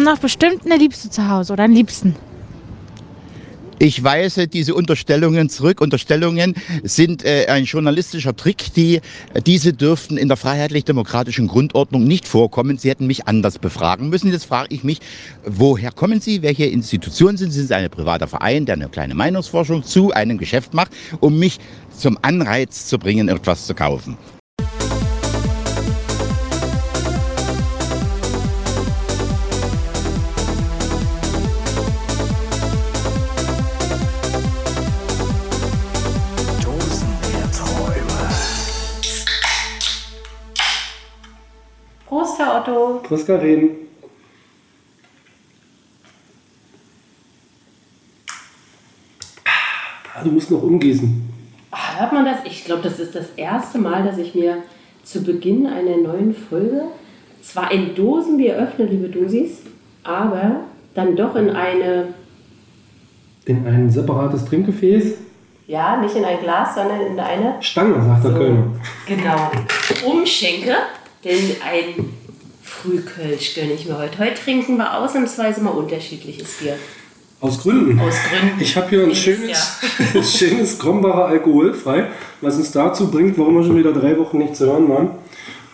haben 0.00 0.14
doch 0.14 0.22
bestimmt 0.22 0.64
eine 0.64 0.76
Liebste 0.76 1.10
zu 1.10 1.28
Hause 1.28 1.52
oder 1.52 1.64
einen 1.64 1.74
Liebsten. 1.74 2.16
Ich 3.82 4.04
weise 4.04 4.46
diese 4.46 4.74
Unterstellungen 4.74 5.48
zurück. 5.48 5.80
Unterstellungen 5.80 6.54
sind 6.82 7.24
äh, 7.24 7.46
ein 7.48 7.64
journalistischer 7.64 8.36
Trick. 8.36 8.74
Die, 8.74 9.00
diese 9.46 9.72
dürften 9.72 10.18
in 10.18 10.28
der 10.28 10.36
freiheitlich-demokratischen 10.36 11.48
Grundordnung 11.48 12.04
nicht 12.04 12.28
vorkommen. 12.28 12.76
Sie 12.76 12.90
hätten 12.90 13.06
mich 13.06 13.26
anders 13.26 13.58
befragen 13.58 14.10
müssen. 14.10 14.30
Jetzt 14.30 14.44
frage 14.44 14.74
ich 14.74 14.84
mich, 14.84 15.00
woher 15.46 15.92
kommen 15.92 16.20
Sie? 16.20 16.42
Welche 16.42 16.66
Institution 16.66 17.38
sind 17.38 17.52
Sie? 17.52 17.60
Sind 17.60 17.68
Sie 17.68 17.74
ein 17.74 17.88
privater 17.88 18.28
Verein, 18.28 18.66
der 18.66 18.74
eine 18.74 18.90
kleine 18.90 19.14
Meinungsforschung 19.14 19.82
zu 19.82 20.12
einem 20.12 20.36
Geschäft 20.36 20.74
macht, 20.74 20.92
um 21.20 21.38
mich 21.38 21.58
zum 21.96 22.18
Anreiz 22.20 22.86
zu 22.86 22.98
bringen, 22.98 23.30
etwas 23.30 23.66
zu 23.66 23.74
kaufen? 23.74 24.18
Otto. 42.70 43.00
Grüß 43.06 43.26
Karin. 43.26 43.70
Ah, 50.14 50.24
du 50.24 50.30
musst 50.30 50.50
noch 50.50 50.62
umgießen. 50.62 51.28
Ach, 51.70 52.00
hört 52.00 52.12
man 52.12 52.24
das? 52.24 52.38
Ich 52.44 52.64
glaube, 52.64 52.82
das 52.82 52.98
ist 52.98 53.14
das 53.14 53.30
erste 53.36 53.78
Mal, 53.78 54.04
dass 54.04 54.18
ich 54.18 54.34
mir 54.34 54.62
zu 55.02 55.22
Beginn 55.22 55.66
einer 55.66 55.96
neuen 55.96 56.34
Folge 56.34 56.82
zwar 57.42 57.70
ein 57.70 57.94
Dosenbier 57.94 58.56
öffne, 58.56 58.84
liebe 58.84 59.08
Dosis, 59.08 59.62
aber 60.04 60.60
dann 60.94 61.16
doch 61.16 61.34
in 61.36 61.50
eine. 61.50 62.14
In 63.46 63.66
ein 63.66 63.90
separates 63.90 64.44
Trinkgefäß? 64.44 65.14
Ja, 65.66 65.96
nicht 65.96 66.14
in 66.16 66.24
ein 66.24 66.40
Glas, 66.40 66.74
sondern 66.74 67.00
in 67.00 67.18
eine. 67.18 67.54
Stange, 67.60 68.02
sagt 68.02 68.24
der 68.24 68.32
so, 68.32 68.36
Kölner. 68.36 68.64
Genau. 69.06 69.50
Umschenke, 70.04 70.74
denn 71.24 71.56
ein 71.64 72.10
Frühkölsch 72.70 73.54
gönne 73.54 73.72
ich 73.72 73.86
mir 73.86 73.98
heute. 73.98 74.18
Heute 74.18 74.40
trinken 74.42 74.76
wir 74.76 74.96
ausnahmsweise 74.96 75.60
mal 75.60 75.70
unterschiedliches 75.70 76.52
Bier. 76.54 76.78
Aus 77.40 77.60
Gründen. 77.60 77.98
Aus 77.98 78.14
Gründen. 78.28 78.60
Ich 78.60 78.76
habe 78.76 78.88
hier 78.88 79.02
ein 79.02 79.14
schönes, 79.14 79.80
schönes 80.38 80.78
Krombacher 80.78 81.26
alkoholfrei, 81.26 82.08
was 82.40 82.56
uns 82.56 82.70
dazu 82.70 83.10
bringt, 83.10 83.36
warum 83.38 83.56
wir 83.56 83.64
schon 83.64 83.76
wieder 83.76 83.92
drei 83.92 84.16
Wochen 84.18 84.38
nicht 84.38 84.56
zu 84.56 84.66
hören 84.66 84.88
waren. 84.88 85.10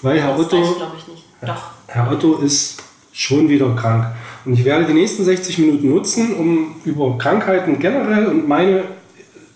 Weil 0.03 0.20
Herr 0.20 0.36
das 0.36 0.47
Otto, 0.47 0.62
ich 0.97 1.08
nicht. 1.08 1.25
Doch. 1.42 1.70
Herr 1.88 2.11
Otto 2.11 2.36
ist 2.38 2.83
schon 3.12 3.48
wieder 3.48 3.75
krank. 3.75 4.06
Und 4.44 4.55
ich 4.55 4.64
werde 4.64 4.86
die 4.86 4.94
nächsten 4.94 5.25
60 5.25 5.58
Minuten 5.58 5.91
nutzen, 5.91 6.34
um 6.34 6.77
über 6.84 7.19
Krankheiten 7.19 7.78
generell 7.78 8.27
und 8.27 8.48
meine 8.48 8.84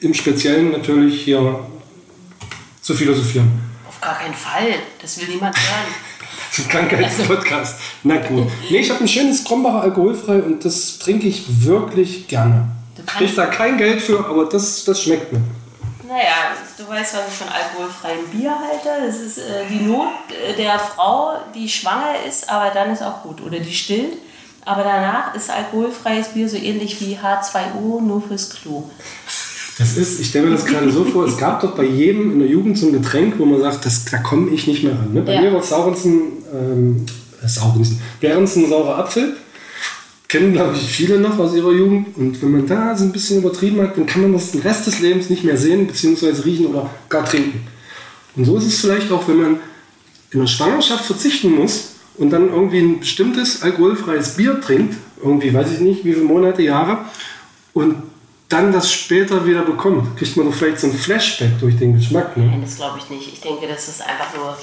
im 0.00 0.14
Speziellen 0.14 0.72
natürlich 0.72 1.22
hier 1.22 1.60
zu 2.80 2.94
philosophieren. 2.94 3.50
Auf 3.88 4.00
gar 4.00 4.18
keinen 4.18 4.34
Fall. 4.34 4.74
Das 5.00 5.20
will 5.20 5.28
niemand 5.28 5.56
hören. 5.56 6.09
Zum 6.52 6.68
Krankheitspodcast. 6.68 7.76
Na 8.02 8.16
gut. 8.16 8.48
Nee, 8.70 8.78
ich 8.78 8.90
habe 8.90 9.00
ein 9.00 9.08
schönes 9.08 9.44
Krombacher 9.44 9.82
alkoholfrei 9.82 10.42
und 10.42 10.64
das 10.64 10.98
trinke 10.98 11.28
ich 11.28 11.64
wirklich 11.64 12.26
gerne. 12.28 12.68
Ich 12.96 13.06
kriege 13.06 13.32
da 13.32 13.46
kein 13.46 13.78
Geld 13.78 14.02
für, 14.02 14.24
aber 14.26 14.46
das, 14.46 14.84
das 14.84 15.02
schmeckt 15.02 15.32
mir. 15.32 15.40
Naja, 16.06 16.56
du 16.76 16.88
weißt, 16.88 17.14
was 17.14 17.28
ich 17.28 17.34
von 17.34 17.48
alkoholfreiem 17.48 18.26
Bier 18.32 18.50
halte. 18.50 19.06
Das 19.06 19.20
ist 19.20 19.38
äh, 19.38 19.64
die 19.70 19.84
Not 19.84 20.08
äh, 20.28 20.54
der 20.54 20.78
Frau, 20.78 21.34
die 21.54 21.68
schwanger 21.68 22.14
ist, 22.26 22.50
aber 22.50 22.70
dann 22.74 22.90
ist 22.90 23.02
auch 23.02 23.22
gut. 23.22 23.40
Oder 23.40 23.60
die 23.60 23.72
stillt. 23.72 24.18
Aber 24.64 24.82
danach 24.82 25.34
ist 25.34 25.50
alkoholfreies 25.50 26.28
Bier 26.28 26.48
so 26.48 26.56
ähnlich 26.56 27.00
wie 27.00 27.16
H2O, 27.16 28.00
nur 28.00 28.22
fürs 28.22 28.50
Klo. 28.50 28.90
Das 29.80 29.96
ist, 29.96 30.20
ich 30.20 30.26
stelle 30.26 30.48
mir 30.48 30.52
das 30.52 30.66
gerade 30.66 30.92
so 30.92 31.04
vor, 31.04 31.24
es 31.24 31.38
gab 31.38 31.62
doch 31.62 31.74
bei 31.74 31.86
jedem 31.86 32.32
in 32.32 32.38
der 32.40 32.48
Jugend 32.48 32.76
so 32.76 32.88
ein 32.88 32.92
Getränk, 32.92 33.38
wo 33.38 33.46
man 33.46 33.62
sagt, 33.62 33.86
das, 33.86 34.04
da 34.04 34.18
komme 34.18 34.50
ich 34.50 34.66
nicht 34.66 34.84
mehr 34.84 34.92
ran. 34.92 35.14
Ne? 35.14 35.22
Bei 35.22 35.32
ja. 35.32 35.40
mir 35.40 35.54
war 35.54 35.62
Saurensen, 35.62 36.20
ähm, 36.52 37.06
äh, 37.42 37.48
Saurensen, 37.48 37.98
Behrensen 38.20 38.68
saurer 38.68 38.98
Apfel. 38.98 39.36
Kennen, 40.28 40.52
glaube 40.52 40.76
ich, 40.76 40.82
viele 40.82 41.18
noch 41.18 41.38
aus 41.38 41.54
ihrer 41.54 41.72
Jugend. 41.72 42.14
Und 42.18 42.42
wenn 42.42 42.50
man 42.50 42.66
da 42.66 42.94
so 42.94 43.04
ein 43.04 43.12
bisschen 43.12 43.38
übertrieben 43.38 43.80
hat, 43.80 43.96
dann 43.96 44.04
kann 44.04 44.20
man 44.20 44.34
das 44.34 44.50
den 44.50 44.60
Rest 44.60 44.86
des 44.86 45.00
Lebens 45.00 45.30
nicht 45.30 45.44
mehr 45.44 45.56
sehen, 45.56 45.86
beziehungsweise 45.86 46.44
riechen 46.44 46.66
oder 46.66 46.90
gar 47.08 47.24
trinken. 47.24 47.66
Und 48.36 48.44
so 48.44 48.58
ist 48.58 48.66
es 48.66 48.80
vielleicht 48.80 49.10
auch, 49.10 49.26
wenn 49.28 49.40
man 49.40 49.56
in 50.30 50.40
der 50.40 50.46
Schwangerschaft 50.46 51.06
verzichten 51.06 51.52
muss 51.52 51.92
und 52.18 52.28
dann 52.28 52.50
irgendwie 52.50 52.80
ein 52.80 53.00
bestimmtes 53.00 53.62
alkoholfreies 53.62 54.36
Bier 54.36 54.60
trinkt, 54.60 54.96
irgendwie, 55.24 55.54
weiß 55.54 55.72
ich 55.72 55.80
nicht, 55.80 56.04
wie 56.04 56.12
viele 56.12 56.26
Monate, 56.26 56.62
Jahre, 56.62 56.98
und 57.72 58.09
dann 58.50 58.72
das 58.72 58.92
später 58.92 59.46
wieder 59.46 59.62
bekommt, 59.62 60.18
kriegt 60.18 60.36
man 60.36 60.46
doch 60.46 60.54
vielleicht 60.54 60.80
so 60.80 60.88
ein 60.88 60.92
Flashback 60.92 61.58
durch 61.60 61.78
den 61.78 61.94
Geschmack. 61.94 62.36
Ne? 62.36 62.46
Nein, 62.46 62.60
das 62.62 62.76
glaube 62.76 62.98
ich 62.98 63.08
nicht. 63.08 63.32
Ich 63.32 63.40
denke, 63.40 63.66
das 63.66 63.88
ist 63.88 64.02
einfach 64.02 64.34
nur 64.36 64.58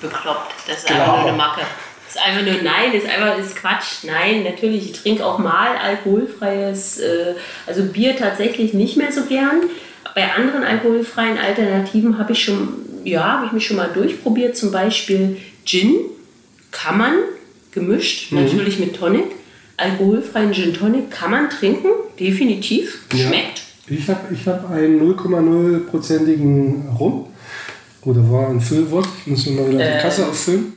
bekloppt. 0.00 0.54
Das 0.66 0.78
ist 0.78 0.86
genau. 0.86 1.00
einfach 1.00 1.16
nur 1.18 1.28
eine 1.28 1.36
Macke. 1.36 1.60
Das 2.06 2.16
ist 2.16 2.22
einfach 2.26 2.42
nur, 2.42 2.62
nein, 2.62 2.92
das 2.92 3.04
ist 3.04 3.10
einfach 3.10 3.36
das 3.36 3.46
ist 3.46 3.56
Quatsch. 3.56 4.04
Nein, 4.04 4.42
natürlich, 4.44 4.90
ich 4.90 5.02
trinke 5.02 5.24
auch 5.24 5.38
mal 5.38 5.76
alkoholfreies, 5.76 6.98
äh, 7.00 7.34
also 7.66 7.84
Bier 7.84 8.16
tatsächlich 8.16 8.72
nicht 8.72 8.96
mehr 8.96 9.12
so 9.12 9.26
gern. 9.26 9.62
Bei 10.14 10.32
anderen 10.32 10.64
alkoholfreien 10.64 11.38
Alternativen 11.38 12.18
habe 12.18 12.32
ich 12.32 12.42
schon, 12.42 12.68
ja, 13.04 13.24
habe 13.24 13.46
ich 13.46 13.52
mich 13.52 13.66
schon 13.66 13.76
mal 13.76 13.90
durchprobiert. 13.92 14.56
Zum 14.56 14.72
Beispiel 14.72 15.36
Gin 15.66 15.96
kann 16.70 16.96
man 16.96 17.14
gemischt, 17.72 18.32
mhm. 18.32 18.44
natürlich 18.44 18.78
mit 18.78 18.96
Tonic 18.96 19.43
alkoholfreien 19.76 20.52
Gin 20.52 20.74
Tonic 20.74 21.10
kann 21.10 21.30
man 21.30 21.50
trinken, 21.50 21.88
definitiv. 22.18 23.06
Schmeckt. 23.10 23.62
Ja. 23.88 23.96
Ich 23.96 24.08
habe 24.08 24.34
ich 24.34 24.46
hab 24.46 24.70
einen 24.70 25.00
0,0-prozentigen 25.00 26.88
Rum. 26.98 27.26
Oder 28.02 28.30
war 28.30 28.48
ein 28.48 28.60
Füllwort. 28.60 29.08
Müssen 29.26 29.56
wir 29.56 29.62
mal 29.62 29.72
wieder 29.72 29.84
äh. 29.84 29.96
die 29.96 30.02
Kasse 30.02 30.26
auffüllen. 30.26 30.74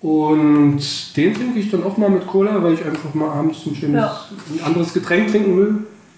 Und 0.00 0.80
den 1.16 1.34
trinke 1.34 1.58
ich 1.58 1.70
dann 1.70 1.82
auch 1.82 1.96
mal 1.96 2.08
mit 2.08 2.26
Cola, 2.26 2.62
weil 2.62 2.74
ich 2.74 2.84
einfach 2.84 3.12
mal 3.14 3.30
abends 3.30 3.66
ein 3.66 3.74
schönes 3.74 4.00
ja. 4.00 4.24
ein 4.54 4.64
anderes 4.64 4.92
Getränk 4.92 5.30
trinken 5.30 5.56
will. 5.56 5.74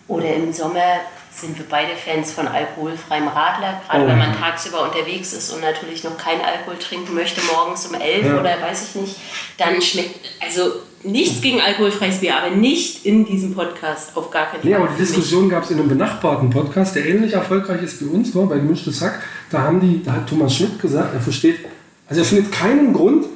Oder 0.06 0.34
im 0.34 0.52
Sommer 0.52 1.00
sind 1.32 1.56
wir 1.56 1.64
beide 1.68 1.96
Fans 1.96 2.32
von 2.32 2.46
alkoholfreiem 2.46 3.28
Radler, 3.28 3.80
gerade 3.88 4.04
oh. 4.04 4.08
wenn 4.08 4.18
man 4.18 4.36
tagsüber 4.36 4.82
unterwegs 4.82 5.32
ist 5.32 5.52
und 5.52 5.62
natürlich 5.62 6.04
noch 6.04 6.18
keinen 6.18 6.42
Alkohol 6.42 6.76
trinken 6.78 7.14
möchte, 7.14 7.40
morgens 7.42 7.86
um 7.86 7.94
elf 7.94 8.26
ja. 8.26 8.38
oder 8.38 8.60
weiß 8.60 8.88
ich 8.88 9.00
nicht, 9.00 9.16
dann 9.56 9.80
schmeckt, 9.80 10.28
also 10.40 10.72
nichts 11.02 11.40
gegen 11.40 11.60
alkoholfreies 11.60 12.18
Bier, 12.18 12.36
aber 12.36 12.54
nicht 12.54 13.06
in 13.06 13.24
diesem 13.24 13.54
Podcast, 13.54 14.16
auf 14.16 14.30
gar 14.30 14.46
keinen 14.46 14.62
Fall. 14.62 14.70
Ja, 14.70 14.78
aber 14.78 14.88
die 14.88 14.98
Diskussion 14.98 15.48
gab 15.48 15.64
es 15.64 15.70
in 15.70 15.78
einem 15.78 15.88
benachbarten 15.88 16.50
Podcast, 16.50 16.94
der 16.94 17.06
ähnlich 17.06 17.32
erfolgreich 17.32 17.82
ist 17.82 18.00
wie 18.00 18.06
uns 18.06 18.34
war, 18.34 18.46
bei 18.46 18.58
Gemischtes 18.58 19.00
Hack. 19.00 19.20
Da, 19.50 19.62
haben 19.62 19.80
die, 19.80 20.02
da 20.02 20.12
hat 20.12 20.28
Thomas 20.28 20.54
Schmidt 20.54 20.78
gesagt, 20.78 21.14
er 21.14 21.20
versteht, 21.20 21.60
also 22.06 22.20
er 22.20 22.24
findet 22.24 22.52
keinen 22.52 22.92
Grund, 22.92 23.26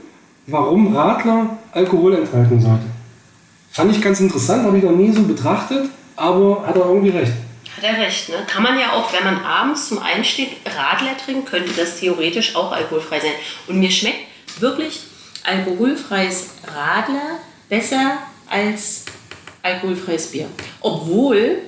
warum 0.47 0.95
Radler 0.95 1.59
Alkohol 1.73 2.15
enthalten 2.15 2.61
sollte. 2.61 2.85
Fand 3.71 3.91
ich 3.91 4.01
ganz 4.01 4.21
interessant, 4.21 4.65
habe 4.65 4.77
ich 4.77 4.85
noch 4.85 4.93
nie 4.93 5.11
so 5.11 5.23
betrachtet, 5.23 5.89
aber 6.17 6.65
hat 6.67 6.77
er 6.77 6.87
irgendwie 6.87 7.11
recht. 7.11 7.33
Hat 7.77 7.83
er 7.83 8.05
recht, 8.05 8.29
ne? 8.29 8.37
Kann 8.47 8.63
man 8.63 8.79
ja 8.79 8.93
auch, 8.93 9.13
wenn 9.13 9.25
man 9.25 9.43
abends 9.43 9.89
zum 9.89 9.99
Einstieg 9.99 10.59
Radler 10.65 11.17
trinkt, 11.17 11.51
könnte 11.51 11.73
das 11.77 11.99
theoretisch 11.99 12.55
auch 12.55 12.71
alkoholfrei 12.71 13.19
sein. 13.19 13.33
Und 13.67 13.81
mir 13.81 13.91
schmeckt 13.91 14.19
wirklich 14.61 15.01
alkoholfreies 15.43 16.51
Radler 16.67 17.41
besser 17.69 18.19
als 18.49 19.05
alkoholfreies 19.63 20.29
Bier. 20.29 20.47
Obwohl, 20.81 21.59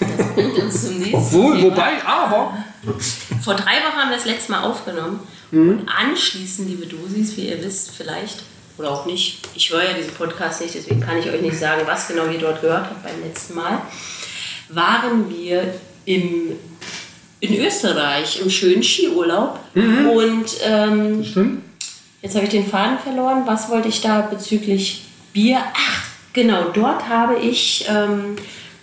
das 0.00 0.34
bringt 0.34 0.58
uns 0.58 0.86
zum 0.86 0.98
nächsten 0.98 1.16
Obwohl, 1.16 1.56
Thema. 1.56 1.70
wobei, 1.70 2.04
aber. 2.04 2.64
Vor 3.44 3.54
drei 3.54 3.76
Wochen 3.76 3.96
haben 3.96 4.10
wir 4.10 4.16
das 4.16 4.26
letzte 4.26 4.52
Mal 4.52 4.62
aufgenommen. 4.62 5.20
Mhm. 5.50 5.70
Und 5.70 5.88
anschließend, 5.88 6.68
liebe 6.68 6.86
Dosis, 6.86 7.36
wie 7.36 7.48
ihr 7.48 7.62
wisst, 7.62 7.90
vielleicht 7.90 8.42
oder 8.78 8.90
auch 8.92 9.04
nicht, 9.04 9.40
ich 9.54 9.70
höre 9.70 9.84
ja 9.84 9.92
diesen 9.92 10.14
Podcast 10.14 10.62
nicht, 10.62 10.74
deswegen 10.74 11.00
kann 11.00 11.18
ich 11.18 11.28
euch 11.28 11.42
nicht 11.42 11.58
sagen, 11.58 11.82
was 11.84 12.08
genau 12.08 12.26
ihr 12.26 12.38
dort 12.38 12.62
gehört 12.62 12.86
habt 12.86 13.02
beim 13.02 13.20
letzten 13.22 13.54
Mal, 13.54 13.82
waren 14.70 15.28
wir 15.28 15.74
im, 16.06 16.52
in 17.40 17.60
Österreich 17.60 18.40
im 18.40 18.48
schönen 18.48 18.82
Skiurlaub. 18.82 19.58
Mhm. 19.74 20.08
Und 20.08 20.46
ähm, 20.64 21.24
Stimmt. 21.24 21.62
jetzt 22.22 22.34
habe 22.34 22.46
ich 22.46 22.50
den 22.50 22.66
Faden 22.66 22.98
verloren. 22.98 23.42
Was 23.44 23.68
wollte 23.68 23.88
ich 23.88 24.00
da 24.00 24.22
bezüglich 24.22 25.02
Bier. 25.32 25.58
Ach, 25.74 26.04
genau, 26.32 26.70
dort 26.72 27.08
habe 27.08 27.38
ich 27.38 27.86
ähm, 27.88 28.36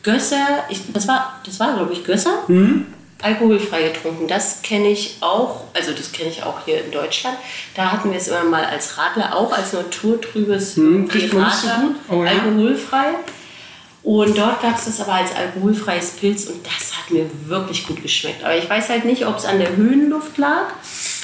Gösser, 0.04 0.66
ich, 0.70 0.82
das 0.94 1.08
war, 1.08 1.40
das 1.46 1.60
war 1.60 1.76
glaube 1.76 1.94
ich 1.94 2.04
Gösser, 2.04 2.44
mhm. 2.48 2.86
alkoholfrei 3.22 3.90
getrunken. 3.90 4.28
Das 4.28 4.62
kenne 4.62 4.88
ich 4.88 5.18
auch, 5.22 5.66
also 5.74 5.92
das 5.92 6.12
kenne 6.12 6.30
ich 6.30 6.44
auch 6.44 6.66
hier 6.66 6.84
in 6.84 6.92
Deutschland. 6.92 7.38
Da 7.76 7.92
hatten 7.92 8.12
wir 8.12 8.18
es 8.18 8.28
immer 8.28 8.44
mal 8.44 8.64
als 8.64 8.98
Radler, 8.98 9.36
auch 9.36 9.52
als 9.52 9.74
naturtrübes 9.74 10.78
mhm, 10.78 11.10
Radler, 11.12 11.92
oh, 12.10 12.24
ja. 12.24 12.32
alkoholfrei. 12.32 13.16
Und 14.04 14.38
dort 14.38 14.62
gab 14.62 14.78
es 14.78 14.86
das 14.86 15.02
aber 15.02 15.16
als 15.16 15.36
alkoholfreies 15.36 16.12
Pilz 16.12 16.46
und 16.46 16.66
das 16.66 16.98
hat 16.98 17.12
mir 17.12 17.30
wirklich 17.48 17.86
gut 17.86 18.02
geschmeckt. 18.02 18.42
Aber 18.42 18.56
ich 18.56 18.70
weiß 18.70 18.88
halt 18.88 19.04
nicht, 19.04 19.26
ob 19.26 19.38
es 19.38 19.44
an 19.44 19.60
der 19.60 19.76
Höhenluft 19.76 20.38
lag 20.38 20.68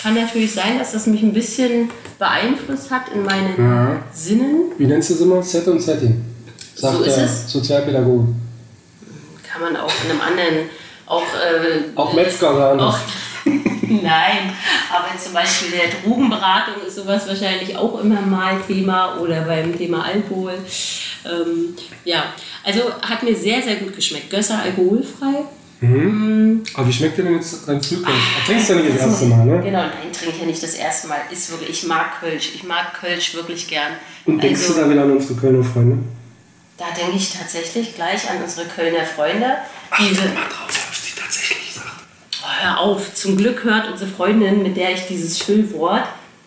kann 0.04 0.16
natürlich 0.16 0.54
sein, 0.54 0.78
dass 0.78 0.92
das 0.92 1.08
mich 1.08 1.24
ein 1.24 1.34
bisschen 1.34 1.90
beeinflusst 2.20 2.92
hat 2.92 3.10
in 3.14 3.24
meinen 3.24 3.56
Ja. 3.58 4.04
Sinnen. 4.14 4.72
Wie 4.78 4.86
nennst 4.86 5.10
du 5.10 5.14
es 5.16 5.22
immer? 5.22 5.42
Set 5.42 5.68
und 5.68 5.80
Setting. 5.82 6.22
Sagt 6.76 6.98
So 6.98 7.04
ist 7.04 7.16
der 7.16 7.26
es. 7.26 7.52
Sozialpädagoge. 7.52 8.28
Kann 9.50 9.62
man 9.62 9.78
auch 9.78 9.92
in 10.04 10.12
einem 10.12 10.22
anderen, 10.22 10.70
auch... 11.06 11.22
Äh, 11.22 11.96
Auch 11.96 12.14
Metzger 12.14 12.76
das. 12.76 12.82
auch, 12.82 13.00
Nein, 13.46 14.54
aber 14.90 15.18
zum 15.22 15.34
Beispiel 15.34 15.72
der 15.72 15.90
Drogenberatung 16.02 16.76
ist 16.88 16.96
sowas 16.96 17.28
wahrscheinlich 17.28 17.76
auch 17.78 18.00
immer 18.02 18.22
mal 18.22 18.60
Thema 18.66 19.18
oder 19.20 19.42
beim 19.42 19.78
Thema 19.78 20.06
Alkohol. 20.06 20.54
Ähm, 21.26 21.76
ja, 22.06 22.34
also 22.64 22.82
hat 23.02 23.22
mir 23.24 23.36
sehr, 23.36 23.62
sehr 23.62 23.76
gut 23.76 23.96
geschmeckt. 23.96 24.30
Gösser 24.30 24.60
alkoholfrei. 24.64 25.46
Aber 26.74 26.88
wie 26.88 26.94
schmeckt 26.94 27.18
dir 27.18 27.24
denn 27.24 27.36
jetzt 27.36 27.68
dein 27.68 27.82
Frühkölsch? 27.82 28.16
Du 28.40 28.52
trinkst 28.52 28.70
ja 28.70 28.76
nicht 28.76 28.96
das 28.96 29.08
erste 29.08 29.26
Mal, 29.26 29.46
ne? 29.46 29.62
Genau, 29.64 29.80
nein, 29.80 30.12
trinke 30.14 30.36
ich 30.36 30.42
ja 30.42 30.46
nicht 30.48 30.64
das 30.64 30.76
erste 30.76 31.08
Mal. 31.08 31.20
Ist 31.32 31.52
wirklich, 31.52 31.70
ich 31.70 31.84
mag 31.84 32.20
Kölsch. 32.20 32.52
Ich 32.56 32.64
mag 32.64 32.94
Kölsch 32.94 33.34
wirklich 33.36 33.68
gern. 33.68 33.94
Und 34.26 34.42
denkst 34.42 34.62
also, 34.62 34.74
du 34.74 34.82
da 34.82 34.90
wieder 34.90 35.04
an 35.04 35.12
unsere 35.12 35.40
Kölner 35.40 35.64
Freunde? 35.64 35.98
da 36.78 36.86
denke 37.00 37.18
ich 37.18 37.32
tatsächlich 37.32 37.96
gleich 37.96 38.30
an 38.30 38.42
unsere 38.44 38.68
Kölner 38.68 39.06
Freunde. 39.06 39.58
Diese, 40.00 40.22
drauf, 40.22 40.68
was 40.68 41.06
sie 41.06 41.16
tatsächlich 41.16 41.74
sagt. 41.74 41.88
Oh, 42.42 42.64
hör 42.64 42.80
auf, 42.80 43.14
zum 43.14 43.38
Glück 43.38 43.64
hört 43.64 43.90
unsere 43.92 44.10
Freundin, 44.10 44.64
mit 44.64 44.76
der 44.76 44.92
ich 44.92 45.08
dieses 45.08 45.42
Füllwort 45.42 46.04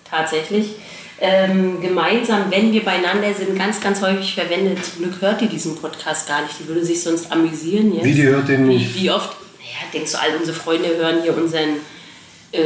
tatsächlich 0.08 0.76
ähm, 1.18 1.80
gemeinsam, 1.80 2.50
wenn 2.50 2.72
wir 2.72 2.84
beieinander 2.84 3.32
sind, 3.32 3.58
ganz, 3.58 3.80
ganz 3.80 4.02
häufig 4.02 4.34
verwendet. 4.34 4.78
Zum 4.84 5.04
Glück 5.04 5.20
hört 5.20 5.40
die 5.40 5.48
diesen 5.48 5.76
Podcast 5.76 6.28
gar 6.28 6.42
nicht. 6.42 6.60
Die 6.60 6.68
würde 6.68 6.84
sich 6.84 7.02
sonst 7.02 7.32
amüsieren 7.32 7.94
jetzt. 7.94 8.04
Wie, 8.04 8.14
die 8.14 8.24
hört 8.24 8.48
den 8.48 8.66
nicht? 8.66 8.94
Wie, 8.94 9.04
wie 9.04 9.10
oft, 9.10 9.36
naja, 9.58 9.90
denkst 9.92 10.12
du, 10.12 10.18
all 10.18 10.36
unsere 10.38 10.56
Freunde 10.56 10.88
hören 10.96 11.22
hier 11.22 11.36
unseren 11.36 11.76
äh, 12.52 12.60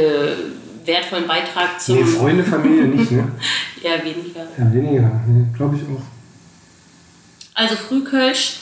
wertvollen 0.85 1.27
Beitrag 1.27 1.79
zum. 1.79 1.97
Nee, 1.97 2.03
Freunde, 2.03 2.43
Familie 2.43 2.85
nicht, 2.85 3.11
ne? 3.11 3.31
Eher 3.83 4.03
weniger. 4.03 4.47
Ja, 4.57 4.73
weniger. 4.73 5.21
Nee, 5.27 5.45
Glaube 5.55 5.77
ich 5.77 5.83
auch. 5.83 6.01
Also 7.53 7.75
Frühkölsch 7.75 8.57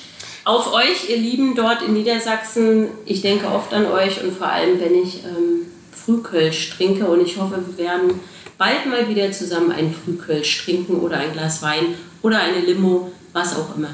auf 0.46 0.74
euch, 0.74 1.10
ihr 1.10 1.18
Lieben 1.18 1.56
dort 1.56 1.82
in 1.82 1.94
Niedersachsen. 1.94 2.88
Ich 3.06 3.22
denke 3.22 3.48
oft 3.48 3.74
an 3.74 3.86
euch 3.86 4.24
und 4.24 4.36
vor 4.36 4.48
allem, 4.48 4.80
wenn 4.80 4.96
ich 4.96 5.24
ähm, 5.24 5.68
Frühkölsch 5.92 6.72
trinke 6.72 7.06
und 7.06 7.22
ich 7.22 7.38
hoffe, 7.38 7.64
wir 7.68 7.86
werden 7.86 8.20
bald 8.60 8.86
mal 8.86 9.08
wieder 9.08 9.32
zusammen 9.32 9.72
einen 9.72 9.92
Frühkölsch 9.92 10.66
trinken 10.66 10.98
oder 10.98 11.18
ein 11.18 11.32
Glas 11.34 11.64
Wein 11.64 11.96
oder 12.22 12.40
eine 12.42 12.60
Limo, 12.60 13.12
was 13.34 13.56
auch 13.56 13.76
immer. 13.76 13.90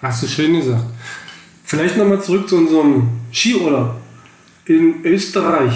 Hast 0.00 0.22
du 0.22 0.26
schön 0.26 0.54
gesagt. 0.54 0.86
Vielleicht 1.64 1.96
nochmal 1.96 2.22
zurück 2.22 2.48
zu 2.48 2.56
unserem 2.56 3.08
Skiurlaub 3.30 3.96
in 4.66 5.04
Österreich. 5.04 5.74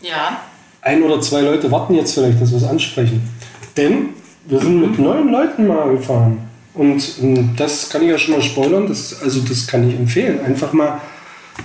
Ja, 0.00 0.42
Ein 0.82 1.02
oder 1.02 1.20
zwei 1.20 1.40
Leute 1.40 1.70
warten 1.70 1.94
jetzt 1.94 2.14
vielleicht, 2.14 2.40
dass 2.40 2.50
wir 2.50 2.58
es 2.58 2.64
ansprechen. 2.64 3.28
Denn 3.76 4.10
wir 4.46 4.60
sind 4.60 4.80
mit 4.80 4.98
neun 4.98 5.32
Leuten 5.32 5.66
mal 5.66 5.96
gefahren. 5.96 6.38
Und 6.74 7.02
ähm, 7.20 7.56
das 7.56 7.88
kann 7.88 8.02
ich 8.02 8.10
ja 8.10 8.18
schon 8.18 8.34
mal 8.34 8.42
spoilern, 8.42 8.86
das, 8.86 9.20
also 9.20 9.40
das 9.40 9.66
kann 9.66 9.88
ich 9.88 9.96
empfehlen. 9.96 10.38
Einfach 10.44 10.72
mal 10.72 11.00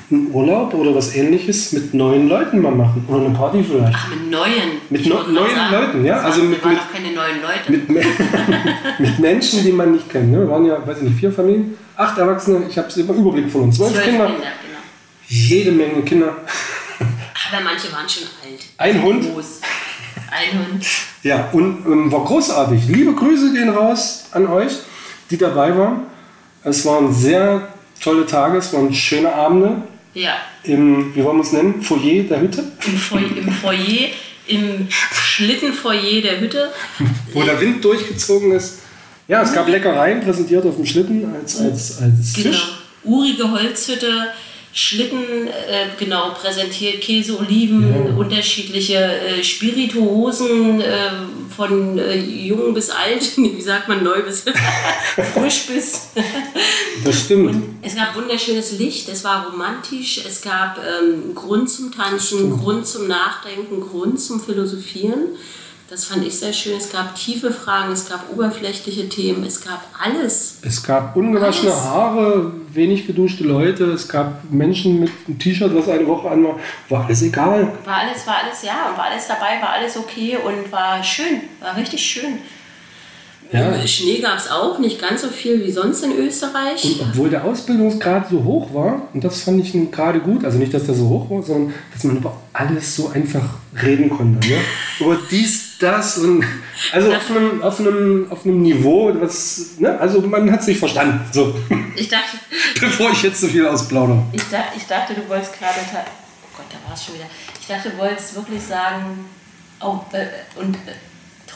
einen 0.10 0.32
Urlaub 0.34 0.74
oder 0.74 0.94
was 0.96 1.16
ähnliches 1.16 1.72
mit 1.74 1.94
neuen 1.94 2.28
Leuten 2.30 2.62
mal 2.62 2.72
machen. 2.72 3.06
Oder 3.08 3.26
eine 3.26 3.36
Party 3.36 3.64
vielleicht. 3.64 3.96
ach, 3.96 4.10
mit 4.10 4.30
neuen. 4.30 4.52
Mit 4.90 5.04
gerade 5.04 5.32
neuen 5.32 5.56
sagen, 5.56 5.74
Leuten, 5.74 6.06
ja, 6.06 6.18
also 6.22 6.44
mit- 6.44 6.52
wir 6.60 6.64
waren 6.66 6.74
mit- 6.74 6.94
keine 6.94 7.14
neuen 7.16 7.42
Leute. 7.42 7.72
Mit, 7.72 7.90
mit 9.00 9.20
Menschen, 9.20 9.64
die 9.64 9.72
man 9.72 9.92
nicht 9.92 10.10
kennt. 10.10 10.32
Ne? 10.32 10.40
Wir 10.40 10.50
waren 10.50 10.66
ja, 10.66 10.86
weiß 10.86 10.98
ich 10.98 11.04
nicht, 11.04 11.20
vier 11.20 11.32
Familien, 11.32 11.78
acht 11.96 12.18
Erwachsene, 12.18 12.66
ich 12.70 12.78
habe 12.78 12.88
es 12.88 12.98
im 12.98 13.08
Überblick 13.08 13.50
von 13.52 13.62
uns, 13.64 13.78
zwölf 13.78 13.92
Zwölf 13.92 14.06
Kinder, 14.06 14.26
Kinder, 14.28 14.42
genau. 14.42 14.80
jede 15.28 15.72
Menge 15.72 16.02
Kinder. 16.04 16.36
Aber 17.54 17.64
manche 17.64 17.92
waren 17.92 18.08
schon 18.08 18.24
alt. 18.44 18.62
Ein 18.78 19.02
Hund. 19.04 19.34
Groß. 19.34 19.62
Ein 20.32 20.60
Hund. 20.74 20.86
Ja, 21.24 21.50
und 21.52 21.86
ähm, 21.86 22.12
war 22.12 22.24
großartig. 22.24 22.88
Liebe 22.88 23.14
Grüße 23.14 23.52
gehen 23.54 23.70
raus 23.70 24.26
an 24.32 24.48
euch, 24.48 24.72
die 25.30 25.38
dabei 25.38 25.78
waren. 25.78 26.04
Es 26.64 26.86
waren 26.86 27.12
sehr 27.14 27.68
tolle 28.02 28.26
Tage, 28.26 28.58
es 28.58 28.74
waren 28.74 28.94
schöne 28.94 29.34
Abende 29.34 29.84
Ja. 30.14 30.36
im, 30.64 31.16
wie 31.16 31.24
wollen 31.24 31.38
wir 31.38 31.44
es 31.44 31.52
nennen, 31.54 31.82
Foyer 31.82 32.24
der 32.24 32.42
Hütte, 32.42 32.64
Im 32.86 32.98
Foyer, 32.98 33.38
im, 33.38 33.52
Foyer, 33.52 34.10
im 34.48 34.88
Schlittenfoyer 34.90 36.22
der 36.22 36.40
Hütte. 36.42 36.72
wo 37.34 37.44
der 37.44 37.60
Wind 37.62 37.84
durchgezogen 37.84 38.52
ist. 38.54 38.80
Ja, 39.28 39.42
es 39.44 39.54
gab 39.54 39.68
Leckereien 39.70 40.22
präsentiert 40.22 40.66
auf 40.66 40.76
dem 40.76 40.86
Schlitten 40.86 41.34
als, 41.34 41.60
als, 41.60 42.02
als 42.02 42.34
Genau. 42.34 42.50
Tisch. 42.50 42.72
Urige 43.04 43.50
Holzhütte, 43.50 44.28
Schlitten, 44.74 45.48
äh, 45.48 45.88
genau, 46.00 46.30
präsentiert 46.32 47.02
Käse, 47.02 47.38
Oliven, 47.38 47.90
Ja. 48.08 48.16
unterschiedliche 48.16 48.96
äh, 48.96 49.44
Spirituosen 49.44 50.80
äh, 50.80 51.10
von 51.56 51.98
äh, 52.00 52.16
jung 52.16 52.74
bis 52.74 52.90
alt, 52.90 53.22
wie 53.38 53.62
sagt 53.62 53.90
man, 53.90 54.02
neu 54.04 54.22
bis 54.24 54.46
frisch 55.34 55.68
bis. 55.68 56.10
Das 57.04 57.22
stimmt. 57.22 57.64
Es 57.82 57.96
gab 57.96 58.16
wunderschönes 58.16 58.74
Licht, 58.78 59.10
es 59.10 59.24
war 59.24 59.48
romantisch, 59.50 60.22
es 60.26 60.42
gab 60.42 60.78
ähm, 60.78 61.34
Grund 61.34 61.70
zum 61.70 61.92
Tanzen, 61.92 62.52
Grund 62.60 62.86
zum 62.86 63.08
Nachdenken, 63.08 63.82
Grund 63.82 64.20
zum 64.22 64.40
Philosophieren. 64.40 65.30
Das 65.92 66.06
fand 66.06 66.26
ich 66.26 66.40
sehr 66.40 66.54
schön. 66.54 66.78
Es 66.78 66.90
gab 66.90 67.16
tiefe 67.16 67.52
Fragen, 67.52 67.92
es 67.92 68.08
gab 68.08 68.32
oberflächliche 68.32 69.10
Themen, 69.10 69.44
es 69.44 69.60
gab 69.60 69.84
alles. 70.02 70.60
Es 70.62 70.82
gab 70.82 71.18
ungewaschene 71.18 71.70
Alles. 71.70 71.84
Haare, 71.84 72.54
wenig 72.72 73.08
geduschte 73.08 73.44
Leute, 73.44 73.92
es 73.92 74.08
gab 74.08 74.50
Menschen 74.50 75.02
mit 75.02 75.12
einem 75.28 75.38
T-Shirt, 75.38 75.76
was 75.76 75.90
eine 75.90 76.08
Woche 76.08 76.30
an 76.30 76.46
war. 76.46 76.58
War 76.88 77.06
alles 77.08 77.24
egal. 77.24 77.74
War 77.84 77.98
alles, 77.98 78.26
war 78.26 78.38
alles, 78.42 78.64
ja, 78.64 78.90
und 78.90 78.98
war 78.98 79.04
alles 79.04 79.28
dabei, 79.28 79.62
war 79.62 79.72
alles 79.72 79.98
okay 79.98 80.38
und 80.38 80.72
war 80.72 81.04
schön, 81.04 81.42
war 81.60 81.76
richtig 81.76 82.02
schön. 82.02 82.38
Ja. 83.52 83.86
Schnee 83.86 84.20
gab 84.20 84.38
es 84.38 84.50
auch, 84.50 84.80
nicht 84.80 85.02
ganz 85.02 85.24
so 85.24 85.28
viel 85.28 85.62
wie 85.62 85.72
sonst 85.72 86.06
in 86.06 86.14
Österreich. 86.18 86.86
Und 86.86 87.02
obwohl 87.02 87.30
der 87.30 87.44
Ausbildungsgrad 87.44 88.30
so 88.30 88.46
hoch 88.46 88.74
war, 88.74 89.10
und 89.14 89.26
das 89.26 89.42
fand 89.42 89.62
ich 89.62 89.74
gerade 89.92 90.22
gut, 90.22 90.46
also 90.46 90.58
nicht, 90.58 90.74
dass 90.74 90.86
der 90.86 90.96
so 90.96 91.10
hoch 91.10 91.30
war, 91.30 91.44
sondern 91.44 91.74
dass 91.94 92.06
man 92.06 92.16
über 92.16 92.38
alles 92.54 92.96
so 92.96 93.10
einfach 93.10 93.44
reden 93.84 94.10
konnte. 94.10 94.48
Ne? 94.48 94.56
Über 95.02 95.18
dies, 95.30 95.71
das 95.82 96.18
und 96.18 96.44
also 96.92 97.14
auf 97.14 97.30
einem, 97.30 97.62
auf 97.64 97.80
einem, 97.80 98.32
auf 98.32 98.46
einem 98.46 98.62
Niveau, 98.62 99.12
was, 99.20 99.78
ne? 99.80 100.00
also 100.00 100.22
man 100.22 100.52
hat 100.52 100.64
sich 100.64 100.78
verstanden. 100.78 101.20
So, 101.32 101.56
Ich 101.96 102.08
dachte, 102.08 102.38
bevor 102.80 103.12
ich 103.12 103.24
jetzt 103.24 103.42
so 103.42 103.48
viel 103.48 103.68
ausplaudere. 103.68 104.24
ich, 104.34 104.44
da, 104.50 104.66
ich 104.76 104.86
dachte, 104.86 105.14
du 105.14 105.28
wolltest 105.28 105.58
gerade. 105.58 105.76
Oh 105.94 106.58
Gott, 106.58 106.66
da 106.70 106.88
war 106.88 106.96
es 106.96 107.06
schon 107.06 107.16
wieder. 107.16 107.26
Ich 107.60 107.68
dachte, 107.68 107.90
du 107.90 107.98
wolltest 107.98 108.36
wirklich 108.36 108.62
sagen, 108.62 109.26
oh, 109.82 110.00
äh, 110.14 110.60
und 110.60 110.76
äh, 110.76 110.94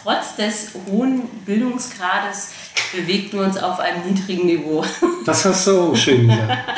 trotz 0.05 0.35
des 0.35 0.69
hohen 0.89 1.23
Bildungsgrades 1.45 2.51
bewegten 2.95 3.39
wir 3.39 3.45
uns 3.45 3.57
auf 3.57 3.79
einem 3.79 4.05
niedrigen 4.07 4.45
Niveau. 4.45 4.83
Das 5.25 5.43
hast 5.43 5.65
du 5.65 5.79
auch 5.79 5.95
schön 5.95 6.27
gesagt. 6.27 6.69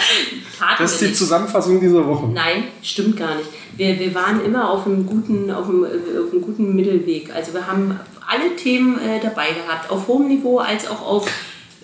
Das 0.80 0.94
ist 0.94 1.02
die. 1.02 1.14
Zusammenfassung 1.14 1.82
dieser 1.82 2.08
Woche. 2.08 2.28
Nein, 2.28 2.64
stimmt 2.82 3.18
gar 3.18 3.36
nicht. 3.36 3.50
Wir, 3.76 4.00
wir 4.00 4.16
waren 4.16 4.44
immer 4.46 4.72
auf 4.72 4.86
einem, 4.86 5.06
guten, 5.06 5.52
auf, 5.52 5.68
einem, 5.68 5.84
äh, 5.84 5.88
auf 5.88 6.32
einem 6.32 6.42
guten 6.42 6.74
Mittelweg. 6.74 7.30
Also 7.36 7.54
wir 7.54 7.68
haben 7.68 8.00
alle 8.26 8.56
Themen 8.56 8.98
äh, 9.00 9.20
dabei 9.22 9.50
gehabt, 9.50 9.90
auf 9.90 10.08
hohem 10.08 10.30
Niveau 10.30 10.60
als 10.60 10.88
auch 10.90 11.06
auf 11.06 11.30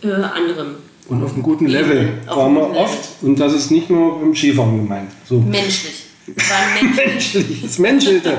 äh, 0.03 0.07
anderem. 0.07 0.75
Und 1.09 1.21
auf 1.21 1.33
einem 1.33 1.43
guten 1.43 1.67
Level 1.67 2.13
Auf 2.27 2.37
waren 2.37 2.53
wir 2.53 2.69
oft, 2.77 3.21
und 3.21 3.37
das 3.37 3.53
ist 3.53 3.69
nicht 3.71 3.89
nur 3.89 4.21
beim 4.21 4.33
Skifahren 4.33 4.77
gemeint. 4.77 5.11
So. 5.25 5.39
Menschlich. 5.41 6.02
Wir 6.25 6.35
menschlich. 7.05 7.63
es 7.63 7.79
menschelte. 7.79 8.37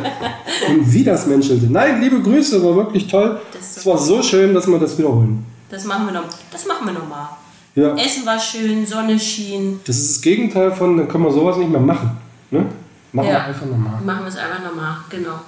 Und 0.69 0.93
wie 0.93 1.05
das 1.05 1.27
menschelte. 1.27 1.67
Nein, 1.67 2.01
liebe 2.01 2.21
Grüße, 2.21 2.63
war 2.65 2.77
wirklich 2.77 3.07
toll. 3.09 3.41
Es 3.59 3.85
war 3.85 3.99
so 3.99 4.23
schön, 4.23 4.55
dass 4.55 4.67
wir 4.67 4.79
das 4.79 4.97
wiederholen. 4.99 5.45
Das 5.69 5.85
machen 5.85 6.07
wir 6.07 6.13
noch. 6.13 6.25
Das 6.51 6.67
machen 6.67 6.87
wir 6.87 6.93
noch 6.95 7.09
mal. 7.09 7.29
Ja, 7.75 7.95
Essen 7.97 8.25
war 8.25 8.39
schön, 8.39 8.87
Sonne 8.87 9.19
schien. 9.19 9.81
das 9.85 9.99
ist 9.99 10.17
das 10.17 10.23
Gegenteil 10.23 10.71
von, 10.71 10.97
dann 10.97 11.09
können 11.09 11.25
wir 11.25 11.33
sowas 11.33 11.57
nicht 11.57 11.71
mehr 11.71 11.81
machen. 11.81 12.11
Ne? 12.53 12.67
Machen 13.13 13.27
wir 13.27 13.33
Ja. 13.35 13.45
einfach 13.47 13.67
nochmal. 13.67 14.01
Machen 14.01 14.21
wir 14.21 14.29
es 14.29 14.37
einfach 14.37 14.63
noch 14.63 14.75
mal. 14.77 14.97
Genau. 15.11 15.41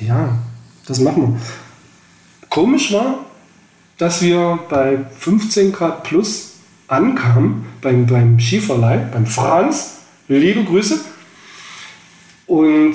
Ja, 0.00 0.28
das 0.86 0.98
machen 1.00 1.22
wir. 1.34 1.40
Komisch 2.50 2.92
war, 2.92 3.20
dass 3.96 4.20
wir 4.22 4.58
bei 4.68 4.98
15 5.18 5.72
Grad 5.72 6.02
plus 6.02 6.54
ankamen, 6.88 7.64
beim, 7.80 8.06
beim 8.06 8.38
Skiverleih, 8.40 8.98
beim 9.12 9.26
Franz. 9.26 9.98
Liebe 10.28 10.64
Grüße. 10.64 10.98
Und 12.46 12.94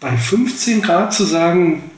bei 0.00 0.16
15 0.16 0.82
Grad 0.82 1.12
zu 1.12 1.24
sagen, 1.24 1.90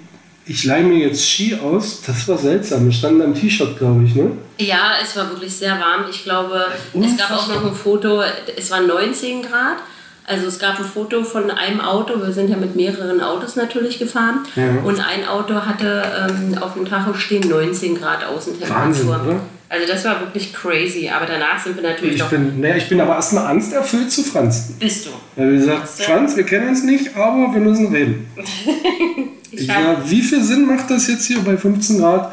ich 0.46 0.64
leihe 0.64 0.84
mir 0.84 0.98
jetzt 0.98 1.26
Ski 1.26 1.56
aus, 1.56 2.02
das 2.06 2.28
war 2.28 2.36
seltsam. 2.36 2.84
Wir 2.84 2.92
standen 2.92 3.22
am 3.22 3.34
T-Shirt, 3.34 3.78
glaube 3.78 4.04
ich, 4.04 4.14
ne? 4.14 4.32
Ja, 4.58 4.92
es 5.02 5.16
war 5.16 5.30
wirklich 5.30 5.54
sehr 5.54 5.72
warm. 5.72 6.04
Ich 6.10 6.22
glaube, 6.22 6.66
es 6.94 7.16
gab 7.16 7.30
auch 7.30 7.48
noch 7.48 7.64
ein 7.64 7.74
Foto, 7.74 8.22
es 8.56 8.70
waren 8.70 8.86
19 8.86 9.42
Grad. 9.42 9.78
Also 10.26 10.46
es 10.46 10.58
gab 10.58 10.78
ein 10.78 10.84
Foto 10.86 11.22
von 11.22 11.50
einem 11.50 11.80
Auto, 11.82 12.18
wir 12.18 12.32
sind 12.32 12.48
ja 12.48 12.56
mit 12.56 12.76
mehreren 12.76 13.20
Autos 13.20 13.56
natürlich 13.56 13.98
gefahren. 13.98 14.40
Ja. 14.56 14.80
Und 14.82 14.98
ein 14.98 15.26
Auto 15.28 15.54
hatte 15.54 16.02
ähm, 16.30 16.56
auf 16.62 16.74
dem 16.74 16.86
Tacho 16.86 17.12
stehen 17.12 17.46
19 17.46 18.00
Grad 18.00 18.24
Außentemperatur. 18.24 18.84
Wahnsinn, 18.84 19.08
oder? 19.08 19.40
Also 19.74 19.92
das 19.92 20.04
war 20.04 20.20
wirklich 20.20 20.52
crazy. 20.52 21.08
Aber 21.08 21.26
danach 21.26 21.58
sind 21.62 21.74
wir 21.74 21.82
natürlich 21.82 22.14
Ich 22.14 22.20
noch. 22.20 22.30
bin, 22.30 22.60
naja, 22.60 22.76
ich 22.76 22.88
bin 22.88 23.00
aber 23.00 23.16
erstmal 23.16 23.46
angsterfüllt 23.46 24.10
zu 24.10 24.22
Franz. 24.22 24.72
Bist 24.78 25.06
du? 25.06 25.10
Er 25.36 25.46
hat 25.46 25.52
gesagt, 25.52 25.88
du? 25.98 26.02
Franz, 26.04 26.36
wir 26.36 26.44
kennen 26.44 26.68
uns 26.68 26.84
nicht, 26.84 27.16
aber 27.16 27.52
wir 27.52 27.60
müssen 27.60 27.88
reden. 27.92 28.26
Ich 29.56 29.68
sag, 29.68 30.10
wie 30.10 30.20
viel 30.20 30.42
Sinn 30.42 30.66
macht 30.66 30.90
das 30.90 31.06
jetzt 31.06 31.26
hier 31.26 31.38
bei 31.38 31.56
15 31.56 31.98
Grad 32.00 32.32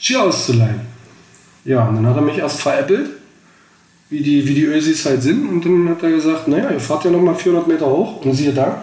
Ski 0.00 0.16
auszuleihen? 0.16 0.80
Ja, 1.66 1.84
und 1.86 1.96
dann 1.96 2.06
hat 2.06 2.16
er 2.16 2.22
mich 2.22 2.38
erst 2.38 2.58
veräppelt, 2.62 3.10
wie 4.08 4.20
die, 4.22 4.48
wie 4.48 4.54
die 4.54 4.64
Ösis 4.64 5.04
halt 5.04 5.22
sind. 5.22 5.46
Und 5.46 5.62
dann 5.62 5.90
hat 5.90 6.02
er 6.02 6.10
gesagt, 6.12 6.48
naja, 6.48 6.70
ihr 6.70 6.80
fahrt 6.80 7.04
ja 7.04 7.10
nochmal 7.10 7.34
400 7.34 7.68
Meter 7.68 7.84
hoch. 7.84 8.24
Und 8.24 8.32
siehe 8.34 8.52
da, 8.54 8.82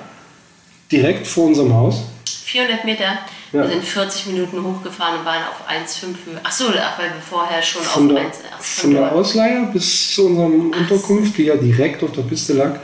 direkt 0.92 1.26
vor 1.26 1.46
unserem 1.48 1.74
Haus. 1.74 2.04
400 2.46 2.86
Meter. 2.86 3.18
Ja. 3.54 3.64
Wir 3.64 3.70
sind 3.70 3.84
40 3.84 4.28
Minuten 4.28 4.64
hochgefahren 4.64 5.20
und 5.20 5.26
waren 5.26 5.44
auf 5.44 5.68
1,5 5.70 6.06
Höhe. 6.26 6.40
Achso, 6.42 6.66
ach, 6.70 6.98
weil 6.98 7.10
wir 7.10 7.22
vorher 7.22 7.62
schon 7.62 7.82
Von 7.82 8.10
auf 8.10 8.16
der, 8.16 8.26
1 8.26 8.38
ach, 8.58 8.62
von 8.64 8.94
der 8.94 9.12
Ausleihe 9.12 9.70
bis 9.74 10.16
zu 10.16 10.28
unserem 10.28 10.72
Unterkunft, 10.72 11.38
die 11.38 11.44
ja 11.44 11.56
direkt 11.56 12.02
auf 12.02 12.14
der 12.14 12.22
Piste 12.22 12.54
lag, 12.54 12.80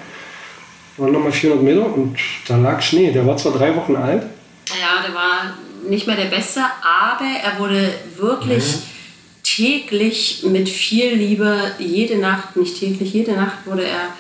waren 0.98 1.14
nochmal 1.14 1.32
400 1.32 1.64
Meter 1.64 1.86
und 1.86 2.18
da 2.48 2.58
lag 2.58 2.82
Schnee. 2.82 3.12
Der 3.12 3.26
war 3.26 3.38
zwar 3.38 3.54
drei 3.54 3.74
Wochen 3.76 3.96
alt, 3.96 4.24
Ja, 4.68 5.02
der 5.06 5.16
war 5.16 5.54
nicht 5.88 6.06
mehr 6.06 6.18
der 6.18 6.26
Beste, 6.26 6.60
aber 6.60 7.26
er 7.26 7.60
wurde 7.60 7.94
wirklich 8.18 8.64
täglich 9.44 10.44
mit 10.44 10.68
viel 10.68 11.14
Liebe, 11.14 11.72
jede 11.80 12.18
Nacht, 12.18 12.58
nicht 12.58 12.78
täglich, 12.78 13.14
jede 13.14 13.34
Nacht 13.34 13.66
wurde 13.66 13.86
er 13.86 14.14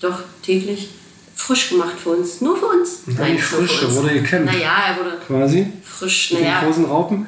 doch 0.00 0.20
täglich 0.42 0.88
frisch 1.34 1.70
gemacht 1.70 1.94
für 2.02 2.10
uns. 2.10 2.40
Nur 2.40 2.56
für 2.56 2.66
uns. 2.66 3.02
Nein, 3.06 3.38
für 3.38 3.56
frisch, 3.56 3.82
er 3.82 3.94
wurde 3.94 4.14
gekämmt. 4.14 4.46
Naja, 4.46 4.72
er 4.88 4.96
wurde 4.96 5.16
quasi. 5.26 5.66
Frisch, 6.00 6.32
mit 6.32 6.40
den 6.40 6.48
naja, 6.48 6.64
großen 6.64 6.84
Raupen. 6.84 7.26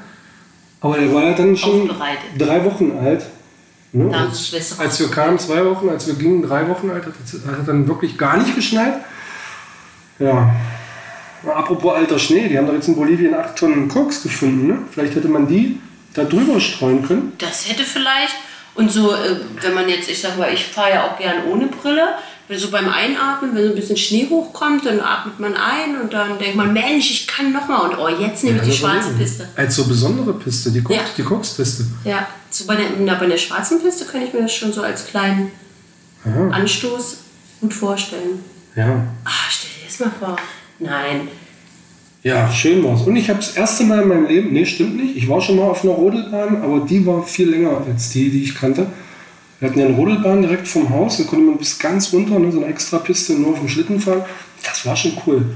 Aber 0.81 0.99
der 0.99 1.15
war 1.15 1.23
ja 1.25 1.33
dann 1.35 1.57
schon 1.57 1.91
drei 2.37 2.65
Wochen 2.65 2.99
alt. 3.01 3.25
Ne? 3.93 4.17
Als, 4.17 4.79
als 4.79 4.99
wir 5.01 5.09
kamen, 5.11 5.39
zwei 5.39 5.65
Wochen, 5.65 5.89
als 5.89 6.07
wir 6.07 6.15
gingen, 6.15 6.43
drei 6.43 6.67
Wochen 6.69 6.91
alt, 6.91 7.05
hat 7.05 7.13
hat 7.59 7.69
dann 7.69 7.87
wirklich 7.87 8.17
gar 8.17 8.39
nicht 8.39 8.55
geschneit. 8.55 8.95
Ja. 10.19 10.55
Apropos 11.47 11.95
alter 11.95 12.19
Schnee, 12.19 12.49
die 12.49 12.57
haben 12.57 12.67
doch 12.67 12.75
jetzt 12.75 12.89
in 12.89 12.97
Bolivien 12.97 13.35
8 13.35 13.57
Tonnen 13.57 13.89
Koks 13.89 14.23
gefunden. 14.23 14.67
Ne? 14.67 14.79
Vielleicht 14.91 15.15
hätte 15.15 15.29
man 15.29 15.47
die 15.47 15.81
da 16.15 16.25
drüber 16.25 16.61
streuen 16.61 17.07
können. 17.07 17.33
das 17.39 17.69
hätte 17.69 17.85
vielleicht. 17.85 18.35
Und 18.75 18.91
so, 18.91 19.13
äh, 19.13 19.37
wenn 19.61 19.75
man 19.75 19.89
jetzt, 19.89 20.09
ich 20.09 20.21
sag 20.21 20.39
mal, 20.39 20.53
ich 20.53 20.65
fahre 20.65 20.91
ja 20.91 21.07
auch 21.07 21.19
gern 21.19 21.47
ohne 21.51 21.67
Brille. 21.67 22.15
So 22.59 22.71
beim 22.71 22.89
Einatmen, 22.89 23.55
wenn 23.55 23.65
so 23.65 23.71
ein 23.71 23.75
bisschen 23.77 23.97
Schnee 23.97 24.27
hochkommt, 24.29 24.85
dann 24.87 25.01
atmet 25.01 25.39
man 25.41 25.55
ein 25.55 26.01
und 26.01 26.13
dann 26.13 26.39
denkt 26.39 26.57
man, 26.57 26.73
Mensch, 26.73 27.11
ich 27.11 27.27
kann 27.27 27.53
noch 27.53 27.69
mal. 27.69 27.89
Und 27.89 27.99
oh, 27.99 28.09
jetzt 28.09 28.45
nehme 28.45 28.59
ich 28.59 28.65
die 28.65 28.73
schwarze 28.73 29.09
überlegen. 29.11 29.19
Piste. 29.19 29.49
Als 29.57 29.77
so 29.77 29.85
besondere 29.85 30.35
Piste, 30.35 30.71
die, 30.71 30.83
Koks, 30.83 30.97
Ja. 30.99 31.03
die 31.17 31.23
Kokspiste. 31.23 31.85
Ja, 32.05 32.27
so 32.51 32.67
bei 32.67 32.77
der, 32.77 32.87
na, 33.01 33.15
bei 33.15 33.27
der 33.27 33.39
schwarzen 33.39 33.81
Piste 33.83 34.05
kann 34.05 34.23
ich 34.23 34.33
mir 34.33 34.43
das 34.43 34.55
schon 34.55 34.73
so 34.73 34.83
als 34.83 35.07
kleinen 35.07 35.51
Ja. 36.25 36.49
Anstoß 36.51 37.17
gut 37.61 37.75
vorstellen. 37.75 38.41
ja. 38.77 39.05
Ah, 39.25 39.31
stell 39.51 39.71
dir 39.81 39.87
das 39.89 40.01
mal 40.01 40.13
vor. 40.19 40.37
Nein. 40.79 41.29
Ja, 42.25 42.51
schön 42.53 42.85
war's. 42.85 43.03
Und 43.03 43.17
ich 43.17 43.29
habe 43.29 43.41
das 43.41 43.57
erste 43.57 43.83
Mal 43.85 44.03
in 44.03 44.09
meinem 44.09 44.27
Leben, 44.27 44.53
nee, 44.53 44.65
stimmt 44.65 44.97
nicht, 44.97 45.17
ich 45.17 45.29
war 45.29 45.41
schon 45.41 45.57
mal 45.57 45.65
auf 45.65 45.83
einer 45.83 45.93
Rodelbahn, 45.95 46.63
aber 46.63 46.81
die 46.87 47.05
war 47.05 47.25
viel 47.25 47.51
länger 47.51 47.83
als 47.87 48.11
die, 48.11 48.31
die 48.31 48.45
ich 48.45 48.55
kannte. 48.55 48.87
Wir 49.63 49.69
hatten 49.69 49.79
ja 49.79 49.87
eine 49.87 49.95
Rodelbahn 49.95 50.43
direkt 50.43 50.67
vom 50.67 50.91
Haus, 50.91 51.19
da 51.19 51.23
konnte 51.23 51.45
man 51.45 51.57
bis 51.57 51.79
ganz 51.79 52.13
runter, 52.13 52.37
ne, 52.41 52.51
so 52.51 52.59
eine 52.59 52.67
extra 52.67 52.99
Piste 52.99 53.35
nur 53.35 53.53
auf 53.53 53.61
dem 53.61 53.69
Schlitten 53.69 54.01
fahren. 54.01 54.25
Das 54.65 54.85
war 54.85 54.97
schon 54.97 55.13
cool. 55.25 55.55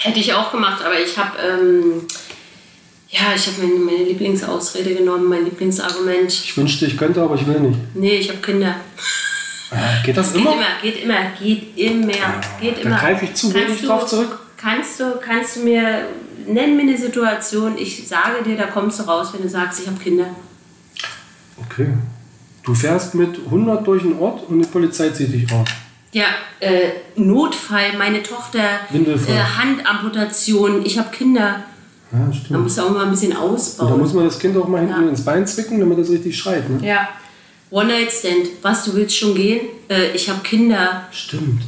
Hätte 0.00 0.18
ich 0.18 0.34
auch 0.34 0.50
gemacht, 0.50 0.84
aber 0.84 0.98
ich 0.98 1.16
habe, 1.16 1.38
ähm, 1.38 2.08
ja, 3.10 3.20
ich 3.36 3.46
habe 3.46 3.62
meine, 3.62 3.78
meine 3.78 4.02
Lieblingsausrede 4.02 4.96
genommen, 4.96 5.28
mein 5.28 5.44
Lieblingsargument. 5.44 6.28
Ich 6.28 6.56
wünschte, 6.56 6.86
ich 6.86 6.96
könnte, 6.96 7.22
aber 7.22 7.36
ich 7.36 7.46
will 7.46 7.60
nicht. 7.60 7.78
Nee, 7.94 8.16
ich 8.16 8.30
habe 8.30 8.40
Kinder. 8.40 8.80
Ah, 9.70 10.02
geht 10.04 10.16
das 10.16 10.32
Geht 10.32 10.42
immer? 10.42 10.54
immer, 10.54 10.66
geht 10.82 11.04
immer, 11.04 11.30
geht 11.40 11.78
immer, 11.78 12.40
geht 12.60 12.78
da 12.78 12.80
immer. 12.80 12.98
greife 12.98 13.26
ich 13.26 13.34
zu 13.34 13.54
wenig 13.54 13.80
drauf 13.80 14.06
zurück. 14.06 14.40
Kannst 14.56 14.98
du, 14.98 15.20
kannst 15.24 15.54
du 15.54 15.60
mir, 15.60 16.08
nenn 16.48 16.74
mir 16.74 16.82
eine 16.82 16.98
Situation, 16.98 17.78
ich 17.78 18.08
sage 18.08 18.42
dir, 18.44 18.56
da 18.56 18.66
kommst 18.66 18.98
du 18.98 19.04
raus, 19.04 19.28
wenn 19.32 19.42
du 19.42 19.48
sagst, 19.48 19.82
ich 19.82 19.86
habe 19.86 20.00
Kinder. 20.00 20.26
Okay. 21.70 21.92
Du 22.64 22.74
fährst 22.74 23.14
mit 23.14 23.38
100 23.44 23.86
durch 23.86 24.02
den 24.02 24.18
Ort 24.18 24.48
und 24.48 24.60
die 24.60 24.66
Polizei 24.68 25.10
zieht 25.10 25.32
dich 25.32 25.50
raus. 25.52 25.68
Ja, 26.12 26.26
äh, 26.60 26.90
Notfall, 27.16 27.96
meine 27.98 28.22
Tochter, 28.22 28.62
Windelfall. 28.90 29.34
äh, 29.34 29.38
Handamputation, 29.40 30.84
ich 30.86 30.98
habe 30.98 31.10
Kinder. 31.10 31.64
Ja, 32.12 32.18
Man 32.18 32.32
stimmt. 32.32 32.60
muss 32.62 32.78
auch 32.78 32.90
mal 32.90 33.04
ein 33.04 33.10
bisschen 33.10 33.32
Und 33.32 33.38
da 33.38 33.42
ausbauen. 33.42 33.98
muss 33.98 34.12
man 34.12 34.24
das 34.24 34.38
Kind 34.38 34.56
auch 34.56 34.68
mal 34.68 34.78
hinten 34.80 35.02
Ja. 35.02 35.08
ins 35.08 35.24
Bein 35.24 35.46
zwicken, 35.46 35.80
damit 35.80 35.98
es 35.98 36.10
richtig 36.10 36.38
schreit. 36.38 36.68
Ne? 36.70 36.86
ja. 36.86 37.08
One-Night-Stand, 37.70 38.46
was, 38.62 38.84
du 38.84 38.94
willst 38.94 39.16
schon 39.18 39.34
gehen? 39.34 39.62
Äh, 39.90 40.12
ich 40.12 40.30
habe 40.30 40.40
Kinder. 40.42 41.08
Stimmt. 41.10 41.62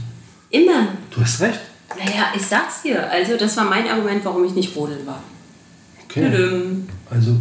Immer. 0.51 0.89
Du 1.11 1.21
hast 1.21 1.41
recht. 1.41 1.59
Naja, 1.99 2.27
ich 2.37 2.43
sag's 2.43 2.83
dir. 2.83 3.11
Also, 3.11 3.37
das 3.37 3.57
war 3.57 3.65
mein 3.65 3.89
Argument, 3.89 4.25
warum 4.25 4.45
ich 4.45 4.53
nicht 4.53 4.77
rodeln 4.77 5.05
war. 5.05 5.21
Okay. 6.05 6.31
Tüdüm. 6.31 6.87
Also, 7.11 7.33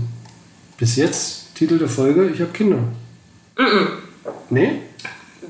bis 0.77 0.95
jetzt, 0.95 1.53
Titel 1.53 1.77
der 1.77 1.89
Folge, 1.89 2.29
ich 2.33 2.41
habe 2.41 2.51
Kinder. 2.51 2.79
Nee? 4.49 4.81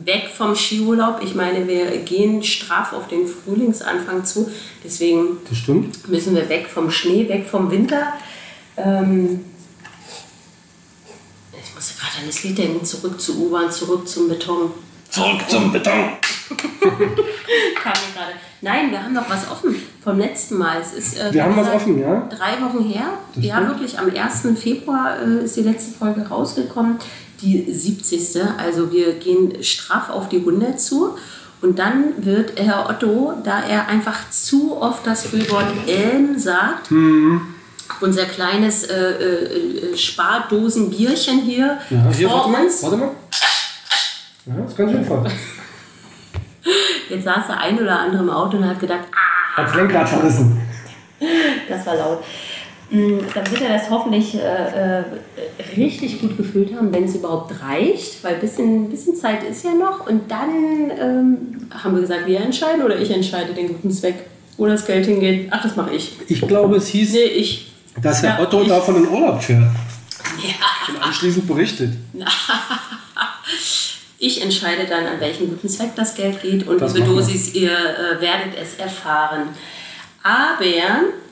Weg 0.04 0.30
vom 0.36 0.56
Skiurlaub. 0.56 1.22
Ich 1.24 1.36
meine, 1.36 1.68
wir 1.68 1.86
gehen 2.00 2.44
straff 2.44 2.94
auf 2.94 3.08
den 3.08 3.26
Frühlingsanfang 3.28 4.26
zu. 4.26 4.52
Deswegen 4.84 5.38
Das 5.50 5.58
stimmt. 5.58 6.08
müssen 6.10 6.36
wir 6.36 6.48
weg 6.50 6.68
vom 6.68 6.92
Schnee, 6.92 7.28
weg 7.30 7.48
vom 7.50 7.72
Winter. 7.72 8.14
Ähm, 8.78 9.46
ich 11.54 11.74
musste 11.76 11.98
gerade 12.00 12.18
an 12.20 12.28
das 12.28 12.44
Lied 12.44 12.58
denken, 12.58 12.86
zurück 12.86 13.20
zur 13.20 13.38
U-Bahn, 13.38 13.72
zurück 13.72 14.08
zum 14.08 14.28
Beton. 14.28 14.72
Zurück 15.10 15.42
zum 15.48 15.72
Beton. 15.72 15.94
Kam 16.80 17.94
mir 17.94 18.14
gerade. 18.14 18.34
Nein, 18.62 18.92
wir 18.92 19.02
haben 19.02 19.14
noch 19.14 19.30
was 19.30 19.50
offen 19.50 19.76
vom 20.04 20.20
letzten 20.20 20.58
Mal. 20.58 20.82
Es 20.82 20.94
ist, 20.94 21.18
äh, 21.18 21.34
Wir 21.34 21.44
haben 21.44 21.56
was 21.56 21.70
offen, 21.70 22.00
ja? 22.00 22.28
Drei 22.30 22.62
Wochen 22.62 22.84
her. 22.84 23.18
Das 23.34 23.44
ja, 23.46 23.56
stimmt. 23.56 23.70
wirklich. 23.70 24.00
Am 24.00 24.10
1. 24.14 24.60
Februar 24.60 25.20
äh, 25.22 25.46
ist 25.46 25.56
die 25.56 25.62
letzte 25.62 25.98
Folge 25.98 26.28
rausgekommen. 26.28 26.98
Die 27.46 27.72
70. 27.72 28.42
Also 28.58 28.92
wir 28.92 29.14
gehen 29.14 29.64
straff 29.64 30.10
auf 30.10 30.30
die 30.30 30.38
100 30.40 30.82
zu. 30.82 31.16
Und 31.62 31.78
dann 31.80 32.06
wird 32.18 32.60
Herr 32.60 32.90
Otto, 32.90 33.34
da 33.44 33.62
er 33.62 33.88
einfach 33.88 34.30
zu 34.32 34.76
oft 34.82 35.06
das 35.06 35.28
Füllwort 35.28 35.68
ähm 35.88 36.38
sagt, 36.40 36.90
Mhm. 36.92 37.42
unser 38.02 38.26
kleines 38.26 38.84
äh, 38.86 38.96
äh, 38.96 39.94
äh, 39.94 39.98
Spardosenbierchen 39.98 41.42
hier 41.42 41.78
Ja, 41.92 42.12
hier, 42.12 42.30
vor 42.30 42.38
warte 42.40 42.52
mal. 42.52 42.64
uns. 42.66 42.82
Warte 42.84 42.98
mal. 42.98 43.12
Ja, 44.48 44.54
das 44.62 44.72
ist 44.72 44.78
ganz 44.78 44.92
schön 44.92 45.06
voll. 45.06 45.24
Jetzt 47.10 47.24
saß 47.26 47.46
der 47.48 47.60
ein 47.60 47.80
oder 47.80 48.00
andere 48.00 48.24
im 48.24 48.30
Auto 48.32 48.58
und 48.58 48.68
hat 48.68 48.80
gedacht, 48.80 49.04
ah, 49.14 49.58
Hat's 49.62 49.76
Lenkrad 49.76 50.10
verrissen. 50.10 50.60
Das 51.70 51.86
war 51.86 51.96
laut. 51.96 52.24
Mm, 52.96 53.20
Dann 53.34 53.52
wird 53.52 53.62
er 53.62 53.78
das 53.78 53.90
hoffentlich 53.90 54.36
äh, 54.36 54.40
äh, 54.40 55.04
richtig 55.76 56.22
gut 56.22 56.38
gefüllt 56.38 56.74
haben, 56.76 56.94
wenn 56.94 57.04
es 57.06 57.16
überhaupt 57.16 57.54
reicht, 57.62 58.24
weil 58.24 58.36
ein 58.36 58.40
bisschen, 58.42 58.90
bisschen 58.90 59.16
Zeit 59.16 59.44
ist 59.44 59.64
ja 59.66 59.74
noch. 59.74 60.08
Und 60.08 60.30
dann 60.32 60.92
ähm, 61.00 61.68
haben 61.72 61.94
wir 61.96 62.02
gesagt, 62.02 62.26
wir 62.28 62.40
entscheiden 62.40 62.84
oder 62.84 62.98
ich 63.00 63.12
entscheide 63.12 63.54
den 63.54 63.68
guten 63.68 63.92
Zweck, 63.92 64.16
wo 64.58 64.66
das 64.68 64.86
Geld 64.86 65.06
hingeht. 65.06 65.48
Ach, 65.52 65.62
das 65.62 65.76
mache 65.76 65.94
ich. 65.96 66.14
Ich 66.28 66.42
glaube, 66.48 66.78
es 66.78 66.88
hieß, 66.88 67.14
Nee, 67.14 67.24
ich. 67.24 67.72
dass 68.02 68.22
Herr 68.24 68.38
Ja, 68.38 68.40
Otto 68.42 68.62
ich- 68.62 68.68
davon 68.70 68.96
in 68.98 69.08
Urlaub 69.10 69.42
fährt 69.44 69.62
Ja, 69.62 70.94
und 70.94 71.02
anschließend 71.04 71.48
berichtet. 71.48 71.92
ich 74.20 74.42
entscheide 74.42 74.86
dann, 74.86 75.06
an 75.06 75.20
welchen 75.20 75.50
guten 75.50 75.68
Zweck 75.70 75.92
das 75.96 76.16
Geld 76.16 76.42
geht. 76.42 76.68
Und 76.68 76.80
Das 76.82 76.94
liebe. 76.94 77.08
Dosis, 77.08 77.54
ihr 77.54 77.72
äh, 77.72 78.22
werdet 78.22 78.56
es 78.62 78.76
erfahren. 78.76 79.50
Aber 80.24 80.66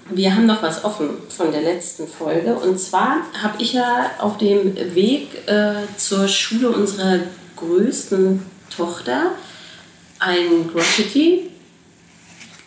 wir 0.09 0.35
haben 0.35 0.45
noch 0.45 0.61
was 0.61 0.83
offen 0.83 1.09
von 1.29 1.51
der 1.51 1.61
letzten 1.61 2.07
Folge. 2.07 2.55
Und 2.55 2.79
zwar 2.79 3.17
habe 3.41 3.61
ich 3.61 3.73
ja 3.73 4.11
auf 4.19 4.37
dem 4.37 4.75
Weg 4.95 5.47
äh, 5.47 5.73
zur 5.97 6.27
Schule 6.27 6.69
unserer 6.69 7.19
größten 7.55 8.43
Tochter 8.75 9.31
ein 10.19 10.69
Graffiti 10.71 11.49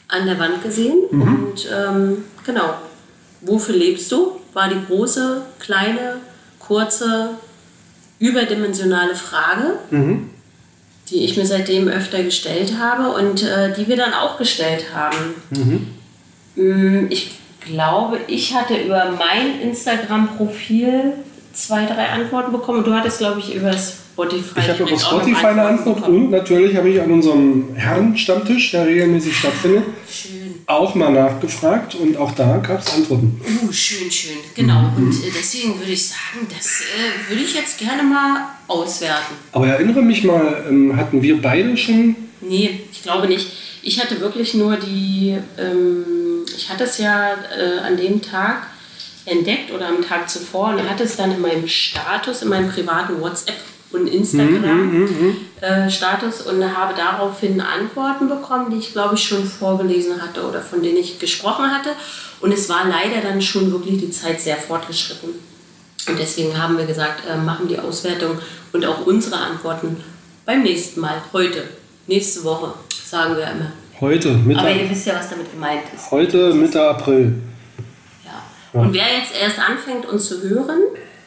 an 0.08 0.26
der 0.26 0.38
Wand 0.38 0.62
gesehen. 0.62 1.04
Und 1.10 1.68
ähm, 1.72 2.24
genau, 2.44 2.74
wofür 3.40 3.74
lebst 3.74 4.10
du? 4.12 4.40
War 4.52 4.68
die 4.68 4.86
große, 4.86 5.42
kleine, 5.58 6.16
kurze, 6.58 7.30
überdimensionale 8.18 9.14
Frage, 9.14 9.78
die 11.10 11.24
ich 11.24 11.36
mir 11.36 11.46
seitdem 11.46 11.88
öfter 11.88 12.22
gestellt 12.22 12.78
habe 12.78 13.14
und 13.16 13.42
äh, 13.42 13.74
die 13.74 13.86
wir 13.86 13.96
dann 13.96 14.14
auch 14.14 14.38
gestellt 14.38 14.86
haben. 14.94 15.34
Mm, 15.50 15.95
Ich 16.56 17.32
glaube, 17.60 18.18
ich 18.28 18.54
hatte 18.54 18.76
über 18.76 19.12
mein 19.18 19.60
Instagram-Profil 19.60 21.12
zwei, 21.52 21.86
drei 21.86 22.08
Antworten 22.08 22.52
bekommen. 22.52 22.84
Du 22.84 22.92
hattest, 22.92 23.18
glaube 23.18 23.40
ich, 23.40 23.54
über 23.54 23.72
Spotify. 23.72 24.60
Ich 24.60 24.68
habe 24.68 24.82
über 24.84 24.98
Spotify 24.98 25.46
eine 25.46 25.62
Antwort 25.62 25.96
bekommen. 25.96 26.24
und 26.24 26.30
natürlich 26.30 26.76
habe 26.76 26.88
ich 26.88 27.00
an 27.00 27.10
unserem 27.10 27.74
Herrenstammtisch, 27.74 28.70
der 28.70 28.86
regelmäßig 28.86 29.36
stattfindet, 29.36 29.84
Schön. 30.10 30.54
auch 30.66 30.94
mal 30.94 31.12
nachgefragt 31.12 31.94
und 31.96 32.16
auch 32.16 32.32
da 32.32 32.58
gab 32.58 32.80
es 32.80 32.94
Antworten. 32.94 33.40
Uh, 33.44 33.72
schön, 33.72 34.10
schön. 34.10 34.36
Genau. 34.54 34.90
Und 34.96 35.12
äh, 35.12 35.30
deswegen 35.36 35.78
würde 35.78 35.92
ich 35.92 36.08
sagen, 36.08 36.46
das 36.56 36.80
äh, 36.80 37.30
würde 37.30 37.42
ich 37.42 37.54
jetzt 37.54 37.78
gerne 37.78 38.02
mal 38.02 38.48
auswerten. 38.68 39.34
Aber 39.52 39.66
erinnere 39.66 40.02
mich 40.02 40.24
mal, 40.24 40.64
ähm, 40.68 40.96
hatten 40.96 41.20
wir 41.20 41.40
beide 41.42 41.76
schon. 41.76 42.16
Nee, 42.40 42.80
ich 42.90 43.02
glaube 43.02 43.26
nicht. 43.28 43.46
Ich 43.86 44.02
hatte 44.02 44.20
wirklich 44.20 44.52
nur 44.54 44.76
die, 44.76 45.38
ähm, 45.56 46.44
ich 46.56 46.68
hatte 46.68 46.82
es 46.82 46.98
ja 46.98 47.34
äh, 47.56 47.78
an 47.78 47.96
dem 47.96 48.20
Tag 48.20 48.66
entdeckt 49.26 49.72
oder 49.72 49.86
am 49.86 50.04
Tag 50.04 50.28
zuvor 50.28 50.70
und 50.70 50.90
hatte 50.90 51.04
es 51.04 51.14
dann 51.14 51.30
in 51.30 51.40
meinem 51.40 51.68
Status, 51.68 52.42
in 52.42 52.48
meinem 52.48 52.68
privaten 52.68 53.20
WhatsApp 53.20 53.54
und 53.92 54.08
Instagram-Status 54.08 56.42
und 56.42 56.76
habe 56.76 56.94
daraufhin 56.96 57.60
Antworten 57.60 58.28
bekommen, 58.28 58.72
die 58.72 58.78
ich 58.78 58.92
glaube 58.92 59.14
ich 59.14 59.22
schon 59.22 59.44
vorgelesen 59.44 60.20
hatte 60.20 60.42
oder 60.42 60.60
von 60.60 60.82
denen 60.82 60.96
ich 60.96 61.20
gesprochen 61.20 61.70
hatte. 61.70 61.90
Und 62.40 62.50
es 62.50 62.68
war 62.68 62.88
leider 62.88 63.20
dann 63.22 63.40
schon 63.40 63.70
wirklich 63.70 64.00
die 64.00 64.10
Zeit 64.10 64.40
sehr 64.40 64.56
fortgeschritten. 64.56 65.30
Und 66.08 66.18
deswegen 66.18 66.60
haben 66.60 66.76
wir 66.76 66.86
gesagt, 66.86 67.22
äh, 67.30 67.36
machen 67.36 67.68
die 67.68 67.78
Auswertung 67.78 68.40
und 68.72 68.84
auch 68.84 69.06
unsere 69.06 69.36
Antworten 69.36 70.02
beim 70.44 70.64
nächsten 70.64 70.98
Mal, 70.98 71.22
heute, 71.32 71.68
nächste 72.06 72.44
Woche, 72.44 72.74
sagen 73.04 73.36
wir 73.36 73.44
immer. 73.44 73.72
Heute, 74.00 74.32
Mitte, 74.32 74.60
Aber 74.60 74.70
ihr 74.70 74.88
wisst 74.90 75.06
ja, 75.06 75.14
was 75.14 75.30
damit 75.30 75.50
gemeint 75.50 75.82
ist. 75.94 76.10
heute 76.10 76.52
Mitte 76.54 76.82
April. 76.88 77.34
Ja. 78.24 78.80
Und 78.80 78.92
wer 78.92 79.18
jetzt 79.18 79.32
erst 79.40 79.58
anfängt, 79.58 80.06
uns 80.06 80.28
zu 80.28 80.42
hören, 80.42 80.80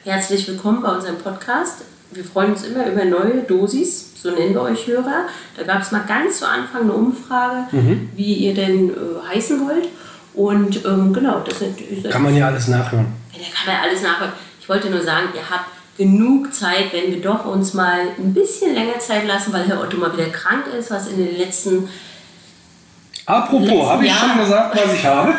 herzlich 0.03 0.47
willkommen 0.47 0.81
bei 0.81 0.89
unserem 0.93 1.17
Podcast. 1.17 1.81
Wir 2.11 2.23
freuen 2.23 2.51
uns 2.51 2.63
immer 2.63 2.87
über 2.87 3.05
neue 3.05 3.43
Dosis, 3.43 4.13
so 4.21 4.31
nennen 4.31 4.53
wir 4.53 4.61
euch 4.61 4.87
Hörer. 4.87 5.27
Da 5.55 5.63
gab 5.63 5.81
es 5.81 5.91
mal 5.91 6.03
ganz 6.07 6.39
zu 6.39 6.47
Anfang 6.47 6.83
eine 6.83 6.93
Umfrage, 6.93 7.67
wie 8.15 8.33
ihr 8.33 8.53
denn 8.53 8.89
äh, 8.89 8.93
heißen 9.33 9.59
wollt. 9.67 9.87
Und 10.33 10.85
ähm, 10.85 11.11
genau, 11.13 11.39
das 11.41 11.59
sind. 11.59 11.77
Kann 12.09 12.23
man 12.23 12.35
ja 12.35 12.47
alles 12.47 12.67
nachhören. 12.67 13.07
Ja, 13.33 13.39
da 13.39 13.45
kann 13.55 13.73
man 13.75 13.89
alles 13.89 14.01
nachholen. 14.01 14.31
Ich 14.59 14.69
wollte 14.69 14.89
nur 14.89 15.01
sagen, 15.01 15.29
ihr 15.35 15.47
habt 15.49 15.69
genug 15.99 16.53
Zeit, 16.53 16.93
wenn 16.93 17.11
wir 17.11 17.21
doch 17.21 17.43
uns 17.43 17.73
mal 17.73 17.99
ein 18.17 18.33
bisschen 18.33 18.73
länger 18.73 18.99
Zeit 18.99 19.27
lassen, 19.27 19.51
weil 19.51 19.67
Herr 19.67 19.81
Otto 19.81 19.97
mal 19.97 20.13
wieder 20.13 20.29
krank 20.29 20.65
ist, 20.67 20.89
was 20.91 21.09
in 21.09 21.17
den 21.17 21.37
letzten 21.37 21.89
Apropos, 23.25 23.89
habe 23.89 24.05
ich 24.05 24.13
schon 24.13 24.39
gesagt, 24.39 24.75
was 24.75 24.93
ich 24.93 25.05
habe? 25.05 25.35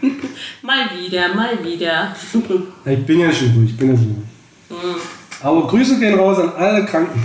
mal 0.62 0.86
wieder, 0.98 1.34
mal 1.34 1.62
wieder. 1.62 2.16
Ich 2.84 3.06
bin 3.06 3.20
ja 3.20 3.30
schon 3.30 3.52
ruhig, 3.52 3.70
ich 3.70 3.76
bin 3.76 3.90
ja 3.90 3.96
schon 3.96 4.24
ruhig. 4.70 4.82
Hm. 4.82 5.00
Aber 5.42 5.68
Grüße 5.68 5.98
gehen 6.00 6.18
raus 6.18 6.38
an 6.38 6.52
alle 6.56 6.86
Kranken. 6.86 7.22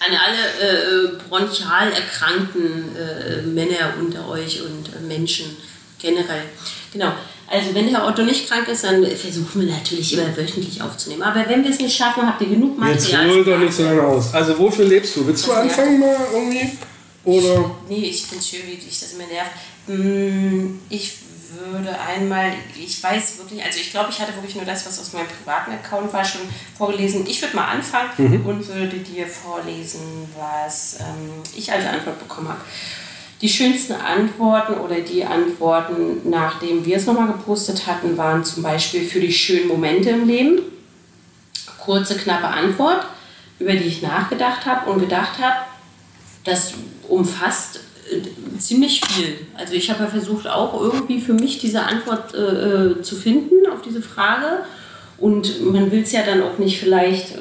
An 0.00 0.16
alle 0.16 1.16
äh, 1.16 1.28
bronchial 1.28 1.92
erkrankten 1.92 2.96
äh, 2.96 3.42
Männer 3.42 3.94
unter 4.00 4.26
euch 4.28 4.62
und 4.62 4.88
äh, 4.88 5.06
Menschen 5.06 5.54
generell. 5.98 6.44
Genau. 6.92 7.12
Also 7.48 7.74
wenn 7.74 7.88
Herr 7.88 8.06
Otto 8.06 8.22
nicht 8.22 8.48
krank 8.48 8.66
ist, 8.68 8.82
dann 8.84 9.04
versuchen 9.16 9.66
wir 9.66 9.72
natürlich 9.72 10.12
immer 10.14 10.36
wöchentlich 10.36 10.82
aufzunehmen. 10.82 11.22
Aber 11.22 11.48
wenn 11.48 11.62
wir 11.62 11.70
es 11.70 11.78
nicht 11.78 11.96
schaffen, 11.96 12.26
habt 12.26 12.40
ihr 12.42 12.48
genug 12.48 12.76
Jetzt 12.88 13.10
Material. 13.12 13.28
hol 13.30 13.44
doch 13.44 13.58
nicht 13.58 13.72
so 13.72 13.84
lange 13.84 14.02
aus. 14.02 14.34
Also 14.34 14.58
wofür 14.58 14.84
lebst 14.84 15.14
du? 15.16 15.26
Willst 15.26 15.46
du 15.46 15.52
anfangen 15.52 16.00
mal 16.00 16.16
irgendwie? 16.32 16.76
Oder? 17.24 17.70
Nee, 17.88 18.04
ich 18.06 18.22
finde 18.22 18.42
es 18.42 18.48
schön, 18.48 18.60
wie 18.66 18.76
dich 18.76 18.98
das 19.00 19.12
immer 19.12 19.26
nervt. 19.26 19.50
Mm, 19.86 20.78
Ich 20.88 21.12
würde 21.70 21.96
einmal, 21.98 22.52
ich 22.76 23.02
weiß 23.02 23.38
wirklich, 23.38 23.62
also 23.64 23.78
ich 23.80 23.90
glaube, 23.90 24.10
ich 24.10 24.18
hatte 24.20 24.34
wirklich 24.34 24.56
nur 24.56 24.64
das, 24.64 24.84
was 24.86 24.98
aus 24.98 25.12
meinem 25.12 25.26
privaten 25.28 25.72
Account 25.72 26.12
war, 26.12 26.24
schon 26.24 26.42
vorgelesen. 26.76 27.24
Ich 27.26 27.40
würde 27.40 27.56
mal 27.56 27.66
anfangen 27.68 28.44
und 28.44 28.68
würde 28.68 28.96
dir 28.98 29.26
vorlesen, 29.26 30.00
was 30.36 30.96
ähm, 31.00 31.30
ich 31.56 31.70
als 31.72 31.86
Antwort 31.86 32.18
bekommen 32.18 32.48
habe. 32.48 32.60
Die 33.42 33.48
schönsten 33.50 33.92
Antworten 33.92 34.74
oder 34.74 35.00
die 35.00 35.24
Antworten, 35.24 36.30
nachdem 36.30 36.86
wir 36.86 36.96
es 36.96 37.06
nochmal 37.06 37.26
gepostet 37.26 37.86
hatten, 37.86 38.16
waren 38.16 38.44
zum 38.44 38.62
Beispiel 38.62 39.02
für 39.02 39.20
die 39.20 39.32
schönen 39.32 39.68
Momente 39.68 40.10
im 40.10 40.26
Leben. 40.26 40.60
Kurze, 41.78 42.16
knappe 42.16 42.48
Antwort, 42.48 43.06
über 43.58 43.72
die 43.72 43.84
ich 43.84 44.00
nachgedacht 44.00 44.64
habe 44.64 44.90
und 44.90 45.00
gedacht 45.00 45.38
habe, 45.40 45.66
das 46.44 46.74
umfasst 47.08 47.80
äh, 48.10 48.58
ziemlich 48.58 49.02
viel. 49.06 49.36
Also 49.54 49.74
ich 49.74 49.90
habe 49.90 50.04
ja 50.04 50.10
versucht, 50.10 50.46
auch 50.46 50.80
irgendwie 50.80 51.20
für 51.20 51.34
mich 51.34 51.58
diese 51.58 51.82
Antwort 51.82 52.34
äh, 52.34 52.38
äh, 52.38 53.02
zu 53.02 53.16
finden 53.16 53.70
auf 53.70 53.82
diese 53.82 54.00
Frage. 54.00 54.64
Und 55.18 55.64
man 55.64 55.90
will 55.90 56.02
es 56.02 56.12
ja 56.12 56.22
dann 56.24 56.42
auch 56.42 56.58
nicht 56.58 56.78
vielleicht, 56.78 57.34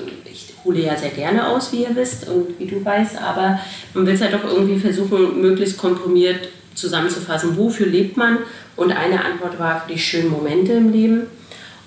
hole 0.66 0.82
ja 0.82 0.98
sehr 0.98 1.12
gerne 1.12 1.48
aus, 1.48 1.72
wie 1.72 1.84
ihr 1.84 1.96
wisst 1.96 2.28
und 2.28 2.60
wie 2.60 2.66
du 2.66 2.84
weißt, 2.84 3.22
aber 3.22 3.60
man 3.94 4.06
will 4.06 4.16
es 4.16 4.20
ja 4.20 4.28
doch 4.28 4.44
irgendwie 4.44 4.80
versuchen, 4.80 5.42
möglichst 5.42 5.78
komprimiert 5.78 6.50
zusammenzufassen. 6.74 7.56
Wofür 7.58 7.88
lebt 7.88 8.18
man? 8.18 8.40
Und 8.76 8.92
eine 8.92 9.24
Antwort 9.24 9.60
war 9.60 9.82
für 9.82 9.94
die 9.94 10.00
schönen 10.00 10.30
Momente 10.30 10.74
im 10.74 10.92
Leben. 10.92 11.28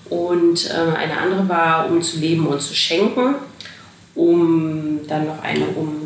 Und 0.09 0.71
äh, 0.71 0.97
eine 0.97 1.19
andere 1.19 1.49
war, 1.49 1.91
um 1.91 2.01
zu 2.01 2.19
leben 2.19 2.47
und 2.47 2.63
zu 2.63 2.75
schenken. 2.75 3.35
Um 4.15 5.01
dann 5.07 5.27
noch 5.27 5.43
eine, 5.43 5.67
um 5.77 5.98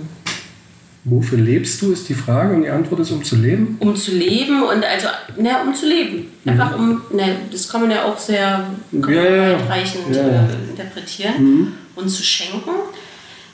Wofür 1.05 1.39
lebst 1.39 1.83
du, 1.83 1.91
ist 1.91 2.09
die 2.09 2.15
Frage 2.15 2.55
und 2.55 2.63
die 2.63 2.69
Antwort 2.69 3.01
ist, 3.01 3.11
um 3.11 3.25
zu 3.25 3.35
leben? 3.35 3.77
um 3.81 3.97
zu 3.97 4.13
leben 4.13 4.63
und 4.63 4.85
also, 4.85 5.09
na, 5.37 5.63
um 5.63 5.75
zu 5.75 5.89
leben. 5.89 6.31
Einfach 6.45 6.79
um, 6.79 7.03
na, 7.13 7.25
das 7.51 7.69
kann 7.69 7.81
man 7.81 7.91
ja 7.91 8.05
auch 8.05 8.17
sehr 8.17 8.71
Ja, 8.93 9.11
ja, 9.11 9.49
ja. 9.49 9.61
weitreichend 9.61 10.15
Ja, 10.15 10.29
ja. 10.29 10.49
Äh, 10.49 10.71
interpretieren 10.71 11.73
und 11.97 12.09
zu 12.09 12.23
schenken. 12.23 12.71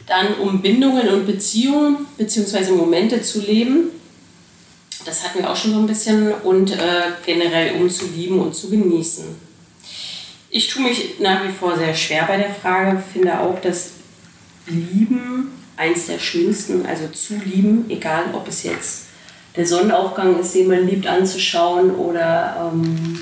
Dann 0.07 0.35
um 0.35 0.61
Bindungen 0.61 1.09
und 1.09 1.27
Beziehungen 1.27 2.07
bzw. 2.19 2.73
Momente 2.73 3.23
zu 3.23 3.41
leben. 3.41 3.91
Das 5.07 5.25
hatten 5.25 5.39
wir 5.39 5.51
auch 5.51 5.57
schon 5.57 5.73
so 5.73 5.79
ein 5.81 5.87
bisschen. 5.87 6.33
Und 6.45 6.73
äh, 6.73 6.77
generell 7.25 7.81
um 7.81 7.89
zu 7.89 8.07
lieben 8.15 8.41
und 8.41 8.55
zu 8.55 8.69
genießen. 8.69 9.25
Ich 10.51 10.69
tue 10.69 10.83
mich 10.83 11.19
nach 11.21 11.45
wie 11.45 11.53
vor 11.53 11.77
sehr 11.79 11.95
schwer 11.95 12.25
bei 12.27 12.37
der 12.37 12.51
Frage, 12.51 13.03
finde 13.13 13.39
auch, 13.41 13.61
dass 13.61 13.93
Lieben 14.67 15.49
eins 15.79 16.07
der 16.07 16.19
schönsten, 16.19 16.85
also 16.85 17.07
zu 17.09 17.37
lieben, 17.37 17.87
egal 17.89 18.25
ob 18.35 18.49
es 18.49 18.65
jetzt 18.65 19.07
der 19.57 19.67
Sonnenaufgang 19.67 20.39
ist, 20.39 20.55
den 20.55 20.69
man 20.69 20.87
liebt 20.87 21.07
anzuschauen 21.07 21.93
oder 21.93 22.73
ähm, 22.73 23.19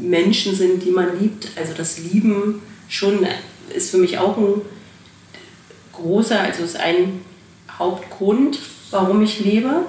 Menschen 0.00 0.54
sind, 0.54 0.82
die 0.84 0.90
man 0.90 1.18
liebt. 1.18 1.48
Also 1.56 1.72
das 1.72 1.98
Lieben 1.98 2.60
schon 2.88 3.26
ist 3.74 3.90
für 3.90 3.98
mich 3.98 4.18
auch 4.18 4.36
ein 4.36 4.60
großer, 5.92 6.38
also 6.38 6.64
ist 6.64 6.78
ein 6.78 7.20
Hauptgrund, 7.78 8.58
warum 8.90 9.22
ich 9.22 9.40
lebe. 9.40 9.86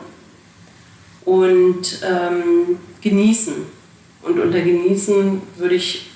Und 1.26 2.02
ähm, 2.04 2.78
genießen. 3.02 3.56
Und 4.22 4.40
unter 4.40 4.62
genießen 4.62 5.42
würde 5.58 5.76
ich 5.76 6.08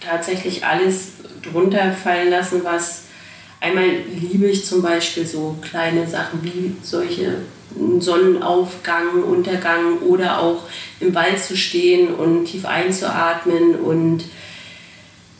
tatsächlich 0.00 0.64
alles 0.64 1.12
drunter 1.42 1.92
fallen 1.92 2.30
lassen, 2.30 2.62
was 2.62 3.04
einmal 3.62 3.88
liebe 4.20 4.46
ich 4.46 4.64
zum 4.64 4.82
Beispiel 4.82 5.24
so 5.24 5.56
kleine 5.62 6.06
Sachen 6.06 6.42
wie 6.42 6.74
solche 6.82 7.36
Sonnenaufgang, 8.00 9.22
Untergang 9.22 9.98
oder 10.00 10.40
auch 10.40 10.64
im 11.00 11.14
Wald 11.14 11.38
zu 11.38 11.56
stehen 11.56 12.12
und 12.12 12.44
tief 12.44 12.66
einzuatmen 12.66 13.76
und 13.76 14.24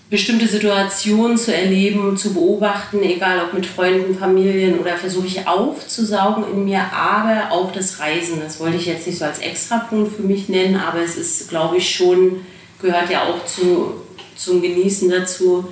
bestimmte 0.08 0.46
Situationen 0.46 1.36
zu 1.36 1.54
erleben, 1.54 2.16
zu 2.16 2.32
beobachten, 2.32 3.02
egal 3.02 3.44
ob 3.44 3.54
mit 3.54 3.66
Freunden, 3.66 4.16
Familien 4.16 4.78
oder 4.78 4.96
versuche 4.96 5.26
ich 5.26 5.48
aufzusaugen 5.48 6.44
in 6.52 6.64
mir, 6.64 6.92
aber 6.92 7.50
auch 7.50 7.72
das 7.72 7.98
Reisen. 7.98 8.40
Das 8.40 8.60
wollte 8.60 8.76
ich 8.76 8.86
jetzt 8.86 9.06
nicht 9.06 9.18
so 9.18 9.24
als 9.24 9.40
Extrapunkt 9.40 10.14
für 10.14 10.22
mich 10.22 10.48
nennen, 10.48 10.76
aber 10.76 11.00
es 11.00 11.16
ist, 11.16 11.48
glaube 11.48 11.78
ich, 11.78 11.94
schon, 11.94 12.46
gehört 12.80 13.10
ja 13.10 13.24
auch 13.24 13.44
zu, 13.46 13.94
zum 14.36 14.62
Genießen 14.62 15.10
dazu, 15.10 15.66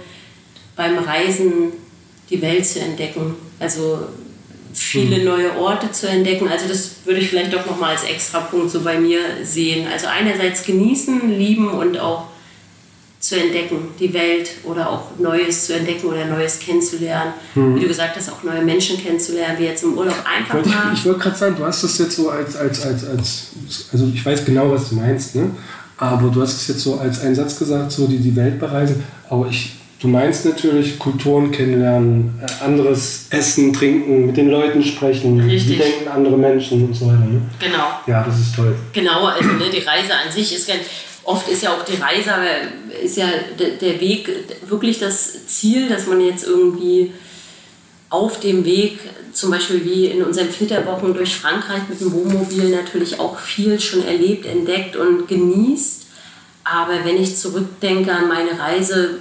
beim 0.74 0.98
Reisen 0.98 1.72
die 2.30 2.40
Welt 2.40 2.64
zu 2.64 2.80
entdecken. 2.80 3.34
Also 3.58 4.00
viele 4.72 5.24
neue 5.24 5.56
Orte 5.58 5.90
zu 5.90 6.08
entdecken. 6.08 6.48
Also 6.48 6.68
das 6.68 6.92
würde 7.04 7.20
ich 7.20 7.28
vielleicht 7.28 7.52
doch 7.52 7.66
nochmal 7.66 7.92
als 7.92 8.04
Extrapunkt 8.04 8.70
so 8.70 8.80
bei 8.80 8.98
mir 8.98 9.20
sehen. 9.42 9.86
Also 9.92 10.06
einerseits 10.06 10.62
genießen, 10.62 11.36
lieben 11.36 11.68
und 11.68 11.98
auch 11.98 12.26
zu 13.18 13.38
entdecken, 13.38 13.88
die 13.98 14.14
Welt 14.14 14.48
oder 14.64 14.88
auch 14.88 15.18
Neues 15.18 15.66
zu 15.66 15.74
entdecken 15.74 16.06
oder 16.06 16.24
Neues 16.24 16.58
kennenzulernen. 16.58 17.34
Wie 17.54 17.80
du 17.80 17.86
gesagt 17.86 18.16
hast, 18.16 18.32
auch 18.32 18.42
neue 18.42 18.62
Menschen 18.62 18.96
kennenzulernen, 18.96 19.58
wie 19.58 19.64
jetzt 19.64 19.82
im 19.84 19.98
Urlaub 19.98 20.16
einfach 20.24 20.54
Wollte 20.54 20.70
mal. 20.70 20.92
ich 20.94 21.00
ich 21.00 21.04
wollte 21.04 21.20
gerade 21.20 21.36
sagen, 21.36 21.56
du 21.58 21.64
hast 21.66 21.84
das 21.84 21.98
jetzt 21.98 22.16
so 22.16 22.30
als, 22.30 22.56
als, 22.56 22.82
als, 22.82 23.04
als, 23.06 23.46
also 23.92 24.10
ich 24.14 24.24
weiß 24.24 24.42
genau, 24.46 24.70
was 24.70 24.88
du 24.88 24.94
meinst, 24.94 25.36
ne? 25.36 25.50
aber 25.98 26.30
du 26.30 26.40
hast 26.40 26.62
es 26.62 26.68
jetzt 26.68 26.80
so 26.80 26.98
als 26.98 27.20
einen 27.20 27.34
Satz 27.34 27.58
gesagt, 27.58 27.92
so 27.92 28.06
die, 28.06 28.18
die 28.18 28.34
Welt 28.34 28.58
bereisen, 28.58 29.04
aber 29.28 29.48
ich, 29.48 29.76
du 30.00 30.08
meinst 30.08 30.46
natürlich 30.46 30.98
Kulturen 30.98 31.50
kennenlernen, 31.50 32.40
äh, 32.40 32.64
anderes 32.64 33.26
Essen, 33.30 33.72
Trinken, 33.72 34.26
mit 34.26 34.36
den 34.36 34.50
Leuten 34.50 34.82
sprechen, 34.82 35.40
Richtig. 35.40 35.78
wie 35.78 35.82
denken 35.82 36.08
andere 36.08 36.36
Menschen 36.36 36.86
und 36.86 36.94
so 36.94 37.06
weiter. 37.06 37.18
Ne? 37.18 37.42
Genau. 37.58 38.00
Ja, 38.06 38.24
das 38.24 38.38
ist 38.38 38.56
toll. 38.56 38.74
Genau, 38.92 39.26
also 39.26 39.48
ne, 39.50 39.70
die 39.72 39.80
Reise 39.80 40.14
an 40.14 40.32
sich 40.32 40.54
ist 40.54 40.66
ganz, 40.66 40.80
oft 41.24 41.48
ist 41.48 41.62
ja 41.62 41.70
auch 41.70 41.84
die 41.84 42.00
Reise, 42.00 42.34
aber 42.34 42.46
ist 43.02 43.16
ja 43.16 43.26
der, 43.58 43.70
der 43.70 44.00
Weg 44.00 44.28
wirklich 44.66 44.98
das 44.98 45.46
Ziel, 45.46 45.88
dass 45.88 46.06
man 46.06 46.20
jetzt 46.20 46.46
irgendwie 46.46 47.12
auf 48.08 48.40
dem 48.40 48.64
Weg, 48.64 48.98
zum 49.32 49.50
Beispiel 49.50 49.84
wie 49.84 50.06
in 50.06 50.22
unseren 50.22 50.48
Flitterwochen 50.48 51.14
durch 51.14 51.36
Frankreich 51.36 51.82
mit 51.88 52.00
dem 52.00 52.12
Wohnmobil 52.12 52.70
natürlich 52.70 53.20
auch 53.20 53.38
viel 53.38 53.78
schon 53.78 54.04
erlebt, 54.04 54.46
entdeckt 54.46 54.96
und 54.96 55.28
genießt. 55.28 56.06
Aber 56.64 57.04
wenn 57.04 57.22
ich 57.22 57.36
zurückdenke 57.36 58.12
an 58.12 58.28
meine 58.28 58.58
Reise 58.58 59.20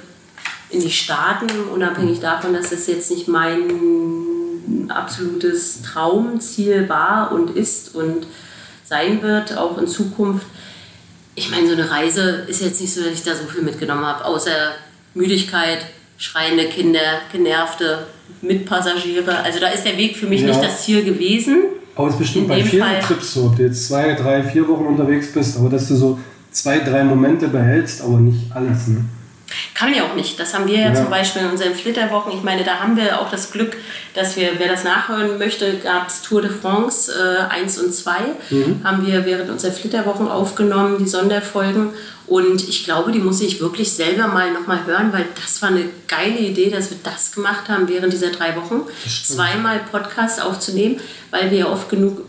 in 0.72 0.82
die 0.82 0.92
Staaten, 0.92 1.48
unabhängig 1.74 2.20
davon, 2.20 2.54
dass 2.54 2.72
es 2.72 2.88
jetzt 2.88 3.10
nicht 3.12 3.28
mein 3.28 4.90
absolutes 4.90 5.82
Traumziel 5.82 6.88
war 6.90 7.32
und 7.32 7.56
ist 7.56 7.96
und 7.96 8.28
sein 8.86 9.22
wird, 9.22 9.58
auch 9.58 9.78
in 9.78 9.88
Zukunft. 9.88 10.46
Ich 11.36 11.50
meine, 11.52 11.68
so 11.68 11.74
eine 11.74 11.90
Reise 11.90 12.46
ist 12.48 12.62
jetzt 12.62 12.82
nicht 12.82 12.94
so, 12.94 13.02
dass 13.04 13.14
ich 13.14 13.24
da 13.24 13.36
so 13.36 13.46
viel 13.46 13.62
mitgenommen 13.62 14.06
habe, 14.06 14.26
außer 14.26 14.74
Müdigkeit, 15.14 15.86
schreiende 16.18 16.66
Kinder, 16.66 17.00
genervte 17.32 18.08
Mitpassagiere. 18.42 19.38
Also 19.44 19.60
da 19.60 19.70
ist 19.70 19.86
der 19.86 19.98
Weg 19.98 20.18
für 20.18 20.28
mich 20.28 20.42
Ja. 20.42 20.48
nicht 20.48 20.62
das 20.64 20.84
Ziel 20.84 21.04
gewesen. 21.04 21.64
Aber 21.96 22.08
es 22.08 22.14
ist 22.14 22.20
bestimmt 22.20 22.44
In 22.46 22.50
bei 22.50 22.64
vielen 22.64 22.84
Fall- 22.84 23.00
Trips 23.00 23.34
so, 23.34 23.46
ob 23.46 23.56
du 23.58 23.64
jetzt 23.64 23.88
zwei, 23.88 24.14
drei, 24.14 24.44
vier 24.44 24.68
Wochen 24.68 24.86
unterwegs 24.86 25.32
bist, 25.32 25.58
aber 25.58 25.70
dass 25.70 25.88
du 25.88 25.96
so 25.96 26.20
zwei, 26.52 26.80
drei 26.80 27.04
Momente 27.04 27.48
behältst, 27.48 28.02
aber 28.02 28.20
nicht 28.20 28.52
alles. 28.54 28.88
Ne? 28.88 29.06
Kann 29.74 29.94
ja 29.94 30.04
auch 30.04 30.14
nicht. 30.16 30.40
Das 30.40 30.54
haben 30.54 30.68
wir 30.68 30.78
ja, 30.80 30.88
Ja. 30.90 30.94
zum 30.96 31.10
Beispiel 31.10 31.42
in 31.44 31.50
unseren 31.50 31.74
Flitterwochen. 31.74 32.32
Ich 32.34 32.44
meine, 32.44 32.64
da 32.64 32.80
haben 32.80 32.96
wir 32.98 33.20
auch 33.22 33.32
das 33.32 33.52
Glück, 33.52 33.78
dass 34.14 34.36
wir, 34.36 34.52
wer 34.58 34.68
das 34.68 34.84
nachhören 34.84 35.38
möchte, 35.38 35.78
gab 35.78 36.08
es 36.10 36.22
Tour 36.22 36.42
de 36.42 36.52
France 36.52 37.12
äh, 37.50 37.54
1 37.54 37.80
und 37.80 37.94
2. 37.94 38.12
Haben 38.84 39.06
wir 39.06 39.26
während 39.26 39.50
unserer 39.50 39.72
Flitterwochen 39.72 40.28
aufgenommen, 40.28 40.98
die 41.00 41.08
Sonderfolgen. 41.08 41.90
Und 42.28 42.68
ich 42.70 42.84
glaube, 42.84 43.12
die 43.12 43.18
muss 43.20 43.42
ich 43.42 43.60
wirklich 43.60 43.92
selber 43.92 44.28
mal 44.28 44.52
nochmal 44.52 44.86
hören, 44.86 45.12
weil 45.12 45.26
das 45.42 45.62
war 45.64 45.70
eine 45.70 45.86
geile 46.08 46.38
Idee, 46.38 46.70
dass 46.70 46.92
wir 46.92 46.98
das 47.04 47.32
gemacht 47.32 47.70
haben 47.70 47.88
während 47.90 48.14
dieser 48.14 48.30
drei 48.30 48.56
Wochen. 48.56 48.82
Zweimal 49.24 49.80
Podcast 49.92 50.40
aufzunehmen, 50.42 51.00
weil 51.32 51.50
wir 51.50 51.58
ja 51.60 51.68
oft 51.72 51.90
genug 51.90 52.22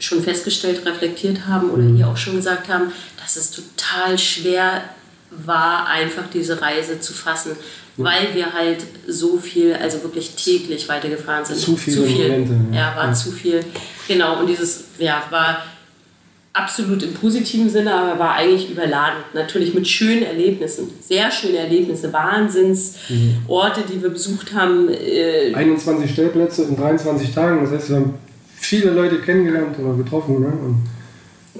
schon 0.00 0.22
festgestellt, 0.22 0.84
reflektiert 0.84 1.46
haben 1.48 1.70
oder 1.70 1.82
hier 1.82 2.08
auch 2.08 2.16
schon 2.16 2.36
gesagt 2.36 2.68
haben, 2.68 2.92
dass 3.20 3.36
es 3.36 3.50
total 3.50 4.18
schwer 4.18 4.82
war, 5.30 5.86
einfach 5.88 6.24
diese 6.32 6.60
Reise 6.60 7.00
zu 7.00 7.12
fassen, 7.12 7.52
weil 7.96 8.34
wir 8.34 8.52
halt 8.52 8.84
so 9.06 9.36
viel, 9.38 9.74
also 9.74 10.02
wirklich 10.02 10.30
täglich 10.36 10.88
weitergefahren 10.88 11.44
sind. 11.44 11.58
Zu 11.58 11.76
viele 11.76 12.06
Momente, 12.06 12.52
ja. 12.72 12.78
Ja, 12.92 12.96
war 12.96 13.06
Ja. 13.08 13.12
zu 13.12 13.30
viel. 13.32 13.60
Genau, 14.06 14.40
und 14.40 14.46
dieses, 14.46 14.84
ja, 14.98 15.22
war 15.30 15.64
absolut 16.52 17.02
im 17.02 17.12
positiven 17.14 17.68
Sinne, 17.68 17.94
aber 17.94 18.18
war 18.18 18.34
eigentlich 18.34 18.70
überladen. 18.70 19.18
Natürlich 19.34 19.74
mit 19.74 19.86
schönen 19.86 20.22
Erlebnissen, 20.24 20.90
sehr 21.00 21.30
schöne 21.30 21.58
Erlebnisse, 21.58 22.12
Wahnsinnsorte, 22.12 23.82
die 23.92 24.02
wir 24.02 24.10
besucht 24.10 24.52
haben. 24.54 24.88
Äh, 24.88 25.54
21 25.54 26.10
Stellplätze 26.10 26.64
in 26.64 26.76
23 26.76 27.32
Tagen, 27.34 27.62
das 27.62 27.72
heißt, 27.72 27.90
wir 27.90 27.96
haben 27.96 28.14
viele 28.56 28.90
Leute 28.90 29.18
kennengelernt 29.20 29.76
oder 29.78 29.94
getroffen. 29.96 30.40
Ne? 30.40 30.46
Und 30.48 30.84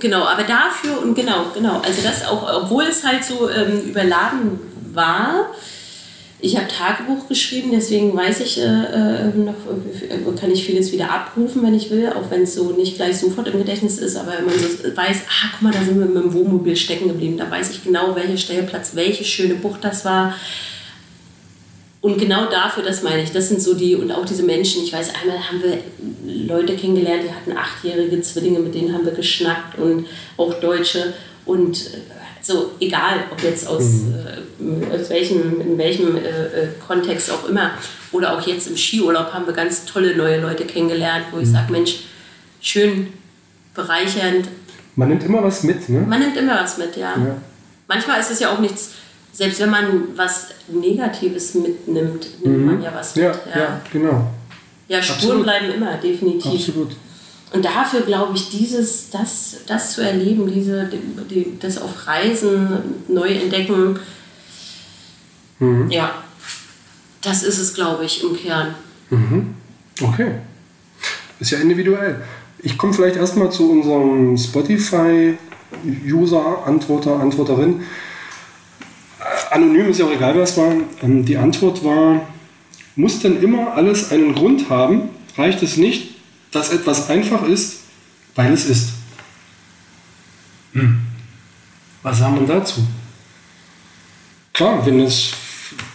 Genau, 0.01 0.23
aber 0.25 0.45
dafür 0.45 1.03
und 1.03 1.15
genau, 1.15 1.47
genau. 1.55 1.81
Also 1.81 2.03
das 2.03 2.27
auch, 2.27 2.63
obwohl 2.63 2.85
es 2.85 3.05
halt 3.05 3.25
so 3.25 3.49
ähm, 3.51 3.81
überladen 3.89 4.61
war. 4.93 5.53
Ich 6.41 6.57
habe 6.57 6.69
Tagebuch 6.69 7.27
geschrieben, 7.29 7.71
deswegen 7.73 8.17
weiß 8.17 8.41
ich 8.41 8.61
äh, 8.61 8.63
äh, 8.63 9.37
noch, 9.37 9.55
äh, 10.09 10.39
kann 10.41 10.53
ich 10.53 10.65
vieles 10.65 10.93
wieder 10.93 11.11
abrufen, 11.11 11.65
wenn 11.65 11.75
ich 11.75 11.91
will, 11.91 12.11
auch 12.11 12.31
wenn 12.31 12.43
es 12.43 12.55
so 12.55 12.71
nicht 12.71 12.95
gleich 12.95 13.19
sofort 13.19 13.49
im 13.49 13.59
Gedächtnis 13.59 13.99
ist. 13.99 14.17
Aber 14.17 14.35
wenn 14.37 14.47
man 14.47 14.55
so 14.55 14.97
weiß, 14.97 15.23
ah, 15.29 15.49
guck 15.51 15.63
mal, 15.63 15.73
da 15.73 15.83
sind 15.83 15.99
wir 15.99 16.07
mit 16.07 16.23
dem 16.23 16.33
Wohnmobil 16.33 16.77
stecken 16.77 17.09
geblieben, 17.09 17.37
da 17.39 17.51
weiß 17.51 17.71
ich 17.71 17.83
genau, 17.83 18.15
welcher 18.15 18.37
Stellplatz, 18.37 18.95
welche 18.95 19.25
schöne 19.25 19.57
Bucht 19.57 19.83
das 19.83 20.05
war. 20.05 20.35
Und 22.01 22.19
genau 22.19 22.49
dafür, 22.49 22.85
das 22.85 23.03
meine 23.03 23.23
ich, 23.23 23.33
das 23.33 23.49
sind 23.49 23.61
so 23.61 23.75
die, 23.75 23.97
und 23.97 24.13
auch 24.13 24.25
diese 24.25 24.45
Menschen, 24.45 24.85
ich 24.85 24.93
weiß, 24.93 25.13
einmal 25.21 25.39
haben 25.39 25.61
wir 25.63 25.79
Leute 26.47 26.77
kennengelernt, 26.77 27.25
die 27.25 27.35
hatten 27.35 27.59
achtjährige 27.59 28.21
Zwillinge, 28.23 28.61
mit 28.61 28.75
denen 28.75 28.95
haben 28.95 29.05
wir 29.05 29.13
geschnackt 29.13 29.79
und 29.79 30.07
auch 30.37 30.55
Deutsche. 30.61 31.13
Und 31.45 31.77
äh, 31.77 31.99
so, 32.41 32.73
egal, 32.79 33.25
ob 33.33 33.43
jetzt 33.43 33.67
aus, 33.67 33.83
äh, 33.83 34.95
aus 34.95 35.11
welchem, 35.11 35.61
in 35.61 35.77
welchem 35.77 36.17
äh, 36.17 36.21
äh, 36.21 36.69
Kontext 36.87 37.33
auch 37.33 37.49
immer, 37.49 37.73
oder 38.13 38.39
auch 38.39 38.47
jetzt 38.47 38.69
im 38.69 38.77
Skiurlaub 38.77 39.33
haben 39.33 39.47
wir 39.47 39.53
ganz 39.53 39.85
tolle 39.85 40.17
neue 40.17 40.41
Leute 40.41 40.65
kennengelernt, 40.65 41.27
wo 41.33 41.41
ich 41.41 41.49
sage, 41.49 41.73
Mensch, 41.73 42.05
schön, 42.61 43.09
bereichernd. 43.75 44.49
man 44.95 45.09
nimmt 45.09 45.25
immer 45.25 45.43
was 45.43 45.65
mit. 45.65 45.89
Ne? 45.89 46.01
Man 46.01 46.21
nimmt 46.21 46.37
immer 46.37 46.61
was 46.61 46.79
mit, 46.79 46.97
ja. 46.97 47.15
Ja. 47.17 47.37
Manchmal 47.89 48.21
ist 48.21 48.31
es 48.31 48.39
ja 48.39 48.53
auch 48.53 48.61
nichts, 48.61 48.93
selbst 49.39 49.61
wenn 49.61 49.71
man 49.71 50.03
was 50.17 50.49
Negatives 50.67 51.55
mitnimmt, 51.55 52.27
nimmt 52.45 52.67
man 52.67 52.83
ja 52.83 52.93
was 52.93 53.15
mit. 53.15 53.25
Mhm. 53.25 53.31
Ja, 53.55 53.61
ja, 53.61 53.81
genau. 53.93 54.27
Ja, 54.89 55.01
Spuren 55.01 55.17
Absolut. 55.19 55.43
bleiben 55.45 55.71
immer, 55.71 55.97
definitiv. 55.99 56.69
Absolut. 56.69 56.97
Und 57.53 57.65
dafür 57.65 58.01
glaube 58.01 58.35
ich, 58.37 58.51
dieses, 58.51 59.11
das, 59.11 59.59
das 59.69 59.93
zu 59.93 60.01
erleben, 60.03 60.53
diese, 60.53 60.91
die, 61.31 61.57
das 61.61 61.81
auf 61.81 62.09
Reisen 62.09 62.67
neu 63.07 63.29
entdecken, 63.29 64.01
Mhm. 65.61 65.91
ja, 65.91 66.13
das 67.21 67.43
ist 67.43 67.59
es, 67.59 67.75
glaube 67.75 68.05
ich, 68.05 68.23
im 68.23 68.37
Kern. 68.37 68.77
Okay. 70.01 70.35
Ist 71.41 71.51
ja 71.51 71.59
individuell. 71.59 72.23
Ich 72.61 72.79
komme 72.79 72.93
vielleicht 72.93 73.17
erstmal 73.17 73.51
zu 73.51 73.69
unserem 73.71 74.37
Spotify-User, 74.37 76.65
Antworter, 76.65 77.19
Antworterin. 77.19 77.83
Anonym 79.51 79.91
ist 79.91 79.99
ja 79.99 80.07
auch 80.07 80.13
egal, 80.13 80.35
wer 80.35 80.43
es 80.43 80.57
war. 80.57 80.73
Ähm, 81.03 81.25
Die 81.25 81.37
Antwort 81.37 81.85
war, 81.85 82.23
muss 82.97 83.21
denn 83.21 83.43
immer 83.43 83.75
alles 83.75 84.11
einen 84.11 84.35
Grund 84.35 84.71
haben? 84.71 85.11
Reicht 85.37 85.63
es 85.63 85.77
nicht, 85.77 86.17
dass 86.51 86.73
etwas 86.73 87.11
einfach 87.11 87.47
ist, 87.47 87.81
weil 88.35 88.53
es 88.53 88.67
ist? 88.67 88.91
Hm. 90.73 90.99
Was 92.03 92.19
sagen 92.19 92.41
wir 92.41 92.55
dazu? 92.55 92.81
Klar, 94.53 94.85
wenn 94.85 95.01
es 95.01 95.33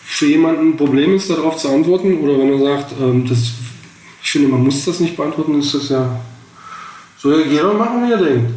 für 0.05 0.27
jemanden 0.27 0.69
ein 0.69 0.77
Problem 0.77 1.15
ist, 1.15 1.29
darauf 1.29 1.57
zu 1.57 1.69
antworten, 1.69 2.19
oder 2.19 2.37
wenn 2.39 2.53
er 2.53 2.59
sagt, 2.59 2.93
ähm, 3.01 3.27
das, 3.27 3.51
ich 4.21 4.31
finde, 4.31 4.47
man 4.47 4.63
muss 4.63 4.85
das 4.85 4.99
nicht 4.99 5.17
beantworten, 5.17 5.59
ist 5.59 5.73
das 5.73 5.89
ja, 5.89 6.19
soll 7.17 7.41
ja 7.41 7.47
jeder 7.47 7.73
machen, 7.73 8.07
wie 8.07 8.11
er 8.11 8.17
denkt. 8.17 8.51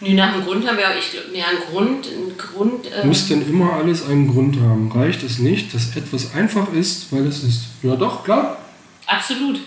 Nee, 0.00 0.14
nach 0.14 0.32
dem 0.32 0.44
Grund 0.44 0.66
haben 0.66 0.76
wir 0.76 0.88
auch, 0.88 0.96
ich, 0.96 1.10
glaub, 1.10 1.34
ja, 1.34 1.46
einen 1.46 1.60
Grund, 1.70 2.06
einen 2.06 2.38
Grund, 2.38 2.86
äh, 2.86 3.04
Muss 3.04 3.26
denn 3.26 3.48
immer 3.48 3.72
alles 3.72 4.06
einen 4.06 4.28
Grund 4.28 4.56
haben? 4.60 4.92
Reicht 4.92 5.24
es 5.24 5.40
nicht, 5.40 5.74
dass 5.74 5.96
etwas 5.96 6.34
einfach 6.34 6.72
ist, 6.72 7.12
weil 7.12 7.26
es 7.26 7.42
ist? 7.42 7.62
Ja 7.82 7.96
doch, 7.96 8.22
klar. 8.22 8.58
Absolut. 9.06 9.60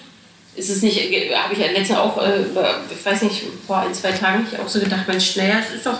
Ist 0.55 0.69
es 0.69 0.81
nicht, 0.81 0.97
äh, 0.97 1.35
habe 1.35 1.53
ich 1.53 1.59
ja 1.59 1.67
letztens 1.71 1.99
auch, 1.99 2.21
äh, 2.21 2.43
ich 2.43 3.05
weiß 3.05 3.23
nicht, 3.23 3.43
vor 3.67 3.79
ein, 3.79 3.93
zwei 3.93 4.11
Tagen 4.11 4.45
ich 4.49 4.57
auch 4.57 4.67
so 4.67 4.79
gedacht, 4.79 5.07
Mensch, 5.07 5.35
naja, 5.35 5.55
es 5.59 5.75
ist 5.75 5.85
doch, 5.85 5.99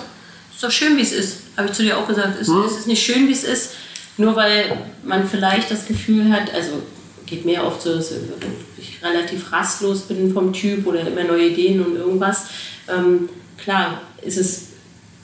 ist 0.54 0.64
doch 0.64 0.72
schön, 0.72 0.96
wie 0.96 1.02
es 1.02 1.12
ist. 1.12 1.38
Habe 1.58 1.68
ich 1.68 1.74
zu 1.74 1.84
dir 1.84 1.98
auch 1.98 2.08
gesagt, 2.08 2.40
es, 2.40 2.48
es 2.48 2.78
ist 2.78 2.88
nicht 2.88 3.04
schön, 3.04 3.28
wie 3.28 3.34
es 3.34 3.44
ist, 3.44 3.74
nur 4.16 4.36
weil 4.36 4.78
man 5.04 5.28
vielleicht 5.28 5.72
das 5.72 5.86
Gefühl 5.86 6.32
hat, 6.32 6.54
also 6.54 6.82
geht 7.26 7.46
mir 7.46 7.64
oft 7.64 7.82
so, 7.82 7.96
dass 7.96 8.14
ich 8.78 9.00
relativ 9.02 9.52
rastlos 9.52 10.02
bin 10.02 10.34
vom 10.34 10.54
Typ 10.54 10.86
oder 10.86 11.08
immer 11.08 11.24
neue 11.24 11.48
Ideen 11.48 11.84
und 11.84 11.96
irgendwas. 11.96 12.48
Ähm, 12.90 13.30
klar, 13.64 14.02
ist 14.22 14.38
es, 14.38 14.64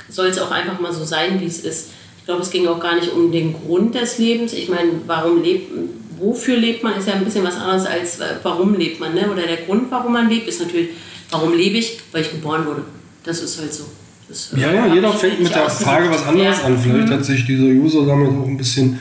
soll 0.09 0.27
es 0.27 0.39
auch 0.39 0.51
einfach 0.51 0.79
mal 0.79 0.93
so 0.93 1.03
sein, 1.03 1.39
wie 1.41 1.45
es 1.45 1.59
ist. 1.59 1.89
Ich 2.19 2.25
glaube, 2.25 2.41
es 2.41 2.49
ging 2.51 2.67
auch 2.67 2.79
gar 2.79 2.95
nicht 2.95 3.11
um 3.11 3.31
den 3.31 3.53
Grund 3.53 3.95
des 3.95 4.17
Lebens. 4.17 4.53
Ich 4.53 4.69
meine, 4.69 4.89
warum 5.05 5.41
lebt, 5.41 5.71
wofür 6.19 6.57
lebt 6.57 6.83
man, 6.83 6.97
ist 6.97 7.07
ja 7.07 7.13
ein 7.13 7.23
bisschen 7.23 7.43
was 7.45 7.55
anderes 7.55 7.85
als 7.85 8.19
äh, 8.19 8.25
warum 8.43 8.75
lebt 8.75 8.99
man. 8.99 9.13
Ne? 9.13 9.29
Oder 9.31 9.43
der 9.47 9.57
Grund, 9.57 9.89
warum 9.89 10.13
man 10.13 10.29
lebt, 10.29 10.47
ist 10.47 10.59
natürlich, 10.61 10.89
warum 11.31 11.53
lebe 11.53 11.77
ich? 11.77 11.99
Weil 12.11 12.21
ich 12.23 12.31
geboren 12.31 12.65
wurde. 12.65 12.81
Das 13.23 13.41
ist 13.41 13.59
halt 13.59 13.73
so. 13.73 13.83
Das, 14.27 14.51
äh, 14.53 14.59
Ja, 14.59 14.73
ja, 14.73 14.93
jeder 14.93 15.13
fängt 15.13 15.39
mit 15.41 15.53
der. 15.53 15.69
Frage 15.69 16.09
was 16.09 16.25
anderes 16.25 16.57
Ja. 16.57 16.63
an. 16.65 16.77
Vielleicht 16.77 17.09
hat 17.09 17.23
sich 17.25 17.45
dieser 17.45 17.63
User 17.63 18.05
damit 18.05 18.29
auch 18.29 18.45
ein 18.47 18.57
bisschen 18.57 18.99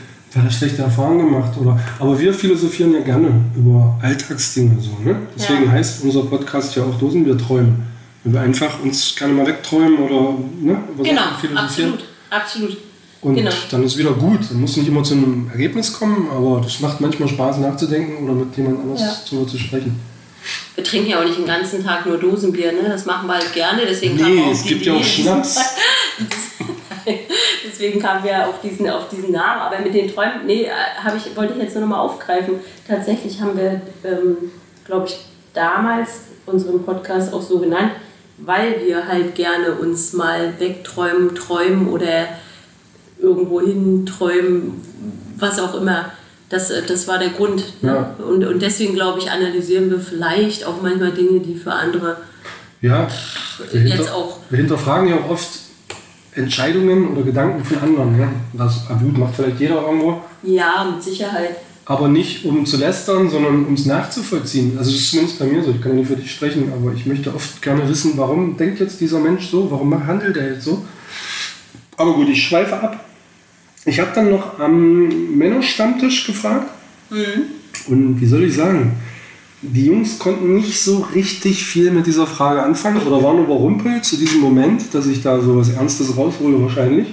schlechte 0.55 0.83
Erfahrungen 0.83 1.25
gemacht 1.25 1.51
oder. 1.59 1.77
Aber 1.99 2.17
wir 2.19 2.33
philosophieren 2.33 2.93
ja 2.93 2.99
gerne 3.01 3.29
über 3.55 3.97
Alltagsdinge 4.01 4.77
so. 4.79 4.97
Ne? 5.03 5.15
Deswegen 5.37 5.65
Ja. 5.65 5.71
heißt 5.71 6.03
unser 6.03 6.21
Podcast 6.23 6.75
ja 6.75 6.83
auch 6.83 6.97
Dosen 6.99 7.25
wir 7.25 7.37
träumen. 7.37 7.85
Wenn 8.27 8.33
wir 8.33 8.41
einfach 8.41 8.81
uns 8.83 9.15
gerne 9.15 9.33
mal 9.35 9.47
wegträumen 9.47 9.99
oder 9.99 10.33
ne, 10.59 10.83
über 10.91 11.01
Genau, 11.01 11.21
absolut. 11.55 12.03
Absolut. 12.29 12.77
Und 13.21 13.35
genau. 13.35 13.51
dann 13.71 13.83
ist 13.85 13.97
wieder 13.97 14.11
gut. 14.11 14.51
Man 14.51 14.59
muss 14.61 14.75
nicht 14.75 14.89
immer 14.89 15.01
zu 15.01 15.13
einem 15.13 15.49
Ergebnis 15.49 15.93
kommen, 15.93 16.27
aber 16.29 16.59
das 16.61 16.81
macht 16.81 16.99
manchmal 16.99 17.29
Spaß 17.29 17.59
nachzudenken 17.59 18.25
oder 18.25 18.33
mit 18.33 18.57
jemand 18.57 18.81
anders 18.81 18.99
Ja. 18.99 19.15
darüber 19.31 19.49
zu 19.49 19.57
sprechen. 19.57 19.97
Wir 20.75 20.83
trinken 20.83 21.09
ja 21.09 21.21
auch 21.21 21.23
nicht 21.23 21.37
den 21.37 21.45
ganzen 21.45 21.81
Tag 21.85 22.05
nur 22.05 22.17
Dosenbier, 22.17 22.73
ne? 22.73 22.89
Das 22.89 23.05
machen 23.05 23.27
wir 23.27 23.35
halt 23.35 23.53
gerne, 23.53 23.83
deswegen 23.87 24.17
Nee, 24.17 24.41
auf 24.41 24.51
es 24.51 24.63
gibt 24.63 24.85
ja 24.85 24.93
auch 24.93 25.03
Schnaps. 25.03 25.59
Deswegen 27.65 28.01
kamen 28.01 28.25
wir 28.25 28.45
auf 28.45 28.59
diesen, 28.61 28.89
auf 28.89 29.07
diesen 29.07 29.31
Namen. 29.31 29.61
Aber 29.61 29.79
mit 29.79 29.93
den 29.93 30.13
Träumen, 30.13 30.45
nee, 30.45 30.67
ich, 30.67 31.37
wollte 31.37 31.53
ich 31.53 31.63
jetzt 31.63 31.75
nur 31.75 31.85
noch 31.85 31.95
mal 31.95 32.01
aufgreifen. 32.01 32.55
Tatsächlich 32.85 33.39
haben 33.39 33.55
wir, 33.55 33.79
ähm, 34.03 34.51
glaube 34.83 35.07
ich, 35.07 35.17
damals 35.53 36.23
unseren 36.45 36.83
Podcast 36.83 37.33
auch 37.33 37.41
so 37.41 37.59
genannt, 37.59 37.91
weil 38.37 38.81
wir 38.85 39.07
halt 39.07 39.35
gerne 39.35 39.73
uns 39.73 40.13
mal 40.13 40.53
wegträumen, 40.59 41.35
träumen 41.35 41.89
oder 41.89 42.27
irgendwo 43.19 43.61
hin 43.61 44.05
träumen, 44.05 44.81
was 45.37 45.59
auch 45.59 45.75
immer. 45.75 46.11
Das, 46.49 46.69
äh, 46.69 46.83
das 46.85 47.07
war 47.07 47.19
der 47.19 47.29
Grund. 47.29 47.81
Ne? 47.83 47.91
Ja. 48.19 48.25
Und, 48.25 48.45
und 48.45 48.61
deswegen, 48.61 48.93
glaube 48.93 49.19
ich, 49.19 49.29
analysieren 49.29 49.89
wir 49.89 49.99
vielleicht 49.99 50.65
auch 50.65 50.81
manchmal 50.81 51.11
Dinge, 51.11 51.39
die 51.39 51.55
für 51.55 51.73
andere 51.73 52.17
Ja, 52.81 53.07
wir, 53.71 53.81
Jetzt 53.81 53.97
hinter, 53.97 54.15
auch. 54.15 54.37
wir 54.49 54.57
hinterfragen 54.57 55.09
ja 55.09 55.15
auch 55.17 55.29
oft 55.29 55.49
Entscheidungen 56.35 57.09
oder 57.09 57.23
Gedanken 57.23 57.63
von 57.65 57.79
anderen. 57.79 58.19
Ja? 58.19 58.29
Das 58.53 58.87
gut, 58.87 59.17
macht 59.17 59.35
vielleicht 59.35 59.59
jeder 59.59 59.81
irgendwo. 59.81 60.21
Ja, 60.43 60.87
mit 60.93 61.03
Sicherheit. 61.03 61.57
Aber 61.89 62.09
nicht 62.09 62.43
um 62.43 62.65
zu 62.65 62.75
lästern, 62.75 63.29
sondern 63.29 63.65
um 63.65 63.73
es 63.73 63.85
nachzuvollziehen. 63.85 64.77
Also 64.77 64.91
das 64.91 64.99
ist 64.99 65.11
zumindest 65.11 65.39
bei 65.39 65.45
mir 65.45 65.63
so, 65.63 65.71
ich 65.71 65.81
kann 65.81 65.93
ja 65.93 65.99
nicht 65.99 66.09
für 66.09 66.17
dich 66.17 66.29
sprechen, 66.29 66.71
aber 66.73 66.93
ich 66.93 67.05
möchte 67.05 67.33
oft 67.33 67.61
gerne 67.61 67.87
wissen, 67.87 68.13
warum 68.17 68.57
denkt 68.57 68.81
jetzt 68.81 68.99
dieser 68.99 69.19
Mensch 69.19 69.47
so, 69.47 69.71
warum 69.71 70.05
handelt 70.05 70.35
er 70.35 70.53
jetzt 70.53 70.65
so. 70.65 70.85
Aber 71.95 72.13
gut, 72.13 72.27
ich 72.27 72.43
schweife 72.43 72.77
ab. 72.77 73.05
Ich 73.85 74.01
habe 74.01 74.11
dann 74.13 74.29
noch 74.29 74.59
am 74.59 75.37
Männerstammtisch 75.37 76.27
gefragt. 76.27 76.69
Und 77.87 78.19
wie 78.19 78.25
soll 78.25 78.43
ich 78.43 78.55
sagen, 78.55 78.91
die 79.61 79.85
Jungs 79.85 80.19
konnten 80.19 80.55
nicht 80.55 80.79
so 80.81 81.07
richtig 81.15 81.65
viel 81.65 81.91
mit 81.91 82.05
dieser 82.05 82.27
Frage 82.27 82.63
anfangen 82.63 83.01
oder 83.01 83.23
waren 83.23 83.43
überrumpelt 83.43 84.03
zu 84.03 84.17
diesem 84.17 84.41
Moment, 84.41 84.93
dass 84.93 85.07
ich 85.07 85.23
da 85.23 85.41
so 85.41 85.57
was 85.57 85.69
Ernstes 85.69 86.15
raushole 86.17 86.61
wahrscheinlich. 86.61 87.07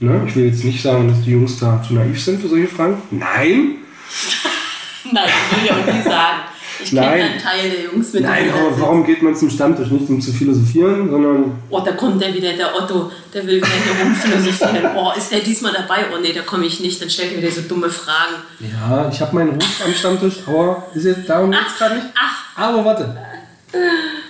Ne? 0.00 0.22
Ich 0.26 0.34
will 0.36 0.46
jetzt 0.46 0.64
nicht 0.64 0.82
sagen, 0.82 1.08
dass 1.08 1.22
die 1.22 1.30
Jungs 1.30 1.58
da 1.58 1.82
zu 1.86 1.94
naiv 1.94 2.20
sind 2.20 2.42
für 2.42 2.48
solche 2.48 2.68
Fragen. 2.68 2.96
Nein, 3.10 3.77
Nein, 5.12 5.24
das 5.26 5.58
will 5.58 5.64
ich 5.64 5.72
auch 5.72 5.94
nie 5.94 6.02
sagen. 6.02 6.38
Ich 6.80 6.90
kenne 6.90 7.08
einen 7.10 7.40
Teil 7.40 7.70
der 7.70 7.82
Jungs 7.92 8.12
mit 8.12 8.22
Nein, 8.22 8.50
aber 8.52 8.80
warum 8.80 9.04
geht 9.04 9.20
man 9.20 9.34
zum 9.34 9.50
Stammtisch? 9.50 9.90
Nicht 9.90 10.08
um 10.08 10.20
zu 10.20 10.32
philosophieren, 10.32 11.10
sondern 11.10 11.52
Oh, 11.70 11.80
da 11.80 11.92
kommt 11.92 12.22
der 12.22 12.32
wieder, 12.32 12.52
der 12.52 12.72
Otto, 12.72 13.10
der 13.34 13.44
will 13.46 13.56
wieder 13.56 13.66
hier 13.66 14.04
rumphilosophieren. 14.04 14.90
Oh, 14.96 15.10
ist 15.16 15.32
der 15.32 15.40
diesmal 15.40 15.72
dabei? 15.72 16.04
Oh 16.14 16.20
nee, 16.22 16.32
da 16.32 16.42
komme 16.42 16.66
ich 16.66 16.78
nicht, 16.80 17.02
dann 17.02 17.10
stellt 17.10 17.32
er 17.32 17.38
wieder 17.42 17.50
so 17.50 17.62
dumme 17.62 17.90
Fragen. 17.90 18.34
ja, 18.60 19.08
ich 19.10 19.20
habe 19.20 19.34
meinen 19.34 19.50
Ruf 19.54 19.82
am 19.84 19.92
Stammtisch, 19.92 20.34
aber 20.46 20.86
ist 20.94 21.04
jetzt 21.04 21.28
darum 21.28 21.50
geht's 21.50 21.76
gerade 21.78 21.96
nicht. 21.96 22.06
Ach, 22.16 22.60
Aber 22.60 22.84
warte. 22.84 23.16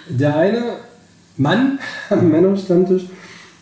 Der 0.08 0.36
eine 0.36 0.62
Mann 1.36 1.78
am 2.08 2.28
Männerstammtisch, 2.30 3.02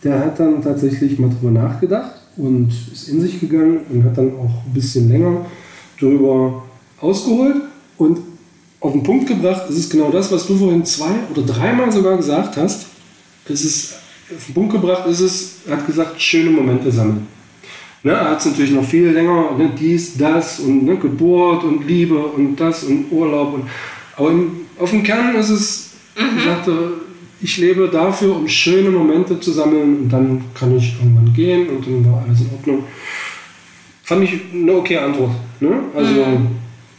der 0.03 0.19
hat 0.19 0.39
dann 0.39 0.63
tatsächlich 0.63 1.19
mal 1.19 1.29
drüber 1.29 1.51
nachgedacht 1.51 2.11
und 2.37 2.71
ist 2.93 3.09
in 3.09 3.19
sich 3.21 3.39
gegangen 3.41 3.81
und 3.89 4.05
hat 4.05 4.17
dann 4.17 4.31
auch 4.37 4.65
ein 4.65 4.73
bisschen 4.73 5.09
länger 5.09 5.45
drüber 5.99 6.63
ausgeholt 6.99 7.55
und 7.97 8.19
auf 8.79 8.91
den 8.91 9.03
Punkt 9.03 9.27
gebracht, 9.27 9.63
es 9.69 9.77
ist 9.77 9.91
genau 9.91 10.11
das, 10.11 10.31
was 10.31 10.45
du 10.45 10.55
vorhin 10.55 10.85
zwei 10.85 11.11
oder 11.33 11.41
dreimal 11.41 11.91
sogar 11.91 12.17
gesagt 12.17 12.57
hast. 12.57 12.85
Es 13.49 13.63
ist 13.63 13.95
auf 14.35 14.45
den 14.45 14.53
Punkt 14.53 14.73
gebracht, 14.73 15.07
ist 15.07 15.21
es, 15.21 15.55
er 15.67 15.77
hat 15.77 15.87
gesagt, 15.87 16.21
schöne 16.21 16.51
Momente 16.51 16.91
sammeln. 16.91 17.27
Ne, 18.03 18.11
er 18.11 18.31
hat 18.31 18.39
es 18.39 18.45
natürlich 18.45 18.71
noch 18.71 18.83
viel 18.83 19.09
länger, 19.09 19.55
ne, 19.57 19.71
dies, 19.77 20.17
das 20.17 20.59
und 20.59 20.85
ne, 20.85 20.97
Geburt 20.97 21.63
und 21.63 21.87
Liebe 21.87 22.17
und 22.17 22.55
das 22.55 22.83
und 22.83 23.11
Urlaub. 23.11 23.55
Und, 23.55 23.63
aber 24.15 24.31
im, 24.31 24.51
auf 24.77 24.91
dem 24.91 25.03
Kern 25.03 25.35
ist 25.35 25.49
es, 25.49 25.89
er 26.15 26.55
sagte, 26.55 26.93
ich 27.41 27.57
lebe 27.57 27.87
dafür, 27.87 28.35
um 28.35 28.47
schöne 28.47 28.89
Momente 28.89 29.39
zu 29.39 29.51
sammeln 29.51 30.01
und 30.01 30.09
dann 30.09 30.43
kann 30.53 30.75
ich 30.75 30.95
irgendwann 30.99 31.33
gehen 31.33 31.69
und 31.69 31.85
dann 31.85 32.11
war 32.11 32.23
alles 32.25 32.41
in 32.41 32.49
Ordnung. 32.55 32.83
Fand 34.07 34.23
ich 34.23 34.39
eine 34.53 34.71
okay 34.73 34.97
Antwort. 34.97 35.31
Ne? 35.59 35.79
Also, 35.95 36.21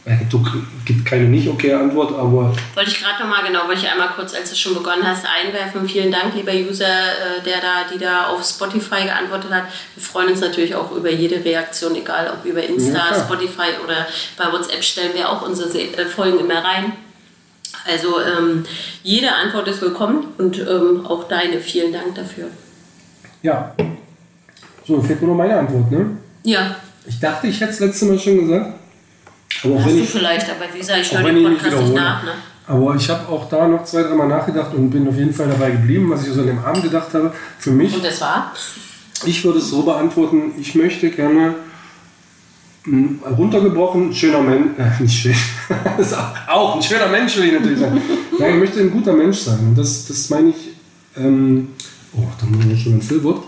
äh, 0.05 0.17
du 0.29 0.43
gibt 0.85 1.05
keine 1.05 1.25
nicht 1.25 1.47
okay 1.47 1.73
Antwort, 1.73 2.11
aber 2.13 2.53
wollte 2.75 2.89
ich 2.91 2.99
gerade 3.01 3.21
nochmal, 3.23 3.43
genau, 3.45 3.67
wollte 3.67 3.81
ich 3.83 3.89
einmal 3.91 4.09
kurz, 4.15 4.33
als 4.35 4.49
du 4.51 4.55
schon 4.55 4.75
begonnen 4.75 5.03
hast, 5.03 5.25
einwerfen. 5.25 5.87
Vielen 5.87 6.11
Dank, 6.11 6.35
lieber 6.35 6.51
User, 6.53 6.85
äh, 6.85 7.41
der 7.43 7.59
da, 7.61 7.85
die 7.91 7.97
da 7.99 8.27
auf 8.27 8.43
Spotify 8.43 9.03
geantwortet 9.05 9.51
hat. 9.51 9.63
Wir 9.95 10.03
freuen 10.03 10.29
uns 10.29 10.39
natürlich 10.41 10.75
auch 10.75 10.91
über 10.91 11.11
jede 11.11 11.43
Reaktion, 11.43 11.95
egal 11.95 12.31
ob 12.31 12.45
über 12.45 12.63
Insta, 12.63 13.09
Ja. 13.11 13.19
Spotify 13.19 13.69
oder 13.83 14.05
bei 14.37 14.51
WhatsApp 14.51 14.83
stellen 14.83 15.11
wir 15.15 15.29
auch 15.29 15.41
unsere 15.47 15.69
Se- 15.69 15.79
äh, 15.97 16.05
Folgen 16.05 16.39
immer 16.39 16.63
rein. 16.63 16.93
Also 17.91 18.19
ähm, 18.21 18.65
jede 19.03 19.31
Antwort 19.33 19.67
ist 19.67 19.81
willkommen 19.81 20.27
und 20.37 20.59
ähm, 20.59 21.05
auch 21.07 21.27
deine. 21.27 21.59
Vielen 21.59 21.91
Dank 21.93 22.13
dafür. 22.13 22.47
ja. 23.41 23.73
So, 24.85 24.99
fehlt 25.01 25.21
nur 25.21 25.31
noch 25.31 25.37
meine 25.37 25.55
Antwort. 25.57 25.91
Ne? 25.91 26.17
Ja, 26.43 26.75
Ich 27.09 27.19
dachte, 27.19 27.47
ich 27.47 27.59
hätte 27.59 27.71
es 27.73 27.79
letzte 27.79 28.05
Mal 28.05 28.19
schon 28.19 28.39
gesagt. 28.47 28.73
Aber 29.63 29.73
auch 29.75 29.79
hast 29.79 29.87
wenn 29.87 29.97
du 29.97 30.03
ich, 30.03 30.09
vielleicht, 30.09 30.49
aber 30.49 30.65
wie 30.73 30.77
gesagt, 30.79 30.99
ich 31.01 31.11
höre 31.11 31.23
den 31.23 31.35
nicht 31.49 31.61
Podcast 31.61 31.83
nicht 31.83 31.93
nach. 31.95 32.23
Ne? 32.23 32.31
Aber 32.67 32.95
ich 32.95 33.09
habe 33.09 33.27
auch 33.27 33.49
da 33.49 33.67
noch 33.67 33.83
zwei, 33.83 34.03
dreimal 34.03 34.27
nachgedacht 34.27 34.73
und 34.75 34.89
bin 34.91 35.07
auf 35.07 35.15
jeden 35.17 35.33
Fall 35.33 35.47
dabei 35.47 35.71
geblieben, 35.71 36.09
was 36.09 36.25
ich 36.25 36.31
so 36.33 36.41
an 36.41 36.47
dem 36.47 36.59
Abend 36.59 36.83
gedacht 36.83 37.13
habe. 37.13 37.33
Für 37.57 37.71
mich, 37.71 37.93
Und 37.95 38.05
das 38.05 38.21
war? 38.21 38.53
ich 39.25 39.43
würde 39.43 39.57
es 39.59 39.69
so 39.69 39.81
beantworten, 39.81 40.51
ich 40.59 40.75
möchte 40.75 41.09
gerne 41.09 41.55
mh, 42.85 43.27
runtergebrochen, 43.37 44.13
schöner 44.13 44.41
Mensch, 44.41 44.77
äh, 44.77 44.91
nicht 45.03 45.19
schön, 45.19 45.35
ist 45.97 46.13
auch- 46.13 46.33
auch 46.47 46.75
ein 46.75 46.83
schöner 46.83 47.07
Mensch 47.07 47.35
will 47.37 47.45
ich 47.45 47.53
natürlich 47.53 47.79
sein. 47.79 47.99
Nein, 48.39 48.53
ich 48.53 48.59
möchte 48.59 48.79
ein 48.81 48.91
guter 48.91 49.13
Mensch 49.13 49.37
sein. 49.39 49.59
Und 49.59 49.77
das, 49.77 50.05
das 50.07 50.29
meine 50.29 50.49
ich, 50.49 50.55
ähm, 51.17 51.69
oh, 52.15 52.23
da 52.39 52.45
muss 52.45 52.65
ich 52.71 52.83
schon 52.83 52.93
ein 52.97 53.01
Füllwort. 53.01 53.43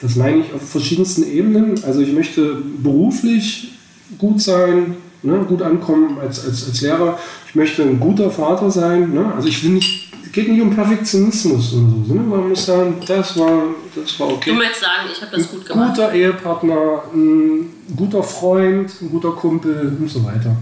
Das 0.00 0.16
meine 0.16 0.38
ich 0.38 0.52
auf 0.52 0.68
verschiedensten 0.68 1.30
Ebenen. 1.30 1.82
Also 1.84 2.00
ich 2.00 2.12
möchte 2.12 2.62
beruflich 2.82 3.72
gut 4.18 4.40
sein, 4.40 4.96
ne, 5.22 5.44
gut 5.48 5.62
ankommen 5.62 6.18
als, 6.18 6.44
als, 6.44 6.66
als 6.68 6.80
Lehrer. 6.82 7.18
Ich 7.48 7.54
möchte 7.54 7.82
ein 7.82 7.98
guter 7.98 8.30
Vater 8.30 8.70
sein. 8.70 9.12
Ne? 9.12 9.32
Also 9.34 9.48
ich 9.48 9.64
will 9.64 9.70
nicht, 9.70 10.12
es 10.24 10.32
geht 10.32 10.48
nicht 10.48 10.60
um 10.60 10.74
Perfektionismus 10.74 11.72
oder 11.72 11.88
so. 12.06 12.14
Ne? 12.14 12.20
Man 12.20 12.50
muss 12.50 12.66
sagen, 12.66 12.96
das 13.06 13.38
war, 13.38 13.62
das 13.94 14.20
war 14.20 14.28
okay 14.32 14.50
Du 14.50 14.56
möchtest 14.56 14.82
sagen, 14.82 15.08
ich 15.10 15.22
habe 15.22 15.36
das 15.36 15.50
gut 15.50 15.60
ein 15.60 15.66
gemacht. 15.66 15.96
guter 15.96 16.12
Ehepartner, 16.12 17.02
ein 17.14 17.70
guter 17.96 18.22
Freund, 18.22 18.90
ein 19.00 19.10
guter 19.10 19.32
Kumpel 19.32 19.96
und 19.98 20.10
so 20.10 20.22
weiter. 20.24 20.54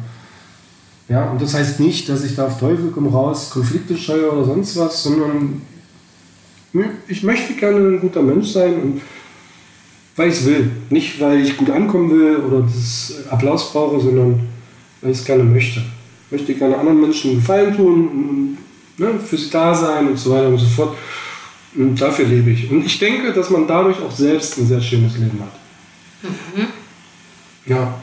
Ja, 1.08 1.30
und 1.30 1.42
das 1.42 1.54
heißt 1.54 1.80
nicht, 1.80 2.08
dass 2.08 2.24
ich 2.24 2.34
da 2.34 2.46
auf 2.46 2.58
Teufel 2.58 2.90
komm 2.94 3.08
raus 3.08 3.50
Konflikte 3.50 3.96
scheue 3.96 4.30
oder 4.30 4.44
sonst 4.44 4.76
was, 4.78 5.02
sondern 5.02 5.60
ich 7.08 7.22
möchte 7.22 7.52
gerne 7.54 7.78
ein 7.96 8.00
guter 8.00 8.22
Mensch 8.22 8.48
sein 8.48 8.80
und 8.80 9.02
weil 10.16 10.28
ich 10.28 10.34
es 10.36 10.46
will. 10.46 10.70
Nicht, 10.90 11.20
weil 11.20 11.40
ich 11.40 11.56
gut 11.56 11.70
ankommen 11.70 12.10
will 12.10 12.36
oder 12.36 12.62
das 12.62 13.14
Applaus 13.30 13.72
brauche, 13.72 14.00
sondern 14.00 14.48
weil 15.00 15.10
ich 15.10 15.18
es 15.18 15.24
gerne 15.24 15.44
möchte. 15.44 15.80
Ich 16.26 16.32
möchte 16.32 16.54
gerne 16.54 16.78
anderen 16.78 17.00
Menschen 17.00 17.30
einen 17.30 17.40
Gefallen 17.40 17.76
tun, 17.76 18.08
und, 18.08 18.58
ne, 18.98 19.18
für 19.20 19.36
sie 19.36 19.50
da 19.50 19.74
sein 19.74 20.08
und 20.08 20.18
so 20.18 20.30
weiter 20.30 20.48
und 20.48 20.58
so 20.58 20.66
fort. 20.66 20.96
Und 21.76 22.00
dafür 22.00 22.26
lebe 22.26 22.50
ich. 22.50 22.70
Und 22.70 22.86
ich 22.86 22.98
denke, 22.98 23.32
dass 23.32 23.50
man 23.50 23.66
dadurch 23.66 24.00
auch 24.00 24.12
selbst 24.12 24.58
ein 24.58 24.66
sehr 24.66 24.80
schönes 24.80 25.14
Leben 25.14 25.40
hat. 25.40 25.52
Ja, 27.66 27.94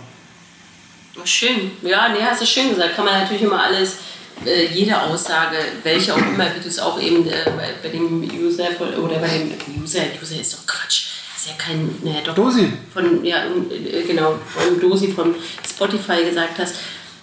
Oh, 1.21 1.25
Schön. 1.25 1.71
Ja, 1.81 2.09
nee, 2.09 2.21
hast 2.21 2.41
du 2.41 2.45
schön 2.45 2.69
gesagt. 2.69 2.95
Kann 2.95 3.05
man 3.05 3.21
natürlich 3.21 3.43
immer 3.43 3.61
alles, 3.61 3.97
äh, 4.45 4.65
jede 4.67 4.99
Aussage, 4.99 5.57
welche 5.83 6.13
auch 6.13 6.17
immer, 6.17 6.45
wie 6.55 6.61
du 6.61 6.67
es 6.67 6.79
auch 6.79 6.99
eben 6.99 7.27
äh, 7.27 7.45
bei, 7.45 7.69
bei 7.83 7.89
dem 7.89 8.23
User 8.23 8.69
oder 8.79 9.19
bei 9.19 9.27
dem 9.27 9.51
User, 9.83 10.01
User 10.21 10.39
ist 10.39 10.53
doch 10.53 10.65
Quatsch. 10.65 11.10
Ist 11.41 11.47
ja 11.47 11.55
kein, 11.57 11.89
naja, 12.03 12.19
doch. 12.23 12.35
Dosi. 12.35 12.71
Von, 12.93 13.25
ja, 13.25 13.45
äh, 13.45 14.03
genau, 14.03 14.35
von 14.47 14.79
Dosi 14.79 15.07
von 15.07 15.33
Spotify 15.67 16.23
gesagt 16.23 16.59
hast. 16.59 16.75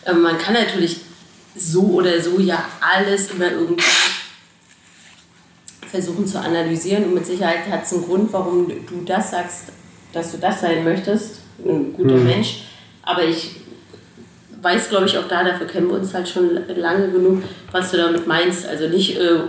Äh, 0.05 0.13
man 0.13 0.37
kann 0.39 0.55
natürlich 0.55 1.03
so 1.55 1.83
oder 1.83 2.21
so 2.21 2.41
ja 2.41 2.65
alles 2.81 3.31
immer 3.31 3.53
irgendwie 3.53 3.85
versuchen 5.89 6.27
zu 6.27 6.41
analysieren 6.41 7.05
und 7.05 7.15
mit 7.15 7.27
Sicherheit 7.27 7.69
hat 7.71 7.85
es 7.85 7.93
einen 7.93 8.07
Grund, 8.07 8.33
warum 8.33 8.67
du 8.67 9.05
das 9.07 9.31
sagst, 9.31 9.67
dass 10.13 10.33
du 10.33 10.39
das 10.39 10.63
sein 10.63 10.83
möchtest, 10.83 11.43
ein 11.65 11.93
guter 11.93 12.17
Mensch. 12.17 12.63
Aber 13.03 13.25
ich 13.25 13.53
weiß, 14.61 14.88
glaube 14.90 15.07
ich, 15.07 15.16
auch 15.18 15.29
da, 15.29 15.44
dafür 15.44 15.66
kennen 15.66 15.88
wir 15.88 15.97
uns 15.97 16.14
halt 16.14 16.29
schon 16.29 16.59
lange 16.77 17.09
genug, 17.09 17.42
was 17.71 17.90
du 17.90 17.97
damit 17.97 18.27
meinst. 18.27 18.66
Also 18.66 18.88
nicht 18.88 19.18
äh, 19.18 19.40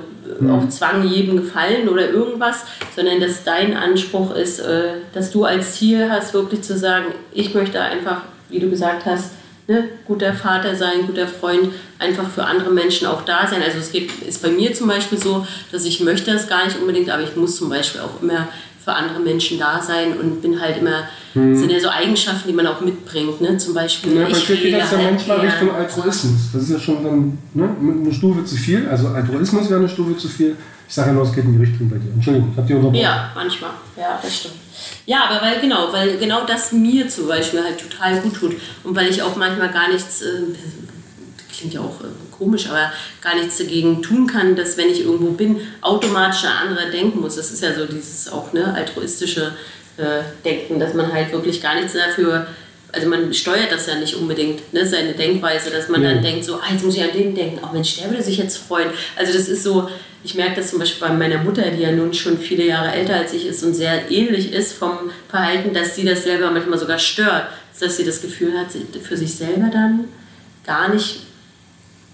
auf 0.49 0.69
Zwang 0.69 1.07
jedem 1.07 1.37
gefallen 1.37 1.89
oder 1.89 2.09
irgendwas, 2.09 2.65
sondern 2.95 3.19
dass 3.19 3.43
dein 3.43 3.75
Anspruch 3.75 4.35
ist, 4.35 4.59
äh, 4.59 4.95
dass 5.13 5.31
du 5.31 5.45
als 5.45 5.75
Ziel 5.75 6.09
hast, 6.09 6.33
wirklich 6.33 6.61
zu 6.61 6.77
sagen, 6.77 7.05
ich 7.33 7.53
möchte 7.53 7.81
einfach, 7.81 8.23
wie 8.49 8.59
du 8.59 8.69
gesagt 8.69 9.05
hast, 9.05 9.31
ne, 9.67 9.89
guter 10.05 10.33
Vater 10.33 10.75
sein, 10.75 11.07
guter 11.07 11.27
Freund, 11.27 11.73
einfach 11.97 12.27
für 12.29 12.43
andere 12.43 12.71
Menschen 12.71 13.07
auch 13.07 13.23
da 13.23 13.47
sein. 13.47 13.61
Also 13.63 13.79
es 13.79 13.91
geht, 13.91 14.11
ist 14.21 14.41
bei 14.41 14.49
mir 14.49 14.73
zum 14.73 14.87
Beispiel 14.87 15.17
so, 15.17 15.45
dass 15.71 15.85
ich 15.85 15.99
möchte 16.01 16.31
das 16.31 16.47
gar 16.47 16.65
nicht 16.65 16.79
unbedingt, 16.79 17.09
aber 17.09 17.23
ich 17.23 17.35
muss 17.35 17.55
zum 17.55 17.69
Beispiel 17.69 18.01
auch 18.01 18.21
immer 18.21 18.47
für 18.83 18.93
andere 18.93 19.19
Menschen 19.19 19.59
da 19.59 19.81
sein 19.81 20.17
und 20.17 20.41
bin 20.41 20.59
halt 20.59 20.77
immer, 20.77 21.07
sind 21.33 21.69
ja 21.71 21.79
so 21.79 21.89
Eigenschaften, 21.89 22.47
die 22.47 22.53
man 22.53 22.65
auch 22.67 22.81
mitbringt, 22.81 23.39
ne? 23.41 23.57
Zum 23.57 23.73
Beispiel, 23.73 24.15
Ja, 24.15 24.25
aber 24.25 24.31
ich 24.31 24.47
geht 24.47 24.73
das 24.73 24.91
ja 24.91 24.97
manchmal 24.97 25.37
eher- 25.37 25.43
Richtung 25.43 25.71
Altruismus. 25.75 26.39
Das 26.53 26.63
ist 26.63 26.71
ja 26.71 26.79
schon 26.79 27.03
dann 27.03 27.37
ne, 27.53 27.69
eine 28.03 28.13
Stufe 28.13 28.43
zu 28.45 28.55
viel. 28.55 28.87
Also 28.89 29.09
Altruismus 29.09 29.69
wäre 29.69 29.79
eine 29.79 29.89
Stufe 29.89 30.17
zu 30.17 30.27
viel. 30.27 30.55
Ich 30.87 30.95
sage 30.95 31.09
ja 31.09 31.13
nur, 31.13 31.23
es 31.23 31.33
geht 31.33 31.43
in 31.43 31.53
die 31.53 31.63
Richtung 31.63 31.87
bei 31.87 31.97
dir. 31.97 32.11
Entschuldigung, 32.13 32.49
ich 32.51 32.57
habe 32.57 32.67
dir 32.67 32.75
unterbrochen. 32.77 33.01
Ja, 33.01 33.31
manchmal. 33.35 33.69
Ja, 33.95 34.19
das 34.21 34.35
stimmt. 34.35 34.55
Ja, 35.05 35.25
aber 35.29 35.45
weil 35.45 35.59
genau, 35.61 35.91
weil 35.93 36.17
genau 36.17 36.45
das 36.47 36.71
mir 36.71 37.07
zum 37.09 37.27
Beispiel 37.27 37.61
halt 37.63 37.79
total 37.79 38.19
gut 38.21 38.33
tut 38.35 38.55
und 38.83 38.95
weil 38.95 39.07
ich 39.09 39.21
auch 39.21 39.35
manchmal 39.35 39.69
gar 39.71 39.89
nichts, 39.91 40.21
äh, 40.23 40.41
klingt 41.55 41.73
ja 41.75 41.81
auch 41.81 42.01
äh, 42.01 42.07
komisch, 42.35 42.67
aber 42.69 42.91
gar 43.21 43.35
nichts 43.35 43.57
dagegen 43.57 44.01
tun 44.01 44.25
kann, 44.25 44.55
dass 44.55 44.77
wenn 44.77 44.89
ich 44.89 45.01
irgendwo 45.03 45.31
bin, 45.31 45.57
automatisch 45.81 46.45
an 46.45 46.69
andere 46.69 46.89
denken 46.89 47.19
muss. 47.19 47.35
Das 47.35 47.51
ist 47.51 47.61
ja 47.61 47.73
so 47.75 47.85
dieses 47.85 48.31
auch 48.31 48.53
ne, 48.53 48.73
altruistische 48.73 49.51
äh, 49.99 50.23
Denken, 50.43 50.79
dass 50.79 50.93
man 50.93 51.11
halt 51.11 51.31
wirklich 51.31 51.61
gar 51.61 51.75
nichts 51.75 51.93
dafür 51.93 52.47
also 52.91 53.07
man 53.07 53.33
steuert 53.33 53.71
das 53.71 53.87
ja 53.87 53.95
nicht 53.95 54.15
unbedingt, 54.15 54.73
ne, 54.73 54.85
seine 54.85 55.13
Denkweise, 55.13 55.69
dass 55.69 55.89
man 55.89 56.01
Ja. 56.01 56.13
dann 56.13 56.23
denkt, 56.23 56.43
so, 56.45 56.55
ah, 56.55 56.71
jetzt 56.71 56.83
muss 56.83 56.95
ich 56.95 57.03
an 57.03 57.11
den 57.13 57.35
denken, 57.35 57.59
oh 57.63 57.71
Mensch, 57.71 57.97
der 57.97 58.09
würde 58.09 58.23
sich 58.23 58.37
jetzt 58.37 58.57
freuen. 58.57 58.89
Also 59.15 59.31
das 59.33 59.47
ist 59.47 59.63
so, 59.63 59.89
ich 60.23 60.35
merke 60.35 60.55
das 60.55 60.71
zum 60.71 60.79
Beispiel 60.79 61.07
bei 61.07 61.13
meiner 61.13 61.37
Mutter, 61.43 61.69
die 61.69 61.83
ja 61.83 61.91
nun 61.91 62.13
schon 62.13 62.37
viele 62.37 62.65
Jahre 62.65 62.91
älter 62.91 63.15
als 63.15 63.33
ich 63.33 63.45
ist 63.45 63.63
und 63.63 63.73
sehr 63.73 64.09
ähnlich 64.09 64.51
ist 64.51 64.73
vom 64.73 65.11
Verhalten, 65.29 65.73
dass 65.73 65.95
sie 65.95 66.03
das 66.03 66.23
selber 66.23 66.49
manchmal 66.51 66.79
sogar 66.79 66.99
stört, 66.99 67.47
dass 67.79 67.95
sie 67.97 68.05
das 68.05 68.21
Gefühl 68.21 68.57
hat, 68.57 68.67
für 69.03 69.15
sich 69.15 69.35
selber 69.35 69.69
dann 69.71 70.05
gar 70.65 70.89
nicht 70.93 71.21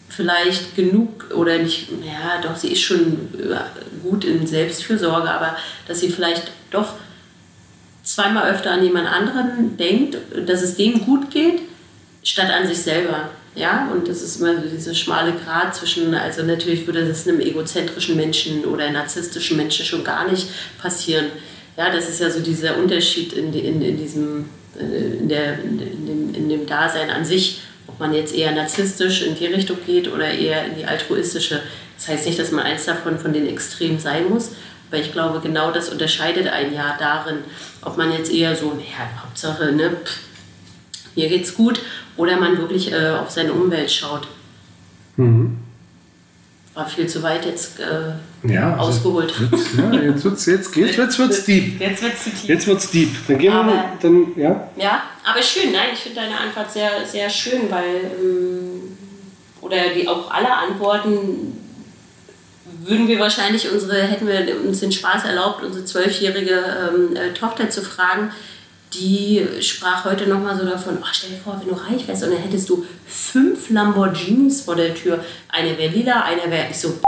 vielleicht 0.10 0.76
genug 0.76 1.32
oder 1.34 1.58
nicht, 1.58 1.88
ja 2.06 2.42
doch, 2.42 2.56
sie 2.56 2.72
ist 2.74 2.82
schon 2.82 3.30
äh, 3.40 3.56
gut 4.04 4.24
in 4.24 4.46
Selbstfürsorge, 4.46 5.30
aber 5.30 5.58
dass 5.88 6.02
sie 6.02 6.10
vielleicht 6.10 6.52
doch 6.70 6.94
zweimal 8.06 8.50
öfter 8.52 8.72
an 8.72 8.84
jemand 8.84 9.08
anderen 9.08 9.76
denkt, 9.76 10.18
dass 10.46 10.62
es 10.62 10.78
dem 10.78 11.06
gut 11.06 11.32
geht, 11.32 11.62
statt 12.24 12.50
an 12.50 12.66
sich 12.66 12.78
selber. 12.78 13.30
Ja, 13.56 13.90
und 13.92 14.08
das 14.08 14.22
ist 14.22 14.42
immer 14.42 14.62
so 14.62 14.68
dieser 14.68 14.94
schmale 14.94 15.34
Grat 15.34 15.76
zwischen, 15.76 16.14
also 16.14 16.44
natürlich 16.44 16.86
würde 16.86 17.08
das 17.08 17.28
einem 17.28 17.40
egozentrischen 17.40 18.18
Menschen 18.18 18.66
oder 18.66 18.92
narzisstischen 18.92 19.56
Menschen 19.56 19.86
schon 19.86 20.04
gar 20.04 20.30
nicht 20.30 20.48
passieren. 20.78 21.28
Ja, 21.78 21.90
das 21.90 22.10
ist 22.10 22.20
ja 22.20 22.30
so 22.30 22.42
dieser 22.42 22.78
Unterschied 22.78 23.34
in, 23.34 23.54
in, 23.54 23.82
in 23.82 23.98
diesem, 23.98 24.46
äh, 24.78 25.18
in, 25.20 25.30
der, 25.30 25.60
in, 25.64 25.78
dem, 25.78 26.36
in 26.36 26.50
dem 26.50 26.66
Dasein 26.66 27.10
an 27.10 27.24
sich, 27.24 27.62
ob 27.88 28.00
man 28.00 28.14
jetzt 28.14 28.36
eher 28.36 28.52
narzisstisch 28.52 29.22
in 29.24 29.36
die 29.36 29.48
Richtung 29.48 29.78
geht 29.86 30.12
oder 30.12 30.30
eher 30.30 30.66
in 30.66 30.76
die 30.76 30.86
altruistische. 30.86 31.62
Das 31.98 32.10
heißt 32.10 32.26
nicht, 32.26 32.38
dass 32.38 32.52
man 32.52 32.66
eins 32.66 32.86
davon 32.86 33.18
von 33.18 33.32
den 33.32 33.48
Extremen 33.48 34.00
sein 34.00 34.30
muss, 34.30 34.52
aber 34.90 35.00
ich 35.02 35.12
glaube, 35.12 35.40
genau 35.42 35.72
das 35.72 35.90
unterscheidet 35.90 36.48
ein 36.48 36.74
Jahr 36.74 36.96
darin, 37.00 37.40
ob 37.82 37.98
man 37.98 38.12
jetzt 38.12 38.32
eher 38.32 38.56
so, 38.56 38.74
naja, 38.74 39.10
Hauptsache, 39.24 39.72
ne, 39.72 39.92
pff, 40.04 40.20
mir 41.16 41.30
geht's 41.30 41.56
gut, 41.56 41.82
oder 42.18 42.38
man 42.38 42.58
wirklich 42.58 42.92
äh, 42.92 43.10
auf 43.10 43.30
seine 43.32 43.54
Umwelt 43.54 43.92
schaut. 43.92 44.28
Mhm. 45.18 45.58
War 46.74 46.88
viel 46.90 47.08
zu 47.08 47.24
weit 47.24 47.46
jetzt 47.46 47.80
äh, 47.80 48.50
Ja, 48.52 48.74
also 48.74 48.88
ausgeholt. 48.90 49.34
Jetzt, 49.52 49.68
ja, 49.78 49.94
jetzt 49.94 50.26
wird's, 50.26 50.46
jetzt 50.46 50.74
geht's, 50.74 50.98
jetzt 50.98 51.18
wird's 51.20 51.46
deep. 51.46 51.80
Jetzt 51.80 52.04
wird's 52.04 52.24
tief. 52.26 52.44
Jetzt 52.44 52.68
wird's 52.68 52.92
deep. 52.92 53.10
Dann 53.28 53.38
gehen 53.38 53.54
wir, 53.54 53.60
Aber- 53.62 53.84
dann, 54.02 54.28
ja. 54.36 54.68
Ja, 54.76 55.04
aber 55.24 55.42
schön, 55.42 55.72
nein, 55.72 55.90
ich 55.94 56.00
finde 56.00 56.20
deine 56.22 56.38
Antwort 56.38 56.70
sehr, 56.72 56.90
sehr 57.06 57.30
schön, 57.30 57.72
weil, 57.72 58.12
ähm, 58.22 58.82
oder 59.62 59.78
die 59.96 60.06
auch 60.08 60.30
alle 60.30 60.52
Antworten 60.54 61.58
würden 62.88 63.08
wir 63.08 63.20
wahrscheinlich 63.20 63.72
unsere, 63.72 64.02
hätten 64.04 64.28
wir 64.28 64.62
uns 64.66 64.80
den 64.80 64.92
Spaß 64.92 65.26
erlaubt, 65.26 65.64
unsere 65.64 65.86
zwölfjährige 65.86 66.54
ähm, 66.54 67.16
äh, 67.16 67.34
Tochter 67.34 67.70
zu 67.70 67.82
fragen, 67.82 68.32
die 68.94 69.46
sprach 69.62 70.06
heute 70.06 70.28
nochmal 70.28 70.58
so 70.58 70.66
davon, 70.66 71.00
oh, 71.02 71.06
stell 71.12 71.32
dir 71.32 71.38
vor, 71.38 71.60
wenn 71.60 71.70
du 71.70 71.76
reich 71.76 72.08
wärst 72.08 72.24
und 72.24 72.32
dann 72.32 72.42
hättest 72.42 72.70
du 72.70 72.86
fünf 73.08 73.70
Lamborghinis 73.70 74.62
vor 74.62 74.76
der 74.76 74.94
Tür. 74.94 75.24
Eine 75.50 75.78
wäre 75.78 75.92
lila, 75.92 76.22
eine 76.24 76.50
wäre, 76.50 76.68
ich 76.70 76.78
so, 76.78 77.00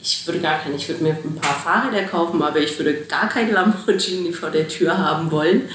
ich 0.00 0.26
würde 0.26 0.40
gar 0.40 0.58
keine, 0.58 0.76
ich 0.76 0.88
würde 0.88 1.02
mir 1.02 1.10
ein 1.10 1.36
paar 1.36 1.54
Fahrräder 1.54 2.04
kaufen, 2.04 2.42
aber 2.42 2.60
ich 2.60 2.78
würde 2.78 2.94
gar 3.02 3.28
kein 3.28 3.52
Lamborghini 3.52 4.32
vor 4.32 4.50
der 4.50 4.68
Tür 4.68 4.96
haben 4.96 5.30
wollen. 5.30 5.68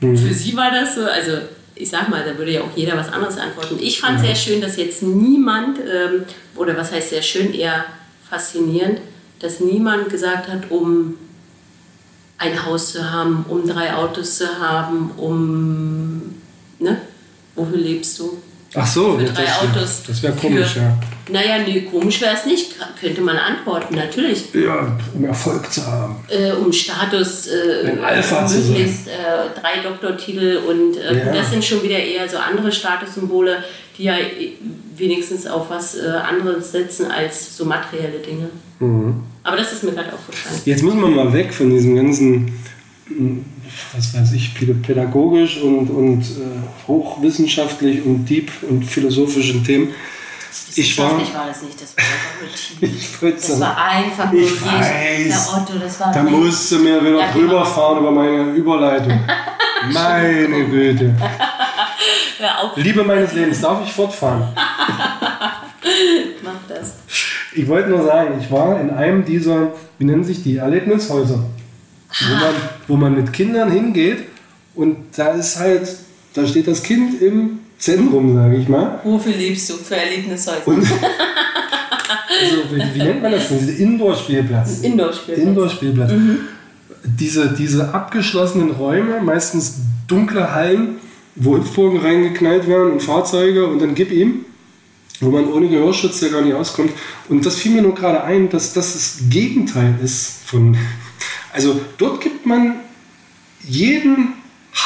Für 0.00 0.34
sie 0.34 0.56
war 0.56 0.72
das 0.72 0.96
so, 0.96 1.04
also 1.04 1.38
ich 1.74 1.90
sag 1.90 2.08
mal, 2.08 2.24
da 2.24 2.36
würde 2.36 2.52
ja 2.52 2.62
auch 2.62 2.76
jeder 2.76 2.96
was 2.96 3.12
anderes 3.12 3.38
antworten. 3.38 3.78
Ich 3.80 4.00
fand 4.00 4.20
sehr 4.20 4.34
schön, 4.34 4.60
dass 4.60 4.76
jetzt 4.76 5.02
niemand, 5.02 5.78
ähm, 5.78 6.24
oder 6.56 6.76
was 6.76 6.92
heißt 6.92 7.10
sehr 7.10 7.22
schön, 7.22 7.54
eher 7.54 7.84
faszinierend, 8.28 9.00
dass 9.40 9.60
niemand 9.60 10.08
gesagt 10.08 10.48
hat, 10.48 10.70
um 10.70 11.16
ein 12.38 12.66
Haus 12.66 12.92
zu 12.92 13.10
haben, 13.10 13.44
um 13.48 13.66
drei 13.66 13.94
Autos 13.94 14.38
zu 14.38 14.58
haben, 14.58 15.12
um, 15.16 16.34
ne, 16.78 17.00
wofür 17.54 17.78
lebst 17.78 18.18
du? 18.18 18.38
Ach 18.74 18.86
so, 18.86 19.18
Für 19.18 19.24
drei 19.24 19.42
das, 19.44 19.60
Autos. 19.60 20.02
das 20.06 20.22
wäre 20.22 20.32
komisch, 20.34 20.68
für, 20.70 20.80
ja. 20.80 20.98
Naja, 21.30 21.58
nee, 21.66 21.82
komisch 21.82 22.20
wäre 22.22 22.34
es 22.34 22.46
nicht, 22.46 22.74
könnte 22.98 23.20
man 23.20 23.36
antworten, 23.36 23.94
natürlich 23.94 24.46
Ja, 24.54 24.96
um 25.14 25.24
Erfolg 25.26 25.70
zu 25.70 25.86
haben. 25.86 26.16
äh, 26.28 26.52
um 26.52 26.72
Status, 26.72 27.48
äh, 27.48 27.90
Ein 27.90 28.02
Alpha 28.02 28.46
zu 28.46 28.60
sein. 28.62 28.72
möglichst 28.72 29.08
äh, 29.08 29.12
drei 29.60 29.82
Doktortitel 29.86 30.60
und 30.68 30.96
äh, 30.96 31.18
Ja. 31.26 31.34
das 31.34 31.50
sind 31.50 31.62
schon 31.64 31.82
wieder 31.82 31.98
eher 31.98 32.26
so 32.28 32.38
andere 32.38 32.72
Statussymbole, 32.72 33.62
die 33.98 34.04
ja 34.04 34.16
äh, 34.16 34.52
wenigstens 34.96 35.46
auf 35.46 35.68
was 35.68 35.96
äh, 35.98 36.06
anderes 36.08 36.72
setzen 36.72 37.10
als 37.10 37.54
so 37.56 37.66
materielle 37.66 38.18
Dinge. 38.20 38.48
Mhm. 38.80 39.22
Aber 39.42 39.56
das 39.58 39.72
ist 39.74 39.84
mir 39.84 39.92
gerade 39.92 40.12
aufgefallen. 40.14 40.60
Jetzt 40.64 40.82
müssen 40.82 41.00
wir 41.00 41.08
mal 41.08 41.32
weg 41.32 41.52
von 41.52 41.68
diesem 41.68 41.94
ganzen, 41.96 42.58
was 43.94 44.14
weiß 44.14 44.32
ich, 44.32 44.54
päd- 44.54 44.82
pädagogisch 44.82 45.60
und, 45.62 45.88
und 45.90 46.22
äh, 46.22 46.86
hochwissenschaftlich 46.88 48.04
und 48.04 48.24
deep 48.26 48.50
und 48.68 48.84
philosophischen 48.84 49.64
Themen. 49.64 49.88
Ich 50.74 50.98
war, 50.98 51.12
war 51.12 51.46
das 51.48 51.62
nicht, 51.62 51.80
das 51.80 51.94
war 51.96 52.04
einfach 52.04 52.40
nur 52.40 52.90
tief. 52.90 53.22
ich 53.22 53.36
Das 53.36 53.46
sagen, 53.46 53.60
war 53.60 53.76
einfach 53.84 54.32
nur 54.32 54.42
Ich 54.42 54.62
weiß. 54.66 55.48
Der 55.50 55.60
Otto, 55.62 55.78
das 55.78 56.00
war 56.00 56.12
da 56.12 56.24
weg. 56.24 56.30
musst 56.30 56.72
du 56.72 56.78
mir 56.78 57.00
wieder 57.02 57.20
Ja, 57.20 57.32
drüber 57.32 57.48
genau. 57.60 57.64
fahren 57.64 57.98
über 58.00 58.10
meine 58.10 58.52
Überleitung. 58.52 59.18
Meine 59.92 60.64
Güte. 60.66 61.12
Liebe 62.76 63.02
meines 63.02 63.32
Lebens, 63.32 63.60
darf 63.60 63.84
ich 63.84 63.92
fortfahren? 63.92 64.48
mach 66.42 66.52
das. 66.68 66.94
Ich 67.52 67.66
wollte 67.66 67.90
nur 67.90 68.04
sagen, 68.04 68.38
ich 68.40 68.48
war 68.50 68.80
in 68.80 68.90
einem 68.90 69.24
dieser, 69.24 69.72
wie 69.98 70.04
nennen 70.04 70.22
sich 70.22 70.42
die, 70.42 70.56
Erlebnishäuser, 70.58 71.44
wo 72.20 72.34
man, 72.34 72.54
wo 72.88 72.96
man 72.96 73.14
mit 73.14 73.32
Kindern 73.32 73.70
hingeht 73.70 74.18
und 74.74 74.96
da 75.16 75.28
ist 75.28 75.58
halt, 75.58 75.88
da 76.34 76.46
steht 76.46 76.66
das 76.66 76.82
Kind 76.82 77.20
im 77.20 77.60
Zentrum, 77.78 78.34
sage 78.34 78.56
ich 78.56 78.68
mal. 78.68 79.00
Wofür 79.04 79.32
lebst 79.32 79.70
du? 79.70 79.74
Für 79.74 79.96
Erlebnishäuser. 79.96 80.62
Also, 82.42 82.56
wie, 82.72 82.94
wie 82.94 83.04
nennt 83.04 83.22
man 83.22 83.32
das 83.32 83.48
denn? 83.48 83.58
Diese 83.58 83.82
Indoor-Spielplatz. 83.82 84.80
Indoor-Spiel. 84.80 85.34
Indoor-Spielplatz. 85.34 86.12
Diese, 87.04 87.52
diese 87.52 87.94
abgeschlossenen 87.94 88.70
Räume, 88.70 89.20
meistens 89.20 89.76
dunkle 90.08 90.52
Hallen, 90.52 90.96
wo 91.36 91.56
Hüpfburgen 91.56 92.00
reingeknallt 92.00 92.66
werden 92.66 92.92
und 92.92 93.02
Fahrzeuge 93.02 93.66
und 93.66 93.80
dann 93.80 93.94
gib 93.94 94.10
ihm, 94.10 94.44
wo 95.20 95.30
man 95.30 95.46
ohne 95.52 95.68
Gehörschutz 95.68 96.20
ja 96.20 96.28
gar 96.28 96.42
nicht 96.42 96.54
auskommt. 96.54 96.92
Und 97.28 97.44
das 97.46 97.56
fiel 97.56 97.72
mir 97.72 97.82
nur 97.82 97.94
gerade 97.94 98.24
ein, 98.24 98.48
dass 98.48 98.72
das 98.72 98.92
das 98.94 99.18
Gegenteil 99.30 99.94
ist 100.02 100.40
von. 100.46 100.76
Also 101.52 101.80
dort 101.98 102.20
gibt 102.20 102.46
man 102.46 102.76
jeden 103.60 104.34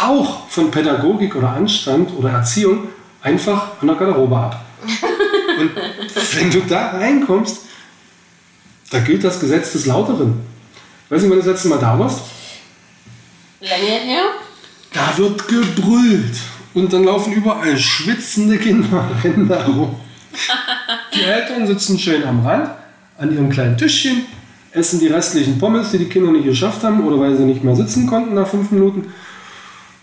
Hauch 0.01 0.49
von 0.49 0.71
Pädagogik 0.71 1.37
oder 1.37 1.51
Anstand 1.51 2.11
oder 2.17 2.31
Erziehung 2.31 2.89
einfach 3.23 3.81
an 3.81 3.87
der 3.87 3.97
Garderobe 3.97 4.37
ab. 4.37 4.65
Und 5.59 5.71
wenn 6.35 6.51
du 6.51 6.61
da 6.61 6.91
reinkommst, 6.91 7.63
da 8.91 8.99
gilt 9.01 9.25
das 9.25 9.41
Gesetz 9.41 9.73
des 9.73 9.87
Lauteren. 9.87 10.45
Weißt 11.09 11.25
du, 11.25 11.31
wann 11.31 11.39
du 11.39 11.45
das 11.45 11.55
letzte 11.55 11.69
Mal 11.69 11.79
da 11.79 11.99
warst? 11.99 12.21
Lange 13.61 13.85
her? 13.85 14.23
Da 14.93 15.17
wird 15.17 15.49
gebrüllt. 15.49 16.37
Und 16.75 16.93
dann 16.93 17.05
laufen 17.05 17.33
überall 17.33 17.79
schwitzende 17.79 18.59
Kinder 18.59 19.09
rennen 19.25 19.49
da 19.49 19.65
rum. 19.65 19.97
Die 21.15 21.23
Eltern 21.23 21.67
sitzen 21.67 21.99
schön 21.99 22.23
am 22.23 22.45
Rand, 22.45 22.71
an 23.17 23.33
ihrem 23.33 23.49
kleinen 23.49 23.79
Tischchen, 23.79 24.27
essen 24.77 25.01
die 25.01 25.09
restlichen 25.09 25.59
Pommes, 25.59 25.91
die 25.91 25.99
die 25.99 26.09
Kinder 26.09 26.31
nicht 26.31 26.45
geschafft 26.45 26.83
haben 26.83 27.07
oder 27.07 27.19
weil 27.19 27.37
sie 27.37 27.45
nicht 27.45 27.65
mehr 27.65 27.75
sitzen 27.75 28.07
konnten 28.07 28.35
nach 28.35 28.47
fünf 28.47 28.71
Minuten, 28.71 29.13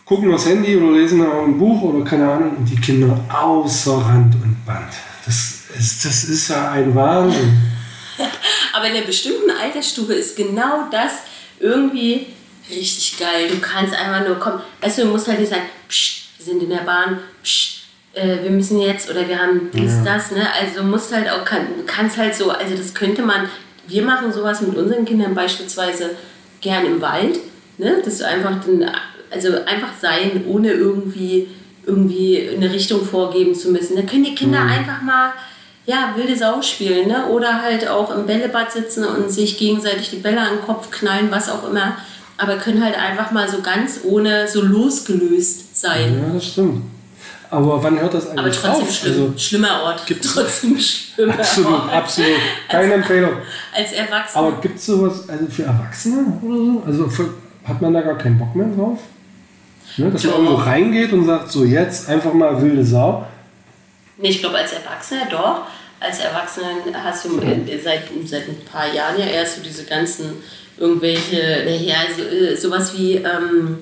gucken 0.05 0.33
aufs 0.33 0.47
Handy 0.47 0.75
oder 0.75 0.97
lesen 0.97 1.21
ein 1.21 1.57
Buch 1.57 1.81
oder 1.81 2.03
keine 2.03 2.29
Ahnung 2.29 2.57
und 2.57 2.65
die 2.65 2.75
Kinder 2.75 3.19
außer 3.31 3.97
Rand 3.97 4.35
und 4.35 4.65
Band. 4.65 4.93
Das 5.25 5.65
ist, 5.77 6.05
das 6.05 6.23
ist 6.25 6.49
ja 6.49 6.71
ein 6.71 6.93
Wahnsinn. 6.93 7.57
Aber 8.73 8.87
in 8.87 8.95
einer 8.95 9.05
bestimmten 9.05 9.51
Altersstufe 9.51 10.13
ist 10.13 10.35
genau 10.35 10.87
das 10.91 11.13
irgendwie 11.59 12.27
richtig 12.69 13.17
geil. 13.19 13.47
Du 13.49 13.59
kannst 13.59 13.93
einfach 13.93 14.27
nur 14.27 14.39
kommen. 14.39 14.61
Weißt 14.81 14.97
du, 14.97 15.03
du 15.03 15.09
musst 15.09 15.27
halt 15.27 15.39
nicht 15.39 15.49
sagen, 15.49 15.63
Psst, 15.87 16.29
wir 16.37 16.45
sind 16.45 16.63
in 16.63 16.69
der 16.69 16.77
Bahn, 16.77 17.19
Psst, 17.43 17.83
äh, 18.13 18.43
wir 18.43 18.51
müssen 18.51 18.79
jetzt 18.79 19.09
oder 19.09 19.27
wir 19.27 19.39
haben 19.39 19.69
dies, 19.73 20.03
das. 20.03 20.31
Ne? 20.31 20.45
Also 20.59 20.83
musst 20.83 21.13
halt 21.13 21.29
auch, 21.29 21.45
kann, 21.45 21.67
du 21.77 21.83
kannst 21.85 22.17
halt 22.17 22.35
so, 22.35 22.51
also 22.51 22.75
das 22.75 22.93
könnte 22.93 23.21
man, 23.21 23.49
wir 23.87 24.03
machen 24.03 24.31
sowas 24.31 24.61
mit 24.61 24.77
unseren 24.77 25.05
Kindern 25.05 25.35
beispielsweise 25.35 26.11
gern 26.61 26.85
im 26.85 27.01
Wald. 27.01 27.39
Ne? 27.77 28.01
Das 28.03 28.15
ist 28.15 28.23
einfach, 28.23 28.63
den, 28.63 28.85
also 29.31 29.49
einfach 29.65 29.93
sein, 29.99 30.45
ohne 30.47 30.71
irgendwie, 30.71 31.47
irgendwie 31.85 32.49
eine 32.55 32.71
Richtung 32.71 33.05
vorgeben 33.05 33.55
zu 33.55 33.71
müssen. 33.71 33.95
Da 33.95 34.03
können 34.03 34.23
die 34.23 34.35
Kinder 34.35 34.61
einfach 34.61 35.01
mal 35.01 35.33
ja, 35.85 36.13
wilde 36.15 36.37
Sau 36.37 36.61
spielen, 36.61 37.09
ne? 37.09 37.27
Oder 37.27 37.61
halt 37.61 37.87
auch 37.87 38.15
im 38.15 38.25
Bällebad 38.25 38.71
sitzen 38.71 39.03
und 39.03 39.29
sich 39.29 39.57
gegenseitig 39.57 40.09
die 40.11 40.17
Bälle 40.17 40.39
an 40.39 40.55
den 40.57 40.65
Kopf 40.65 40.89
knallen, 40.91 41.27
was 41.29 41.49
auch 41.49 41.69
immer. 41.69 41.97
Aber 42.37 42.55
können 42.55 42.83
halt 42.83 42.97
einfach 42.97 43.31
mal 43.31 43.49
so 43.49 43.61
ganz 43.61 43.99
ohne, 44.03 44.47
so 44.47 44.61
losgelöst 44.61 45.79
sein. 45.79 46.21
Ja, 46.25 46.33
das 46.33 46.47
stimmt. 46.47 46.83
Aber 47.53 47.83
wann 47.83 47.99
hört 47.99 48.15
das 48.15 48.29
eigentlich 48.29 48.39
Aber 48.39 48.51
trotzdem 48.51 48.87
auf? 48.87 48.91
schlimm. 48.91 49.11
Also, 49.13 49.33
schlimmer 49.37 49.83
Ort. 49.83 50.03
trotzdem 50.21 50.79
schlimmer 50.79 51.33
absolut, 51.39 51.71
Ort. 51.71 51.93
absolut. 51.93 52.29
Keine 52.69 52.93
Empfehlung. 52.95 53.31
Als 53.71 53.91
Erwachsener. 53.91 54.43
Aber 54.43 54.61
gibt 54.61 54.79
es 54.79 54.85
sowas 54.87 55.29
also 55.29 55.45
für 55.45 55.63
Erwachsene 55.63 56.39
oder 56.41 56.57
so? 56.57 56.83
Also 56.85 57.09
für, 57.09 57.33
hat 57.63 57.79
man 57.79 57.93
da 57.93 58.01
gar 58.01 58.17
keinen 58.17 58.39
Bock 58.39 58.55
mehr 58.55 58.65
drauf? 58.67 58.97
Ne? 59.97 60.09
Dass 60.09 60.23
man 60.23 60.31
Doch. 60.33 60.39
irgendwo 60.39 60.55
reingeht 60.63 61.13
und 61.13 61.25
sagt, 61.25 61.51
so 61.51 61.63
jetzt 61.63 62.09
einfach 62.09 62.33
mal 62.33 62.59
wilde 62.59 62.83
Sau. 62.83 63.27
Nee, 64.17 64.29
ich 64.29 64.39
glaube, 64.39 64.57
als 64.57 64.73
Erwachsener 64.73 65.27
doch. 65.29 65.61
Als 65.99 66.19
Erwachsener 66.21 66.69
hast 67.03 67.25
du 67.25 67.39
äh, 67.39 67.79
seit, 67.79 68.05
seit 68.25 68.47
ein 68.47 68.57
paar 68.65 68.91
Jahren 68.91 69.19
ja 69.19 69.25
erst 69.25 69.57
so 69.57 69.61
diese 69.61 69.83
ganzen 69.83 70.33
irgendwelche, 70.77 71.63
naja, 71.65 71.97
so, 72.17 72.23
äh, 72.23 72.55
sowas 72.55 72.97
wie, 72.97 73.17
ähm, 73.17 73.77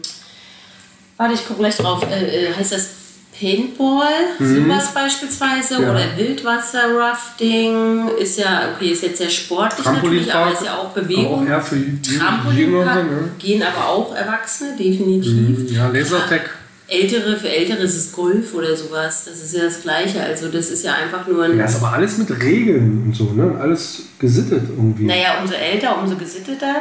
warte, 1.16 1.34
ich 1.36 1.48
gucke 1.48 1.60
gleich 1.60 1.78
drauf, 1.78 2.06
äh, 2.12 2.48
äh, 2.48 2.54
heißt 2.54 2.74
das 2.74 3.01
Paintball, 3.42 4.14
sowas 4.40 4.94
beispielsweise, 4.94 5.78
Mhm. 5.80 5.84
Ja. 5.84 5.92
oder 5.92 6.06
Wildwasser-Rafting, 6.18 8.10
ist 8.20 8.38
ja, 8.38 8.70
okay, 8.76 8.90
ist 8.92 9.02
jetzt 9.04 9.18
sehr 9.18 9.30
sportlich 9.30 9.86
natürlich, 9.86 10.34
aber 10.34 10.54
ist 10.54 10.64
ja 10.66 10.78
auch 10.78 10.90
Bewegung. 10.90 11.44
Auch 11.46 11.50
eher 11.50 11.62
für 11.62 11.76
Jü- 11.76 12.54
Jüngere. 12.56 13.04
Ne? 13.04 13.30
gehen 13.40 13.64
aber 13.64 13.90
auch 13.90 14.16
Erwachsene, 14.16 14.76
definitiv. 14.78 15.72
Ja, 15.72 15.88
Lasertag. 15.88 16.58
Ältere, 16.92 17.38
für 17.38 17.48
Ältere 17.48 17.84
ist 17.84 17.96
es 17.96 18.12
Golf 18.12 18.54
oder 18.54 18.76
sowas. 18.76 19.24
Das 19.24 19.42
ist 19.42 19.56
ja 19.56 19.64
das 19.64 19.82
Gleiche. 19.82 20.22
Also 20.22 20.50
das 20.50 20.70
ist 20.70 20.84
ja 20.84 20.94
einfach 20.94 21.26
nur 21.26 21.46
ein. 21.46 21.58
Ja, 21.58 21.64
ist 21.64 21.78
aber 21.78 21.94
alles 21.94 22.18
mit 22.18 22.30
Regeln 22.44 23.04
und 23.06 23.16
so, 23.16 23.32
ne? 23.32 23.56
Alles 23.62 24.04
gesittet 24.20 24.64
irgendwie. 24.70 25.06
Naja, 25.06 25.40
umso 25.42 25.54
älter, 25.54 25.98
umso 25.98 26.18
gesitteter. 26.18 26.76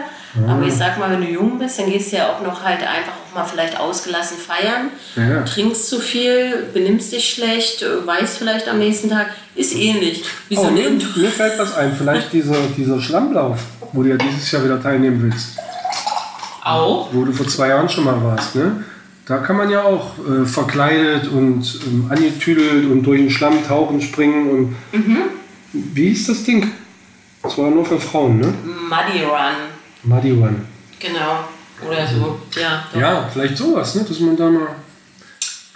Aber 0.49 0.67
ich 0.67 0.75
sag 0.75 0.99
mal, 0.99 1.11
wenn 1.13 1.21
du 1.21 1.29
jung 1.31 1.59
bist, 1.59 1.79
dann 1.79 1.91
gehst 1.91 2.11
du 2.13 2.17
ja 2.17 2.33
auch 2.33 2.43
noch 2.43 2.63
halt 2.63 2.81
einfach 2.81 3.13
auch 3.13 3.35
mal 3.37 3.45
vielleicht 3.45 3.79
ausgelassen 3.79 4.37
feiern. 4.37 4.89
Ja. 5.15 5.43
Trinkst 5.43 5.89
zu 5.89 6.01
viel, 6.01 6.67
benimmst 6.75 7.13
dich 7.13 7.31
schlecht, 7.31 7.83
äh, 7.83 8.05
weißt 8.05 8.39
vielleicht 8.39 8.69
am 8.69 8.79
nächsten 8.79 9.11
Tag. 9.11 9.29
Ist 9.55 9.77
ähnlich. 9.77 10.25
Wie 10.49 10.57
so 10.57 10.63
Oh, 10.63 10.67
ein 10.67 10.75
mir, 10.75 10.91
mir 10.91 11.31
fällt 11.31 11.57
was 11.59 11.77
ein. 11.77 11.95
Vielleicht 11.97 12.33
dieser, 12.33 12.57
dieser 12.77 13.01
Schlammlauf, 13.01 13.59
wo 13.93 14.03
du 14.03 14.09
ja 14.09 14.17
dieses 14.17 14.51
Jahr 14.51 14.65
wieder 14.65 14.83
teilnehmen 14.83 15.23
willst. 15.23 15.59
Auch. 16.65 17.09
Wo 17.13 17.25
du 17.25 17.33
vor 17.33 17.47
zwei 17.47 17.69
Jahren 17.69 17.89
schon 17.89 18.05
mal 18.05 18.23
warst, 18.23 18.57
ne? 18.57 18.85
Da 19.31 19.39
kann 19.39 19.57
man 19.57 19.71
ja 19.71 19.85
auch 19.85 20.15
äh, 20.19 20.45
verkleidet 20.45 21.29
und 21.29 21.63
ähm, 21.87 22.11
angetüdelt 22.11 22.91
und 22.91 23.05
durch 23.05 23.21
den 23.21 23.31
Schlamm 23.31 23.65
tauchen, 23.65 24.03
springen 24.03 24.51
und. 24.51 24.77
Mhm. 24.91 25.19
Wie 25.73 26.09
hieß 26.09 26.27
das 26.27 26.43
Ding? 26.43 26.73
Das 27.41 27.57
war 27.57 27.71
nur 27.71 27.85
für 27.85 28.01
Frauen, 28.01 28.41
ne? 28.41 28.53
Muddy 28.89 29.23
Run. 29.23 29.55
Muddy 30.03 30.33
Run. 30.33 30.67
Genau. 30.99 31.45
Oder 31.87 32.09
so. 32.09 32.41
Ja. 32.61 32.85
doch. 32.93 33.01
Ja, 33.01 33.31
vielleicht 33.33 33.57
sowas, 33.57 33.95
ne? 33.95 34.03
Dass 34.03 34.19
man 34.19 34.37
da 34.37 34.51
mal. 34.51 34.67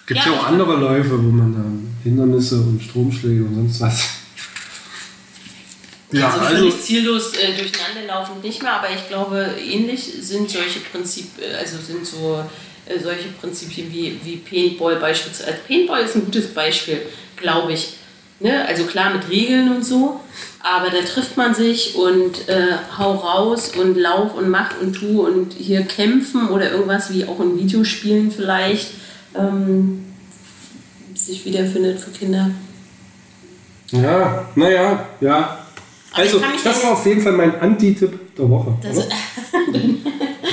Gibt 0.04 0.18
Ja, 0.18 0.32
ja, 0.32 0.32
auch 0.32 0.46
andere 0.48 0.74
Läufe, 0.74 1.12
wo 1.12 1.30
man 1.30 1.52
dann 1.52 1.96
Hindernisse 2.02 2.56
und 2.56 2.82
Stromschläge 2.82 3.44
und 3.44 3.54
sonst 3.54 3.80
was. 3.80 4.08
Ja, 6.10 6.26
also 6.26 6.40
also. 6.40 6.56
völlig 6.56 6.82
ziellos 6.82 7.34
äh, 7.34 7.56
durcheinander 7.56 8.04
laufen 8.08 8.40
nicht 8.42 8.60
mehr, 8.64 8.78
aber 8.78 8.88
ich 8.90 9.06
glaube, 9.06 9.54
ähnlich 9.64 10.12
sind 10.20 10.50
solche 10.50 10.80
Prinzipien, 10.80 11.54
also 11.54 11.78
sind 11.78 12.04
so 12.04 12.44
äh, 12.86 12.98
solche 12.98 13.28
Prinzipien 13.40 13.92
wie, 13.92 14.18
wie 14.24 14.36
Paintball 14.36 14.96
beispielsweise. 14.96 15.50
Also 15.50 15.62
Paintball 15.66 16.02
ist 16.02 16.16
ein 16.16 16.24
gutes 16.24 16.48
Beispiel, 16.48 17.02
glaube 17.36 17.72
ich. 17.72 17.94
Ne? 18.40 18.66
Also 18.66 18.84
klar 18.84 19.14
mit 19.14 19.28
Regeln 19.30 19.74
und 19.74 19.84
so, 19.84 20.20
aber 20.60 20.90
da 20.90 21.00
trifft 21.02 21.36
man 21.36 21.54
sich 21.54 21.94
und 21.94 22.48
äh, 22.48 22.76
hau 22.98 23.12
raus 23.12 23.72
und 23.76 23.96
lauf 23.96 24.34
und 24.34 24.48
mach 24.48 24.80
und 24.80 24.94
tu 24.94 25.24
und 25.24 25.54
hier 25.54 25.82
kämpfen 25.82 26.48
oder 26.48 26.72
irgendwas 26.72 27.12
wie 27.12 27.24
auch 27.24 27.38
in 27.40 27.58
Videospielen 27.58 28.30
vielleicht 28.32 28.88
ähm, 29.36 30.04
sich 31.14 31.44
wiederfindet 31.44 32.00
für 32.00 32.10
Kinder. 32.10 32.50
Ja, 33.92 34.46
naja, 34.56 35.06
ja. 35.20 35.58
Aber 36.12 36.22
Also, 36.22 36.40
das 36.62 36.82
war 36.82 36.92
auf 36.92 37.06
jeden 37.06 37.22
Fall 37.22 37.32
mein 37.32 37.58
Anti-Tipp 37.60 38.36
der 38.36 38.48
Woche. 38.48 38.76
Das, 38.82 38.96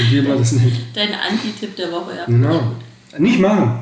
Wie 0.10 0.22
man 0.22 0.38
das 0.40 0.52
nennt. 0.54 0.74
dein 0.96 1.14
Anti-Tipp 1.14 1.76
der 1.76 1.92
Woche, 1.92 2.16
ja. 2.18 2.26
Genau. 2.26 2.74
Nicht 3.18 3.40
machen. 3.40 3.80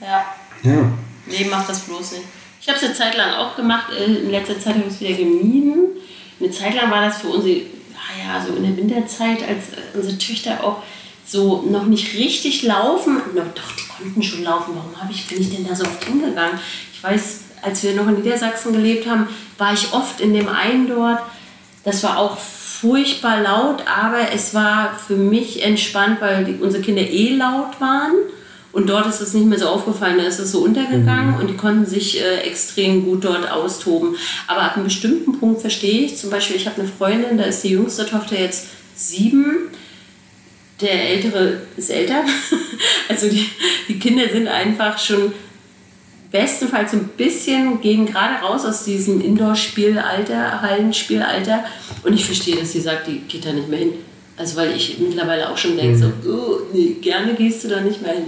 Ja. 0.00 0.24
Ja. 0.62 0.92
Nee, 1.26 1.46
mach 1.50 1.66
das 1.66 1.80
bloß 1.80 2.12
nicht. 2.12 2.24
Ich 2.60 2.68
habe 2.68 2.78
es 2.78 2.84
eine 2.84 2.94
Zeit 2.94 3.16
lang 3.16 3.34
auch 3.34 3.54
gemacht. 3.56 3.86
äh, 3.92 4.04
In 4.04 4.30
letzter 4.30 4.58
Zeit 4.58 4.74
habe 4.76 4.84
ich 4.88 4.94
es 4.94 5.00
wieder 5.00 5.14
gemieden. 5.16 5.86
Eine 6.40 6.50
Zeit 6.50 6.74
lang 6.74 6.90
war 6.90 7.02
das 7.06 7.18
für 7.18 7.28
unsere, 7.28 7.60
ah 7.94 8.18
ja, 8.38 8.44
so 8.46 8.54
in 8.54 8.62
der 8.62 8.76
Winterzeit, 8.76 9.42
als 9.42 9.70
äh, 9.70 9.96
unsere 9.96 10.16
Töchter 10.18 10.62
auch 10.64 10.82
so 11.26 11.62
noch 11.68 11.84
nicht 11.86 12.14
richtig 12.14 12.62
laufen. 12.62 13.16
No, 13.34 13.42
doch, 13.54 13.72
die 13.76 13.88
konnten 14.02 14.22
schon 14.22 14.42
laufen. 14.44 14.72
Warum 14.74 15.10
ich, 15.10 15.26
bin 15.26 15.40
ich 15.40 15.54
denn 15.54 15.66
da 15.66 15.74
so 15.74 15.84
oft 15.84 16.04
hingegangen? 16.04 16.58
Ich 16.92 17.02
weiß, 17.02 17.40
als 17.62 17.82
wir 17.82 17.94
noch 17.94 18.06
in 18.08 18.14
Niedersachsen 18.22 18.72
gelebt 18.72 19.08
haben, 19.08 19.26
war 19.58 19.72
ich 19.74 19.92
oft 19.92 20.20
in 20.20 20.32
dem 20.34 20.48
einen 20.48 20.88
dort. 20.88 21.20
Das 21.84 22.02
war 22.02 22.18
auch 22.18 22.36
furchtbar 22.80 23.42
laut, 23.42 23.82
aber 23.86 24.32
es 24.32 24.54
war 24.54 24.98
für 24.98 25.16
mich 25.16 25.62
entspannt, 25.62 26.20
weil 26.20 26.44
die, 26.44 26.54
unsere 26.54 26.82
Kinder 26.82 27.02
eh 27.02 27.34
laut 27.34 27.80
waren. 27.80 28.14
Und 28.70 28.88
dort 28.88 29.06
ist 29.06 29.20
es 29.20 29.34
nicht 29.34 29.46
mehr 29.46 29.58
so 29.58 29.66
aufgefallen, 29.66 30.18
da 30.18 30.24
ist 30.24 30.38
es 30.38 30.52
so 30.52 30.60
untergegangen 30.60 31.40
und 31.40 31.48
die 31.48 31.56
konnten 31.56 31.86
sich 31.86 32.20
äh, 32.20 32.40
extrem 32.40 33.04
gut 33.04 33.24
dort 33.24 33.50
austoben. 33.50 34.14
Aber 34.46 34.62
ab 34.62 34.76
einem 34.76 34.84
bestimmten 34.84 35.38
Punkt 35.40 35.62
verstehe 35.62 36.02
ich, 36.02 36.16
zum 36.18 36.30
Beispiel, 36.30 36.56
ich 36.56 36.66
habe 36.66 36.80
eine 36.80 36.88
Freundin, 36.88 37.38
da 37.38 37.44
ist 37.44 37.64
die 37.64 37.70
jüngste 37.70 38.06
Tochter 38.06 38.38
jetzt 38.38 38.68
sieben, 38.94 39.68
der 40.80 41.10
ältere 41.10 41.62
ist 41.76 41.90
älter. 41.90 42.22
Also 43.08 43.28
die, 43.28 43.48
die 43.88 43.98
Kinder 43.98 44.28
sind 44.30 44.46
einfach 44.46 44.98
schon 44.98 45.32
bestenfalls 46.30 46.92
so 46.92 46.98
ein 46.98 47.08
bisschen, 47.16 47.80
gehen 47.80 48.06
gerade 48.06 48.42
raus 48.44 48.64
aus 48.64 48.84
diesem 48.84 49.20
Indoor-Spielalter, 49.20 50.60
Hallenspielalter. 50.62 51.64
Und 52.04 52.12
ich 52.12 52.24
verstehe, 52.24 52.56
dass 52.56 52.72
sie 52.72 52.80
sagt, 52.80 53.06
die 53.06 53.20
geht 53.20 53.44
da 53.46 53.52
nicht 53.52 53.68
mehr 53.68 53.78
hin. 53.78 53.92
Also 54.36 54.56
weil 54.56 54.72
ich 54.76 54.98
mittlerweile 54.98 55.50
auch 55.50 55.56
schon 55.56 55.76
denke, 55.76 55.98
so, 55.98 56.06
oh, 56.30 56.58
nee, 56.72 56.96
gerne 57.00 57.34
gehst 57.34 57.64
du 57.64 57.68
da 57.68 57.80
nicht 57.80 58.02
mehr 58.02 58.12
hin. 58.14 58.24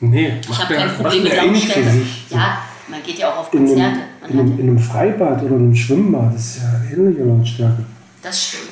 Nee, 0.00 0.40
Ich 0.50 0.58
habe 0.58 0.74
kein 0.74 0.94
Problem 0.94 1.22
mit 1.22 1.36
Lautstärke. 1.36 2.02
Ja, 2.30 2.62
man 2.88 3.02
geht 3.02 3.18
ja 3.18 3.32
auch 3.32 3.38
auf 3.38 3.54
In 3.54 3.66
Konzerte. 3.66 4.00
in, 4.28 4.38
einem, 4.40 4.58
in 4.58 4.68
einem 4.68 4.78
Freibad 4.78 5.42
oder 5.42 5.54
einem 5.54 5.74
Schwimmbad 5.74 6.34
ist 6.34 6.58
ja 6.58 6.92
ähnliche 6.96 7.22
Lautstärke. 7.22 7.84
das 8.22 8.44
stimmt. 8.48 8.70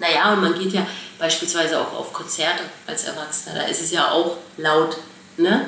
Naja, 0.00 0.32
und 0.32 0.42
man 0.42 0.54
geht 0.54 0.72
ja 0.72 0.86
beispielsweise 1.18 1.80
auch 1.80 1.92
auf 1.98 2.12
Konzerte 2.12 2.62
als 2.86 3.04
Erwachsener. 3.04 3.56
Da 3.56 3.62
ist 3.62 3.82
es 3.82 3.90
ja 3.92 4.10
auch 4.12 4.36
laut, 4.56 4.96
ne? 5.36 5.62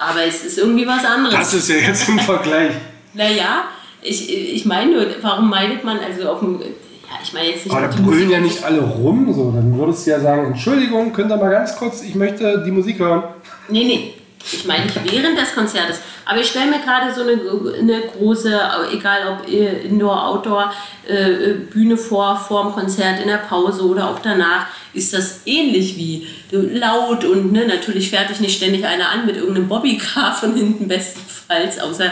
Aber 0.00 0.24
es 0.24 0.44
ist 0.44 0.56
irgendwie 0.56 0.86
was 0.86 1.04
anderes. 1.04 1.34
Das 1.34 1.52
ist 1.52 1.68
ja 1.68 1.76
jetzt 1.76 2.08
im 2.08 2.18
Vergleich. 2.18 2.72
Naja, 3.12 3.64
ich, 4.02 4.54
ich 4.54 4.64
meine 4.66 4.92
nur, 4.92 5.06
warum 5.20 5.50
meidet 5.50 5.82
man 5.82 5.98
also 5.98 6.30
auf 6.30 6.38
dem. 6.38 6.60
Ja, 6.60 7.18
ich 7.20 7.32
meine 7.32 7.48
jetzt 7.48 7.66
nicht. 7.66 7.74
Aber 7.74 7.88
da 7.88 7.96
brüllen 7.96 8.04
Musik 8.04 8.30
ja 8.30 8.38
nicht 8.38 8.62
alle 8.62 8.80
rum. 8.82 9.34
So. 9.34 9.50
Dann 9.50 9.76
würdest 9.76 10.06
du 10.06 10.12
ja 10.12 10.20
sagen, 10.20 10.46
Entschuldigung, 10.46 11.12
könnt 11.12 11.32
ihr 11.32 11.36
mal 11.36 11.50
ganz 11.50 11.74
kurz, 11.74 12.02
ich 12.02 12.14
möchte 12.14 12.62
die 12.64 12.70
Musik 12.70 13.00
hören. 13.00 13.24
Nee, 13.68 13.82
nee. 13.82 14.14
Ich 14.44 14.64
meine 14.64 14.84
nicht 14.84 15.12
während 15.12 15.36
des 15.36 15.52
Konzertes. 15.52 15.98
Aber 16.24 16.40
ich 16.40 16.48
stelle 16.48 16.70
mir 16.70 16.78
gerade 16.80 17.12
so 17.12 17.22
eine, 17.22 17.40
eine 17.78 18.02
große, 18.02 18.60
egal 18.92 19.38
ob 19.40 19.48
Indoor, 19.48 20.28
Outdoor, 20.28 20.72
äh, 21.08 21.54
Bühne 21.54 21.96
vor, 21.96 22.36
vor 22.36 22.64
dem 22.64 22.72
Konzert, 22.72 23.20
in 23.20 23.28
der 23.28 23.38
Pause 23.38 23.84
oder 23.84 24.08
auch 24.08 24.20
danach, 24.20 24.66
ist 24.92 25.12
das 25.12 25.40
ähnlich 25.46 25.96
wie 25.96 26.26
laut 26.50 27.24
und 27.24 27.52
ne, 27.52 27.66
natürlich 27.66 28.10
fährt 28.10 28.30
dich 28.30 28.40
nicht 28.40 28.56
ständig 28.56 28.84
einer 28.86 29.08
an 29.08 29.26
mit 29.26 29.36
irgendeinem 29.36 29.68
Bobbycar 29.68 30.34
von 30.34 30.54
hinten 30.54 30.88
bestenfalls, 30.88 31.78
außer, 31.78 32.10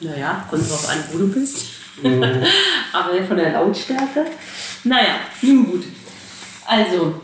naja, 0.00 0.44
kommt 0.48 0.68
drauf 0.68 0.88
an, 0.88 1.04
wo 1.12 1.18
du 1.18 1.28
bist. 1.28 1.66
Aber 2.92 3.22
von 3.26 3.36
der 3.36 3.52
Lautstärke. 3.52 4.26
Naja, 4.84 5.16
nun 5.42 5.66
gut. 5.66 5.84
Also, 6.66 7.20